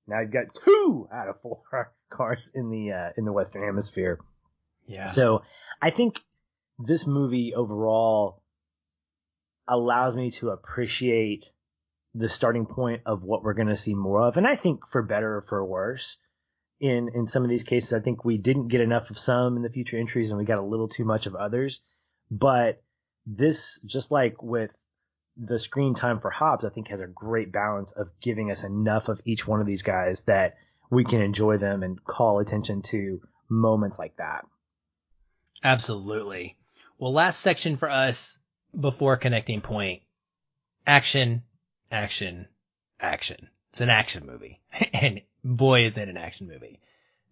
now 0.07 0.19
you've 0.19 0.31
got 0.31 0.45
two 0.63 1.07
out 1.11 1.29
of 1.29 1.41
four 1.41 1.61
cars 2.09 2.51
in 2.53 2.69
the 2.69 2.91
uh, 2.91 3.09
in 3.17 3.25
the 3.25 3.33
Western 3.33 3.63
Hemisphere. 3.63 4.19
Yeah. 4.87 5.07
So 5.07 5.41
I 5.81 5.91
think 5.91 6.19
this 6.77 7.07
movie 7.07 7.53
overall 7.55 8.41
allows 9.67 10.15
me 10.15 10.29
to 10.31 10.49
appreciate 10.49 11.51
the 12.13 12.29
starting 12.29 12.65
point 12.65 13.01
of 13.05 13.23
what 13.23 13.43
we're 13.43 13.55
going 13.55 13.67
to 13.67 13.75
see 13.75 13.95
more 13.95 14.21
of, 14.27 14.37
and 14.37 14.47
I 14.47 14.55
think 14.55 14.81
for 14.91 15.01
better 15.01 15.37
or 15.37 15.45
for 15.47 15.63
worse. 15.65 16.17
In 16.81 17.09
in 17.15 17.25
some 17.25 17.43
of 17.43 17.49
these 17.49 17.63
cases, 17.63 17.93
I 17.93 18.01
think 18.01 18.25
we 18.25 18.37
didn't 18.37 18.67
get 18.67 18.81
enough 18.81 19.09
of 19.09 19.17
some 19.17 19.55
in 19.55 19.63
the 19.63 19.69
future 19.69 19.97
entries, 19.97 20.29
and 20.29 20.37
we 20.37 20.43
got 20.43 20.59
a 20.59 20.65
little 20.65 20.89
too 20.89 21.05
much 21.05 21.25
of 21.25 21.33
others. 21.33 21.81
But 22.29 22.83
this, 23.25 23.79
just 23.85 24.11
like 24.11 24.43
with 24.43 24.71
the 25.37 25.59
screen 25.59 25.95
time 25.95 26.19
for 26.19 26.29
Hobbs, 26.29 26.63
I 26.63 26.69
think, 26.69 26.87
has 26.87 27.01
a 27.01 27.07
great 27.07 27.51
balance 27.51 27.91
of 27.91 28.09
giving 28.21 28.51
us 28.51 28.63
enough 28.63 29.07
of 29.07 29.21
each 29.25 29.47
one 29.47 29.59
of 29.59 29.67
these 29.67 29.83
guys 29.83 30.21
that 30.21 30.55
we 30.89 31.03
can 31.03 31.21
enjoy 31.21 31.57
them 31.57 31.83
and 31.83 32.03
call 32.03 32.39
attention 32.39 32.81
to 32.83 33.21
moments 33.49 33.99
like 33.99 34.15
that. 34.17 34.45
Absolutely. 35.63 36.57
Well, 36.97 37.13
last 37.13 37.41
section 37.41 37.75
for 37.75 37.89
us 37.89 38.37
before 38.79 39.17
connecting 39.17 39.61
point 39.61 40.03
action, 40.87 41.43
action, 41.91 42.47
action. 42.99 43.49
It's 43.71 43.81
an 43.81 43.89
action 43.89 44.25
movie. 44.25 44.61
and 44.93 45.21
boy, 45.43 45.85
is 45.85 45.97
it 45.97 46.07
an 46.07 46.17
action 46.17 46.47
movie. 46.47 46.79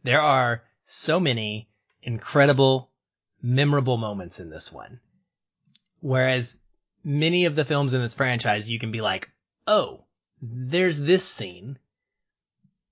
There 0.04 0.22
are 0.22 0.64
so 0.84 1.20
many 1.20 1.70
incredible, 2.02 2.92
memorable 3.42 3.98
moments 3.98 4.40
in 4.40 4.50
this 4.50 4.72
one. 4.72 5.00
Whereas 6.02 6.58
many 7.04 7.46
of 7.46 7.56
the 7.56 7.66
films 7.66 7.94
in 7.94 8.02
this 8.02 8.14
franchise, 8.14 8.70
you 8.70 8.80
can 8.80 8.92
be 8.92 9.02
like, 9.02 9.30
oh, 9.68 10.06
there's 10.42 11.00
this 11.00 11.26
scene. 11.28 11.78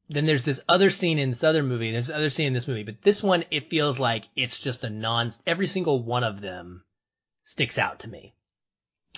Then 0.09 0.25
there's 0.25 0.43
this 0.43 0.61
other 0.67 0.89
scene 0.89 1.19
in 1.19 1.29
this 1.29 1.43
other 1.43 1.63
movie. 1.63 1.91
There's 1.91 2.07
this 2.07 2.15
other 2.15 2.29
scene 2.29 2.47
in 2.47 2.53
this 2.53 2.67
movie. 2.67 2.83
But 2.83 3.01
this 3.01 3.23
one, 3.23 3.45
it 3.49 3.69
feels 3.69 3.99
like 3.99 4.25
it's 4.35 4.59
just 4.59 4.83
a 4.83 4.89
non, 4.89 5.31
every 5.47 5.67
single 5.67 6.03
one 6.03 6.23
of 6.23 6.41
them 6.41 6.83
sticks 7.43 7.77
out 7.77 7.99
to 7.99 8.09
me 8.09 8.35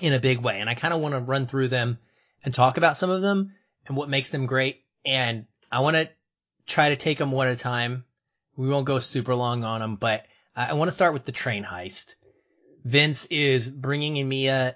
in 0.01 0.13
a 0.13 0.19
big 0.19 0.39
way. 0.39 0.59
And 0.59 0.69
I 0.69 0.75
kind 0.75 0.93
of 0.93 0.99
want 0.99 1.13
to 1.13 1.19
run 1.19 1.47
through 1.47 1.69
them 1.69 1.97
and 2.43 2.53
talk 2.53 2.77
about 2.77 2.97
some 2.97 3.09
of 3.09 3.21
them 3.21 3.53
and 3.87 3.97
what 3.97 4.09
makes 4.09 4.29
them 4.29 4.45
great. 4.45 4.83
And 5.05 5.47
I 5.71 5.79
want 5.79 5.95
to 5.95 6.09
try 6.67 6.89
to 6.89 6.95
take 6.95 7.17
them 7.17 7.31
one 7.31 7.47
at 7.47 7.55
a 7.55 7.59
time. 7.59 8.05
We 8.55 8.69
won't 8.69 8.85
go 8.85 8.99
super 8.99 9.33
long 9.33 9.63
on 9.63 9.81
them, 9.81 9.95
but 9.95 10.25
I 10.55 10.73
want 10.73 10.89
to 10.89 10.95
start 10.95 11.13
with 11.13 11.25
the 11.25 11.31
train 11.31 11.63
heist. 11.63 12.15
Vince 12.85 13.25
is 13.25 13.67
bringing 13.67 14.17
in 14.17 14.27
Mia 14.27 14.75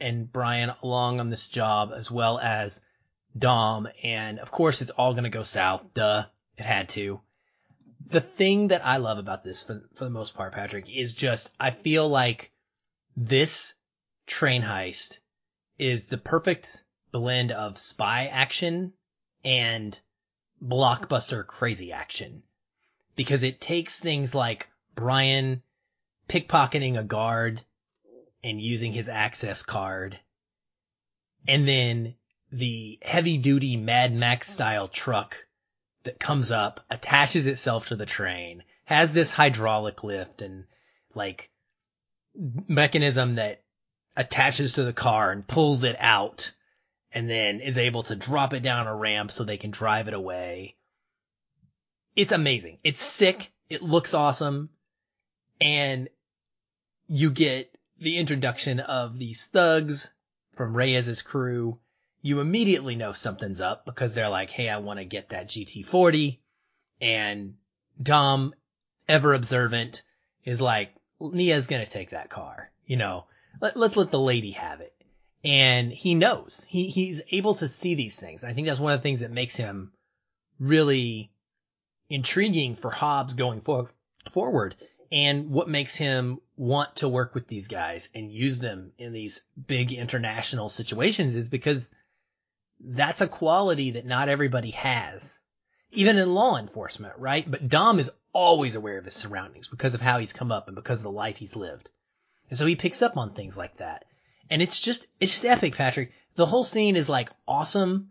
and 0.00 0.32
Brian 0.32 0.72
along 0.82 1.20
on 1.20 1.30
this 1.30 1.48
job 1.48 1.92
as 1.94 2.10
well 2.10 2.38
as 2.38 2.82
Dom. 3.36 3.88
And 4.02 4.38
of 4.38 4.50
course, 4.50 4.82
it's 4.82 4.90
all 4.90 5.12
going 5.12 5.24
to 5.24 5.30
go 5.30 5.42
south. 5.42 5.94
Duh. 5.94 6.26
It 6.56 6.64
had 6.64 6.88
to. 6.90 7.20
The 8.06 8.20
thing 8.20 8.68
that 8.68 8.84
I 8.84 8.98
love 8.98 9.18
about 9.18 9.44
this 9.44 9.62
for, 9.62 9.82
for 9.94 10.04
the 10.04 10.10
most 10.10 10.34
part, 10.34 10.52
Patrick, 10.52 10.90
is 10.90 11.12
just, 11.12 11.50
I 11.58 11.70
feel 11.70 12.08
like 12.08 12.52
this 13.16 13.74
train 14.26 14.62
heist 14.62 15.20
is 15.78 16.06
the 16.06 16.18
perfect 16.18 16.84
blend 17.12 17.52
of 17.52 17.78
spy 17.78 18.26
action 18.26 18.92
and 19.44 19.98
blockbuster 20.62 21.46
crazy 21.46 21.92
action 21.92 22.42
because 23.16 23.42
it 23.42 23.60
takes 23.60 23.98
things 23.98 24.34
like 24.34 24.68
Brian 24.94 25.62
pickpocketing 26.28 26.98
a 26.98 27.04
guard 27.04 27.62
and 28.42 28.60
using 28.60 28.92
his 28.92 29.08
access 29.08 29.62
card. 29.62 30.18
And 31.46 31.66
then 31.66 32.14
the 32.50 32.98
heavy 33.02 33.38
duty 33.38 33.76
Mad 33.76 34.12
Max 34.12 34.50
style 34.50 34.88
truck 34.88 35.46
that 36.04 36.18
comes 36.18 36.50
up, 36.50 36.84
attaches 36.90 37.46
itself 37.46 37.88
to 37.88 37.96
the 37.96 38.06
train, 38.06 38.64
has 38.84 39.12
this 39.12 39.30
hydraulic 39.30 40.02
lift 40.02 40.42
and 40.42 40.64
like 41.14 41.50
mechanism 42.34 43.36
that 43.36 43.62
attaches 44.16 44.74
to 44.74 44.84
the 44.84 44.92
car 44.92 45.30
and 45.30 45.46
pulls 45.46 45.84
it 45.84 45.96
out 45.98 46.52
and 47.12 47.28
then 47.28 47.60
is 47.60 47.78
able 47.78 48.02
to 48.04 48.16
drop 48.16 48.52
it 48.54 48.62
down 48.62 48.86
a 48.86 48.94
ramp 48.94 49.30
so 49.30 49.44
they 49.44 49.56
can 49.56 49.70
drive 49.70 50.08
it 50.08 50.14
away. 50.14 50.76
It's 52.16 52.32
amazing. 52.32 52.78
It's 52.84 53.02
sick. 53.02 53.52
It 53.68 53.82
looks 53.82 54.14
awesome. 54.14 54.70
And 55.60 56.08
you 57.08 57.30
get 57.30 57.74
the 58.00 58.16
introduction 58.16 58.80
of 58.80 59.18
these 59.18 59.46
thugs 59.46 60.10
from 60.54 60.76
Reyes's 60.76 61.22
crew, 61.22 61.78
you 62.22 62.40
immediately 62.40 62.96
know 62.96 63.12
something's 63.12 63.60
up 63.60 63.84
because 63.84 64.14
they're 64.14 64.28
like, 64.28 64.50
Hey, 64.50 64.68
I 64.68 64.78
want 64.78 64.98
to 64.98 65.04
get 65.04 65.30
that 65.30 65.48
GT40. 65.48 66.38
And 67.00 67.54
Dom, 68.02 68.54
ever 69.08 69.34
observant, 69.34 70.02
is 70.44 70.60
like, 70.60 70.94
Mia's 71.20 71.66
going 71.66 71.84
to 71.84 71.90
take 71.90 72.10
that 72.10 72.30
car. 72.30 72.70
You 72.86 72.96
know, 72.96 73.26
let, 73.60 73.76
let's 73.76 73.96
let 73.96 74.10
the 74.10 74.20
lady 74.20 74.52
have 74.52 74.80
it. 74.80 74.94
And 75.44 75.92
he 75.92 76.14
knows 76.14 76.66
he, 76.68 76.88
he's 76.88 77.22
able 77.30 77.54
to 77.56 77.68
see 77.68 77.94
these 77.94 78.18
things. 78.18 78.44
I 78.44 78.52
think 78.52 78.66
that's 78.66 78.80
one 78.80 78.92
of 78.92 78.98
the 78.98 79.02
things 79.02 79.20
that 79.20 79.30
makes 79.30 79.56
him 79.56 79.92
really 80.58 81.30
intriguing 82.10 82.74
for 82.74 82.90
Hobbs 82.90 83.34
going 83.34 83.60
for, 83.60 83.90
forward 84.30 84.76
and 85.12 85.50
what 85.50 85.68
makes 85.68 85.96
him 85.96 86.40
want 86.56 86.96
to 86.96 87.08
work 87.08 87.34
with 87.34 87.48
these 87.48 87.68
guys 87.68 88.08
and 88.14 88.30
use 88.30 88.60
them 88.60 88.92
in 88.98 89.12
these 89.12 89.42
big 89.66 89.92
international 89.92 90.68
situations 90.68 91.34
is 91.34 91.48
because 91.48 91.92
that's 92.78 93.20
a 93.20 93.28
quality 93.28 93.92
that 93.92 94.06
not 94.06 94.28
everybody 94.28 94.70
has. 94.70 95.38
Even 95.92 96.18
in 96.18 96.34
law 96.34 96.56
enforcement, 96.56 97.14
right? 97.18 97.50
But 97.50 97.68
Dom 97.68 97.98
is 97.98 98.10
always 98.32 98.76
aware 98.76 98.98
of 98.98 99.04
his 99.04 99.14
surroundings 99.14 99.66
because 99.66 99.94
of 99.94 100.00
how 100.00 100.18
he's 100.20 100.32
come 100.32 100.52
up 100.52 100.68
and 100.68 100.76
because 100.76 101.00
of 101.00 101.04
the 101.04 101.10
life 101.10 101.38
he's 101.38 101.56
lived. 101.56 101.90
And 102.48 102.58
so 102.58 102.64
he 102.66 102.76
picks 102.76 103.02
up 103.02 103.16
on 103.16 103.34
things 103.34 103.56
like 103.56 103.78
that. 103.78 104.04
And 104.48 104.62
it's 104.62 104.78
just, 104.78 105.06
it's 105.18 105.32
just 105.32 105.44
epic, 105.44 105.74
Patrick. 105.74 106.12
The 106.36 106.46
whole 106.46 106.64
scene 106.64 106.94
is 106.94 107.08
like 107.08 107.30
awesome. 107.48 108.10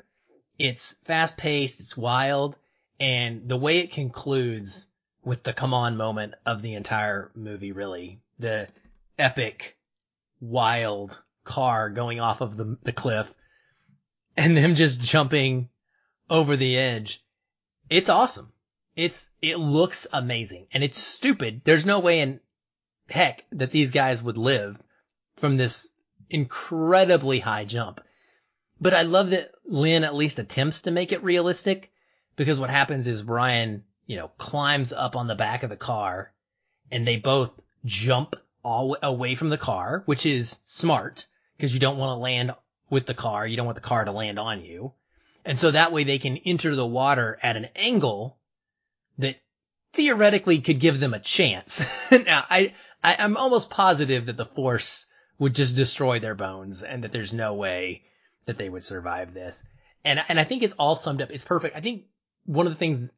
It's 0.57 0.95
fast 1.03 1.37
paced. 1.37 1.79
It's 1.79 1.95
wild. 1.95 2.57
And 2.99 3.47
the 3.47 3.57
way 3.57 3.79
it 3.79 3.91
concludes 3.91 4.89
with 5.23 5.43
the 5.43 5.53
come 5.53 5.73
on 5.73 5.97
moment 5.97 6.35
of 6.45 6.61
the 6.61 6.73
entire 6.75 7.31
movie, 7.35 7.71
really. 7.71 8.19
The 8.39 8.67
epic, 9.17 9.77
wild 10.39 11.21
car 11.43 11.89
going 11.89 12.19
off 12.19 12.41
of 12.41 12.57
the, 12.57 12.77
the 12.83 12.93
cliff 12.93 13.33
and 14.37 14.55
them 14.55 14.75
just 14.75 15.01
jumping 15.01 15.69
over 16.29 16.55
the 16.55 16.77
edge. 16.77 17.23
It's 17.89 18.09
awesome. 18.09 18.53
It's, 18.95 19.29
it 19.41 19.59
looks 19.59 20.07
amazing 20.13 20.67
and 20.71 20.83
it's 20.83 20.97
stupid. 20.97 21.61
There's 21.63 21.85
no 21.85 21.99
way 21.99 22.21
in 22.21 22.39
heck 23.09 23.45
that 23.51 23.71
these 23.71 23.91
guys 23.91 24.21
would 24.21 24.37
live 24.37 24.81
from 25.37 25.57
this 25.57 25.89
incredibly 26.29 27.39
high 27.39 27.65
jump. 27.65 28.01
But 28.79 28.93
I 28.93 29.01
love 29.01 29.31
that 29.31 29.51
Lin 29.65 30.03
at 30.03 30.15
least 30.15 30.39
attempts 30.39 30.81
to 30.81 30.91
make 30.91 31.11
it 31.11 31.23
realistic 31.23 31.91
because 32.35 32.59
what 32.59 32.69
happens 32.69 33.07
is 33.07 33.21
Brian 33.21 33.83
you 34.09 34.15
know, 34.15 34.31
climbs 34.39 34.91
up 34.91 35.15
on 35.15 35.27
the 35.27 35.35
back 35.35 35.61
of 35.61 35.69
the 35.69 35.77
car 35.77 36.31
and 36.91 37.07
they 37.07 37.17
both 37.17 37.61
jump 37.85 38.35
all 38.63 38.97
away 39.03 39.35
from 39.35 39.49
the 39.49 39.57
car, 39.57 40.01
which 40.07 40.25
is 40.25 40.59
smart 40.63 41.27
because 41.55 41.75
you 41.75 41.79
don't 41.79 41.99
want 41.99 42.17
to 42.17 42.19
land 42.19 42.55
with 42.89 43.05
the 43.05 43.13
car. 43.13 43.45
You 43.45 43.55
don't 43.55 43.67
want 43.67 43.75
the 43.75 43.81
car 43.81 44.03
to 44.03 44.11
land 44.11 44.39
on 44.39 44.65
you. 44.65 44.93
And 45.45 45.59
so 45.59 45.69
that 45.69 45.91
way 45.91 46.05
they 46.05 46.17
can 46.17 46.37
enter 46.37 46.75
the 46.75 46.87
water 46.87 47.37
at 47.43 47.55
an 47.55 47.67
angle 47.75 48.39
that 49.19 49.35
theoretically 49.93 50.59
could 50.61 50.79
give 50.79 50.99
them 50.99 51.13
a 51.13 51.19
chance. 51.19 51.79
now, 52.11 52.43
I, 52.49 52.73
I, 53.03 53.15
I'm 53.19 53.37
almost 53.37 53.69
positive 53.69 54.25
that 54.25 54.37
the 54.37 54.43
force 54.43 55.05
would 55.37 55.53
just 55.53 55.75
destroy 55.75 56.17
their 56.17 56.35
bones 56.35 56.81
and 56.81 57.03
that 57.03 57.11
there's 57.11 57.35
no 57.35 57.53
way 57.53 58.05
that 58.47 58.57
they 58.57 58.69
would 58.69 58.83
survive 58.83 59.35
this. 59.35 59.61
And, 60.03 60.19
and 60.27 60.39
I 60.39 60.45
think 60.45 60.63
it's 60.63 60.73
all 60.79 60.95
summed 60.95 61.21
up. 61.21 61.29
It's 61.29 61.45
perfect. 61.45 61.75
I 61.75 61.81
think 61.81 62.05
one 62.47 62.65
of 62.65 62.73
the 62.73 62.79
things 62.79 63.11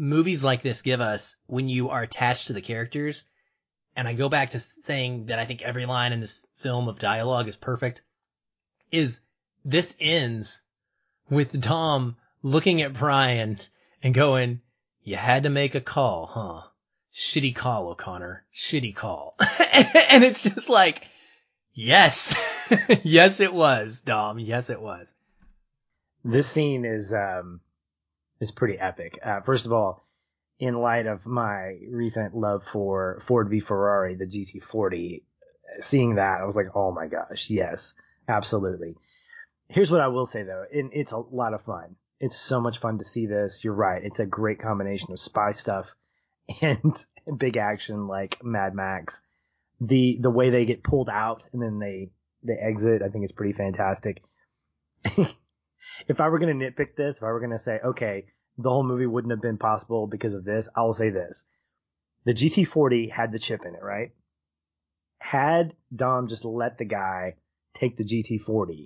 movies 0.00 0.42
like 0.42 0.62
this 0.62 0.80
give 0.80 1.02
us 1.02 1.36
when 1.46 1.68
you 1.68 1.90
are 1.90 2.02
attached 2.02 2.46
to 2.46 2.54
the 2.54 2.62
characters, 2.62 3.24
and 3.94 4.08
I 4.08 4.14
go 4.14 4.30
back 4.30 4.50
to 4.50 4.60
saying 4.60 5.26
that 5.26 5.38
I 5.38 5.44
think 5.44 5.60
every 5.60 5.84
line 5.84 6.14
in 6.14 6.20
this 6.20 6.42
film 6.56 6.88
of 6.88 6.98
dialogue 6.98 7.48
is 7.48 7.56
perfect, 7.56 8.00
is 8.90 9.20
this 9.62 9.94
ends 10.00 10.62
with 11.28 11.60
Dom 11.60 12.16
looking 12.42 12.80
at 12.80 12.94
Brian 12.94 13.60
and 14.02 14.14
going, 14.14 14.62
you 15.04 15.16
had 15.16 15.42
to 15.42 15.50
make 15.50 15.74
a 15.74 15.82
call, 15.82 16.26
huh? 16.26 16.68
Shitty 17.12 17.54
call, 17.54 17.88
O'Connor. 17.88 18.44
Shitty 18.54 18.94
call. 18.94 19.34
and 19.40 20.24
it's 20.24 20.42
just 20.42 20.70
like, 20.70 21.06
yes, 21.74 22.34
yes, 23.02 23.40
it 23.40 23.52
was, 23.52 24.00
Dom. 24.00 24.38
Yes, 24.38 24.70
it 24.70 24.80
was. 24.80 25.12
This 26.24 26.48
scene 26.48 26.86
is, 26.86 27.12
um, 27.12 27.60
is 28.40 28.50
pretty 28.50 28.78
epic. 28.78 29.18
Uh, 29.24 29.40
first 29.40 29.66
of 29.66 29.72
all, 29.72 30.06
in 30.58 30.74
light 30.74 31.06
of 31.06 31.24
my 31.26 31.78
recent 31.90 32.34
love 32.34 32.62
for 32.72 33.22
Ford 33.26 33.48
v 33.48 33.60
Ferrari, 33.60 34.14
the 34.14 34.26
GT40, 34.26 35.22
seeing 35.80 36.16
that, 36.16 36.40
I 36.40 36.44
was 36.44 36.56
like, 36.56 36.74
oh 36.74 36.92
my 36.92 37.06
gosh, 37.06 37.48
yes, 37.48 37.94
absolutely. 38.28 38.96
Here's 39.68 39.90
what 39.90 40.00
I 40.00 40.08
will 40.08 40.26
say 40.26 40.42
though, 40.42 40.64
and 40.72 40.90
it's 40.92 41.12
a 41.12 41.18
lot 41.18 41.54
of 41.54 41.62
fun. 41.62 41.96
It's 42.18 42.36
so 42.36 42.60
much 42.60 42.80
fun 42.80 42.98
to 42.98 43.04
see 43.04 43.26
this. 43.26 43.64
You're 43.64 43.72
right. 43.72 44.04
It's 44.04 44.20
a 44.20 44.26
great 44.26 44.60
combination 44.60 45.12
of 45.12 45.20
spy 45.20 45.52
stuff 45.52 45.86
and 46.60 47.04
big 47.38 47.56
action 47.56 48.06
like 48.06 48.42
Mad 48.42 48.74
Max. 48.74 49.22
The 49.80 50.18
the 50.20 50.30
way 50.30 50.50
they 50.50 50.66
get 50.66 50.82
pulled 50.82 51.08
out 51.08 51.46
and 51.52 51.62
then 51.62 51.78
they 51.78 52.10
they 52.42 52.54
exit, 52.54 53.00
I 53.02 53.08
think 53.08 53.24
is 53.24 53.32
pretty 53.32 53.54
fantastic. 53.54 54.22
if 56.08 56.20
I 56.20 56.28
were 56.28 56.38
going 56.38 56.58
to 56.58 56.70
nitpick 56.70 56.96
this, 56.96 57.16
if 57.16 57.22
I 57.22 57.26
were 57.26 57.40
going 57.40 57.52
to 57.52 57.58
say, 57.58 57.78
okay, 57.84 58.26
the 58.58 58.70
whole 58.70 58.84
movie 58.84 59.06
wouldn't 59.06 59.30
have 59.30 59.42
been 59.42 59.58
possible 59.58 60.06
because 60.06 60.34
of 60.34 60.44
this, 60.44 60.68
I 60.76 60.82
will 60.82 60.94
say 60.94 61.10
this. 61.10 61.44
The 62.24 62.34
GT40 62.34 63.10
had 63.10 63.32
the 63.32 63.38
chip 63.38 63.62
in 63.64 63.74
it, 63.74 63.82
right? 63.82 64.12
Had 65.18 65.74
Dom 65.94 66.28
just 66.28 66.44
let 66.44 66.78
the 66.78 66.84
guy 66.84 67.34
take 67.74 67.96
the 67.96 68.04
GT40 68.04 68.84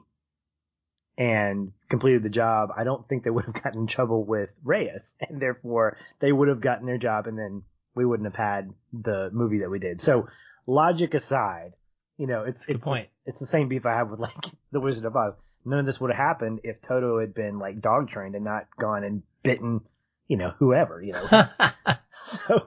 and 1.16 1.72
completed 1.88 2.22
the 2.22 2.28
job, 2.28 2.70
I 2.76 2.84
don't 2.84 3.08
think 3.08 3.22
they 3.22 3.30
would 3.30 3.44
have 3.44 3.62
gotten 3.62 3.82
in 3.82 3.86
trouble 3.86 4.24
with 4.24 4.50
Reyes, 4.62 5.14
and 5.28 5.40
therefore 5.40 5.96
they 6.20 6.32
would 6.32 6.48
have 6.48 6.60
gotten 6.60 6.86
their 6.86 6.98
job, 6.98 7.26
and 7.26 7.38
then 7.38 7.62
we 7.94 8.04
wouldn't 8.04 8.26
have 8.26 8.36
had 8.36 8.72
the 8.92 9.30
movie 9.32 9.58
that 9.58 9.70
we 9.70 9.78
did. 9.78 10.00
So, 10.00 10.28
logic 10.66 11.14
aside, 11.14 11.72
you 12.18 12.26
know, 12.26 12.44
it's 12.44 12.66
it's, 12.66 12.80
point. 12.80 13.08
it's 13.26 13.40
the 13.40 13.46
same 13.46 13.68
beef 13.68 13.86
I 13.86 13.94
have 13.94 14.10
with 14.10 14.20
like 14.20 14.36
the 14.72 14.80
Wizard 14.80 15.04
of 15.04 15.16
Oz. 15.16 15.34
None 15.64 15.78
of 15.78 15.86
this 15.86 16.00
would 16.00 16.10
have 16.10 16.18
happened 16.18 16.60
if 16.64 16.82
Toto 16.82 17.20
had 17.20 17.34
been 17.34 17.58
like 17.58 17.80
dog 17.80 18.08
trained 18.08 18.34
and 18.34 18.44
not 18.44 18.66
gone 18.78 19.04
and 19.04 19.22
bitten, 19.42 19.80
you 20.28 20.36
know, 20.36 20.52
whoever, 20.58 21.02
you 21.02 21.12
know. 21.12 21.48
so, 22.10 22.66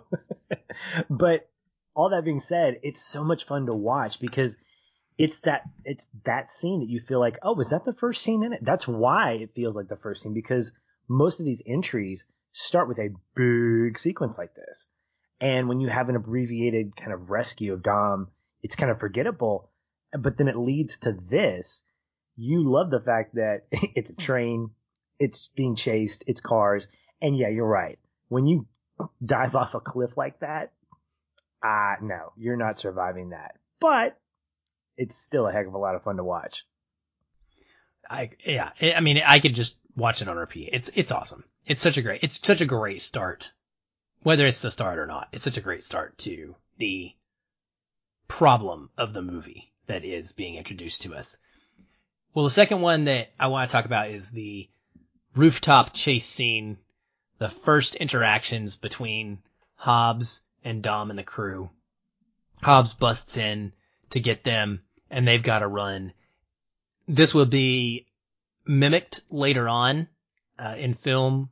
but 1.09 1.49
all 1.95 2.09
that 2.09 2.25
being 2.25 2.39
said, 2.39 2.79
it's 2.83 3.01
so 3.01 3.23
much 3.23 3.45
fun 3.45 3.65
to 3.65 3.73
watch 3.73 4.19
because 4.19 4.55
it's 5.17 5.39
that 5.39 5.63
it's 5.83 6.07
that 6.25 6.51
scene 6.51 6.81
that 6.81 6.89
you 6.89 6.99
feel 6.99 7.19
like, 7.19 7.39
oh, 7.41 7.53
was 7.53 7.69
that 7.69 7.85
the 7.85 7.93
first 7.93 8.23
scene 8.23 8.43
in 8.43 8.53
it? 8.53 8.63
That's 8.63 8.87
why 8.87 9.33
it 9.33 9.55
feels 9.55 9.75
like 9.75 9.87
the 9.87 9.95
first 9.95 10.21
scene 10.21 10.33
because 10.33 10.73
most 11.07 11.39
of 11.39 11.45
these 11.45 11.61
entries 11.65 12.25
start 12.53 12.87
with 12.87 12.99
a 12.99 13.13
big 13.35 13.97
sequence 13.97 14.37
like 14.37 14.53
this. 14.53 14.87
And 15.39 15.67
when 15.67 15.79
you 15.79 15.89
have 15.89 16.09
an 16.09 16.15
abbreviated 16.15 16.95
kind 16.95 17.13
of 17.13 17.29
rescue 17.29 17.73
of 17.73 17.83
Dom, 17.83 18.29
it's 18.61 18.75
kind 18.75 18.91
of 18.91 18.99
forgettable. 18.99 19.69
But 20.17 20.37
then 20.37 20.47
it 20.47 20.57
leads 20.57 20.97
to 20.99 21.15
this. 21.29 21.83
You 22.37 22.69
love 22.69 22.89
the 22.89 22.99
fact 22.99 23.35
that 23.35 23.65
it's 23.71 24.09
a 24.09 24.15
train, 24.15 24.71
it's 25.19 25.49
being 25.55 25.75
chased, 25.75 26.23
it's 26.27 26.41
cars. 26.41 26.87
And 27.21 27.37
yeah, 27.37 27.49
you're 27.49 27.67
right. 27.67 27.99
When 28.29 28.45
you 28.45 28.67
dive 29.23 29.55
off 29.55 29.73
a 29.73 29.79
cliff 29.79 30.15
like 30.15 30.39
that, 30.39 30.71
ah, 31.63 31.93
uh, 31.93 31.95
no, 32.01 32.33
you're 32.37 32.57
not 32.57 32.79
surviving 32.79 33.29
that. 33.29 33.55
But 33.79 34.17
it's 34.97 35.15
still 35.15 35.47
a 35.47 35.51
heck 35.51 35.67
of 35.67 35.73
a 35.73 35.79
lot 35.79 35.95
of 35.95 36.03
fun 36.03 36.17
to 36.17 36.23
watch. 36.23 36.65
I 38.09 38.31
yeah, 38.45 38.71
I 38.81 38.99
mean, 39.01 39.21
I 39.25 39.39
could 39.39 39.53
just 39.53 39.77
watch 39.95 40.21
it 40.21 40.27
on 40.27 40.37
repeat. 40.37 40.69
It's 40.73 40.89
it's 40.93 41.11
awesome. 41.11 41.43
It's 41.65 41.81
such 41.81 41.97
a 41.97 42.01
great 42.01 42.23
it's 42.23 42.39
such 42.41 42.61
a 42.61 42.65
great 42.65 43.01
start. 43.01 43.51
Whether 44.23 44.47
it's 44.47 44.61
the 44.61 44.71
start 44.71 44.99
or 44.99 45.05
not, 45.05 45.27
it's 45.31 45.43
such 45.43 45.57
a 45.57 45.61
great 45.61 45.83
start 45.83 46.17
to 46.19 46.55
the 46.77 47.13
problem 48.27 48.89
of 48.97 49.13
the 49.13 49.21
movie 49.21 49.73
that 49.87 50.03
is 50.03 50.31
being 50.31 50.55
introduced 50.55 51.03
to 51.03 51.15
us. 51.15 51.37
Well, 52.33 52.45
the 52.45 52.51
second 52.51 52.81
one 52.81 53.05
that 53.05 53.31
I 53.39 53.47
want 53.47 53.69
to 53.69 53.71
talk 53.71 53.85
about 53.85 54.09
is 54.09 54.29
the 54.29 54.69
rooftop 55.35 55.93
chase 55.93 56.25
scene, 56.25 56.77
the 57.39 57.49
first 57.49 57.95
interactions 57.95 58.75
between 58.75 59.39
Hobbs 59.75 60.41
and 60.63 60.83
Dom 60.83 61.09
and 61.09 61.17
the 61.17 61.23
crew. 61.23 61.69
Hobbs 62.61 62.93
busts 62.93 63.37
in 63.37 63.73
to 64.09 64.19
get 64.19 64.43
them 64.43 64.81
and 65.09 65.27
they've 65.27 65.43
got 65.43 65.59
to 65.59 65.67
run. 65.67 66.13
This 67.07 67.33
will 67.33 67.45
be 67.45 68.07
mimicked 68.65 69.21
later 69.31 69.69
on 69.69 70.07
uh, 70.59 70.75
in 70.77 70.93
film 70.93 71.49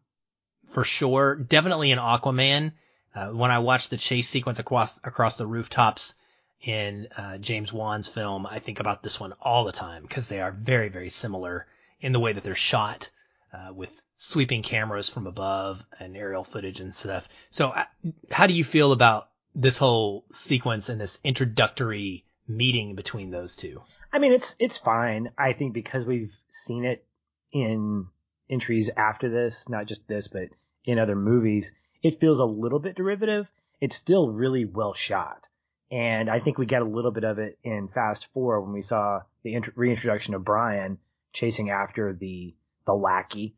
for 0.70 0.84
sure. 0.84 1.36
Definitely 1.36 1.92
in 1.92 2.00
Aquaman. 2.00 2.74
Uh, 3.14 3.28
when 3.28 3.52
I 3.52 3.60
watched 3.60 3.92
the 3.92 3.98
chase 3.98 4.28
sequence 4.28 4.60
across 4.60 5.00
across 5.06 5.38
the 5.38 5.48
rooftops 5.48 6.16
in 6.62 7.08
uh, 7.18 7.38
James 7.38 7.72
Wan's 7.72 8.08
film, 8.08 8.46
I 8.46 8.60
think 8.60 8.80
about 8.80 9.04
this 9.04 9.20
one 9.20 9.34
all 9.42 9.66
the 9.66 9.72
time 9.72 10.04
because 10.04 10.28
they 10.28 10.42
are 10.42 10.52
very 10.52 10.90
very 10.90 11.10
similar 11.10 11.68
in 12.00 12.12
the 12.12 12.20
way 12.20 12.34
that 12.34 12.44
they're 12.44 12.56
shot. 12.56 13.10
Uh, 13.54 13.72
with 13.72 14.04
sweeping 14.18 14.62
cameras 14.64 15.08
from 15.08 15.28
above 15.28 15.86
and 15.98 16.18
aerial 16.18 16.44
footage 16.44 16.82
and 16.82 16.94
stuff. 16.94 17.30
So, 17.52 17.70
uh, 17.70 17.86
how 18.30 18.48
do 18.48 18.54
you 18.54 18.66
feel 18.66 18.92
about 18.92 19.30
this 19.54 19.78
whole 19.78 20.26
sequence 20.32 20.90
and 20.90 21.00
this 21.00 21.20
introductory 21.24 22.26
meeting 22.48 22.96
between 22.96 23.32
those 23.32 23.56
two? 23.56 23.82
I 24.12 24.20
mean, 24.20 24.34
it's 24.34 24.56
it's 24.60 24.78
fine. 24.78 25.32
I 25.38 25.54
think 25.54 25.74
because 25.74 26.06
we've 26.06 26.34
seen 26.50 26.86
it 26.86 27.06
in 27.52 28.08
entries 28.50 28.90
after 28.96 29.30
this, 29.30 29.68
not 29.70 29.88
just 29.88 30.08
this, 30.08 30.28
but 30.28 30.50
in 30.84 31.00
other 31.00 31.16
movies, 31.16 31.72
it 32.04 32.20
feels 32.20 32.40
a 32.40 32.46
little 32.46 32.80
bit 32.80 32.96
derivative. 32.96 33.48
It's 33.82 33.96
still 33.96 34.30
really 34.30 34.66
well 34.66 34.94
shot, 34.94 35.48
and 35.92 36.30
I 36.30 36.40
think 36.40 36.58
we 36.58 36.66
get 36.66 36.82
a 36.82 36.86
little 36.86 37.12
bit 37.12 37.24
of 37.24 37.40
it 37.40 37.58
in 37.64 37.90
Fast 37.94 38.28
Four 38.34 38.62
when 38.62 38.74
we 38.74 38.82
saw 38.82 39.22
the 39.44 39.56
int- 39.56 39.78
reintroduction 39.78 40.34
of 40.34 40.44
Brian 40.44 40.98
chasing 41.34 41.70
after 41.70 42.14
the 42.14 42.56
the 42.86 42.94
lackey. 42.94 43.56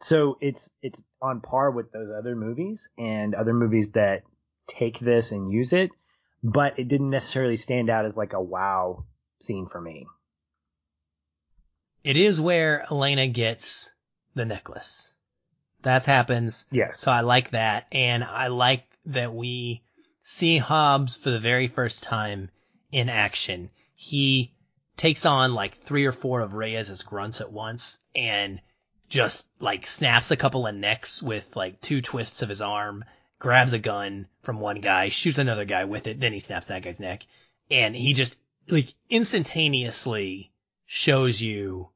So 0.00 0.38
it's 0.40 0.70
it's 0.82 1.02
on 1.20 1.40
par 1.40 1.70
with 1.70 1.92
those 1.92 2.10
other 2.16 2.34
movies 2.34 2.88
and 2.98 3.34
other 3.34 3.52
movies 3.52 3.90
that 3.90 4.22
take 4.66 4.98
this 4.98 5.32
and 5.32 5.52
use 5.52 5.72
it, 5.72 5.90
but 6.42 6.78
it 6.78 6.88
didn't 6.88 7.10
necessarily 7.10 7.56
stand 7.56 7.90
out 7.90 8.06
as 8.06 8.16
like 8.16 8.32
a 8.32 8.40
wow 8.40 9.04
scene 9.40 9.66
for 9.66 9.80
me. 9.80 10.06
It 12.02 12.16
is 12.16 12.40
where 12.40 12.86
Elena 12.90 13.28
gets 13.28 13.92
the 14.34 14.44
necklace. 14.44 15.12
That 15.82 16.06
happens. 16.06 16.66
Yes. 16.70 17.00
So 17.00 17.12
I 17.12 17.20
like 17.20 17.50
that. 17.50 17.86
And 17.92 18.24
I 18.24 18.48
like 18.48 18.84
that 19.06 19.34
we 19.34 19.82
see 20.30 20.58
Hobbs 20.58 21.16
for 21.16 21.30
the 21.30 21.40
very 21.40 21.66
first 21.66 22.04
time 22.04 22.50
in 22.92 23.08
action. 23.08 23.68
He 23.96 24.54
takes 24.96 25.26
on 25.26 25.54
like 25.54 25.74
three 25.74 26.06
or 26.06 26.12
four 26.12 26.40
of 26.40 26.54
Reyes' 26.54 27.02
grunts 27.02 27.40
at 27.40 27.50
once 27.50 27.98
and 28.14 28.60
just 29.08 29.48
like 29.58 29.88
snaps 29.88 30.30
a 30.30 30.36
couple 30.36 30.68
of 30.68 30.74
necks 30.76 31.20
with 31.20 31.56
like 31.56 31.80
two 31.80 32.00
twists 32.00 32.42
of 32.42 32.48
his 32.48 32.62
arm, 32.62 33.04
grabs 33.40 33.72
a 33.72 33.80
gun 33.80 34.28
from 34.42 34.60
one 34.60 34.80
guy, 34.80 35.08
shoots 35.08 35.38
another 35.38 35.64
guy 35.64 35.84
with 35.84 36.06
it, 36.06 36.20
then 36.20 36.32
he 36.32 36.38
snaps 36.38 36.66
that 36.66 36.82
guy's 36.82 37.00
neck. 37.00 37.26
And 37.68 37.96
he 37.96 38.14
just 38.14 38.36
like 38.68 38.94
instantaneously 39.08 40.52
shows 40.86 41.42
you 41.42 41.88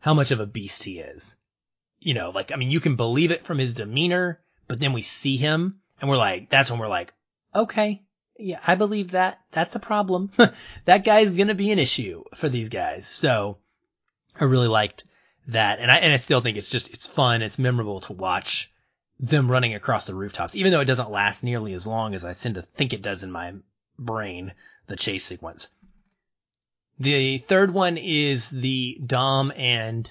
how 0.00 0.12
much 0.12 0.32
of 0.32 0.40
a 0.40 0.46
beast 0.46 0.82
he 0.82 0.98
is. 0.98 1.34
You 1.98 2.12
know, 2.12 2.28
like, 2.28 2.52
I 2.52 2.56
mean, 2.56 2.70
you 2.70 2.80
can 2.80 2.96
believe 2.96 3.30
it 3.30 3.44
from 3.46 3.56
his 3.56 3.72
demeanor, 3.72 4.38
but 4.68 4.80
then 4.80 4.92
we 4.92 5.00
see 5.00 5.38
him 5.38 5.80
and 5.98 6.10
we're 6.10 6.18
like, 6.18 6.50
that's 6.50 6.70
when 6.70 6.78
we're 6.78 6.86
like, 6.88 7.14
okay, 7.54 8.02
yeah, 8.38 8.60
I 8.66 8.74
believe 8.74 9.12
that. 9.12 9.40
That's 9.50 9.76
a 9.76 9.80
problem. 9.80 10.30
that 10.84 11.04
guy's 11.04 11.34
gonna 11.34 11.54
be 11.54 11.70
an 11.72 11.78
issue 11.78 12.24
for 12.34 12.48
these 12.48 12.68
guys. 12.68 13.06
So 13.06 13.58
I 14.38 14.44
really 14.44 14.68
liked 14.68 15.04
that. 15.48 15.78
And 15.80 15.90
I, 15.90 15.96
and 15.98 16.12
I 16.12 16.16
still 16.16 16.40
think 16.40 16.56
it's 16.56 16.70
just, 16.70 16.90
it's 16.90 17.06
fun. 17.06 17.42
It's 17.42 17.58
memorable 17.58 18.00
to 18.02 18.12
watch 18.12 18.72
them 19.18 19.50
running 19.50 19.74
across 19.74 20.06
the 20.06 20.14
rooftops, 20.14 20.56
even 20.56 20.72
though 20.72 20.80
it 20.80 20.86
doesn't 20.86 21.10
last 21.10 21.44
nearly 21.44 21.74
as 21.74 21.86
long 21.86 22.14
as 22.14 22.24
I 22.24 22.32
tend 22.32 22.54
to 22.54 22.62
think 22.62 22.92
it 22.92 23.02
does 23.02 23.22
in 23.22 23.30
my 23.30 23.54
brain, 23.98 24.54
the 24.86 24.96
chase 24.96 25.24
sequence. 25.24 25.68
The 26.98 27.38
third 27.38 27.72
one 27.72 27.96
is 27.96 28.48
the 28.48 29.00
Dom 29.04 29.52
and 29.56 30.10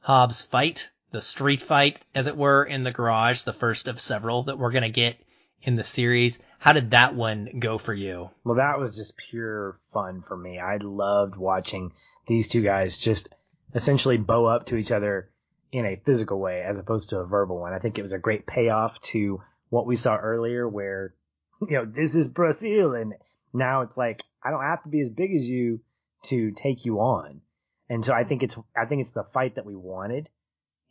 Hobbs 0.00 0.42
fight, 0.42 0.90
the 1.10 1.20
street 1.20 1.62
fight, 1.62 1.98
as 2.14 2.26
it 2.26 2.36
were, 2.36 2.64
in 2.64 2.82
the 2.82 2.90
garage, 2.90 3.42
the 3.42 3.52
first 3.52 3.88
of 3.88 4.00
several 4.00 4.44
that 4.44 4.58
we're 4.58 4.72
going 4.72 4.82
to 4.82 4.88
get 4.88 5.16
in 5.62 5.76
the 5.76 5.84
series. 5.84 6.38
How 6.62 6.72
did 6.72 6.92
that 6.92 7.16
one 7.16 7.58
go 7.58 7.76
for 7.76 7.92
you? 7.92 8.30
Well, 8.44 8.58
that 8.58 8.78
was 8.78 8.94
just 8.94 9.16
pure 9.16 9.80
fun 9.92 10.22
for 10.28 10.36
me. 10.36 10.60
I 10.60 10.76
loved 10.76 11.34
watching 11.34 11.90
these 12.28 12.46
two 12.46 12.62
guys 12.62 12.96
just 12.96 13.30
essentially 13.74 14.16
bow 14.16 14.46
up 14.46 14.66
to 14.66 14.76
each 14.76 14.92
other 14.92 15.28
in 15.72 15.84
a 15.84 16.00
physical 16.06 16.38
way 16.38 16.62
as 16.62 16.78
opposed 16.78 17.08
to 17.08 17.18
a 17.18 17.26
verbal 17.26 17.58
one. 17.58 17.72
I 17.72 17.80
think 17.80 17.98
it 17.98 18.02
was 18.02 18.12
a 18.12 18.18
great 18.18 18.46
payoff 18.46 19.00
to 19.10 19.42
what 19.70 19.88
we 19.88 19.96
saw 19.96 20.14
earlier 20.14 20.68
where, 20.68 21.14
you 21.68 21.78
know, 21.78 21.84
this 21.84 22.14
is 22.14 22.28
Brazil 22.28 22.94
and 22.94 23.14
Now 23.52 23.80
it's 23.80 23.96
like 23.96 24.22
I 24.40 24.52
don't 24.52 24.62
have 24.62 24.84
to 24.84 24.88
be 24.88 25.00
as 25.00 25.10
big 25.10 25.34
as 25.34 25.42
you 25.42 25.80
to 26.26 26.52
take 26.52 26.84
you 26.84 27.00
on. 27.00 27.40
And 27.88 28.04
so 28.04 28.14
I 28.14 28.22
think 28.22 28.44
it's 28.44 28.56
I 28.80 28.86
think 28.86 29.00
it's 29.00 29.10
the 29.10 29.26
fight 29.34 29.56
that 29.56 29.66
we 29.66 29.74
wanted 29.74 30.28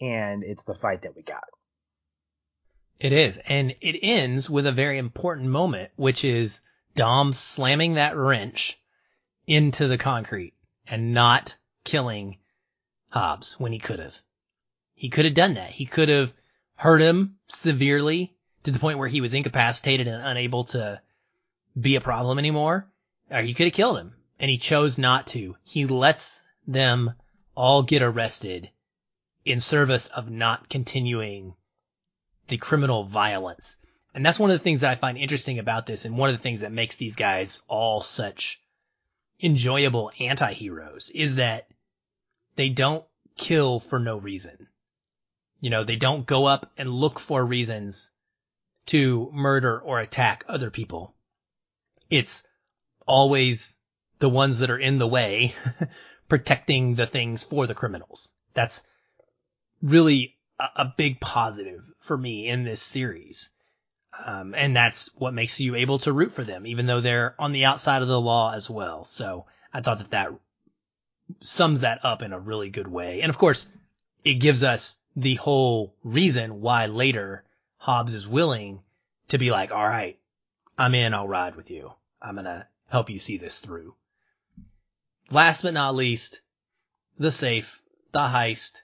and 0.02 0.44
it's 0.44 0.66
the 0.66 0.76
fight 0.76 1.04
that 1.04 1.16
we 1.16 1.22
got. 1.22 1.46
It 3.02 3.14
is. 3.14 3.40
And 3.48 3.76
it 3.82 4.00
ends 4.04 4.48
with 4.48 4.68
a 4.68 4.72
very 4.72 5.00
important 5.00 5.50
moment, 5.50 5.92
which 5.96 6.24
is 6.24 6.62
Dom 6.94 7.34
slamming 7.34 7.96
that 7.96 8.16
wrench 8.16 8.80
into 9.48 9.88
the 9.88 9.98
concrete 9.98 10.54
and 10.86 11.12
not 11.12 11.58
killing 11.84 12.38
Hobbs 13.10 13.60
when 13.60 13.72
he 13.72 13.80
could 13.80 13.98
have. 13.98 14.22
He 14.94 15.10
could 15.10 15.26
have 15.26 15.34
done 15.34 15.56
that. 15.56 15.72
He 15.72 15.88
could 15.88 16.10
have 16.10 16.36
hurt 16.76 17.02
him 17.02 17.40
severely 17.48 18.36
to 18.66 18.70
the 18.70 18.78
point 18.78 19.00
where 19.00 19.08
he 19.08 19.20
was 19.20 19.34
incapacitated 19.34 20.08
and 20.08 20.22
unable 20.24 20.66
to 20.66 21.02
be 21.80 21.96
a 21.96 22.02
problem 22.02 22.38
anymore. 22.38 22.88
Or 23.32 23.42
he 23.42 23.56
could 23.56 23.66
have 23.66 23.74
killed 23.74 23.98
him 23.98 24.14
and 24.40 24.52
he 24.52 24.60
chose 24.60 25.00
not 25.00 25.26
to. 25.28 25.58
He 25.64 25.88
lets 25.88 26.44
them 26.68 27.16
all 27.56 27.82
get 27.82 28.04
arrested 28.04 28.70
in 29.44 29.60
service 29.60 30.06
of 30.06 30.30
not 30.30 30.70
continuing 30.70 31.56
the 32.52 32.58
criminal 32.58 33.06
violence. 33.06 33.78
And 34.14 34.26
that's 34.26 34.38
one 34.38 34.52
of 34.52 34.56
the 34.60 34.64
things 34.64 34.82
that 34.82 34.92
I 34.92 34.96
find 34.96 35.18
interesting 35.18 35.58
about 35.58 35.86
this 35.86 36.04
and 36.04 36.18
one 36.18 36.30
of 36.30 36.36
the 36.36 36.42
things 36.42 36.62
that 36.62 36.72
makes 36.74 36.98
these 36.98 37.16
guys 37.16 37.64
all 37.70 38.02
such 38.02 38.62
enjoyable 39.42 40.12
anti-heroes 40.20 41.12
is 41.16 41.36
that 41.36 41.68
they 42.58 42.68
don't 42.68 43.06
kill 43.38 43.80
for 43.80 44.00
no 44.00 44.18
reason. 44.18 44.68
You 45.62 45.70
know, 45.70 45.86
they 45.86 45.96
don't 45.96 46.26
go 46.26 46.46
up 46.46 46.74
and 46.78 46.90
look 46.90 47.20
for 47.20 47.44
reasons 47.44 48.12
to 48.88 49.32
murder 49.32 49.80
or 49.80 50.02
attack 50.02 50.44
other 50.50 50.70
people. 50.70 51.16
It's 52.10 52.46
always 53.08 53.78
the 54.20 54.30
ones 54.30 54.60
that 54.60 54.70
are 54.70 54.78
in 54.78 54.98
the 54.98 55.08
way 55.08 55.56
protecting 56.28 56.96
the 56.96 57.08
things 57.08 57.46
for 57.46 57.66
the 57.66 57.76
criminals. 57.76 58.34
That's 58.54 58.84
really 59.82 60.36
a, 60.76 60.94
big 60.98 61.20
positive 61.20 61.92
for 62.00 62.18
me 62.18 62.48
in 62.48 62.64
this 62.64 62.82
series. 62.82 63.50
Um, 64.26 64.54
and 64.56 64.76
that's 64.76 65.10
what 65.16 65.34
makes 65.34 65.60
you 65.60 65.76
able 65.76 66.00
to 66.00 66.14
root 66.14 66.34
for 66.34 66.44
them, 66.44 66.68
even 66.68 66.86
though 66.86 67.02
they're 67.02 67.36
on 67.40 67.52
the 67.52 67.66
outside 67.66 68.02
of 68.02 68.08
the 68.08 68.20
law 68.20 68.52
as 68.54 68.70
well. 68.70 69.04
So 69.06 69.46
I 69.74 69.82
thought 69.82 70.00
that 70.00 70.12
that 70.12 70.34
sums 71.40 71.82
that 71.82 72.04
up 72.04 72.22
in 72.22 72.34
a 72.34 72.40
really 72.40 72.70
good 72.70 72.88
way. 72.88 73.22
And 73.22 73.30
of 73.30 73.38
course, 73.38 73.68
it 74.24 74.36
gives 74.36 74.64
us 74.64 74.98
the 75.16 75.36
whole 75.36 75.96
reason 76.04 76.62
why 76.62 76.86
later 76.86 77.44
Hobbs 77.78 78.14
is 78.14 78.28
willing 78.28 78.82
to 79.30 79.38
be 79.38 79.52
like, 79.52 79.72
all 79.72 79.88
right, 79.88 80.20
I'm 80.78 80.94
in, 80.94 81.14
I'll 81.14 81.28
ride 81.28 81.56
with 81.56 81.72
you. 81.72 81.94
I'm 82.22 82.36
going 82.36 82.46
to 82.46 82.68
help 82.90 83.10
you 83.10 83.20
see 83.20 83.38
this 83.38 83.60
through. 83.60 83.96
Last 85.30 85.62
but 85.62 85.74
not 85.74 85.96
least, 85.96 86.42
the 87.18 87.32
safe, 87.32 87.82
the 88.12 88.20
heist, 88.20 88.82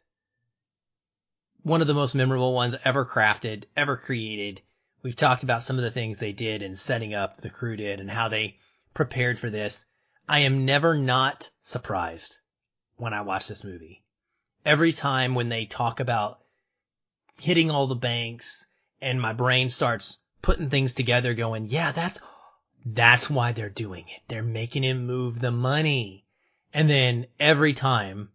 one 1.67 1.81
of 1.81 1.87
the 1.87 1.93
most 1.93 2.15
memorable 2.15 2.53
ones 2.53 2.75
ever 2.85 3.05
crafted, 3.05 3.65
ever 3.75 3.97
created. 3.97 4.61
We've 5.03 5.17
talked 5.17 5.43
about 5.43 5.63
some 5.63 5.77
of 5.77 5.83
the 5.83 5.91
things 5.91 6.17
they 6.17 6.31
did 6.31 6.61
in 6.61 6.77
setting 6.77 7.13
up, 7.13 7.41
the 7.41 7.49
crew 7.49 7.75
did, 7.75 7.99
and 7.99 8.09
how 8.09 8.29
they 8.29 8.57
prepared 8.93 9.37
for 9.37 9.49
this. 9.49 9.85
I 10.29 10.39
am 10.39 10.63
never 10.63 10.97
not 10.97 11.49
surprised 11.59 12.37
when 12.95 13.13
I 13.13 13.19
watch 13.19 13.49
this 13.49 13.65
movie. 13.65 14.01
Every 14.65 14.93
time 14.93 15.35
when 15.35 15.49
they 15.49 15.65
talk 15.65 15.99
about 15.99 16.39
hitting 17.37 17.69
all 17.69 17.87
the 17.87 17.95
banks 17.95 18.65
and 19.01 19.21
my 19.21 19.33
brain 19.33 19.67
starts 19.67 20.19
putting 20.41 20.69
things 20.69 20.93
together 20.93 21.33
going, 21.33 21.67
yeah, 21.67 21.91
that's, 21.91 22.21
that's 22.85 23.29
why 23.29 23.51
they're 23.51 23.69
doing 23.69 24.05
it. 24.07 24.21
They're 24.29 24.41
making 24.41 24.85
him 24.85 25.05
move 25.05 25.41
the 25.41 25.51
money. 25.51 26.25
And 26.73 26.89
then 26.89 27.27
every 27.41 27.73
time 27.73 28.29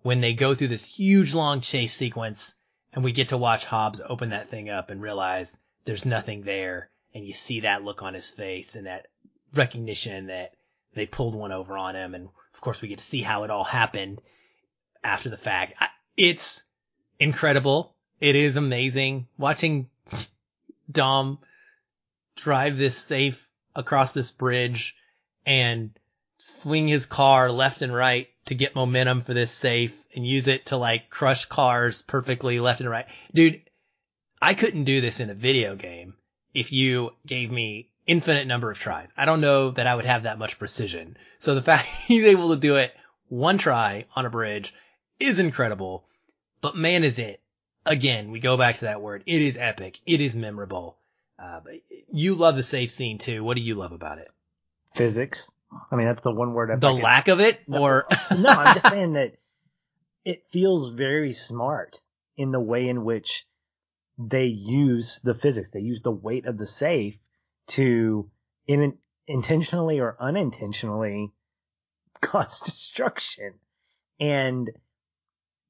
when 0.00 0.22
they 0.22 0.32
go 0.32 0.54
through 0.54 0.68
this 0.68 0.86
huge 0.86 1.34
long 1.34 1.60
chase 1.60 1.92
sequence 1.92 2.54
and 2.92 3.02
we 3.04 3.12
get 3.12 3.28
to 3.28 3.38
watch 3.38 3.64
Hobbs 3.64 4.00
open 4.04 4.30
that 4.30 4.48
thing 4.50 4.68
up 4.68 4.90
and 4.90 5.00
realize 5.00 5.56
there's 5.84 6.06
nothing 6.06 6.42
there 6.42 6.90
and 7.14 7.26
you 7.26 7.32
see 7.32 7.60
that 7.60 7.84
look 7.84 8.02
on 8.02 8.14
his 8.14 8.30
face 8.30 8.74
and 8.74 8.86
that 8.86 9.06
recognition 9.54 10.26
that 10.26 10.54
they 10.94 11.06
pulled 11.06 11.34
one 11.34 11.52
over 11.52 11.76
on 11.76 11.94
him. 11.94 12.14
And 12.14 12.28
of 12.54 12.60
course 12.60 12.80
we 12.80 12.88
get 12.88 12.98
to 12.98 13.04
see 13.04 13.22
how 13.22 13.44
it 13.44 13.50
all 13.50 13.64
happened 13.64 14.20
after 15.02 15.28
the 15.28 15.36
fact. 15.36 15.82
It's 16.16 16.64
incredible. 17.18 17.94
It 18.20 18.36
is 18.36 18.56
amazing 18.56 19.26
watching 19.38 19.88
Dom 20.90 21.38
drive 22.36 22.76
this 22.76 22.96
safe 22.96 23.48
across 23.74 24.12
this 24.12 24.30
bridge 24.30 24.96
and 25.44 25.90
swing 26.44 26.88
his 26.88 27.06
car 27.06 27.52
left 27.52 27.82
and 27.82 27.94
right 27.94 28.28
to 28.46 28.56
get 28.56 28.74
momentum 28.74 29.20
for 29.20 29.32
this 29.32 29.52
safe 29.52 30.04
and 30.16 30.26
use 30.26 30.48
it 30.48 30.66
to 30.66 30.76
like 30.76 31.08
crush 31.08 31.44
cars 31.44 32.02
perfectly 32.02 32.58
left 32.58 32.80
and 32.80 32.90
right. 32.90 33.06
Dude, 33.32 33.62
I 34.40 34.54
couldn't 34.54 34.82
do 34.82 35.00
this 35.00 35.20
in 35.20 35.30
a 35.30 35.34
video 35.34 35.76
game 35.76 36.14
if 36.52 36.72
you 36.72 37.10
gave 37.24 37.52
me 37.52 37.90
infinite 38.08 38.48
number 38.48 38.72
of 38.72 38.78
tries. 38.78 39.12
I 39.16 39.24
don't 39.24 39.40
know 39.40 39.70
that 39.70 39.86
I 39.86 39.94
would 39.94 40.04
have 40.04 40.24
that 40.24 40.40
much 40.40 40.58
precision. 40.58 41.16
So 41.38 41.54
the 41.54 41.62
fact 41.70 41.86
he's 41.86 42.24
able 42.24 42.50
to 42.50 42.60
do 42.60 42.76
it 42.76 42.92
one 43.28 43.56
try 43.56 44.06
on 44.16 44.26
a 44.26 44.30
bridge 44.30 44.74
is 45.20 45.38
incredible. 45.38 46.04
But 46.60 46.76
man, 46.76 47.04
is 47.04 47.20
it. 47.20 47.40
Again, 47.86 48.32
we 48.32 48.40
go 48.40 48.56
back 48.56 48.78
to 48.78 48.86
that 48.86 49.00
word. 49.00 49.22
It 49.26 49.42
is 49.42 49.56
epic. 49.56 50.00
It 50.06 50.20
is 50.20 50.34
memorable. 50.34 50.96
Uh, 51.38 51.60
you 52.12 52.34
love 52.34 52.56
the 52.56 52.62
safe 52.64 52.90
scene 52.90 53.18
too. 53.18 53.44
What 53.44 53.54
do 53.54 53.60
you 53.60 53.76
love 53.76 53.92
about 53.92 54.18
it? 54.18 54.30
Physics. 54.94 55.48
I 55.90 55.96
mean, 55.96 56.06
that's 56.06 56.22
the 56.22 56.32
one 56.32 56.54
word. 56.54 56.80
The 56.80 56.92
lack 56.92 57.28
of 57.28 57.40
it, 57.40 57.60
or 57.68 58.06
no? 58.36 58.48
I'm 58.48 58.74
just 58.74 58.88
saying 58.88 59.14
that 59.14 59.34
it 60.24 60.44
feels 60.50 60.90
very 60.90 61.32
smart 61.32 62.00
in 62.36 62.52
the 62.52 62.60
way 62.60 62.88
in 62.88 63.04
which 63.04 63.46
they 64.18 64.44
use 64.44 65.20
the 65.24 65.34
physics. 65.34 65.70
They 65.70 65.80
use 65.80 66.02
the 66.02 66.10
weight 66.10 66.46
of 66.46 66.58
the 66.58 66.66
safe 66.66 67.16
to, 67.68 68.30
in 68.66 68.98
intentionally 69.26 70.00
or 70.00 70.16
unintentionally, 70.20 71.32
cause 72.20 72.60
destruction. 72.60 73.54
And 74.20 74.70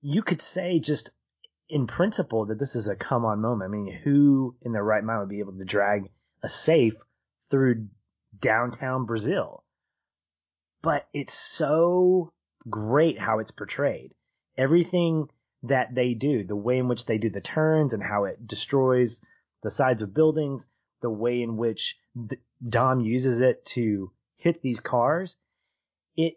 you 0.01 0.23
could 0.23 0.43
say 0.43 0.81
just 0.81 1.11
in 1.69 1.87
principle 1.87 2.47
that 2.47 2.59
this 2.59 2.75
is 2.75 2.89
a 2.89 2.97
come 2.97 3.25
on 3.25 3.41
moment. 3.41 3.71
I 3.71 3.73
mean, 3.73 4.01
who 4.05 4.57
in 4.63 4.73
their 4.73 4.85
right 4.85 5.03
mind 5.03 5.21
would 5.21 5.29
be 5.29 5.41
able 5.41 5.57
to 5.57 5.65
drag 5.65 6.11
a 6.43 6.49
safe 6.49 6.95
through 7.51 7.87
downtown 8.39 9.07
Brazil? 9.07 9.65
But 10.83 11.07
it's 11.13 11.35
so 11.35 12.33
great 12.69 13.19
how 13.19 13.39
it's 13.39 13.51
portrayed. 13.51 14.13
Everything 14.59 15.29
that 15.63 15.95
they 15.95 16.15
do, 16.15 16.45
the 16.45 16.57
way 16.57 16.79
in 16.79 16.89
which 16.89 17.07
they 17.07 17.19
do 17.19 17.31
the 17.31 17.41
turns 17.41 17.95
and 17.95 18.03
how 18.03 18.25
it 18.25 18.47
destroys 18.47 19.21
the 19.63 19.71
sides 19.71 20.03
of 20.03 20.13
buildings, 20.13 20.67
the 21.01 21.11
way 21.11 21.43
in 21.43 21.57
which 21.57 21.97
Dom 22.69 23.01
uses 23.01 23.41
it 23.41 23.65
to 23.67 24.11
hit 24.37 24.61
these 24.61 24.81
cars, 24.81 25.37
it 26.17 26.35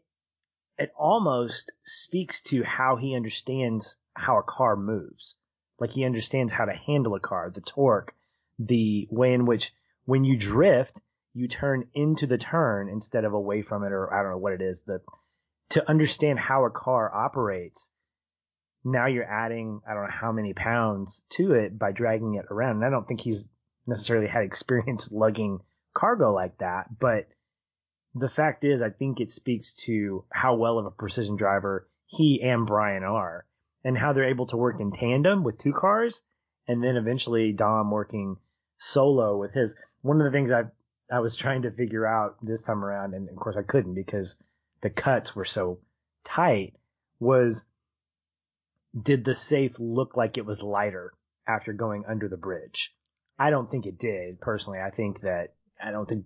it 0.78 0.92
almost 0.98 1.72
speaks 1.84 2.42
to 2.44 2.64
how 2.64 2.98
he 2.98 3.16
understands 3.16 3.96
how 4.14 4.38
a 4.38 4.44
car 4.44 4.76
moves. 4.76 5.36
Like 5.80 5.92
he 5.92 6.06
understands 6.06 6.54
how 6.54 6.66
to 6.66 6.74
handle 6.74 7.16
a 7.16 7.20
car, 7.20 7.50
the 7.50 7.62
torque, 7.62 8.14
the 8.60 9.08
way 9.10 9.34
in 9.34 9.46
which 9.46 9.74
when 10.06 10.24
you 10.24 10.38
drift, 10.38 11.02
you 11.36 11.50
turn 11.50 11.86
into 11.94 12.26
the 12.26 12.38
turn 12.38 12.88
instead 12.90 13.26
of 13.26 13.34
away 13.34 13.62
from 13.62 13.84
it, 13.84 13.92
or 13.92 14.12
I 14.12 14.24
don't 14.24 14.32
know 14.32 14.38
what 14.38 14.54
it 14.54 14.62
is. 14.62 14.82
The 14.88 15.02
to 15.70 15.88
understand 15.88 16.40
how 16.40 16.66
a 16.66 16.72
car 16.72 17.14
operates, 17.14 17.90
now 18.86 19.08
you're 19.08 19.30
adding 19.30 19.82
I 19.88 19.94
don't 19.94 20.04
know 20.04 20.10
how 20.10 20.32
many 20.32 20.54
pounds 20.54 21.24
to 21.32 21.54
it 21.54 21.78
by 21.78 21.92
dragging 21.92 22.36
it 22.36 22.46
around. 22.50 22.78
And 22.78 22.86
I 22.86 22.90
don't 22.90 23.06
think 23.06 23.20
he's 23.20 23.48
necessarily 23.86 24.28
had 24.28 24.44
experience 24.44 25.12
lugging 25.12 25.60
cargo 25.94 26.34
like 26.34 26.58
that, 26.60 26.88
but 27.00 27.28
the 28.16 28.30
fact 28.30 28.64
is, 28.64 28.82
I 28.82 28.90
think 28.90 29.20
it 29.20 29.30
speaks 29.30 29.74
to 29.86 30.24
how 30.32 30.56
well 30.56 30.80
of 30.80 30.86
a 30.86 30.92
precision 30.92 31.36
driver 31.36 31.90
he 32.06 32.42
and 32.42 32.66
Brian 32.66 33.04
are, 33.04 33.46
and 33.84 33.98
how 33.98 34.14
they're 34.14 34.30
able 34.30 34.46
to 34.48 34.58
work 34.58 34.80
in 34.80 34.94
tandem 34.94 35.44
with 35.44 35.58
two 35.58 35.74
cars, 35.74 36.22
and 36.66 36.82
then 36.82 36.96
eventually 36.96 37.52
Dom 37.52 37.92
working 37.92 38.38
solo 38.78 39.38
with 39.38 39.52
his. 39.52 39.76
One 40.02 40.22
of 40.22 40.26
the 40.26 40.32
things 40.32 40.52
I've 40.52 40.72
I 41.12 41.20
was 41.20 41.36
trying 41.36 41.64
to 41.64 41.72
figure 41.72 42.06
out 42.06 42.38
this 42.42 42.64
time 42.64 42.84
around, 42.84 43.14
and 43.14 43.30
of 43.30 43.36
course 43.36 43.56
I 43.58 43.64
couldn't 43.64 43.94
because 43.94 44.38
the 44.82 44.90
cuts 44.90 45.36
were 45.36 45.46
so 45.46 45.80
tight, 46.24 46.74
was 47.20 47.64
did 49.00 49.26
the 49.26 49.36
safe 49.36 49.74
look 49.78 50.16
like 50.16 50.38
it 50.38 50.46
was 50.46 50.62
lighter 50.62 51.14
after 51.48 51.74
going 51.74 52.06
under 52.08 52.28
the 52.28 52.38
bridge? 52.38 52.94
I 53.38 53.50
don't 53.50 53.70
think 53.70 53.86
it 53.86 54.00
did 54.00 54.40
personally. 54.40 54.80
I 54.80 54.90
think 54.90 55.22
that 55.22 55.54
I 55.84 55.92
don't 55.92 56.08
think 56.08 56.26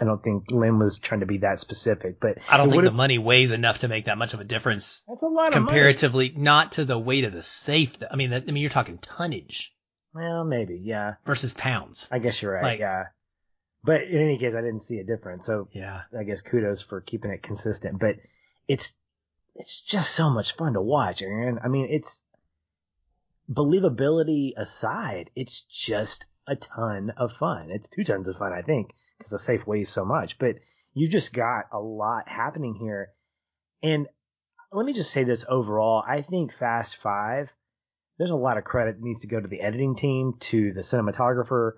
I 0.00 0.04
don't 0.04 0.22
think 0.22 0.50
Lin 0.50 0.78
was 0.78 0.98
trying 0.98 1.20
to 1.20 1.26
be 1.26 1.38
that 1.38 1.60
specific, 1.60 2.20
but 2.20 2.38
I 2.48 2.56
don't 2.56 2.70
think 2.70 2.84
the 2.84 2.90
money 2.90 3.18
weighs 3.18 3.50
enough 3.50 3.78
to 3.78 3.88
make 3.88 4.06
that 4.06 4.18
much 4.18 4.34
of 4.34 4.40
a 4.40 4.44
difference. 4.44 5.04
That's 5.08 5.22
a 5.22 5.26
lot 5.26 5.48
of 5.48 5.54
comparatively, 5.54 6.32
not 6.36 6.72
to 6.72 6.84
the 6.84 6.98
weight 6.98 7.24
of 7.24 7.32
the 7.32 7.42
safe. 7.42 7.96
I 8.10 8.16
mean, 8.16 8.32
I 8.32 8.40
mean, 8.40 8.56
you're 8.58 8.70
talking 8.70 8.98
tonnage. 8.98 9.72
Well, 10.14 10.44
maybe, 10.44 10.80
yeah. 10.82 11.14
Versus 11.24 11.54
pounds. 11.54 12.08
I 12.12 12.18
guess 12.18 12.40
you're 12.40 12.52
right. 12.52 12.62
Like, 12.62 12.80
yeah. 12.80 13.04
But 13.86 14.02
in 14.02 14.20
any 14.20 14.36
case, 14.36 14.52
I 14.52 14.62
didn't 14.62 14.82
see 14.82 14.98
a 14.98 15.04
difference. 15.04 15.46
So 15.46 15.68
Yeah. 15.70 16.02
I 16.18 16.24
guess 16.24 16.42
kudos 16.42 16.82
for 16.82 17.00
keeping 17.00 17.30
it 17.30 17.42
consistent. 17.42 18.00
But 18.00 18.16
it's 18.66 18.94
it's 19.54 19.80
just 19.80 20.10
so 20.12 20.28
much 20.28 20.56
fun 20.56 20.74
to 20.74 20.82
watch, 20.82 21.22
Aaron. 21.22 21.60
I 21.62 21.68
mean, 21.68 21.86
it's 21.88 22.20
believability 23.50 24.52
aside, 24.56 25.30
it's 25.34 25.62
just 25.62 26.26
a 26.48 26.56
ton 26.56 27.10
of 27.16 27.32
fun. 27.32 27.70
It's 27.70 27.88
two 27.88 28.04
tons 28.04 28.28
of 28.28 28.36
fun, 28.36 28.52
I 28.52 28.62
think, 28.62 28.90
because 29.16 29.30
the 29.30 29.38
safe 29.38 29.66
weighs 29.66 29.88
so 29.88 30.04
much. 30.04 30.38
But 30.38 30.56
you 30.92 31.08
just 31.08 31.32
got 31.32 31.66
a 31.72 31.78
lot 31.78 32.28
happening 32.28 32.74
here. 32.74 33.12
And 33.82 34.08
let 34.72 34.84
me 34.84 34.92
just 34.92 35.12
say 35.12 35.24
this 35.24 35.44
overall. 35.48 36.02
I 36.06 36.22
think 36.22 36.52
Fast 36.58 36.96
Five, 36.96 37.50
there's 38.18 38.30
a 38.30 38.36
lot 38.36 38.58
of 38.58 38.64
credit 38.64 38.96
that 38.96 39.04
needs 39.04 39.20
to 39.20 39.26
go 39.28 39.40
to 39.40 39.48
the 39.48 39.60
editing 39.60 39.94
team, 39.94 40.34
to 40.40 40.72
the 40.72 40.80
cinematographer, 40.80 41.74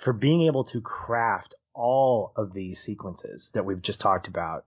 for 0.00 0.12
being 0.12 0.42
able 0.46 0.64
to 0.64 0.80
craft 0.80 1.54
all 1.74 2.32
of 2.36 2.52
these 2.52 2.80
sequences 2.80 3.50
that 3.54 3.64
we've 3.64 3.82
just 3.82 4.00
talked 4.00 4.28
about. 4.28 4.64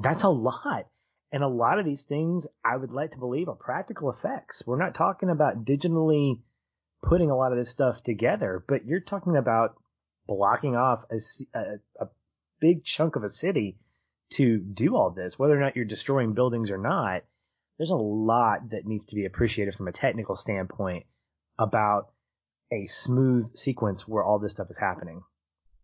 That's 0.00 0.22
a 0.22 0.28
lot. 0.28 0.86
And 1.32 1.42
a 1.42 1.48
lot 1.48 1.78
of 1.78 1.84
these 1.84 2.02
things, 2.02 2.46
I 2.64 2.76
would 2.76 2.92
like 2.92 3.12
to 3.12 3.18
believe, 3.18 3.48
are 3.48 3.56
practical 3.56 4.10
effects. 4.10 4.62
We're 4.66 4.78
not 4.78 4.94
talking 4.94 5.30
about 5.30 5.64
digitally 5.64 6.40
putting 7.02 7.30
a 7.30 7.36
lot 7.36 7.52
of 7.52 7.58
this 7.58 7.70
stuff 7.70 8.02
together, 8.02 8.64
but 8.66 8.86
you're 8.86 9.00
talking 9.00 9.36
about 9.36 9.74
blocking 10.26 10.76
off 10.76 11.02
a, 11.10 11.18
a, 11.58 11.62
a 12.00 12.08
big 12.60 12.84
chunk 12.84 13.16
of 13.16 13.24
a 13.24 13.28
city 13.28 13.78
to 14.34 14.58
do 14.58 14.96
all 14.96 15.10
this, 15.10 15.38
whether 15.38 15.56
or 15.56 15.60
not 15.60 15.76
you're 15.76 15.84
destroying 15.84 16.34
buildings 16.34 16.70
or 16.70 16.78
not. 16.78 17.22
There's 17.78 17.90
a 17.90 17.96
lot 17.96 18.70
that 18.70 18.86
needs 18.86 19.04
to 19.06 19.16
be 19.16 19.26
appreciated 19.26 19.74
from 19.74 19.88
a 19.88 19.92
technical 19.92 20.36
standpoint 20.36 21.06
about 21.58 22.13
a 22.70 22.86
smooth 22.86 23.56
sequence 23.56 24.06
where 24.06 24.24
all 24.24 24.38
this 24.38 24.52
stuff 24.52 24.70
is 24.70 24.78
happening. 24.78 25.22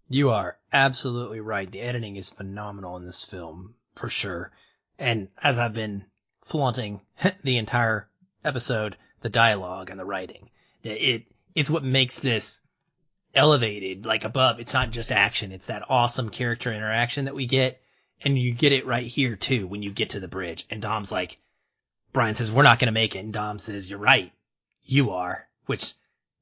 You 0.09 0.31
are 0.31 0.59
absolutely 0.73 1.41
right. 1.41 1.71
The 1.71 1.81
editing 1.81 2.17
is 2.17 2.31
phenomenal 2.31 2.97
in 2.97 3.07
this 3.07 3.25
film, 3.25 3.75
for 3.95 4.09
sure. 4.09 4.51
And 4.99 5.29
as 5.41 5.59
I've 5.59 5.75
been 5.75 6.05
flaunting 6.43 7.01
the 7.45 7.59
entire 7.59 8.09
episode, 8.45 8.97
the 9.21 9.29
dialogue 9.29 9.91
and 9.91 10.01
the 10.01 10.05
writing, 10.05 10.51
it, 10.83 11.27
it's 11.55 11.71
what 11.71 11.85
makes 11.85 12.21
this 12.21 12.61
elevated, 13.35 14.07
like 14.07 14.25
above. 14.25 14.59
It's 14.59 14.75
not 14.75 14.91
just 14.91 15.13
action. 15.13 15.53
It's 15.53 15.67
that 15.67 15.89
awesome 15.89 16.31
character 16.31 16.73
interaction 16.73 17.27
that 17.27 17.35
we 17.35 17.47
get. 17.47 17.81
And 18.23 18.39
you 18.39 18.53
get 18.53 18.73
it 18.73 18.87
right 18.87 19.07
here 19.07 19.37
too 19.37 19.67
when 19.67 19.83
you 19.83 19.93
get 19.93 20.11
to 20.11 20.21
the 20.21 20.29
bridge. 20.29 20.67
And 20.71 20.83
Dom's 20.83 21.13
like, 21.13 21.39
Brian 22.13 22.35
says, 22.35 22.51
we're 22.51 22.65
not 22.65 22.79
going 22.79 22.87
to 22.87 22.93
make 22.93 23.15
it. 23.15 23.21
And 23.21 23.33
Dom 23.33 23.59
says, 23.59 23.89
you're 23.89 23.99
right. 23.99 24.33
You 24.83 25.13
are, 25.13 25.47
which 25.67 25.95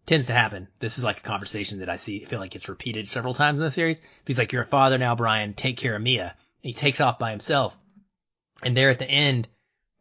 tends 0.09 0.27
to 0.27 0.33
happen. 0.33 0.69
This 0.81 0.97
is 0.97 1.05
like 1.05 1.19
a 1.19 1.23
conversation 1.23 1.81
that 1.81 1.91
I 1.91 1.97
see, 1.97 2.25
feel 2.25 2.41
like 2.41 2.57
it's 2.57 2.71
repeated 2.71 3.07
several 3.09 3.35
times 3.35 3.61
in 3.61 3.65
the 3.65 3.71
series. 3.71 4.01
He's 4.25 4.39
like, 4.39 4.53
you're 4.53 4.63
a 4.63 4.67
father 4.67 4.97
now, 4.97 5.15
Brian. 5.15 5.53
Take 5.53 5.77
care 5.77 5.95
of 5.95 6.03
Mia. 6.03 6.35
And 6.63 6.69
he 6.69 6.73
takes 6.73 7.01
off 7.01 7.19
by 7.19 7.31
himself. 7.31 7.79
And 8.63 8.75
there 8.75 8.89
at 8.89 8.99
the 8.99 9.09
end, 9.09 9.49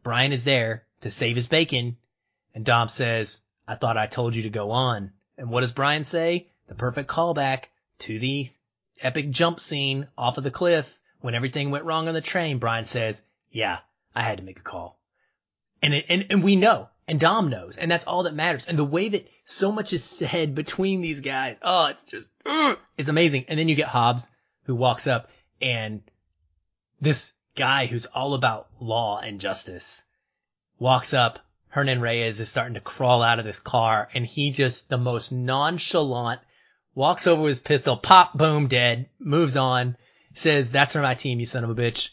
Brian 0.04 0.32
is 0.32 0.46
there 0.46 0.86
to 1.02 1.12
save 1.12 1.36
his 1.36 1.48
bacon. 1.48 1.98
And 2.56 2.64
Dom 2.64 2.88
says, 2.88 3.42
I 3.68 3.76
thought 3.76 3.98
I 3.98 4.08
told 4.08 4.34
you 4.34 4.44
to 4.44 4.50
go 4.50 4.72
on. 4.72 5.12
And 5.38 5.50
what 5.50 5.62
does 5.62 5.74
Brian 5.74 6.06
say? 6.06 6.48
The 6.68 6.76
perfect 6.76 7.10
callback 7.10 7.66
to 8.00 8.18
the 8.18 8.48
epic 9.02 9.30
jump 9.30 9.60
scene 9.60 10.08
off 10.18 10.38
of 10.38 10.46
the 10.46 10.52
cliff 10.52 11.00
when 11.20 11.36
everything 11.36 11.70
went 11.70 11.84
wrong 11.84 12.08
on 12.08 12.14
the 12.14 12.22
train. 12.22 12.60
Brian 12.60 12.86
says, 12.86 13.24
yeah, 13.52 13.80
I 14.16 14.22
had 14.22 14.38
to 14.38 14.44
make 14.46 14.60
a 14.60 14.64
call. 14.64 15.00
And 15.82 15.94
it, 15.94 16.06
and, 16.08 16.26
and 16.30 16.44
we 16.44 16.56
know, 16.56 16.88
and 17.08 17.20
Dom 17.20 17.50
knows, 17.50 17.78
and 17.78 17.90
that's 17.90 18.06
all 18.06 18.24
that 18.24 18.36
matters. 18.36 18.66
And 18.66 18.78
the 18.78 18.84
way 18.84 19.10
that 19.10 19.28
so 19.46 19.72
much 19.72 19.94
is 19.94 20.04
said 20.04 20.56
between 20.56 21.02
these 21.02 21.22
guys, 21.22 21.56
oh, 21.62 21.86
it's 21.86 22.04
just, 22.04 22.30
ugh, 22.46 22.78
it's 22.98 23.10
amazing. 23.10 23.46
And 23.48 23.58
then 23.58 23.70
you 23.70 23.76
get 23.76 23.88
Hobbs 23.88 24.28
who 24.64 24.76
walks 24.76 25.08
up 25.08 25.30
and 25.62 26.02
this 27.00 27.34
guy 27.56 27.86
who's 27.86 28.06
all 28.06 28.34
about 28.34 28.68
law 28.80 29.20
and 29.20 29.40
justice 29.40 30.04
walks 30.80 31.14
up. 31.14 31.40
Hernan 31.70 32.02
Reyes 32.02 32.40
is 32.40 32.50
starting 32.50 32.74
to 32.74 32.82
crawl 32.82 33.22
out 33.22 33.40
of 33.40 33.46
this 33.46 33.60
car 33.60 34.10
and 34.14 34.26
he 34.26 34.52
just 34.52 34.90
the 34.90 34.98
most 34.98 35.32
nonchalant 35.32 36.42
walks 36.94 37.28
over 37.28 37.42
with 37.42 37.52
his 37.52 37.60
pistol, 37.60 37.96
pop, 37.96 38.38
boom, 38.38 38.68
dead, 38.68 39.08
moves 39.20 39.56
on, 39.56 39.96
says, 40.34 40.72
that's 40.72 40.94
for 40.94 41.02
my 41.02 41.14
team, 41.14 41.40
you 41.40 41.46
son 41.46 41.64
of 41.64 41.70
a 41.70 41.76
bitch. 41.76 42.10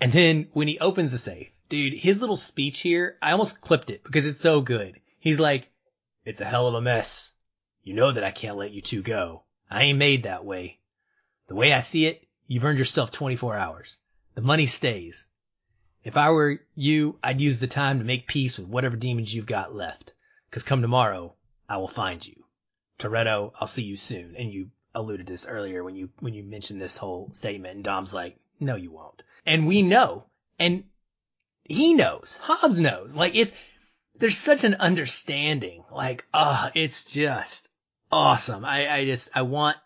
And 0.00 0.12
then 0.12 0.48
when 0.52 0.68
he 0.68 0.78
opens 0.78 1.12
the 1.12 1.18
safe, 1.18 1.48
dude, 1.68 1.94
his 1.94 2.20
little 2.20 2.36
speech 2.36 2.80
here, 2.80 3.16
I 3.22 3.32
almost 3.32 3.60
clipped 3.60 3.90
it 3.90 4.04
because 4.04 4.26
it's 4.26 4.40
so 4.40 4.60
good. 4.60 5.00
He's 5.18 5.40
like, 5.40 5.70
it's 6.24 6.40
a 6.40 6.44
hell 6.44 6.66
of 6.66 6.74
a 6.74 6.80
mess. 6.80 7.32
You 7.82 7.94
know 7.94 8.12
that 8.12 8.24
I 8.24 8.30
can't 8.30 8.56
let 8.56 8.72
you 8.72 8.80
two 8.80 9.02
go. 9.02 9.44
I 9.70 9.82
ain't 9.82 9.98
made 9.98 10.22
that 10.22 10.44
way. 10.44 10.80
The 11.48 11.54
way 11.54 11.72
I 11.72 11.80
see 11.80 12.06
it, 12.06 12.26
you've 12.46 12.64
earned 12.64 12.78
yourself 12.78 13.10
24 13.10 13.56
hours. 13.56 13.98
The 14.34 14.40
money 14.40 14.66
stays. 14.66 15.28
If 16.02 16.16
I 16.16 16.30
were 16.30 16.60
you, 16.74 17.18
I'd 17.22 17.40
use 17.40 17.58
the 17.58 17.66
time 17.66 17.98
to 17.98 18.04
make 18.04 18.26
peace 18.26 18.58
with 18.58 18.68
whatever 18.68 18.96
demons 18.96 19.34
you've 19.34 19.46
got 19.46 19.74
left. 19.74 20.14
Cause 20.50 20.62
come 20.62 20.82
tomorrow, 20.82 21.34
I 21.68 21.78
will 21.78 21.88
find 21.88 22.26
you. 22.26 22.44
Toretto, 22.98 23.52
I'll 23.60 23.66
see 23.66 23.82
you 23.82 23.96
soon. 23.96 24.36
And 24.36 24.52
you 24.52 24.70
alluded 24.94 25.26
to 25.26 25.32
this 25.32 25.46
earlier 25.46 25.82
when 25.82 25.96
you, 25.96 26.10
when 26.20 26.34
you 26.34 26.42
mentioned 26.42 26.80
this 26.80 26.98
whole 26.98 27.30
statement 27.32 27.74
and 27.74 27.84
Dom's 27.84 28.14
like, 28.14 28.38
no, 28.60 28.76
you 28.76 28.92
won't. 28.92 29.22
And 29.44 29.66
we 29.66 29.82
know. 29.82 30.26
And 30.58 30.84
he 31.64 31.94
knows. 31.94 32.38
Hobbs 32.40 32.78
knows. 32.78 33.16
Like 33.16 33.34
it's, 33.34 33.52
there's 34.18 34.38
such 34.38 34.64
an 34.64 34.74
understanding. 34.74 35.84
Like, 35.90 36.24
ah, 36.32 36.68
oh, 36.68 36.70
it's 36.74 37.04
just 37.04 37.68
awesome. 38.12 38.64
I, 38.64 38.88
I 38.92 39.04
just, 39.04 39.30
I 39.34 39.42
want, 39.42 39.76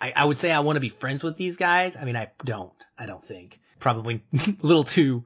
I, 0.00 0.12
I 0.16 0.24
would 0.24 0.38
say 0.38 0.50
I 0.50 0.60
want 0.60 0.76
to 0.76 0.80
be 0.80 0.88
friends 0.88 1.22
with 1.22 1.36
these 1.36 1.56
guys. 1.56 1.96
I 1.96 2.04
mean, 2.04 2.16
I 2.16 2.30
don't, 2.44 2.72
I 2.98 3.06
don't 3.06 3.24
think 3.24 3.60
probably 3.78 4.22
a 4.32 4.66
little 4.66 4.84
too, 4.84 5.24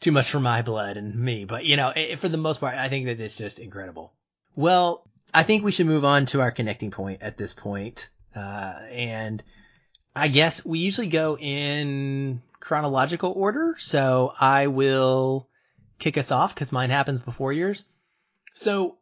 too 0.00 0.12
much 0.12 0.30
for 0.30 0.40
my 0.40 0.62
blood 0.62 0.96
and 0.96 1.14
me, 1.14 1.44
but 1.44 1.64
you 1.64 1.76
know, 1.76 1.92
it, 1.94 2.18
for 2.18 2.28
the 2.28 2.36
most 2.36 2.60
part, 2.60 2.74
I 2.74 2.88
think 2.88 3.06
that 3.06 3.20
it's 3.20 3.38
just 3.38 3.58
incredible. 3.58 4.12
Well, 4.54 5.04
I 5.32 5.44
think 5.44 5.64
we 5.64 5.72
should 5.72 5.86
move 5.86 6.04
on 6.04 6.26
to 6.26 6.40
our 6.40 6.50
connecting 6.50 6.90
point 6.90 7.22
at 7.22 7.38
this 7.38 7.54
point. 7.54 8.10
Uh, 8.34 8.80
and 8.90 9.42
I 10.14 10.28
guess 10.28 10.64
we 10.64 10.78
usually 10.78 11.06
go 11.06 11.38
in 11.38 12.42
chronological 12.60 13.32
order. 13.32 13.76
So 13.78 14.32
I 14.38 14.66
will 14.68 15.48
kick 15.98 16.18
us 16.18 16.30
off 16.30 16.54
because 16.54 16.72
mine 16.72 16.90
happens 16.90 17.20
before 17.20 17.52
yours. 17.52 17.84
So 18.52 18.98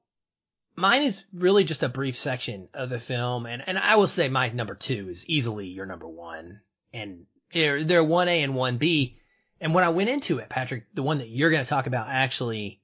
mine 0.76 1.02
is 1.02 1.24
really 1.32 1.64
just 1.64 1.82
a 1.82 1.88
brief 1.88 2.16
section 2.16 2.68
of 2.74 2.90
the 2.90 3.00
film. 3.00 3.46
And, 3.46 3.62
and 3.66 3.78
I 3.78 3.96
will 3.96 4.06
say 4.06 4.28
my 4.28 4.48
number 4.50 4.74
two 4.74 5.08
is 5.08 5.28
easily 5.28 5.68
your 5.68 5.86
number 5.86 6.08
one. 6.08 6.60
And 6.92 7.26
they're, 7.52 7.84
they're 7.84 8.04
1A 8.04 8.44
and 8.44 8.54
1B. 8.54 9.16
And 9.60 9.74
when 9.74 9.84
I 9.84 9.90
went 9.90 10.10
into 10.10 10.38
it, 10.38 10.48
Patrick, 10.48 10.86
the 10.94 11.02
one 11.02 11.18
that 11.18 11.28
you're 11.28 11.50
going 11.50 11.62
to 11.62 11.68
talk 11.68 11.86
about 11.86 12.08
actually 12.08 12.80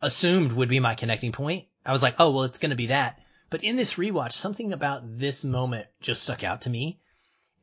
assumed 0.00 0.52
would 0.52 0.68
be 0.68 0.80
my 0.80 0.94
connecting 0.94 1.32
point. 1.32 1.66
I 1.84 1.92
was 1.92 2.02
like, 2.02 2.16
oh, 2.18 2.30
well, 2.30 2.44
it's 2.44 2.58
going 2.58 2.70
to 2.70 2.76
be 2.76 2.88
that. 2.88 3.20
But 3.50 3.64
in 3.64 3.76
this 3.76 3.94
rewatch, 3.94 4.32
something 4.32 4.72
about 4.72 5.18
this 5.18 5.44
moment 5.44 5.86
just 6.00 6.22
stuck 6.22 6.44
out 6.44 6.62
to 6.62 6.70
me. 6.70 7.00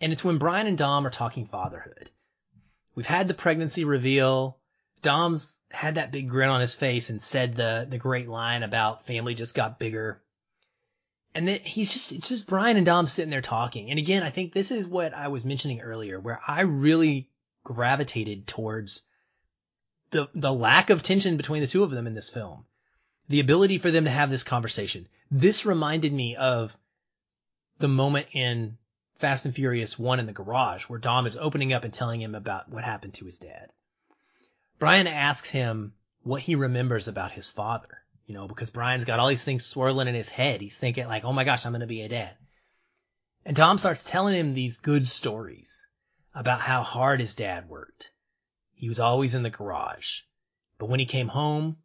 And 0.01 0.11
it's 0.11 0.23
when 0.23 0.37
Brian 0.37 0.67
and 0.67 0.77
Dom 0.77 1.07
are 1.07 1.11
talking 1.11 1.47
fatherhood. 1.47 2.09
We've 2.95 3.05
had 3.05 3.27
the 3.27 3.33
pregnancy 3.33 3.85
reveal. 3.85 4.57
Dom's 5.01 5.59
had 5.71 5.95
that 5.95 6.11
big 6.11 6.29
grin 6.29 6.49
on 6.49 6.61
his 6.61 6.75
face 6.75 7.09
and 7.09 7.21
said 7.21 7.55
the, 7.55 7.85
the 7.89 7.97
great 7.97 8.27
line 8.27 8.63
about 8.63 9.05
family 9.05 9.35
just 9.35 9.55
got 9.55 9.79
bigger. 9.79 10.21
And 11.33 11.47
then 11.47 11.59
he's 11.63 11.91
just, 11.91 12.11
it's 12.11 12.29
just 12.29 12.47
Brian 12.47 12.77
and 12.77 12.85
Dom 12.85 13.07
sitting 13.07 13.29
there 13.29 13.41
talking. 13.41 13.89
And 13.89 13.99
again, 13.99 14.23
I 14.23 14.29
think 14.29 14.53
this 14.53 14.71
is 14.71 14.87
what 14.87 15.13
I 15.13 15.27
was 15.27 15.43
mentioning 15.43 15.81
earlier, 15.81 16.19
where 16.19 16.39
I 16.47 16.61
really 16.61 17.29
gravitated 17.63 18.47
towards 18.47 19.01
the, 20.11 20.29
the 20.33 20.53
lack 20.53 20.89
of 20.89 21.03
tension 21.03 21.35
between 21.35 21.61
the 21.61 21.67
two 21.67 21.83
of 21.83 21.91
them 21.91 22.07
in 22.07 22.15
this 22.15 22.29
film. 22.29 22.65
The 23.27 23.39
ability 23.39 23.79
for 23.79 23.91
them 23.91 24.05
to 24.05 24.11
have 24.11 24.29
this 24.29 24.43
conversation. 24.43 25.07
This 25.29 25.65
reminded 25.65 26.13
me 26.13 26.35
of 26.35 26.77
the 27.79 27.87
moment 27.87 28.27
in 28.31 28.77
Fast 29.15 29.45
and 29.45 29.55
Furious 29.55 29.97
1 29.97 30.19
in 30.19 30.25
the 30.25 30.33
garage 30.33 30.83
where 30.83 30.99
Dom 30.99 31.25
is 31.25 31.37
opening 31.37 31.71
up 31.71 31.83
and 31.83 31.93
telling 31.93 32.21
him 32.21 32.35
about 32.35 32.69
what 32.69 32.83
happened 32.83 33.13
to 33.15 33.25
his 33.25 33.37
dad. 33.37 33.71
Brian 34.77 35.07
asks 35.07 35.49
him 35.49 35.93
what 36.23 36.41
he 36.41 36.55
remembers 36.55 37.07
about 37.07 37.31
his 37.31 37.49
father, 37.49 38.03
you 38.25 38.33
know, 38.33 38.47
because 38.47 38.69
Brian's 38.71 39.05
got 39.05 39.19
all 39.19 39.29
these 39.29 39.43
things 39.43 39.65
swirling 39.65 40.09
in 40.09 40.15
his 40.15 40.29
head. 40.29 40.59
He's 40.59 40.77
thinking 40.77 41.07
like, 41.07 41.23
oh 41.23 41.31
my 41.31 41.45
gosh, 41.45 41.65
I'm 41.65 41.71
going 41.71 41.79
to 41.79 41.87
be 41.87 42.01
a 42.01 42.09
dad. 42.09 42.35
And 43.45 43.55
Dom 43.55 43.77
starts 43.77 44.03
telling 44.03 44.35
him 44.35 44.53
these 44.53 44.77
good 44.77 45.07
stories 45.07 45.87
about 46.33 46.59
how 46.59 46.83
hard 46.83 47.21
his 47.21 47.35
dad 47.35 47.69
worked. 47.69 48.11
He 48.73 48.89
was 48.89 48.99
always 48.99 49.33
in 49.33 49.43
the 49.43 49.49
garage. 49.49 50.21
But 50.77 50.89
when 50.89 50.99
he 50.99 51.05
came 51.05 51.29
home, 51.29 51.77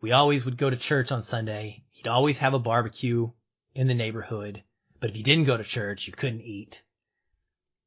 we 0.00 0.12
always 0.12 0.44
would 0.44 0.56
go 0.56 0.70
to 0.70 0.76
church 0.76 1.10
on 1.10 1.22
Sunday. 1.22 1.82
He'd 1.90 2.06
always 2.06 2.38
have 2.38 2.54
a 2.54 2.60
barbecue 2.60 3.32
in 3.74 3.88
the 3.88 3.94
neighborhood. 3.94 4.62
But 5.00 5.10
if 5.10 5.16
you 5.16 5.22
didn't 5.22 5.44
go 5.44 5.56
to 5.56 5.64
church, 5.64 6.06
you 6.06 6.12
couldn't 6.12 6.42
eat. 6.42 6.82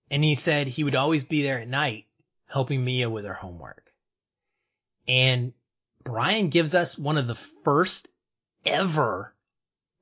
And 0.10 0.24
he 0.24 0.36
said 0.36 0.68
he 0.68 0.84
would 0.84 0.96
always 0.96 1.24
be 1.24 1.44
there 1.44 1.60
at 1.60 1.68
night 1.68 2.06
helping 2.48 2.84
Mia 2.84 3.10
with 3.10 3.26
her 3.26 3.34
homework. 3.34 3.92
And 5.08 5.54
Brian 6.04 6.50
gives 6.50 6.76
us 6.76 6.98
one 6.98 7.18
of 7.18 7.28
the 7.28 7.36
first 7.36 8.10
ever, 8.66 9.34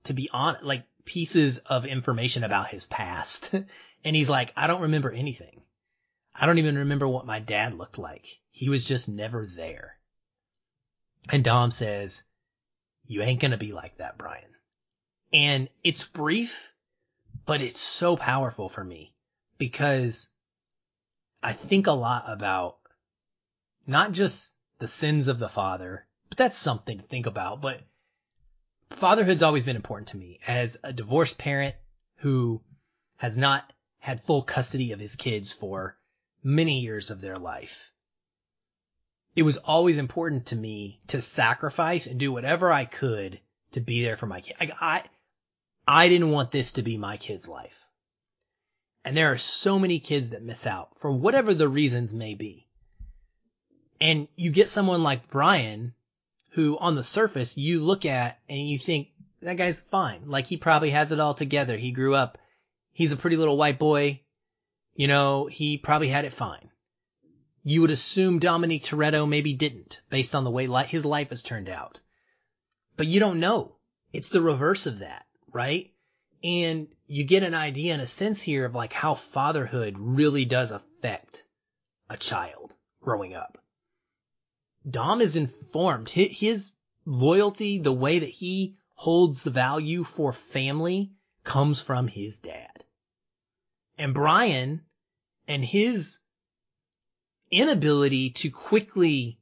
to 0.04 0.14
be 0.14 0.30
on, 0.32 0.58
like 0.62 0.86
pieces 1.06 1.60
of 1.60 1.86
information 1.86 2.44
about 2.44 2.70
his 2.70 2.86
past. 2.86 3.54
and 4.04 4.16
he's 4.16 4.30
like, 4.30 4.54
I 4.56 4.68
don't 4.68 4.82
remember 4.82 5.12
anything. 5.12 5.62
I 6.34 6.46
don't 6.46 6.60
even 6.60 6.78
remember 6.78 7.08
what 7.08 7.26
my 7.26 7.40
dad 7.40 7.74
looked 7.74 7.98
like. 7.98 8.40
He 8.50 8.70
was 8.70 8.88
just 8.88 9.10
never 9.10 9.46
there. 9.46 9.98
And 11.30 11.44
Dom 11.44 11.72
says, 11.72 12.24
you 13.06 13.22
ain't 13.22 13.42
gonna 13.42 13.58
be 13.58 13.74
like 13.74 13.98
that, 13.98 14.18
Brian. 14.18 14.44
And 15.34 15.70
it's 15.84 16.06
brief, 16.06 16.74
but 17.46 17.62
it's 17.62 17.80
so 17.80 18.16
powerful 18.16 18.70
for 18.70 18.84
me 18.84 19.14
because 19.58 20.28
I 21.44 21.54
think 21.54 21.88
a 21.88 21.92
lot 21.92 22.26
about 22.28 22.78
not 23.88 24.12
just 24.12 24.56
the 24.80 24.88
sins 24.88 25.28
of 25.28 25.40
the 25.40 25.50
father, 25.50 26.06
but 26.30 26.38
that's 26.38 26.58
something 26.58 26.98
to 26.98 27.04
think 27.04 27.26
about, 27.26 27.62
but 27.62 27.82
fatherhood's 28.90 29.44
always 29.44 29.64
been 29.64 29.76
important 29.76 30.10
to 30.10 30.18
me 30.18 30.40
as 30.48 30.78
a 30.84 30.94
divorced 30.94 31.38
parent 31.38 31.76
who 32.18 32.62
has 33.18 33.38
not 33.38 33.74
had 34.00 34.20
full 34.20 34.42
custody 34.42 34.92
of 34.92 35.00
his 35.00 35.16
kids 35.16 35.54
for 35.54 35.98
many 36.44 36.80
years 36.80 37.12
of 37.12 37.22
their 37.22 37.36
life. 37.36 37.92
It 39.36 39.44
was 39.44 39.58
always 39.58 39.98
important 39.98 40.48
to 40.48 40.56
me 40.56 41.02
to 41.08 41.22
sacrifice 41.22 42.08
and 42.08 42.20
do 42.20 42.32
whatever 42.32 42.72
I 42.72 42.86
could 42.86 43.40
to 43.72 43.80
be 43.80 44.04
there 44.04 44.18
for 44.18 44.28
my 44.28 44.42
kid. 44.42 44.56
I, 44.60 44.72
I, 44.80 45.04
I 45.94 46.08
didn't 46.08 46.32
want 46.32 46.52
this 46.52 46.72
to 46.72 46.84
be 46.84 46.96
my 46.96 47.18
kid's 47.18 47.50
life. 47.50 47.86
And 49.04 49.18
there 49.18 49.30
are 49.34 49.38
so 49.38 49.78
many 49.78 50.00
kids 50.00 50.30
that 50.30 50.42
miss 50.42 50.66
out 50.66 50.98
for 50.98 51.12
whatever 51.12 51.54
the 51.54 51.68
reasons 51.68 52.14
may 52.14 52.34
be. 52.34 52.70
And 54.00 54.30
you 54.38 54.52
get 54.52 54.70
someone 54.70 55.04
like 55.04 55.30
Brian, 55.30 55.94
who 56.52 56.78
on 56.78 56.96
the 56.96 57.04
surface 57.04 57.58
you 57.58 57.82
look 57.82 58.06
at 58.06 58.40
and 58.48 58.70
you 58.70 58.80
think 58.80 59.10
that 59.42 59.58
guy's 59.58 59.82
fine. 59.82 60.30
Like 60.30 60.48
he 60.48 60.56
probably 60.56 60.92
has 60.92 61.12
it 61.12 61.20
all 61.20 61.34
together. 61.34 61.76
He 61.76 61.92
grew 61.92 62.16
up. 62.16 62.38
He's 62.94 63.12
a 63.12 63.18
pretty 63.18 63.36
little 63.36 63.58
white 63.58 63.78
boy. 63.78 64.22
You 64.96 65.10
know, 65.10 65.48
he 65.48 65.78
probably 65.78 66.08
had 66.08 66.24
it 66.24 66.32
fine. 66.32 66.70
You 67.66 67.82
would 67.82 67.92
assume 67.92 68.40
Dominic 68.40 68.84
Toretto 68.84 69.28
maybe 69.28 69.52
didn't 69.52 70.00
based 70.10 70.36
on 70.36 70.46
the 70.46 70.52
way 70.52 70.68
li- 70.68 70.86
his 70.86 71.04
life 71.04 71.32
has 71.32 71.44
turned 71.44 71.68
out. 71.68 72.00
But 72.96 73.08
you 73.08 73.20
don't 73.20 73.42
know. 73.42 73.76
It's 74.14 74.30
the 74.30 74.42
reverse 74.42 74.86
of 74.86 75.00
that, 75.00 75.26
right? 75.54 75.92
And 76.44 76.88
you 77.08 77.24
get 77.24 77.44
an 77.44 77.54
idea 77.54 77.94
and 77.94 78.02
a 78.02 78.08
sense 78.08 78.42
here 78.42 78.66
of 78.66 78.76
like 78.76 78.94
how 78.94 79.14
fatherhood 79.14 79.96
really 79.98 80.46
does 80.46 80.72
affect 80.72 81.46
a 82.10 82.18
child 82.18 82.76
growing 83.02 83.34
up. 83.34 83.58
Dom 84.90 85.22
is 85.22 85.36
informed. 85.36 86.10
His 86.10 86.72
loyalty, 87.06 87.78
the 87.78 87.94
way 87.94 88.20
that 88.20 88.30
he 88.30 88.78
holds 88.96 89.44
the 89.44 89.52
value 89.52 90.04
for 90.04 90.34
family 90.34 91.12
comes 91.44 91.82
from 91.82 92.08
his 92.08 92.40
dad. 92.40 92.86
And 93.98 94.14
Brian 94.14 94.82
and 95.48 95.64
his 95.64 96.20
inability 97.52 98.32
to 98.32 98.50
quickly 98.50 99.40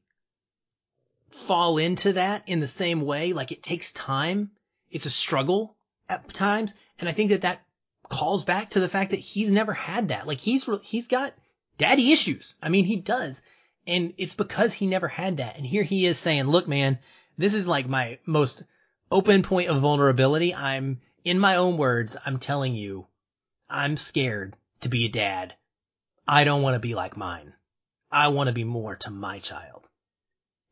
fall 1.29 1.77
into 1.77 2.13
that 2.13 2.43
in 2.47 2.59
the 2.59 2.67
same 2.67 3.01
way, 3.01 3.33
like 3.33 3.51
it 3.51 3.63
takes 3.63 3.93
time. 3.93 4.51
It's 4.89 5.05
a 5.05 5.11
struggle 5.11 5.77
at 6.09 6.33
times. 6.33 6.75
And 6.99 7.07
I 7.07 7.13
think 7.13 7.29
that 7.29 7.41
that 7.41 7.61
calls 8.09 8.43
back 8.43 8.71
to 8.71 8.79
the 8.79 8.89
fact 8.89 9.11
that 9.11 9.19
he's 9.19 9.51
never 9.51 9.73
had 9.73 10.09
that. 10.09 10.27
Like 10.27 10.39
he's, 10.39 10.67
he's 10.83 11.07
got 11.07 11.33
daddy 11.77 12.11
issues. 12.11 12.55
I 12.61 12.69
mean, 12.69 12.85
he 12.85 12.97
does. 12.97 13.41
And 13.87 14.13
it's 14.17 14.35
because 14.35 14.73
he 14.73 14.87
never 14.87 15.07
had 15.07 15.37
that. 15.37 15.57
And 15.57 15.65
here 15.65 15.83
he 15.83 16.05
is 16.05 16.17
saying, 16.17 16.45
look, 16.45 16.67
man, 16.67 16.99
this 17.37 17.53
is 17.53 17.67
like 17.67 17.87
my 17.87 18.19
most 18.25 18.63
open 19.11 19.43
point 19.43 19.69
of 19.69 19.79
vulnerability. 19.79 20.53
I'm 20.53 20.99
in 21.23 21.39
my 21.39 21.55
own 21.55 21.77
words. 21.77 22.17
I'm 22.25 22.39
telling 22.39 22.75
you, 22.75 23.07
I'm 23.69 23.97
scared 23.97 24.55
to 24.81 24.89
be 24.89 25.05
a 25.05 25.09
dad. 25.09 25.55
I 26.27 26.43
don't 26.43 26.61
want 26.61 26.75
to 26.75 26.79
be 26.79 26.95
like 26.95 27.17
mine. 27.17 27.53
I 28.11 28.29
want 28.29 28.47
to 28.47 28.53
be 28.53 28.63
more 28.63 28.95
to 28.97 29.11
my 29.11 29.39
child. 29.39 29.87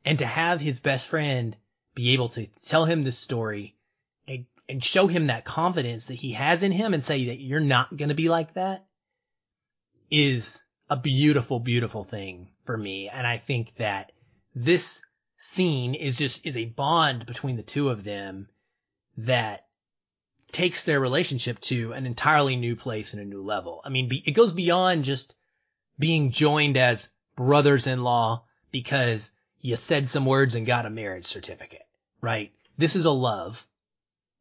And 0.03 0.19
to 0.19 0.25
have 0.25 0.59
his 0.59 0.79
best 0.79 1.07
friend 1.07 1.55
be 1.95 2.13
able 2.13 2.29
to 2.29 2.47
tell 2.47 2.85
him 2.85 3.03
this 3.03 3.17
story 3.17 3.76
and, 4.69 4.83
show 4.83 5.07
him 5.07 5.27
that 5.27 5.45
confidence 5.45 6.05
that 6.05 6.15
he 6.15 6.33
has 6.33 6.63
in 6.63 6.71
him 6.71 6.93
and 6.93 7.03
say 7.03 7.25
that 7.25 7.39
you're 7.39 7.59
not 7.59 7.95
going 7.95 8.09
to 8.09 8.15
be 8.15 8.29
like 8.29 8.53
that 8.53 8.85
is 10.09 10.63
a 10.89 10.97
beautiful, 10.97 11.59
beautiful 11.59 12.03
thing 12.03 12.49
for 12.65 12.77
me. 12.77 13.09
And 13.09 13.25
I 13.25 13.37
think 13.37 13.75
that 13.77 14.11
this 14.55 15.01
scene 15.37 15.93
is 15.95 16.17
just, 16.17 16.45
is 16.45 16.57
a 16.57 16.65
bond 16.65 17.25
between 17.25 17.55
the 17.55 17.63
two 17.63 17.89
of 17.89 18.03
them 18.03 18.47
that 19.17 19.65
takes 20.51 20.83
their 20.83 20.99
relationship 20.99 21.59
to 21.59 21.93
an 21.93 22.05
entirely 22.05 22.55
new 22.55 22.75
place 22.75 23.13
and 23.13 23.21
a 23.21 23.25
new 23.25 23.43
level. 23.43 23.81
I 23.83 23.89
mean, 23.89 24.09
it 24.25 24.31
goes 24.31 24.53
beyond 24.53 25.03
just 25.03 25.35
being 25.99 26.31
joined 26.31 26.77
as 26.77 27.09
brothers-in-law 27.35 28.43
because 28.71 29.31
you 29.61 29.75
said 29.75 30.07
some 30.07 30.25
words 30.25 30.55
and 30.55 30.65
got 30.65 30.85
a 30.85 30.89
marriage 30.89 31.25
certificate, 31.25 31.85
right? 32.21 32.51
This 32.77 32.95
is 32.95 33.05
a 33.05 33.11
love. 33.11 33.65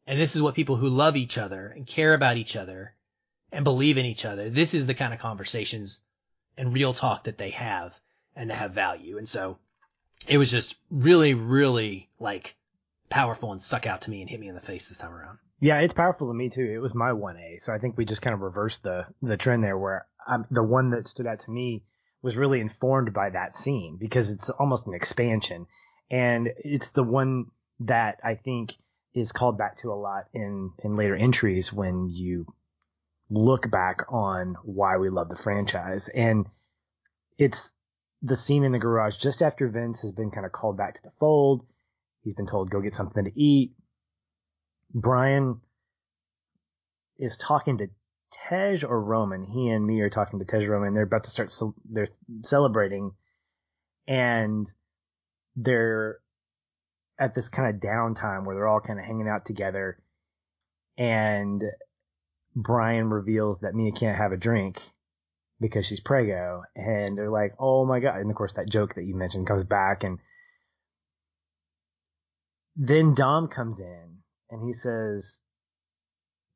And 0.06 0.20
this 0.20 0.36
is 0.36 0.42
what 0.42 0.54
people 0.54 0.76
who 0.76 0.88
love 0.88 1.16
each 1.16 1.36
other 1.36 1.66
and 1.68 1.86
care 1.86 2.14
about 2.14 2.36
each 2.36 2.56
other 2.56 2.94
and 3.50 3.64
believe 3.64 3.98
in 3.98 4.06
each 4.06 4.24
other. 4.24 4.50
This 4.50 4.74
is 4.74 4.86
the 4.86 4.94
kind 4.94 5.12
of 5.12 5.20
conversations 5.20 6.00
and 6.56 6.72
real 6.72 6.94
talk 6.94 7.24
that 7.24 7.38
they 7.38 7.50
have 7.50 7.98
and 8.34 8.50
that 8.50 8.56
have 8.56 8.72
value. 8.72 9.18
And 9.18 9.28
so 9.28 9.58
it 10.28 10.38
was 10.38 10.50
just 10.50 10.76
really, 10.90 11.34
really 11.34 12.08
like 12.18 12.56
powerful 13.08 13.52
and 13.52 13.62
stuck 13.62 13.86
out 13.86 14.02
to 14.02 14.10
me 14.10 14.20
and 14.20 14.30
hit 14.30 14.40
me 14.40 14.48
in 14.48 14.54
the 14.54 14.60
face 14.60 14.88
this 14.88 14.98
time 14.98 15.12
around. 15.12 15.38
Yeah, 15.60 15.80
it's 15.80 15.94
powerful 15.94 16.28
to 16.28 16.34
me 16.34 16.50
too. 16.50 16.70
It 16.74 16.78
was 16.78 16.94
my 16.94 17.10
1A. 17.10 17.60
So 17.60 17.72
I 17.72 17.78
think 17.78 17.96
we 17.96 18.04
just 18.04 18.22
kind 18.22 18.34
of 18.34 18.40
reversed 18.40 18.82
the, 18.82 19.06
the 19.22 19.36
trend 19.36 19.64
there 19.64 19.78
where 19.78 20.06
um, 20.26 20.46
the 20.50 20.62
one 20.62 20.90
that 20.90 21.08
stood 21.08 21.26
out 21.26 21.40
to 21.40 21.50
me 21.50 21.82
was 22.22 22.36
really 22.36 22.60
informed 22.60 23.12
by 23.12 23.30
that 23.30 23.54
scene 23.54 23.96
because 23.98 24.30
it's 24.30 24.50
almost 24.50 24.86
an 24.86 24.94
expansion. 24.94 25.66
And 26.10 26.50
it's 26.58 26.90
the 26.90 27.02
one 27.02 27.46
that 27.80 28.20
I 28.22 28.34
think 28.34 28.74
is 29.16 29.32
called 29.32 29.56
back 29.56 29.78
to 29.78 29.90
a 29.90 29.94
lot 29.94 30.26
in, 30.34 30.70
in 30.84 30.94
later 30.94 31.16
entries 31.16 31.72
when 31.72 32.10
you 32.10 32.46
look 33.30 33.68
back 33.70 34.12
on 34.12 34.56
why 34.62 34.98
we 34.98 35.08
love 35.08 35.30
the 35.30 35.36
franchise. 35.36 36.08
And 36.08 36.46
it's 37.38 37.72
the 38.22 38.36
scene 38.36 38.62
in 38.62 38.72
the 38.72 38.78
garage 38.78 39.16
just 39.16 39.40
after 39.40 39.68
Vince 39.68 40.02
has 40.02 40.12
been 40.12 40.30
kind 40.30 40.44
of 40.44 40.52
called 40.52 40.76
back 40.76 40.94
to 40.96 41.02
the 41.02 41.12
fold. 41.18 41.64
He's 42.24 42.34
been 42.34 42.46
told, 42.46 42.70
go 42.70 42.82
get 42.82 42.94
something 42.94 43.24
to 43.24 43.40
eat. 43.40 43.72
Brian 44.92 45.60
is 47.18 47.38
talking 47.38 47.78
to 47.78 47.88
Tej 48.32 48.84
or 48.86 49.00
Roman. 49.00 49.44
He 49.44 49.68
and 49.68 49.86
me 49.86 50.00
are 50.00 50.10
talking 50.10 50.40
to 50.40 50.44
Tej 50.44 50.66
Roman. 50.66 50.92
They're 50.92 51.04
about 51.04 51.24
to 51.24 51.30
start, 51.30 51.54
they're 51.90 52.08
celebrating 52.42 53.12
and 54.06 54.70
they're 55.56 56.18
at 57.18 57.34
this 57.34 57.48
kind 57.48 57.74
of 57.74 57.80
downtime 57.80 58.44
where 58.44 58.54
they're 58.54 58.68
all 58.68 58.80
kind 58.80 58.98
of 58.98 59.04
hanging 59.04 59.28
out 59.28 59.44
together 59.44 59.98
and 60.98 61.62
Brian 62.54 63.10
reveals 63.10 63.60
that 63.60 63.74
Mia 63.74 63.92
can't 63.92 64.16
have 64.16 64.32
a 64.32 64.36
drink 64.36 64.80
because 65.60 65.86
she's 65.86 66.00
prego, 66.00 66.62
and 66.74 67.16
they're 67.16 67.30
like, 67.30 67.54
"Oh 67.58 67.84
my 67.84 68.00
god!" 68.00 68.20
And 68.20 68.30
of 68.30 68.36
course, 68.36 68.54
that 68.54 68.68
joke 68.68 68.94
that 68.94 69.04
you 69.04 69.14
mentioned 69.14 69.46
comes 69.46 69.64
back, 69.64 70.04
and 70.04 70.18
then 72.76 73.14
Dom 73.14 73.48
comes 73.48 73.78
in 73.80 74.22
and 74.50 74.62
he 74.62 74.72
says, 74.72 75.40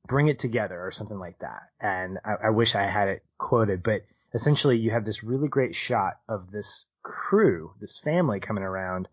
"Bring 0.06 0.28
it 0.28 0.38
together" 0.38 0.80
or 0.80 0.90
something 0.90 1.18
like 1.18 1.38
that. 1.40 1.68
And 1.80 2.18
I, 2.24 2.46
I 2.46 2.50
wish 2.50 2.74
I 2.74 2.84
had 2.84 3.08
it 3.08 3.24
quoted, 3.36 3.82
but 3.82 4.02
essentially, 4.32 4.78
you 4.78 4.90
have 4.92 5.04
this 5.04 5.22
really 5.22 5.48
great 5.48 5.74
shot 5.74 6.14
of 6.28 6.50
this 6.50 6.86
crew, 7.02 7.74
this 7.80 7.98
family 7.98 8.40
coming 8.40 8.64
around 8.64 9.08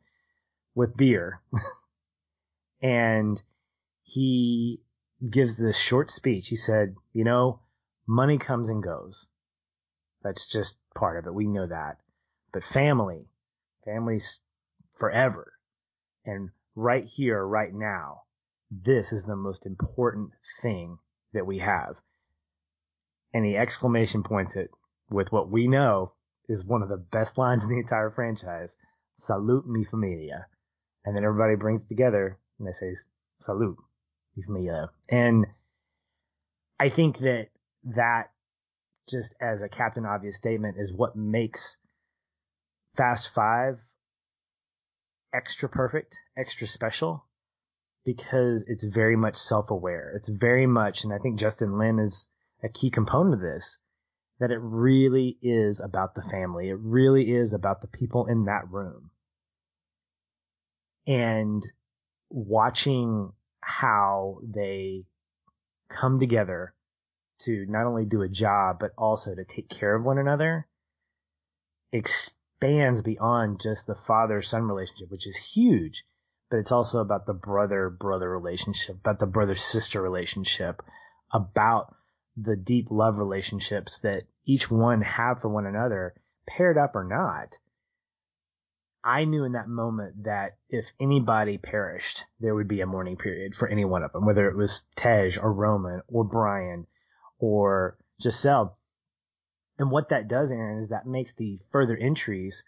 with 0.77 0.95
beer, 0.95 1.41
and 2.83 3.41
he 4.03 4.79
gives 5.27 5.57
this 5.57 5.75
short 5.75 6.11
speech. 6.11 6.49
He 6.49 6.55
said, 6.55 6.95
you 7.13 7.23
know, 7.23 7.61
money 8.05 8.37
comes 8.37 8.69
and 8.69 8.83
goes. 8.83 9.25
That's 10.21 10.45
just 10.45 10.77
part 10.95 11.17
of 11.17 11.25
it. 11.25 11.33
We 11.33 11.47
know 11.47 11.65
that. 11.65 11.97
But 12.53 12.63
family, 12.63 13.25
family's 13.85 14.39
forever. 14.99 15.53
And 16.23 16.51
right 16.75 17.05
here, 17.05 17.43
right 17.43 17.73
now, 17.73 18.21
this 18.69 19.11
is 19.11 19.23
the 19.23 19.35
most 19.35 19.65
important 19.65 20.29
thing 20.61 20.99
that 21.33 21.47
we 21.47 21.57
have. 21.57 21.95
And 23.33 23.43
he 23.43 23.57
exclamation 23.57 24.21
points 24.21 24.55
it 24.55 24.69
with 25.09 25.31
what 25.31 25.49
we 25.49 25.67
know 25.67 26.13
is 26.47 26.63
one 26.63 26.83
of 26.83 26.89
the 26.89 26.97
best 26.97 27.35
lines 27.39 27.63
in 27.63 27.69
the 27.69 27.79
entire 27.79 28.11
franchise. 28.11 28.75
Salud 29.17 29.65
mi 29.65 29.83
familia. 29.83 30.45
And 31.07 31.15
then 31.15 31.23
everybody 31.23 31.55
brings 31.55 31.83
together 31.83 32.37
and 32.59 32.67
they 32.67 32.73
say, 32.73 32.93
salud 33.41 33.77
and 35.09 35.45
I 36.77 36.89
think 36.89 37.19
that 37.19 37.47
that 37.95 38.31
just 39.09 39.33
as 39.39 39.61
a 39.61 39.69
Captain 39.69 40.05
Obvious 40.05 40.35
statement 40.35 40.75
is 40.77 40.91
what 40.91 41.15
makes 41.15 41.77
Fast 42.97 43.31
Five 43.33 43.79
extra 45.33 45.69
perfect, 45.69 46.17
extra 46.37 46.67
special, 46.67 47.23
because 48.03 48.65
it's 48.67 48.83
very 48.83 49.15
much 49.15 49.37
self-aware. 49.37 50.11
It's 50.17 50.27
very 50.27 50.67
much, 50.67 51.05
and 51.05 51.13
I 51.13 51.19
think 51.19 51.39
Justin 51.39 51.79
Lin 51.79 51.99
is 51.99 52.27
a 52.61 52.67
key 52.67 52.91
component 52.91 53.35
of 53.35 53.39
this, 53.39 53.77
that 54.41 54.51
it 54.51 54.59
really 54.59 55.37
is 55.41 55.79
about 55.79 56.15
the 56.15 56.21
family. 56.23 56.67
It 56.67 56.79
really 56.79 57.31
is 57.31 57.53
about 57.53 57.81
the 57.81 57.87
people 57.87 58.25
in 58.25 58.43
that 58.45 58.69
room. 58.69 59.09
And 61.07 61.63
watching 62.29 63.31
how 63.61 64.39
they 64.43 65.05
come 65.89 66.19
together 66.19 66.73
to 67.39 67.65
not 67.67 67.85
only 67.85 68.05
do 68.05 68.21
a 68.21 68.29
job, 68.29 68.77
but 68.79 68.91
also 68.97 69.33
to 69.33 69.45
take 69.45 69.69
care 69.69 69.95
of 69.95 70.03
one 70.03 70.17
another 70.17 70.67
expands 71.91 73.01
beyond 73.01 73.61
just 73.61 73.87
the 73.87 73.95
father 73.95 74.41
son 74.41 74.63
relationship, 74.63 75.09
which 75.09 75.27
is 75.27 75.37
huge 75.37 76.03
but 76.49 76.57
it's 76.57 76.71
also 76.71 77.01
about 77.01 77.25
the 77.25 77.33
brother 77.33 77.89
brother 77.89 78.29
relationship, 78.29 78.95
about 78.95 79.19
the 79.19 79.25
brother 79.25 79.55
sister 79.55 80.01
relationship, 80.01 80.81
about 81.31 81.93
the 82.37 82.55
deep 82.55 82.87
love 82.89 83.17
relationships 83.17 83.99
that 83.99 84.23
each 84.45 84.69
one 84.71 85.01
have 85.01 85.41
for 85.41 85.49
one 85.49 85.65
another, 85.65 86.13
paired 86.47 86.77
up 86.77 86.95
or 86.95 87.03
not. 87.03 87.57
I 89.07 89.23
knew 89.23 89.45
in 89.45 89.53
that 89.53 89.69
moment 89.69 90.25
that 90.25 90.57
if 90.69 90.85
anybody 90.99 91.57
perished, 91.57 92.25
there 92.41 92.53
would 92.53 92.67
be 92.67 92.81
a 92.81 92.85
mourning 92.85 93.15
period 93.15 93.55
for 93.55 93.69
any 93.69 93.85
one 93.85 94.03
of 94.03 94.11
them, 94.11 94.25
whether 94.25 94.49
it 94.49 94.57
was 94.57 94.81
Tej 94.97 95.37
or 95.41 95.53
Roman 95.53 96.01
or 96.09 96.25
Brian 96.25 96.85
or 97.39 97.97
Giselle. 98.21 98.77
And 99.79 99.91
what 99.91 100.09
that 100.09 100.27
does, 100.27 100.51
Aaron, 100.51 100.79
is 100.79 100.89
that 100.89 101.07
makes 101.07 101.35
the 101.35 101.61
further 101.71 101.95
entries 101.95 102.65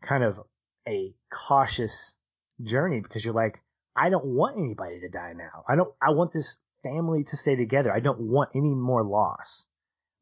kind 0.00 0.24
of 0.24 0.40
a 0.88 1.14
cautious 1.30 2.14
journey 2.62 3.00
because 3.00 3.22
you're 3.22 3.34
like, 3.34 3.60
I 3.94 4.08
don't 4.08 4.24
want 4.24 4.56
anybody 4.56 5.00
to 5.00 5.10
die 5.10 5.34
now. 5.36 5.64
I 5.68 5.76
don't, 5.76 5.92
I 6.00 6.12
want 6.12 6.32
this 6.32 6.56
family 6.82 7.24
to 7.24 7.36
stay 7.36 7.54
together. 7.54 7.92
I 7.92 8.00
don't 8.00 8.20
want 8.20 8.48
any 8.54 8.74
more 8.74 9.04
loss. 9.04 9.66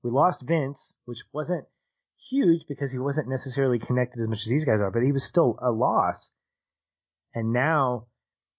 We 0.03 0.11
lost 0.11 0.43
Vince, 0.43 0.93
which 1.05 1.23
wasn't 1.33 1.65
huge 2.31 2.63
because 2.69 2.93
he 2.93 2.99
wasn't 2.99 3.29
necessarily 3.29 3.79
connected 3.79 4.21
as 4.21 4.29
much 4.29 4.41
as 4.41 4.49
these 4.49 4.65
guys 4.65 4.81
are, 4.81 4.91
but 4.91 5.03
he 5.03 5.13
was 5.13 5.25
still 5.25 5.59
a 5.61 5.71
loss. 5.71 6.31
And 7.35 7.53
now 7.53 8.07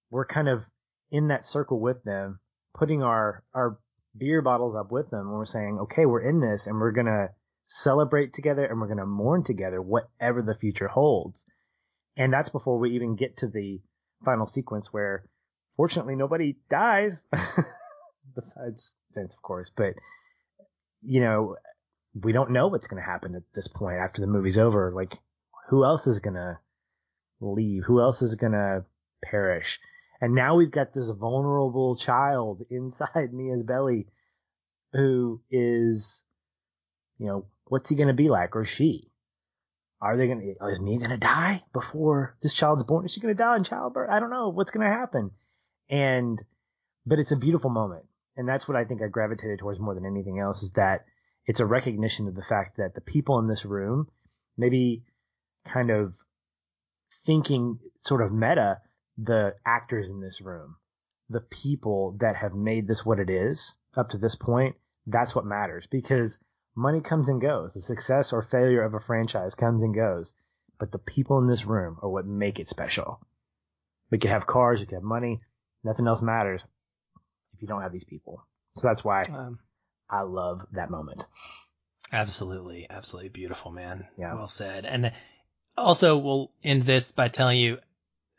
we're 0.10 0.26
kind 0.26 0.48
of 0.48 0.64
in 1.12 1.30
that 1.30 1.46
circle 1.46 1.80
with 1.80 2.04
them, 2.04 2.40
putting 2.74 3.04
our, 3.04 3.44
our 3.54 3.80
beer 4.18 4.42
bottles 4.42 4.76
up 4.76 4.92
with 4.92 5.10
them 5.10 5.28
and 5.28 5.32
we're 5.32 5.46
saying, 5.46 5.80
okay, 5.84 6.06
we're 6.06 6.28
in 6.28 6.40
this 6.40 6.68
and 6.68 6.80
we're 6.80 6.92
going 6.92 7.06
to 7.06 7.30
celebrate 7.66 8.34
together 8.34 8.66
and 8.66 8.80
we're 8.80 8.88
going 8.88 8.98
to 8.98 9.06
mourn 9.06 9.44
together, 9.44 9.82
whatever 9.82 10.42
the 10.42 10.56
future 10.56 10.88
holds. 10.88 11.46
And 12.18 12.32
that's 12.32 12.50
before 12.50 12.80
we 12.80 12.92
even 12.92 13.16
get 13.16 13.38
to 13.38 13.48
the 13.48 13.82
final 14.24 14.48
sequence 14.48 14.94
where 14.94 15.26
fortunately 15.76 16.16
nobody 16.16 16.56
dies 16.70 17.26
besides 18.36 18.92
Vince, 19.14 19.34
of 19.34 19.42
course, 19.42 19.72
but 19.76 19.94
you 21.02 21.22
know, 21.22 21.56
we 22.22 22.32
don't 22.32 22.52
know 22.52 22.68
what's 22.68 22.88
going 22.88 23.02
to 23.02 23.10
happen 23.10 23.36
at 23.36 23.44
this 23.54 23.68
point 23.68 23.98
after 23.98 24.22
the 24.22 24.28
movie's 24.28 24.58
over. 24.58 24.92
Like 24.96 25.18
who 25.70 25.84
else 25.84 26.08
is 26.08 26.20
going 26.20 26.36
to 26.36 26.60
leave? 27.42 27.84
Who 27.86 28.00
else 28.00 28.22
is 28.22 28.36
going 28.36 28.54
to 28.54 28.86
perish? 29.24 29.80
And 30.22 30.34
now 30.34 30.56
we've 30.56 30.72
got 30.72 30.94
this 30.94 31.10
vulnerable 31.10 31.96
child 31.96 32.62
inside 32.70 33.34
Mia's 33.34 33.64
belly 33.64 34.08
who 34.94 35.42
is, 35.52 36.24
you 37.18 37.28
know, 37.28 37.46
what's 37.66 37.90
he 37.90 37.96
going 37.96 38.08
to 38.08 38.14
be 38.14 38.30
like 38.30 38.56
or 38.56 38.66
she? 38.66 39.12
Are 40.02 40.18
they 40.18 40.28
going 40.28 40.56
to, 40.60 40.68
is 40.68 40.80
Mia 40.80 41.00
going 41.00 41.10
to 41.10 41.18
die 41.18 41.64
before 41.74 42.38
this 42.42 42.54
child's 42.54 42.84
born? 42.84 43.06
Is 43.06 43.14
she 43.14 43.22
going 43.22 43.36
to 43.36 43.38
die 43.38 43.56
in 43.58 43.64
childbirth? 43.64 44.10
I 44.10 44.20
don't 44.20 44.30
know 44.30 44.50
what's 44.50 44.72
going 44.72 44.86
to 44.86 44.94
happen. 44.94 45.32
And, 45.90 46.42
but 47.06 47.20
it's 47.20 47.32
a 47.32 47.38
beautiful 47.38 47.70
moment. 47.70 48.06
And 48.38 48.48
that's 48.48 48.68
what 48.68 48.78
I 48.78 48.86
think 48.86 49.02
I 49.02 49.08
gravitated 49.08 49.60
towards 49.60 49.80
more 49.80 49.96
than 49.96 50.06
anything 50.06 50.40
else 50.40 50.64
is 50.64 50.72
that 50.72 51.06
it's 51.46 51.60
a 51.60 51.66
recognition 51.66 52.28
of 52.28 52.36
the 52.36 52.44
fact 52.44 52.78
that 52.78 52.96
the 52.96 53.02
people 53.02 53.40
in 53.40 53.48
this 53.48 53.66
room, 53.66 54.08
maybe 54.58 55.04
kind 55.66 55.92
of 55.92 56.14
thinking 57.26 57.80
sort 58.02 58.22
of 58.22 58.32
meta, 58.32 58.80
the 59.18 59.56
actors 59.66 60.08
in 60.10 60.20
this 60.22 60.42
room, 60.42 60.76
the 61.30 61.42
people 61.42 62.18
that 62.20 62.36
have 62.36 62.54
made 62.54 62.88
this 62.88 63.06
what 63.06 63.20
it 63.20 63.30
is 63.30 63.76
up 63.96 64.10
to 64.10 64.18
this 64.18 64.36
point, 64.36 64.76
that's 65.08 65.36
what 65.36 65.46
matters 65.46 65.88
because 65.90 66.38
money 66.76 67.02
comes 67.02 67.30
and 67.30 67.42
goes. 67.42 67.74
The 67.74 67.82
success 67.82 68.34
or 68.34 68.42
failure 68.44 68.84
of 68.84 68.94
a 68.94 69.00
franchise 69.00 69.56
comes 69.56 69.84
and 69.84 69.96
goes. 69.96 70.34
But 70.78 70.92
the 70.92 71.00
people 71.00 71.40
in 71.40 71.48
this 71.48 71.66
room 71.66 71.98
are 72.02 72.10
what 72.10 72.26
make 72.26 72.60
it 72.60 72.68
special. 72.68 73.22
We 74.12 74.18
could 74.18 74.32
have 74.32 74.46
cars, 74.46 74.80
we 74.80 74.86
could 74.86 74.96
have 74.96 75.04
money, 75.04 75.42
nothing 75.84 76.08
else 76.08 76.22
matters 76.22 76.62
if 77.54 77.62
you 77.62 77.68
don't 77.68 77.82
have 77.82 77.94
these 77.94 78.04
people. 78.04 78.46
So 78.76 78.88
that's 78.88 79.04
why 79.04 79.22
um, 79.22 79.60
I 80.10 80.22
love 80.22 80.66
that 80.74 80.90
moment. 80.90 81.26
Absolutely, 82.12 82.88
absolutely 82.90 83.30
beautiful, 83.30 83.72
man. 83.72 84.08
Yeah. 84.18 84.34
Well 84.36 84.48
said. 84.48 84.86
And 84.86 85.12
also, 85.78 86.18
we'll 86.18 86.52
end 86.64 86.84
this 86.84 87.12
by 87.12 87.28
telling 87.28 87.58
you 87.58 87.80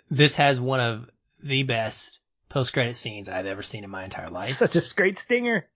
this 0.09 0.37
has 0.37 0.61
one 0.61 0.81
of 0.81 1.11
the 1.43 1.65
best 1.65 2.21
post 2.49 2.73
credit 2.73 2.97
scenes 2.97 3.29
I've 3.29 3.47
ever 3.47 3.63
seen 3.63 3.85
in 3.85 3.91
my 3.91 4.05
entire 4.05 4.29
life. 4.29 4.51
Such 4.51 4.77
a 4.77 4.95
great 4.95 5.19
stinger. 5.19 5.67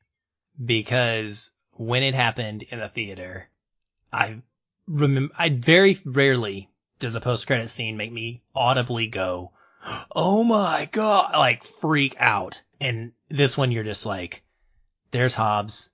Because 0.63 1.51
when 1.73 2.03
it 2.03 2.15
happened 2.15 2.63
in 2.63 2.79
the 2.79 2.89
theater, 2.89 3.49
I 4.13 4.43
remember, 4.87 5.35
I 5.39 5.51
very 5.51 5.99
rarely 6.05 6.71
does 6.99 7.15
a 7.15 7.21
post 7.21 7.47
credit 7.47 7.69
scene 7.69 7.97
make 7.97 8.13
me 8.13 8.43
audibly 8.55 9.07
go, 9.07 9.53
Oh 10.13 10.45
my 10.45 10.89
God, 10.91 11.33
like 11.35 11.65
freak 11.65 12.17
out. 12.19 12.63
And 12.81 13.13
this 13.29 13.57
one, 13.57 13.73
you're 13.73 13.85
just 13.85 14.07
like, 14.07 14.43
there's 15.11 15.35
Hobbs. 15.35 15.91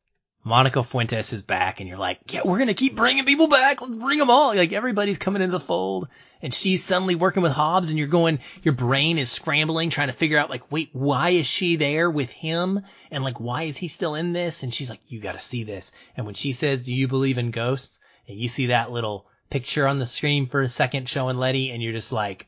Monica 0.47 0.85
Fuentes 0.85 1.33
is 1.33 1.43
back 1.43 1.81
and 1.81 1.89
you're 1.89 1.99
like, 1.99 2.33
yeah, 2.33 2.43
we're 2.45 2.59
going 2.59 2.69
to 2.69 2.75
keep 2.75 2.95
bringing 2.95 3.25
people 3.25 3.49
back. 3.49 3.83
Let's 3.83 3.97
bring 3.97 4.21
them 4.21 4.31
all. 4.31 4.55
Like 4.55 4.73
everybody's 4.73 5.19
coming 5.19 5.43
into 5.43 5.59
the 5.59 5.65
fold 5.65 6.07
and 6.41 6.55
she's 6.55 6.85
suddenly 6.85 7.17
working 7.17 7.43
with 7.43 7.51
Hobbs 7.51 7.89
and 7.89 7.99
you're 7.99 8.07
going, 8.07 8.39
your 8.63 8.75
brain 8.75 9.19
is 9.19 9.29
scrambling 9.29 9.91
trying 9.91 10.07
to 10.07 10.13
figure 10.13 10.39
out 10.39 10.49
like, 10.49 10.71
wait, 10.71 10.91
why 10.93 11.31
is 11.31 11.49
she 11.49 11.75
there 11.75 12.09
with 12.09 12.31
him? 12.31 12.83
And 13.11 13.25
like, 13.25 13.41
why 13.41 13.65
is 13.65 13.77
he 13.77 13.89
still 13.89 14.15
in 14.15 14.33
this? 14.33 14.63
And 14.63 14.73
she's 14.73 14.89
like, 14.89 15.01
you 15.09 15.21
got 15.21 15.33
to 15.33 15.41
see 15.41 15.65
this. 15.65 15.91
And 16.17 16.27
when 16.27 16.37
she 16.37 16.53
says, 16.53 16.83
do 16.83 16.95
you 16.95 17.09
believe 17.09 17.39
in 17.39 17.51
ghosts? 17.51 17.99
And 18.29 18.39
you 18.39 18.47
see 18.47 18.67
that 18.67 18.93
little 18.93 19.27
picture 19.51 19.89
on 19.89 19.99
the 19.99 20.07
screen 20.07 20.47
for 20.47 20.63
a 20.63 20.69
second 20.69 21.09
showing 21.09 21.39
Letty 21.39 21.73
and 21.73 21.83
you're 21.83 21.93
just 21.93 22.13
like, 22.13 22.47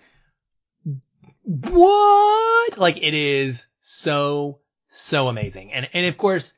what? 1.43 2.79
Like 2.79 2.99
it 2.99 3.15
is 3.15 3.67
so, 3.81 4.61
so 4.89 5.27
amazing. 5.27 5.73
And, 5.73 5.89
and 5.93 6.07
of 6.07 6.17
course, 6.17 6.55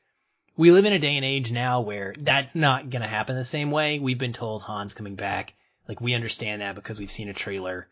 we 0.61 0.71
live 0.71 0.85
in 0.85 0.93
a 0.93 0.99
day 0.99 1.15
and 1.15 1.25
age 1.25 1.51
now 1.51 1.81
where 1.81 2.13
that's 2.19 2.53
not 2.53 2.91
going 2.91 3.01
to 3.01 3.07
happen 3.07 3.35
the 3.35 3.43
same 3.43 3.71
way. 3.71 3.97
We've 3.97 4.19
been 4.19 4.31
told 4.31 4.61
Han's 4.61 4.93
coming 4.93 5.15
back. 5.15 5.55
Like 5.87 5.99
we 5.99 6.13
understand 6.13 6.61
that 6.61 6.75
because 6.75 6.99
we've 6.99 7.09
seen 7.09 7.29
a 7.29 7.33
trailer. 7.33 7.87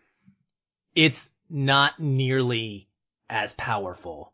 It's 0.93 1.31
not 1.49 1.99
nearly 1.99 2.87
as 3.27 3.53
powerful, 3.53 4.33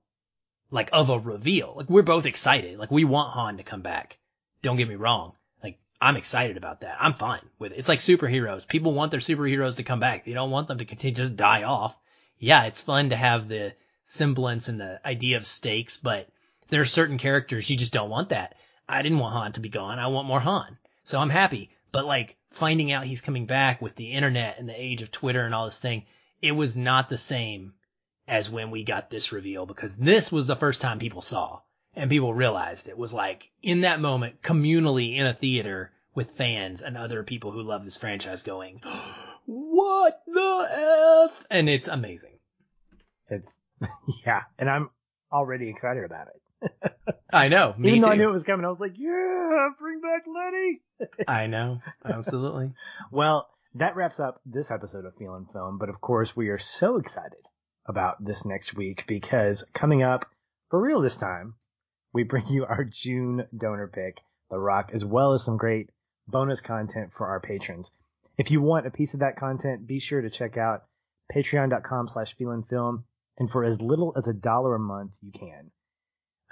like 0.70 0.90
of 0.92 1.10
a 1.10 1.18
reveal. 1.18 1.76
Like 1.78 1.90
we're 1.90 2.02
both 2.02 2.26
excited. 2.26 2.78
Like 2.78 2.92
we 2.92 3.06
want 3.06 3.32
Han 3.32 3.56
to 3.56 3.64
come 3.64 3.82
back. 3.82 4.18
Don't 4.62 4.76
get 4.76 4.90
me 4.90 4.96
wrong. 4.96 5.32
Like 5.64 5.80
I'm 6.02 6.18
excited 6.18 6.58
about 6.58 6.82
that. 6.82 6.98
I'm 7.00 7.14
fine 7.14 7.48
with 7.58 7.72
it. 7.72 7.78
It's 7.78 7.88
like 7.88 8.00
superheroes. 8.00 8.68
People 8.68 8.92
want 8.92 9.12
their 9.12 9.22
superheroes 9.22 9.78
to 9.78 9.84
come 9.84 10.02
back. 10.02 10.26
They 10.26 10.34
don't 10.34 10.52
want 10.52 10.68
them 10.68 10.80
to 10.80 10.86
continue 10.86 11.16
just 11.16 11.38
die 11.38 11.64
off. 11.64 11.98
Yeah, 12.38 12.66
it's 12.66 12.82
fun 12.82 13.12
to 13.12 13.16
have 13.16 13.48
the 13.48 13.74
semblance 14.04 14.68
and 14.68 14.78
the 14.78 15.00
idea 15.08 15.38
of 15.38 15.48
stakes, 15.48 15.96
but 15.96 16.28
there 16.68 16.82
are 16.82 16.86
certain 16.86 17.18
characters 17.18 17.70
you 17.70 17.78
just 17.78 17.94
don't 17.94 18.10
want 18.10 18.30
that. 18.30 18.56
I 18.88 19.02
didn't 19.02 19.20
want 19.20 19.34
Han 19.34 19.52
to 19.54 19.60
be 19.60 19.70
gone. 19.70 20.00
I 20.00 20.08
want 20.08 20.28
more 20.28 20.40
Han. 20.40 20.78
So 21.04 21.20
I'm 21.20 21.30
happy. 21.30 21.70
But 21.92 22.06
like 22.06 22.38
finding 22.48 22.92
out 22.92 23.06
he's 23.06 23.22
coming 23.22 23.46
back 23.46 23.82
with 23.82 23.96
the 23.96 24.12
internet 24.12 24.60
and 24.60 24.68
the 24.68 24.80
age 24.80 25.02
of 25.02 25.12
Twitter 25.12 25.46
and 25.46 25.54
all 25.54 25.66
this 25.66 25.80
thing, 25.80 26.06
it 26.42 26.52
was 26.52 26.76
not 26.76 27.10
the 27.10 27.18
same 27.18 27.74
as 28.28 28.50
when 28.50 28.72
we 28.72 28.84
got 28.84 29.10
this 29.10 29.32
reveal 29.32 29.66
because 29.66 29.96
this 29.96 30.32
was 30.32 30.48
the 30.48 30.56
first 30.56 30.82
time 30.82 31.00
people 31.00 31.22
saw 31.22 31.62
and 31.96 32.10
people 32.10 32.34
realized 32.34 32.88
it 32.88 32.98
was 32.98 33.14
like 33.14 33.50
in 33.62 33.82
that 33.82 34.00
moment 34.00 34.42
communally 34.42 35.16
in 35.16 35.26
a 35.26 35.34
theater 35.34 35.92
with 36.14 36.32
fans 36.32 36.82
and 36.82 36.98
other 36.98 37.24
people 37.24 37.52
who 37.52 37.62
love 37.62 37.86
this 37.86 37.98
franchise 37.98 38.44
going, 38.44 38.82
what 39.46 40.22
the 40.26 41.28
F? 41.30 41.46
And 41.50 41.70
it's 41.70 41.88
amazing. 41.88 42.40
It's, 43.30 43.60
yeah. 44.26 44.44
And 44.58 44.70
I'm 44.70 44.90
already 45.32 45.70
excited 45.70 46.04
about 46.04 46.28
it. 46.28 46.42
I 47.34 47.48
know. 47.50 47.76
Even 47.80 48.02
though 48.02 48.08
too. 48.08 48.14
I 48.14 48.16
knew 48.16 48.30
it 48.30 48.34
was 48.34 48.44
coming, 48.44 48.66
I 48.66 48.70
was 48.70 48.80
like, 48.80 48.98
yeah, 48.98 49.70
bring 49.80 50.02
back 50.02 50.24
Letty. 50.28 50.82
I 51.28 51.48
know. 51.48 51.80
Absolutely. 52.06 52.72
well, 53.12 53.50
that 53.76 53.96
wraps 53.96 54.20
up 54.20 54.40
this 54.46 54.72
episode 54.72 55.06
of 55.06 55.16
Feeling 55.18 55.48
Film. 55.52 55.78
But 55.78 55.90
of 55.90 56.00
course, 56.00 56.36
we 56.36 56.50
are 56.50 56.60
so 56.60 56.98
excited 56.98 57.46
about 57.86 58.24
this 58.24 58.46
next 58.46 58.74
week 58.76 59.04
because 59.08 59.64
coming 59.74 60.02
up 60.02 60.26
for 60.70 60.82
real 60.82 61.02
this 61.02 61.18
time, 61.18 61.56
we 62.14 62.24
bring 62.24 62.48
you 62.48 62.66
our 62.66 62.86
June 62.86 63.46
donor 63.56 63.88
pick, 63.88 64.18
The 64.50 64.58
Rock, 64.58 64.92
as 64.94 65.04
well 65.04 65.34
as 65.34 65.44
some 65.44 65.58
great 65.58 65.90
bonus 66.28 66.62
content 66.62 67.12
for 67.18 67.28
our 67.28 67.40
patrons. 67.40 67.92
If 68.38 68.52
you 68.52 68.62
want 68.62 68.88
a 68.88 68.92
piece 68.92 69.14
of 69.14 69.20
that 69.20 69.38
content, 69.38 69.88
be 69.88 70.00
sure 70.00 70.22
to 70.22 70.30
check 70.30 70.58
out 70.58 70.84
patreon.com 71.34 72.08
slash 72.08 72.36
feelinfilm 72.38 73.04
And 73.38 73.50
for 73.50 73.64
as 73.64 73.82
little 73.82 74.14
as 74.18 74.28
a 74.28 74.34
dollar 74.34 74.76
a 74.76 74.80
month, 74.80 75.12
you 75.22 75.32
can. 75.32 75.72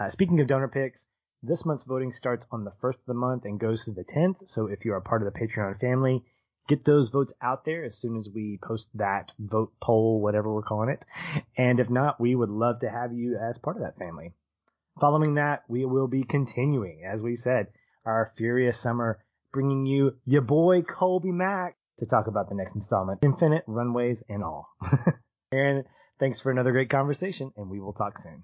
Uh, 0.03 0.09
speaking 0.09 0.41
of 0.41 0.47
donor 0.47 0.67
picks, 0.67 1.05
this 1.43 1.65
month's 1.65 1.85
voting 1.85 2.11
starts 2.11 2.45
on 2.51 2.65
the 2.65 2.73
first 2.81 2.99
of 2.99 3.05
the 3.05 3.13
month 3.13 3.45
and 3.45 3.57
goes 3.57 3.84
through 3.84 3.93
the 3.93 4.03
10th. 4.03 4.49
So 4.49 4.67
if 4.67 4.84
you're 4.84 4.97
a 4.97 5.01
part 5.01 5.25
of 5.25 5.31
the 5.31 5.39
Patreon 5.39 5.80
family, 5.80 6.25
get 6.67 6.84
those 6.84 7.07
votes 7.07 7.31
out 7.41 7.63
there 7.63 7.85
as 7.85 7.97
soon 7.97 8.17
as 8.17 8.27
we 8.27 8.59
post 8.61 8.89
that 8.95 9.31
vote 9.39 9.71
poll, 9.81 10.19
whatever 10.19 10.53
we're 10.53 10.61
calling 10.61 10.89
it. 10.89 11.05
And 11.57 11.80
if 11.80 11.89
not, 11.89 12.19
we 12.19 12.35
would 12.35 12.49
love 12.49 12.81
to 12.81 12.89
have 12.89 13.13
you 13.13 13.38
as 13.38 13.57
part 13.59 13.77
of 13.77 13.84
that 13.84 13.97
family. 13.97 14.34
Following 14.99 15.35
that, 15.35 15.63
we 15.69 15.85
will 15.85 16.09
be 16.09 16.23
continuing, 16.23 17.03
as 17.05 17.21
we 17.21 17.38
said, 17.38 17.67
our 18.05 18.34
furious 18.35 18.77
summer, 18.77 19.23
bringing 19.53 19.85
you 19.85 20.17
your 20.25 20.41
boy 20.41 20.81
Colby 20.81 21.31
Mack 21.31 21.77
to 21.99 22.05
talk 22.05 22.27
about 22.27 22.49
the 22.49 22.55
next 22.55 22.75
installment, 22.75 23.19
Infinite 23.23 23.63
Runways 23.67 24.21
and 24.27 24.43
all. 24.43 24.67
Aaron, 25.53 25.85
thanks 26.19 26.41
for 26.41 26.51
another 26.51 26.73
great 26.73 26.89
conversation, 26.89 27.53
and 27.55 27.69
we 27.69 27.80
will 27.80 27.93
talk 27.93 28.17
soon. 28.17 28.43